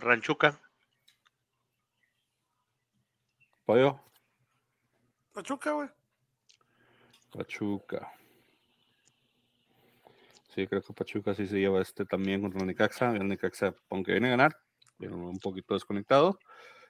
Ranchuca. 0.00 0.58
Pollo, 3.64 4.00
Pachuca, 5.38 5.70
güey. 5.70 5.88
Pachuca. 7.32 8.12
Sí, 10.52 10.66
creo 10.66 10.82
que 10.82 10.92
Pachuca 10.92 11.32
sí 11.32 11.46
se 11.46 11.60
lleva 11.60 11.80
este 11.80 12.04
también 12.04 12.40
contra 12.40 12.60
el 12.60 12.66
Necaxa. 12.66 13.12
El 13.14 13.28
Necaxa, 13.28 13.72
aunque 13.88 14.10
viene 14.10 14.26
a 14.26 14.30
ganar, 14.30 14.56
pero 14.98 15.16
un 15.16 15.38
poquito 15.38 15.74
desconectado. 15.74 16.40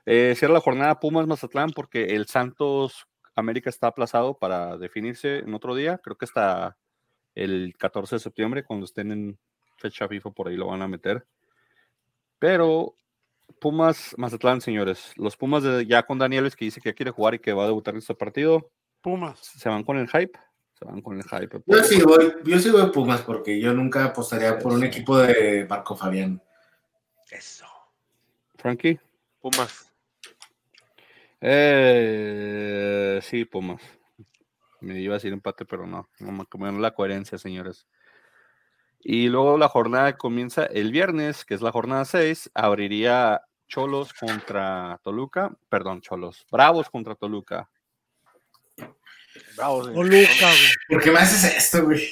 Eh, 0.07 0.35
cierra 0.35 0.55
la 0.55 0.61
jornada 0.63 0.99
Pumas 0.99 1.27
Mazatlán 1.27 1.73
porque 1.73 2.17
el 2.17 2.27
Santos 2.27 3.07
América 3.35 3.69
está 3.69 3.89
aplazado 3.89 4.39
para 4.39 4.79
definirse 4.79 5.41
en 5.41 5.53
otro 5.53 5.75
día. 5.75 5.99
Creo 5.99 6.17
que 6.17 6.25
hasta 6.25 6.79
el 7.35 7.75
14 7.79 8.17
de 8.17 8.21
septiembre, 8.21 8.65
cuando 8.65 8.87
estén 8.87 9.13
en 9.13 9.39
fecha 9.77 10.09
FIFA, 10.09 10.31
por 10.31 10.49
ahí 10.49 10.57
lo 10.57 10.69
van 10.69 10.81
a 10.81 10.89
meter. 10.89 11.27
Pero 12.39 12.95
Pumas 13.61 14.14
Mazatlán, 14.16 14.61
señores. 14.61 15.12
Los 15.16 15.36
Pumas 15.36 15.62
de, 15.62 15.86
ya 15.86 16.05
con 16.05 16.18
Danieles 16.18 16.55
que 16.55 16.64
dice 16.64 16.80
que 16.80 16.95
quiere 16.95 17.11
jugar 17.11 17.34
y 17.34 17.39
que 17.39 17.53
va 17.53 17.64
a 17.64 17.66
debutar 17.66 17.95
en 17.95 17.99
este 17.99 18.14
partido. 18.14 18.70
Pumas. 19.01 19.39
¿Se 19.41 19.68
van 19.68 19.84
con 19.84 19.99
el 19.99 20.09
hype? 20.09 20.39
Se 20.78 20.84
van 20.84 21.01
con 21.01 21.16
el 21.16 21.24
hype. 21.24 21.61
Yo 21.66 21.82
sí 21.82 22.01
voy, 22.03 22.32
yo 22.45 22.59
sí 22.59 22.70
voy 22.70 22.91
Pumas, 22.93 23.22
porque 23.22 23.61
yo 23.61 23.74
nunca 23.74 24.05
apostaría 24.05 24.59
por 24.59 24.72
un 24.72 24.84
equipo 24.84 25.18
de 25.18 25.66
Marco 25.68 25.97
Fabián. 25.97 26.41
Eso. 27.30 27.66
Frankie. 28.57 29.01
Pumas. 29.41 29.93
Eh, 31.41 33.20
sí, 33.22 33.45
Pumas. 33.45 33.82
Me 34.80 35.01
iba 35.01 35.14
a 35.14 35.18
decir 35.18 35.32
empate, 35.32 35.64
pero 35.64 35.86
no. 35.86 36.09
No 36.20 36.32
me 36.32 36.47
comieron 36.47 36.80
la 36.80 36.95
coherencia, 36.95 37.39
señores. 37.39 37.86
Y 39.01 39.28
luego 39.28 39.59
la 39.59 39.68
jornada 39.68 40.16
comienza 40.16 40.66
el 40.66 40.92
viernes, 40.92 41.44
que 41.44 41.55
es 41.55 41.62
la 41.62 41.72
jornada 41.72 42.05
6. 42.05 42.51
Abriría 42.55 43.42
Cholos 43.68 44.12
contra 44.12 45.01
Toluca. 45.03 45.57
Perdón, 45.68 46.01
Cholos. 46.01 46.46
Bravos 46.51 46.90
contra 46.90 47.14
Toluca. 47.14 47.70
Bravos. 49.57 49.86
Toluca, 49.86 50.07
güey. 50.07 50.70
¿Por 50.88 51.03
qué 51.03 51.11
me 51.11 51.18
haces 51.18 51.44
esto, 51.57 51.84
güey? 51.84 52.03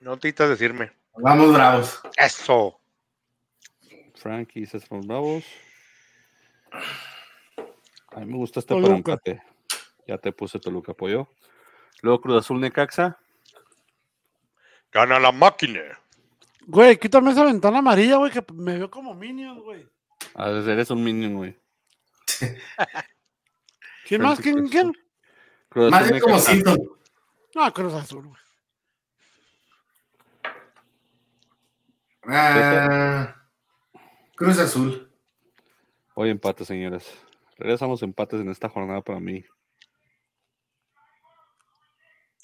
No 0.00 0.14
necesitas 0.14 0.50
decirme. 0.50 0.92
Vamos 1.18 1.52
bravos. 1.52 2.00
Eso. 2.16 2.78
Frankie 4.14 4.60
dice 4.60 4.80
son 4.80 5.00
Bravos. 5.06 5.44
A 8.12 8.20
mí 8.20 8.26
me 8.26 8.36
gusta 8.36 8.60
este 8.60 8.74
para 8.80 8.94
empate. 8.94 9.42
Ya 10.06 10.18
te 10.18 10.32
puse 10.32 10.58
Toluca, 10.58 10.92
apoyo. 10.92 11.28
Luego 12.02 12.20
Cruz 12.20 12.38
Azul 12.38 12.60
Necaxa. 12.60 13.18
Gana 14.92 15.18
la 15.18 15.32
máquina. 15.32 15.82
Güey, 16.66 16.98
quítame 16.98 17.30
esa 17.30 17.44
ventana 17.44 17.78
amarilla, 17.78 18.16
güey, 18.16 18.32
que 18.32 18.44
me 18.52 18.76
veo 18.76 18.90
como 18.90 19.14
Minions, 19.14 19.62
güey. 19.62 19.88
A 20.34 20.50
ver, 20.50 20.68
eres 20.68 20.90
un 20.90 21.02
minion, 21.02 21.34
güey. 21.34 21.58
¿Quién 24.06 24.22
más? 24.22 24.38
¿Quién? 24.40 24.68
¿Quién? 24.68 24.92
Cruz 25.68 25.90
Más 25.90 26.10
bien 26.10 26.20
como. 26.20 26.38
Simpson. 26.38 26.78
No, 27.54 27.72
Cruz 27.72 27.94
Azul, 27.94 28.26
güey. 28.26 28.40
Ah, 32.28 33.36
Cruz 34.34 34.58
Azul. 34.58 35.10
Hoy 36.14 36.30
empate, 36.30 36.64
señores. 36.64 37.10
Regresamos 37.56 38.02
empates 38.02 38.40
en 38.40 38.50
esta 38.50 38.68
jornada 38.68 39.00
para 39.00 39.20
mí. 39.20 39.44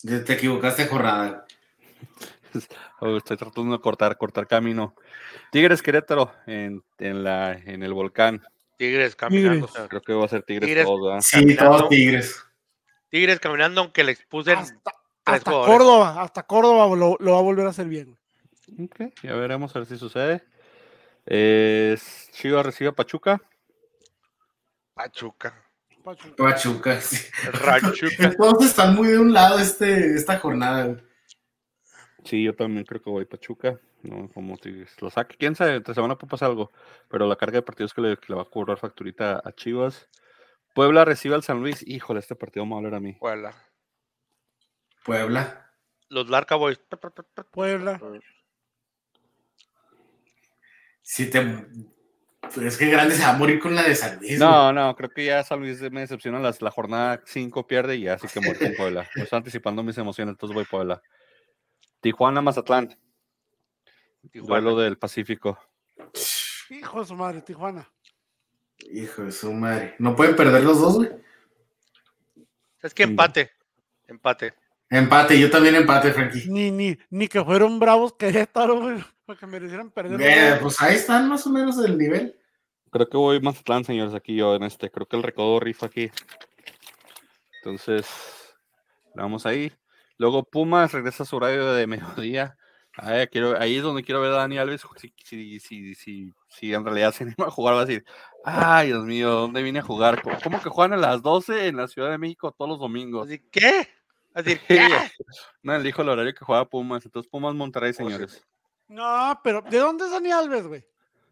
Te 0.02 0.32
equivocaste, 0.32 0.86
jornada. 0.86 1.46
Estoy 3.16 3.36
tratando 3.36 3.72
de 3.76 3.80
cortar, 3.80 4.16
cortar 4.16 4.46
camino. 4.46 4.94
Tigres 5.50 5.82
Querétaro 5.82 6.32
en, 6.46 6.82
en, 6.98 7.24
la, 7.24 7.52
en 7.52 7.82
el 7.82 7.92
volcán. 7.92 8.42
Tigres 8.78 9.14
caminando. 9.16 9.66
Tigres. 9.66 9.70
o 9.70 9.74
sea, 9.74 9.88
Creo 9.88 10.02
que 10.02 10.12
va 10.12 10.24
a 10.24 10.28
ser 10.28 10.42
Tigres, 10.42 10.68
Tigres. 10.68 10.84
todos, 10.86 11.00
¿verdad? 11.06 11.20
Sí, 11.20 11.36
Caminando. 11.36 11.76
todos 11.76 11.88
Tigres. 11.88 12.44
Tigres 13.08 13.40
caminando, 13.40 13.80
aunque 13.82 14.04
le 14.04 14.12
expulsen. 14.12 14.58
Hasta. 14.58 14.92
Córdoba, 15.44 16.20
hasta 16.20 16.42
Córdoba 16.42 16.96
lo, 16.96 17.16
lo 17.20 17.32
va 17.32 17.38
a 17.38 17.42
volver 17.42 17.66
a 17.66 17.70
hacer 17.70 17.86
bien. 17.86 18.18
Ok, 18.82 19.12
ya 19.22 19.34
veremos 19.34 19.74
a 19.76 19.80
ver 19.80 19.86
si 19.86 19.98
sucede. 19.98 20.44
Es 21.26 22.28
Chivas 22.32 22.66
recibe 22.66 22.90
a 22.90 22.92
Pachuca. 22.92 23.40
Pachuca. 24.94 25.54
Pachuca. 26.02 26.34
Pachuca. 26.36 27.00
sí. 27.00 27.18
Ranchuca. 27.52 28.34
Todos 28.36 28.64
están 28.64 28.96
muy 28.96 29.08
de 29.08 29.18
un 29.18 29.32
lado 29.32 29.58
este, 29.60 30.14
esta 30.16 30.38
jornada. 30.38 30.96
Sí, 32.24 32.44
yo 32.44 32.54
también 32.54 32.84
creo 32.84 33.02
que 33.02 33.10
voy 33.10 33.24
Pachuca. 33.24 33.80
No, 34.02 34.28
como 34.32 34.56
Tigres. 34.56 35.00
Lo 35.00 35.10
saque. 35.10 35.36
Quién 35.36 35.54
sabe, 35.54 35.76
esta 35.76 35.94
semana 35.94 36.16
puede 36.16 36.30
pasar 36.30 36.50
algo. 36.50 36.72
Pero 37.08 37.26
la 37.26 37.36
carga 37.36 37.56
de 37.56 37.62
partidos 37.62 37.94
que 37.94 38.00
le, 38.00 38.16
que 38.16 38.26
le 38.28 38.36
va 38.36 38.42
a 38.42 38.50
cobrar 38.50 38.78
facturita 38.78 39.40
a 39.44 39.52
Chivas. 39.52 40.08
Puebla 40.74 41.04
recibe 41.04 41.34
al 41.34 41.42
San 41.42 41.60
Luis. 41.60 41.86
Híjole, 41.86 42.20
este 42.20 42.34
partido 42.34 42.64
me 42.64 42.72
va 42.72 42.78
a 42.78 42.82
doler 42.82 42.94
a 42.94 43.00
mí. 43.00 43.12
Puebla. 43.14 43.54
Puebla. 45.04 45.70
Los 46.08 46.28
Larca 46.28 46.56
Boys. 46.56 46.80
Puebla. 47.50 48.00
Si 51.02 51.30
te. 51.30 51.66
Pero 52.54 52.68
es 52.68 52.76
que 52.76 52.90
grande 52.90 53.14
se 53.14 53.22
va 53.22 53.30
a 53.30 53.38
morir 53.38 53.60
con 53.60 53.74
la 53.74 53.82
de 53.82 53.94
San 53.94 54.18
Luis. 54.18 54.38
güey. 54.38 54.38
No, 54.38 54.72
no, 54.72 54.94
creo 54.96 55.10
que 55.10 55.24
ya 55.24 55.42
San 55.42 55.60
Luis 55.60 55.80
me 55.90 56.00
decepciona. 56.00 56.38
Las, 56.38 56.60
la 56.60 56.70
jornada 56.70 57.22
5 57.24 57.66
pierde 57.66 57.96
y 57.96 58.02
ya 58.02 58.14
así 58.14 58.26
que 58.28 58.46
voy 58.46 58.56
con 58.56 58.74
Puebla. 58.74 59.08
Me 59.14 59.22
estoy 59.22 59.36
anticipando 59.36 59.82
mis 59.82 59.96
emociones, 59.98 60.32
entonces 60.32 60.54
voy 60.54 60.64
Puebla. 60.64 61.02
Tijuana, 62.02 62.42
Mazatlán. 62.42 62.98
Duelo 64.34 64.76
del 64.76 64.98
Pacífico. 64.98 65.58
Hijo 66.68 67.00
de 67.00 67.06
su 67.06 67.14
madre, 67.14 67.42
Tijuana. 67.42 67.88
Hijo 68.92 69.22
de 69.22 69.32
su 69.32 69.52
madre. 69.52 69.94
No 69.98 70.16
pueden 70.16 70.34
perder 70.34 70.64
los 70.64 70.80
dos, 70.80 70.96
güey. 70.96 71.10
Es 72.82 72.92
que 72.92 73.04
empate. 73.04 73.52
Empate. 74.08 74.54
Empate, 74.90 75.38
yo 75.38 75.48
también 75.48 75.76
empate, 75.76 76.12
Frankie. 76.12 76.48
Ni, 76.48 76.70
ni, 76.72 76.98
ni 77.08 77.28
que 77.28 77.42
fueron 77.42 77.78
bravos 77.78 78.14
Querétaro, 78.14 78.80
güey, 78.80 79.02
para 79.24 79.38
que 79.38 79.46
merecieran 79.46 79.90
perder. 79.90 80.20
Eh, 80.20 80.58
pues 80.60 80.82
ahí 80.82 80.96
están 80.96 81.28
más 81.28 81.46
o 81.46 81.50
menos 81.50 81.78
el 81.78 81.96
nivel. 81.96 82.36
Creo 82.90 83.08
que 83.08 83.16
voy 83.16 83.40
Mazatlán, 83.40 83.84
señores, 83.84 84.12
aquí 84.12 84.34
yo 84.34 84.56
en 84.56 84.64
este. 84.64 84.90
Creo 84.90 85.06
que 85.06 85.16
el 85.16 85.22
recodo 85.22 85.60
rifa 85.60 85.86
aquí. 85.86 86.10
Entonces, 87.62 88.06
vamos 89.14 89.46
ahí. 89.46 89.72
Luego 90.22 90.44
Pumas 90.44 90.92
regresa 90.92 91.24
a 91.24 91.26
su 91.26 91.34
horario 91.34 91.72
de 91.72 91.84
mediodía. 91.88 92.56
Quiero, 93.32 93.60
ahí 93.60 93.78
es 93.78 93.82
donde 93.82 94.04
quiero 94.04 94.20
ver 94.20 94.30
a 94.30 94.36
Dani 94.36 94.56
Alves. 94.56 94.82
Si, 94.96 95.12
si, 95.24 95.58
si, 95.58 95.96
si, 95.96 96.32
si 96.46 96.72
en 96.72 96.84
realidad 96.84 97.12
se 97.12 97.24
anima 97.24 97.46
a 97.46 97.50
jugar, 97.50 97.74
va 97.74 97.80
a 97.80 97.84
decir: 97.86 98.04
Ay, 98.44 98.86
Dios 98.88 99.04
mío, 99.04 99.32
¿dónde 99.32 99.64
vine 99.64 99.80
a 99.80 99.82
jugar? 99.82 100.22
¿Cómo, 100.22 100.36
cómo 100.40 100.62
que 100.62 100.68
juegan 100.68 100.92
a 100.92 100.96
las 100.96 101.22
12 101.22 101.66
en 101.66 101.76
la 101.76 101.88
Ciudad 101.88 102.08
de 102.08 102.18
México 102.18 102.54
todos 102.56 102.68
los 102.68 102.78
domingos? 102.78 103.26
Así, 103.26 103.40
¿Qué? 103.50 103.88
Así, 104.32 104.52
Sí, 104.52 104.58
¿qué? 104.68 104.88
no, 105.64 105.74
elijo 105.74 106.02
el 106.02 106.10
horario 106.10 106.34
que 106.34 106.44
juega 106.44 106.66
Pumas. 106.66 107.04
Entonces, 107.04 107.28
Pumas 107.28 107.56
Monterrey, 107.56 107.92
señores. 107.92 108.46
No, 108.86 109.40
pero 109.42 109.60
¿de 109.62 109.78
dónde 109.78 110.04
es 110.04 110.12
Dani 110.12 110.30
Alves, 110.30 110.68
güey? 110.68 110.84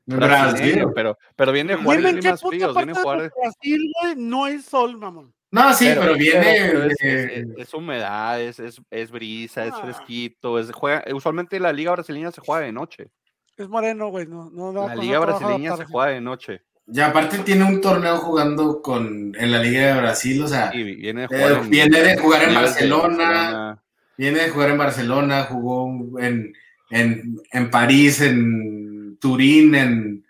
Brasil. 0.06 0.84
pero, 0.96 1.16
pero 1.36 1.52
viene 1.52 1.74
a 1.74 1.78
jugar 1.78 1.98
Dime 1.98 2.10
en 2.10 2.20
Brasil, 2.20 3.92
güey, 4.02 4.16
no 4.16 4.46
hay 4.46 4.58
sol, 4.58 4.96
mamón. 4.96 5.32
No, 5.52 5.74
sí, 5.74 5.86
pero, 5.98 6.14
viene. 6.14 6.40
pero 6.70 6.84
es, 6.84 6.96
de- 6.98 7.24
es- 7.24 7.30
es- 7.32 7.58
es 7.58 7.74
humedad, 7.74 8.40
es, 8.40 8.60
es, 8.60 8.80
es 8.90 9.10
brisa, 9.10 9.64
es 9.66 9.72
Ah. 9.74 9.80
fresquito. 9.82 10.58
Es, 10.58 10.70
juega, 10.72 11.02
usualmente 11.12 11.58
la 11.58 11.72
liga 11.72 11.92
brasileña 11.92 12.30
se 12.30 12.40
juega 12.40 12.64
de 12.64 12.72
noche. 12.72 13.08
Es 13.56 13.68
moreno, 13.68 14.08
güey, 14.08 14.26
no, 14.26 14.48
no 14.50 14.88
La 14.88 14.94
liga 14.94 15.18
brasileña 15.18 15.76
se 15.76 15.84
juega 15.84 16.12
de 16.12 16.20
noche. 16.20 16.62
Y 16.92 16.98
aparte 17.00 17.38
tiene 17.40 17.64
un 17.64 17.80
torneo 17.80 18.16
jugando 18.18 18.80
con 18.82 19.32
en 19.38 19.52
la 19.52 19.62
Liga 19.62 19.94
de 19.94 20.00
Brasil, 20.00 20.42
o 20.42 20.48
sea, 20.48 20.70
Y 20.74 20.82
viene 20.82 21.26
de 21.28 21.36
Eh, 21.36 21.38
jugar 21.38 21.62
en, 21.64 21.70
viene 21.70 22.00
de 22.02 22.16
jugar 22.18 22.42
en 22.42 22.54
Barcelona. 22.54 23.06
Barcelona. 23.16 23.82
viene 24.16 24.38
de 24.40 24.48
jugar 24.50 24.70
en 24.70 24.78
Barcelona, 24.78 25.42
jugó 25.44 26.18
en 26.20 26.52
en, 26.90 27.36
en 27.52 27.70
París, 27.70 28.20
en 28.20 29.16
Turín, 29.20 29.74
en, 29.76 30.24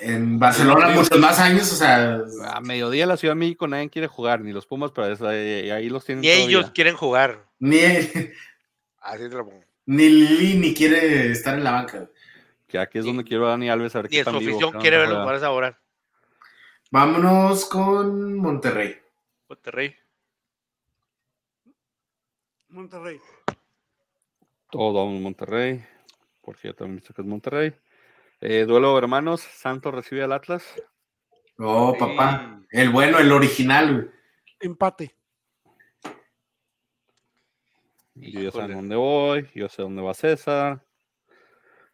en 0.00 0.38
Barcelona 0.38 0.88
muchos 0.90 1.18
más 1.18 1.38
años, 1.38 1.72
o 1.72 1.76
sea, 1.76 2.20
A 2.52 2.60
mediodía 2.60 3.02
en 3.04 3.08
la 3.08 3.16
Ciudad 3.16 3.34
de 3.34 3.38
México 3.40 3.66
nadie 3.68 3.90
quiere 3.90 4.06
jugar, 4.08 4.40
ni 4.40 4.52
los 4.52 4.66
Pumas, 4.66 4.92
pero 4.92 5.08
es- 5.12 5.20
ahí, 5.22 5.70
ahí 5.70 5.88
los 5.88 6.04
tienen 6.04 6.22
Ni 6.22 6.28
ellos 6.28 6.70
quieren 6.70 6.96
jugar. 6.96 7.46
ni, 7.58 7.78
Así 9.00 9.28
te 9.28 9.36
lo 9.36 9.44
pongo. 9.44 9.64
ni 9.86 10.08
Lili 10.08 10.54
ni 10.58 10.74
quiere 10.74 11.30
estar 11.32 11.54
en 11.54 11.64
la 11.64 11.72
banca. 11.72 12.08
Que 12.66 12.78
aquí 12.78 12.98
es 12.98 13.04
donde 13.04 13.24
quiero 13.24 13.46
a 13.46 13.50
Dani 13.50 13.70
Alves 13.70 13.94
a 13.96 14.02
ver 14.02 14.10
Ni 14.10 14.16
qué 14.16 14.18
en 14.18 14.24
su 14.26 14.30
tan 14.30 14.38
vivo, 14.40 14.58
quiere 14.58 14.72
tan 14.72 14.82
ver 14.82 14.98
los 14.98 15.06
juega. 15.08 15.20
jugadores 15.22 15.42
ahora. 15.42 15.80
Vámonos 16.90 17.64
con 17.66 18.36
Monterrey. 18.36 18.96
Monterrey. 19.48 19.94
Monterrey. 22.68 23.20
Todos 24.70 24.94
vamos 24.94 25.18
a 25.18 25.22
Monterrey, 25.22 25.84
porque 26.42 26.68
yo 26.68 26.74
también 26.74 26.98
he 26.98 27.00
visto 27.00 27.14
que 27.14 27.22
es 27.22 27.28
Monterrey. 27.28 27.74
Eh, 28.40 28.66
duelo 28.66 28.92
de 28.92 28.98
hermanos, 28.98 29.40
Santos 29.40 29.92
recibe 29.92 30.22
al 30.22 30.32
Atlas. 30.32 30.64
Oh, 31.58 31.96
papá. 31.98 32.62
El 32.70 32.90
bueno, 32.90 33.18
el 33.18 33.32
original, 33.32 33.92
güey. 33.92 34.10
Empate. 34.60 35.16
Yo 38.14 38.40
ya 38.40 38.50
sé 38.50 38.68
dónde 38.68 38.96
voy, 38.96 39.48
yo 39.54 39.68
sé 39.68 39.82
dónde 39.82 40.02
va 40.02 40.14
César. 40.14 40.84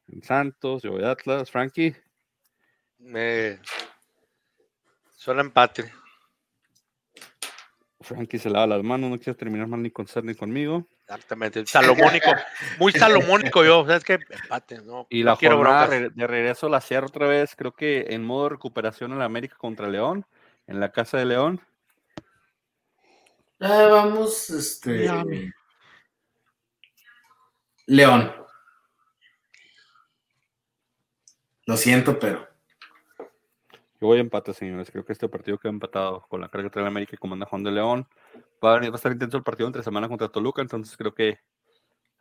En 0.09 0.23
Santos, 0.23 0.83
yo 0.83 0.93
voy 0.93 1.05
a 1.05 1.13
Atlas. 1.13 1.51
Frankie, 1.51 1.97
Me 2.99 3.59
suena 5.13 5.41
empate. 5.41 5.91
Frankie 8.05 8.39
se 8.39 8.49
lava 8.51 8.67
las 8.67 8.83
manos, 8.83 9.11
no 9.11 9.19
quiere 9.19 9.35
terminar 9.37 9.67
mal 9.67 9.83
ni 9.83 9.91
con 9.91 10.07
Ser 10.07 10.25
ni 10.25 10.35
conmigo. 10.35 10.87
Exactamente. 11.03 11.67
Salomónico. 11.67 12.31
Muy 12.79 12.93
salomónico 12.93 13.65
yo. 13.65 13.85
¿Sabes 13.87 14.05
qué? 14.05 14.19
Empate. 14.31 14.81
No, 14.83 15.07
Y 15.11 15.21
no 15.25 15.31
la 15.33 15.37
quiero 15.37 15.57
jornada 15.57 15.87
broncas. 15.87 16.15
de 16.17 16.27
regreso 16.27 16.69
la 16.69 16.81
cierro 16.81 17.09
otra 17.09 17.27
vez, 17.27 17.57
creo 17.57 17.73
que 17.73 18.07
en 18.11 18.25
modo 18.25 18.45
de 18.45 18.51
recuperación 18.51 19.13
en 19.13 19.19
la 19.19 19.25
América 19.25 19.57
contra 19.59 19.89
León, 19.89 20.25
en 20.67 20.79
la 20.81 20.93
casa 20.93 21.19
de 21.19 21.25
León. 21.25 21.61
Ah, 23.61 23.89
vamos, 23.91 24.51
este. 24.51 24.91
Miami. 25.09 25.51
León. 27.87 28.33
Lo 31.67 31.77
siento, 31.77 32.19
pero. 32.19 32.47
Yo 34.05 34.09
voy 34.09 34.19
a 34.19 34.21
empate, 34.21 34.53
señores. 34.53 34.91
Creo 34.91 35.03
que 35.03 35.15
este 35.15 35.31
partido 35.31 35.57
queda 35.57 35.73
empatado 35.73 36.27
con 36.29 36.39
la 36.39 36.51
carga 36.51 36.69
que 36.69 36.75
trae 36.75 36.87
América 36.87 37.13
y 37.15 37.17
comanda 37.17 37.47
Juan 37.47 37.63
de 37.63 37.71
León. 37.71 38.07
Va 38.63 38.77
a, 38.77 38.85
estar 38.85 39.11
intenso 39.11 39.39
el 39.39 39.43
partido 39.43 39.67
entre 39.67 39.83
semana 39.83 40.09
contra 40.09 40.29
Toluca, 40.29 40.61
entonces 40.61 40.95
creo 40.95 41.15
que 41.15 41.39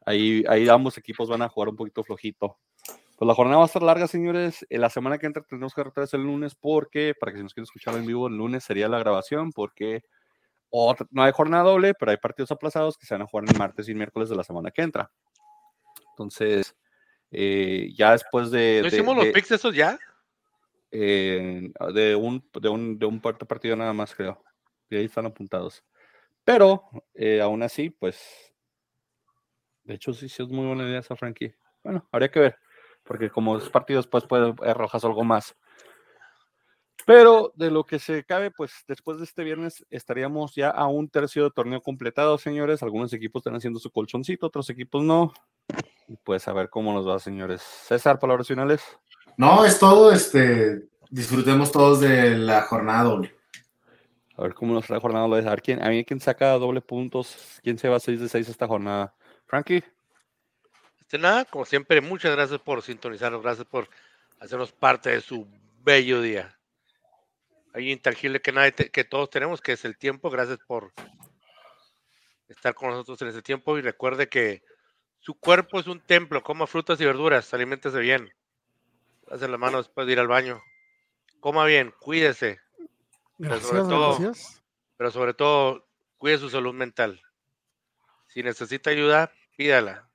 ahí, 0.06 0.46
ahí 0.48 0.70
ambos 0.70 0.98
equipos 0.98 1.28
van 1.28 1.42
a 1.42 1.50
jugar 1.50 1.68
un 1.68 1.76
poquito 1.76 2.02
flojito. 2.02 2.58
Pues 3.18 3.28
la 3.28 3.36
jornada 3.36 3.58
va 3.58 3.64
a 3.64 3.66
estar 3.66 3.84
larga, 3.84 4.08
señores. 4.08 4.66
En 4.70 4.80
la 4.80 4.90
semana 4.90 5.18
que 5.18 5.26
entra 5.26 5.44
tenemos 5.44 5.74
que 5.74 5.84
retrasar 5.84 6.22
el 6.22 6.26
lunes 6.26 6.56
porque, 6.56 7.16
para 7.20 7.34
que 7.34 7.40
si 7.40 7.44
nos 7.44 7.54
quieren 7.54 7.66
escuchar 7.66 7.96
en 7.98 8.06
vivo, 8.06 8.28
el 8.28 8.38
lunes 8.38 8.64
sería 8.64 8.88
la 8.88 9.00
grabación 9.00 9.52
porque 9.52 10.04
otra- 10.70 11.06
no 11.12 11.22
hay 11.24 11.34
jornada 11.34 11.66
doble, 11.66 11.96
pero 11.96 12.12
hay 12.12 12.18
partidos 12.18 12.50
aplazados 12.54 12.98
que 12.98 13.06
se 13.06 13.14
van 13.14 13.24
a 13.24 13.28
jugar 13.28 13.44
el 13.50 13.58
martes 13.58 13.90
y 13.90 13.94
miércoles 13.94 14.30
de 14.30 14.38
la 14.38 14.46
semana 14.46 14.72
que 14.72 14.84
entra. 14.84 15.12
Entonces, 16.12 16.78
eh, 17.30 17.90
ya 17.94 18.14
después 18.14 18.52
de... 18.52 18.80
¿No 18.82 18.90
de- 18.90 18.96
hicimos 18.96 19.18
los 19.18 19.26
de- 19.26 19.34
picks 19.34 19.52
esos 19.52 19.76
ya? 19.76 20.00
Eh, 20.94 21.72
de, 21.94 22.16
un, 22.16 22.48
de, 22.62 22.70
un, 22.70 23.00
de 23.00 23.06
un 23.06 23.20
par- 23.20 23.38
partido 23.38 23.76
nada 23.76 23.94
más, 23.94 24.14
creo. 24.16 24.44
Y 24.90 24.96
ahí 24.96 25.06
están 25.06 25.26
apuntados. 25.26 25.84
Pero, 26.44 26.84
eh, 27.16 27.42
aún 27.42 27.64
así, 27.64 27.90
pues. 27.90 28.54
De 29.84 29.96
hecho, 29.96 30.14
sí, 30.14 30.30
sí 30.30 30.44
es 30.44 30.50
muy 30.50 30.66
buena 30.68 30.84
idea 30.88 31.00
esa 31.00 31.16
Frankie. 31.16 31.56
Bueno, 31.84 32.08
habría 32.12 32.30
que 32.30 32.40
ver. 32.40 32.58
Porque 33.04 33.30
como 33.30 33.58
es 33.58 33.68
partido 33.70 34.00
después 34.00 34.26
puede 34.26 34.54
arrojas 34.62 35.04
algo 35.04 35.24
más. 35.24 35.56
Pero 37.06 37.52
de 37.56 37.70
lo 37.70 37.84
que 37.86 38.00
se 38.00 38.24
cabe, 38.24 38.52
pues 38.52 38.72
después 38.88 39.18
de 39.18 39.26
este 39.26 39.44
viernes 39.44 39.86
estaríamos 39.90 40.56
ya 40.56 40.70
a 40.70 40.88
un 40.88 41.10
tercio 41.10 41.44
de 41.44 41.52
torneo 41.52 41.82
completado, 41.82 42.38
señores. 42.38 42.82
Algunos 42.82 43.12
equipos 43.12 43.42
están 43.42 43.56
haciendo 43.56 43.80
su 43.80 43.92
colchoncito, 43.92 44.48
otros 44.48 44.70
equipos 44.70 45.04
no. 45.04 45.34
Y 46.08 46.16
pues 46.18 46.48
a 46.48 46.54
ver 46.54 46.70
cómo 46.70 46.94
nos 46.94 47.08
va, 47.08 47.20
señores. 47.20 47.62
César, 47.62 48.20
palabras 48.20 48.48
finales. 48.48 48.82
No, 49.38 49.66
es 49.66 49.80
todo, 49.80 50.12
este. 50.12 50.88
Disfrutemos 51.10 51.72
todos 51.72 52.00
de 52.00 52.36
la 52.38 52.64
jornada 52.64 53.04
doble. 53.04 53.36
A 54.36 54.42
ver 54.44 54.54
cómo 54.54 54.74
nos 54.74 54.90
la 54.90 55.00
jornada. 55.00 55.26
A 55.26 55.30
ver 55.30 55.62
quién, 55.62 55.84
a 55.84 55.90
mí 55.90 56.04
quién 56.04 56.20
saca 56.20 56.52
doble 56.54 56.82
puntos. 56.82 57.60
¿Quién 57.64 57.78
se 57.78 57.88
va 57.90 58.00
6 58.00 58.20
de 58.20 58.30
6 58.30 58.50
esta 58.50 58.68
jornada? 58.68 59.14
Frankie. 59.46 59.84
Este, 61.00 61.18
nada, 61.18 61.46
como 61.46 61.66
siempre, 61.66 62.02
muchas 62.02 62.32
gracias 62.36 62.60
por 62.60 62.82
sintonizarnos, 62.82 63.44
gracias 63.44 63.68
por 63.68 63.88
hacernos 64.40 64.72
parte 64.72 65.12
de 65.12 65.22
su 65.22 65.48
bello 65.84 66.22
día. 66.22 66.58
Hay 67.74 67.92
intangible 67.92 68.42
que, 68.42 68.52
nadie 68.52 68.72
te- 68.72 68.90
que 68.90 69.04
todos 69.04 69.30
tenemos, 69.30 69.62
que 69.62 69.74
es 69.74 69.86
el 69.86 69.98
tiempo. 69.98 70.30
Gracias 70.32 70.60
por 70.66 70.92
estar 72.48 72.74
con 72.74 72.90
nosotros 72.90 73.22
en 73.22 73.28
ese 73.30 73.42
tiempo 73.42 73.78
y 73.78 73.82
recuerde 73.82 74.28
que 74.28 74.64
su 75.20 75.36
cuerpo 75.36 75.80
es 75.80 75.88
un 75.88 76.00
templo, 76.02 76.44
coma 76.44 76.68
frutas 76.68 77.00
y 77.00 77.06
verduras, 77.06 77.54
aliméntese 77.54 78.00
bien. 78.00 78.32
Hace 79.32 79.48
la 79.48 79.58
mano 79.58 79.78
después 79.78 80.06
de 80.08 80.14
ir 80.14 80.20
al 80.20 80.28
baño. 80.28 80.62
Coma 81.40 81.66
bien, 81.66 81.94
cuídese, 82.00 82.60
Gracias, 83.38 83.68
sobre 83.68 83.82
todo- 83.82 84.18
gracias. 84.20 84.64
pero 84.98 85.12
sobre 85.12 85.34
todo 85.34 85.86
cuide 86.18 86.38
su 86.38 86.50
salud 86.50 86.74
mental. 86.74 87.22
Si 88.28 88.42
necesita 88.44 88.90
ayuda, 88.92 89.32
pídala. 89.58 90.08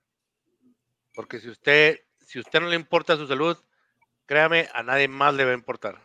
Porque 1.15 1.39
si 1.41 1.49
usted, 1.51 2.01
si 2.19 2.39
usted 2.39 2.61
no 2.61 2.69
le 2.69 2.77
importa 2.77 3.17
su 3.17 3.27
salud, 3.27 3.57
créame, 4.27 4.69
a 4.73 4.83
nadie 4.83 5.09
más 5.09 5.35
le 5.35 5.45
va 5.45 5.51
a 5.51 5.55
importar. 5.55 6.01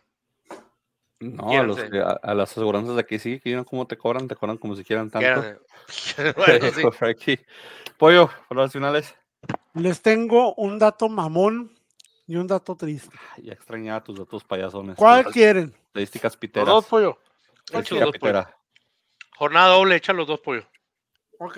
No, 1.19 1.57
a, 1.57 1.63
los, 1.63 1.77
a, 1.79 2.11
a 2.21 2.33
las 2.33 2.51
aseguranzas 2.51 2.95
de 2.95 3.01
aquí 3.01 3.17
sí, 3.17 3.39
que 3.39 3.49
vieron 3.49 3.63
cómo 3.63 3.87
te 3.87 3.97
cobran, 3.97 4.27
te 4.27 4.35
cobran 4.35 4.57
como 4.57 4.75
si 4.75 4.83
quieran 4.83 5.09
tanto. 5.09 5.41
Bueno, 6.35 6.67
sí. 7.17 7.39
Pollo, 7.97 8.29
palabras 8.49 8.73
finales. 8.73 9.15
Les 9.73 10.01
tengo 10.01 10.53
un 10.55 10.79
dato 10.79 11.07
mamón 11.09 11.73
y 12.27 12.35
un 12.35 12.47
dato 12.47 12.75
triste. 12.75 13.15
Ay, 13.35 13.43
Ya 13.45 13.53
extrañaba 13.53 14.03
tus 14.03 14.17
datos 14.17 14.43
payasones. 14.43 14.95
¿Cuál 14.95 15.25
quieren? 15.25 15.73
Estadísticas 15.87 16.33
Los 16.33 16.37
piteras. 16.37 16.67
dos 16.69 16.85
pollo. 16.85 17.17
Echa 17.69 17.79
Estadística 17.79 18.05
los 18.05 18.13
dos 18.13 18.19
pollo. 18.19 18.47
Jornada 19.37 19.67
doble, 19.73 19.95
echa 19.95 20.13
los 20.13 20.27
dos 20.27 20.39
pollo. 20.39 20.67
Ok. 21.39 21.57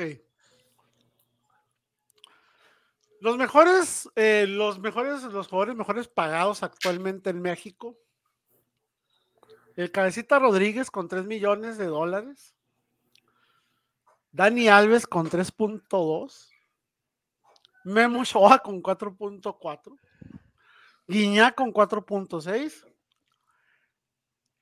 Los 3.21 3.37
mejores, 3.37 4.09
eh, 4.15 4.45
los 4.47 4.79
mejores, 4.79 5.23
los 5.23 5.47
jugadores 5.47 5.75
mejores 5.75 6.07
pagados 6.07 6.63
actualmente 6.63 7.29
en 7.29 7.41
México. 7.41 7.97
El 9.75 9.91
Cabecita 9.91 10.39
Rodríguez 10.39 10.89
con 10.89 11.07
3 11.07 11.25
millones 11.25 11.77
de 11.77 11.85
dólares. 11.87 12.55
Dani 14.31 14.67
Alves 14.69 15.05
con 15.07 15.29
3.2. 15.29 16.49
Memo 17.83 18.23
Shoa 18.23 18.59
con 18.59 18.81
4.4. 18.81 19.97
Guiñá 21.07 21.51
con 21.53 21.71
4.6. 21.73 22.85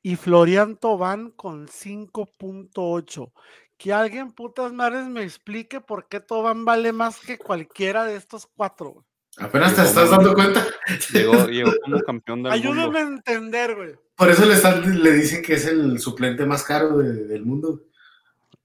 Y 0.01 0.15
Florian 0.17 0.75
Tobán 0.77 1.31
con 1.31 1.67
5.8 1.67 3.31
que 3.77 3.91
alguien 3.91 4.31
putas 4.31 4.71
madres 4.71 5.07
me 5.07 5.23
explique 5.23 5.81
por 5.81 6.07
qué 6.07 6.19
Tobán 6.19 6.63
vale 6.63 6.93
más 6.93 7.19
que 7.19 7.37
cualquiera 7.37 8.05
de 8.05 8.15
estos 8.15 8.45
cuatro. 8.55 9.05
Apenas 9.37 9.75
te 9.75 9.81
estás 9.81 10.11
dando 10.11 10.33
cuenta. 10.33 10.63
Llegó, 11.11 11.33
llegó 11.47 11.71
como 11.83 11.99
campeón 12.01 12.43
del 12.43 12.53
Ayúdame 12.53 12.83
mundo. 12.85 12.97
a 12.99 13.01
entender, 13.01 13.75
güey. 13.75 13.95
Por 14.15 14.29
eso 14.29 14.45
le, 14.45 14.53
están, 14.53 15.01
le 15.03 15.11
dicen 15.13 15.41
que 15.41 15.53
es 15.55 15.65
el 15.65 15.99
suplente 15.99 16.45
más 16.45 16.63
caro 16.63 16.97
de- 16.99 17.25
del 17.25 17.45
mundo. 17.45 17.81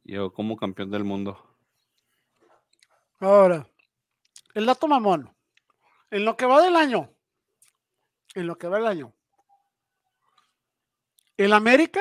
Llegó 0.04 0.32
como 0.32 0.56
campeón 0.56 0.90
del 0.90 1.04
mundo. 1.04 1.56
Ahora, 3.20 3.66
el 4.54 4.66
dato 4.66 4.86
mamón. 4.88 5.34
En 6.10 6.24
lo 6.24 6.36
que 6.36 6.46
va 6.46 6.62
del 6.62 6.76
año, 6.76 7.10
en 8.40 8.46
lo 8.46 8.56
que 8.58 8.68
va 8.68 8.78
del 8.78 8.86
año, 8.86 9.14
el 11.36 11.52
América 11.52 12.00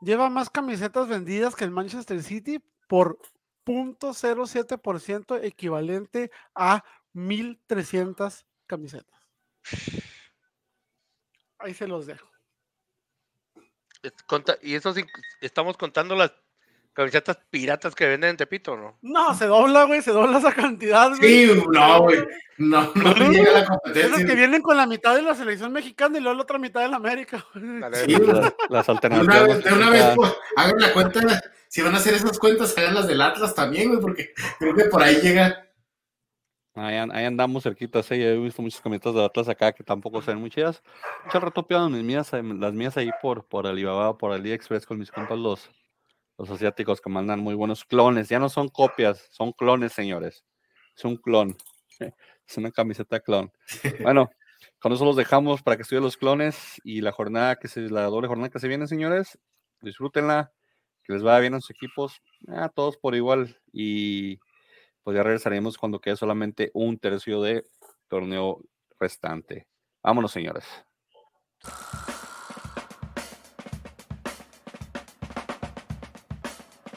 lleva 0.00 0.30
más 0.30 0.50
camisetas 0.50 1.08
vendidas 1.08 1.54
que 1.54 1.64
el 1.64 1.70
Manchester 1.70 2.22
City 2.22 2.62
por 2.88 3.18
0.07% 3.66 5.44
equivalente 5.44 6.30
a 6.54 6.82
1.300 7.14 8.44
camisetas. 8.66 9.20
Ahí 11.58 11.74
se 11.74 11.86
los 11.86 12.06
dejo. 12.06 12.30
Y 14.62 14.74
eso 14.74 14.94
sí, 14.94 15.04
estamos 15.42 15.76
contando 15.76 16.16
las 16.16 16.32
camisetas 16.92 17.38
piratas 17.50 17.94
que 17.94 18.06
venden 18.06 18.30
en 18.30 18.36
Tepito, 18.36 18.76
¿no? 18.76 18.98
No, 19.02 19.34
se 19.34 19.46
dobla, 19.46 19.84
güey, 19.84 20.02
se 20.02 20.10
dobla 20.12 20.38
esa 20.38 20.52
cantidad, 20.52 21.08
güey. 21.16 21.46
Sí, 21.46 21.62
no, 21.72 22.02
güey. 22.02 22.18
No, 22.58 22.92
no 22.94 23.14
No, 23.14 23.30
llega 23.30 23.52
la 23.52 23.58
Esas 23.60 23.68
competencia. 23.68 24.26
que 24.26 24.34
vienen 24.34 24.60
con 24.62 24.76
la 24.76 24.86
mitad 24.86 25.14
de 25.14 25.22
la 25.22 25.34
selección 25.34 25.72
mexicana 25.72 26.18
y 26.18 26.20
luego 26.20 26.36
la 26.36 26.42
otra 26.42 26.58
mitad 26.58 26.82
de 26.82 26.88
la 26.88 26.96
América. 26.96 27.44
güey. 27.54 27.80
Dale, 27.80 27.96
Sí, 28.04 28.14
güey. 28.14 28.26
Las, 28.32 28.54
las 28.68 28.86
De 28.86 28.92
alternativas. 28.92 29.36
una 29.36 29.46
vez, 29.54 29.64
de 29.64 29.72
una 29.72 29.90
vez 29.90 30.04
pues, 30.16 30.32
hagan 30.56 30.78
la 30.80 30.92
cuenta. 30.92 31.20
Si 31.68 31.80
van 31.82 31.94
a 31.94 31.98
hacer 31.98 32.14
esas 32.14 32.38
cuentas, 32.38 32.76
hagan 32.76 32.94
las 32.94 33.06
del 33.06 33.22
Atlas 33.22 33.54
también, 33.54 33.88
güey, 33.88 34.00
porque 34.00 34.34
creo 34.58 34.74
que 34.74 34.84
por 34.86 35.02
ahí 35.02 35.16
llega. 35.22 35.66
Ahí, 36.74 36.96
ahí 36.96 37.24
andamos 37.24 37.62
cerquitas. 37.62 38.08
Yo 38.08 38.14
he 38.16 38.36
visto 38.38 38.60
muchas 38.62 38.80
camisetas 38.80 39.14
de 39.14 39.24
Atlas 39.24 39.48
acá 39.48 39.72
que 39.72 39.82
tampoco 39.84 40.20
se 40.22 40.30
ven 40.30 40.40
muy 40.40 40.50
chidas. 40.50 40.82
Al 41.32 41.40
rato 41.42 41.66
mis 41.90 42.02
mías, 42.04 42.32
eh, 42.32 42.42
las 42.42 42.72
mías 42.72 42.96
ahí 42.96 43.10
por, 43.22 43.44
por 43.46 43.66
Alibaba, 43.66 44.16
por 44.18 44.32
AliExpress 44.32 44.86
con 44.86 44.98
mis 44.98 45.10
compas 45.10 45.38
los, 45.38 45.70
los 46.40 46.48
asiáticos 46.48 47.02
que 47.02 47.10
mandan 47.10 47.40
muy 47.40 47.54
buenos 47.54 47.84
clones. 47.84 48.30
Ya 48.30 48.38
no 48.38 48.48
son 48.48 48.68
copias, 48.68 49.28
son 49.30 49.52
clones, 49.52 49.92
señores. 49.92 50.42
Es 50.96 51.04
un 51.04 51.16
clon. 51.16 51.56
Es 52.48 52.56
una 52.56 52.72
camiseta 52.72 53.20
clon. 53.20 53.52
Bueno, 54.00 54.28
con 54.80 54.92
eso 54.92 55.04
los 55.04 55.14
dejamos 55.14 55.62
para 55.62 55.76
que 55.76 55.82
estudien 55.82 56.02
los 56.02 56.16
clones 56.16 56.80
y 56.82 57.00
la 57.00 57.12
jornada 57.12 57.54
que 57.54 57.68
se, 57.68 57.82
la 57.82 58.06
doble 58.06 58.26
jornada 58.26 58.50
que 58.50 58.58
se 58.58 58.66
viene, 58.66 58.88
señores. 58.88 59.38
Disfrútenla, 59.82 60.50
que 61.04 61.12
les 61.12 61.22
vaya 61.22 61.38
bien 61.38 61.54
a 61.54 61.60
sus 61.60 61.70
equipos, 61.70 62.20
a 62.48 62.68
todos 62.70 62.96
por 62.96 63.14
igual. 63.14 63.56
Y 63.72 64.40
pues 65.04 65.16
ya 65.16 65.22
regresaremos 65.22 65.78
cuando 65.78 66.00
quede 66.00 66.16
solamente 66.16 66.72
un 66.74 66.98
tercio 66.98 67.40
de 67.40 67.62
torneo 68.08 68.64
restante. 68.98 69.68
Vámonos, 70.02 70.32
señores. 70.32 70.64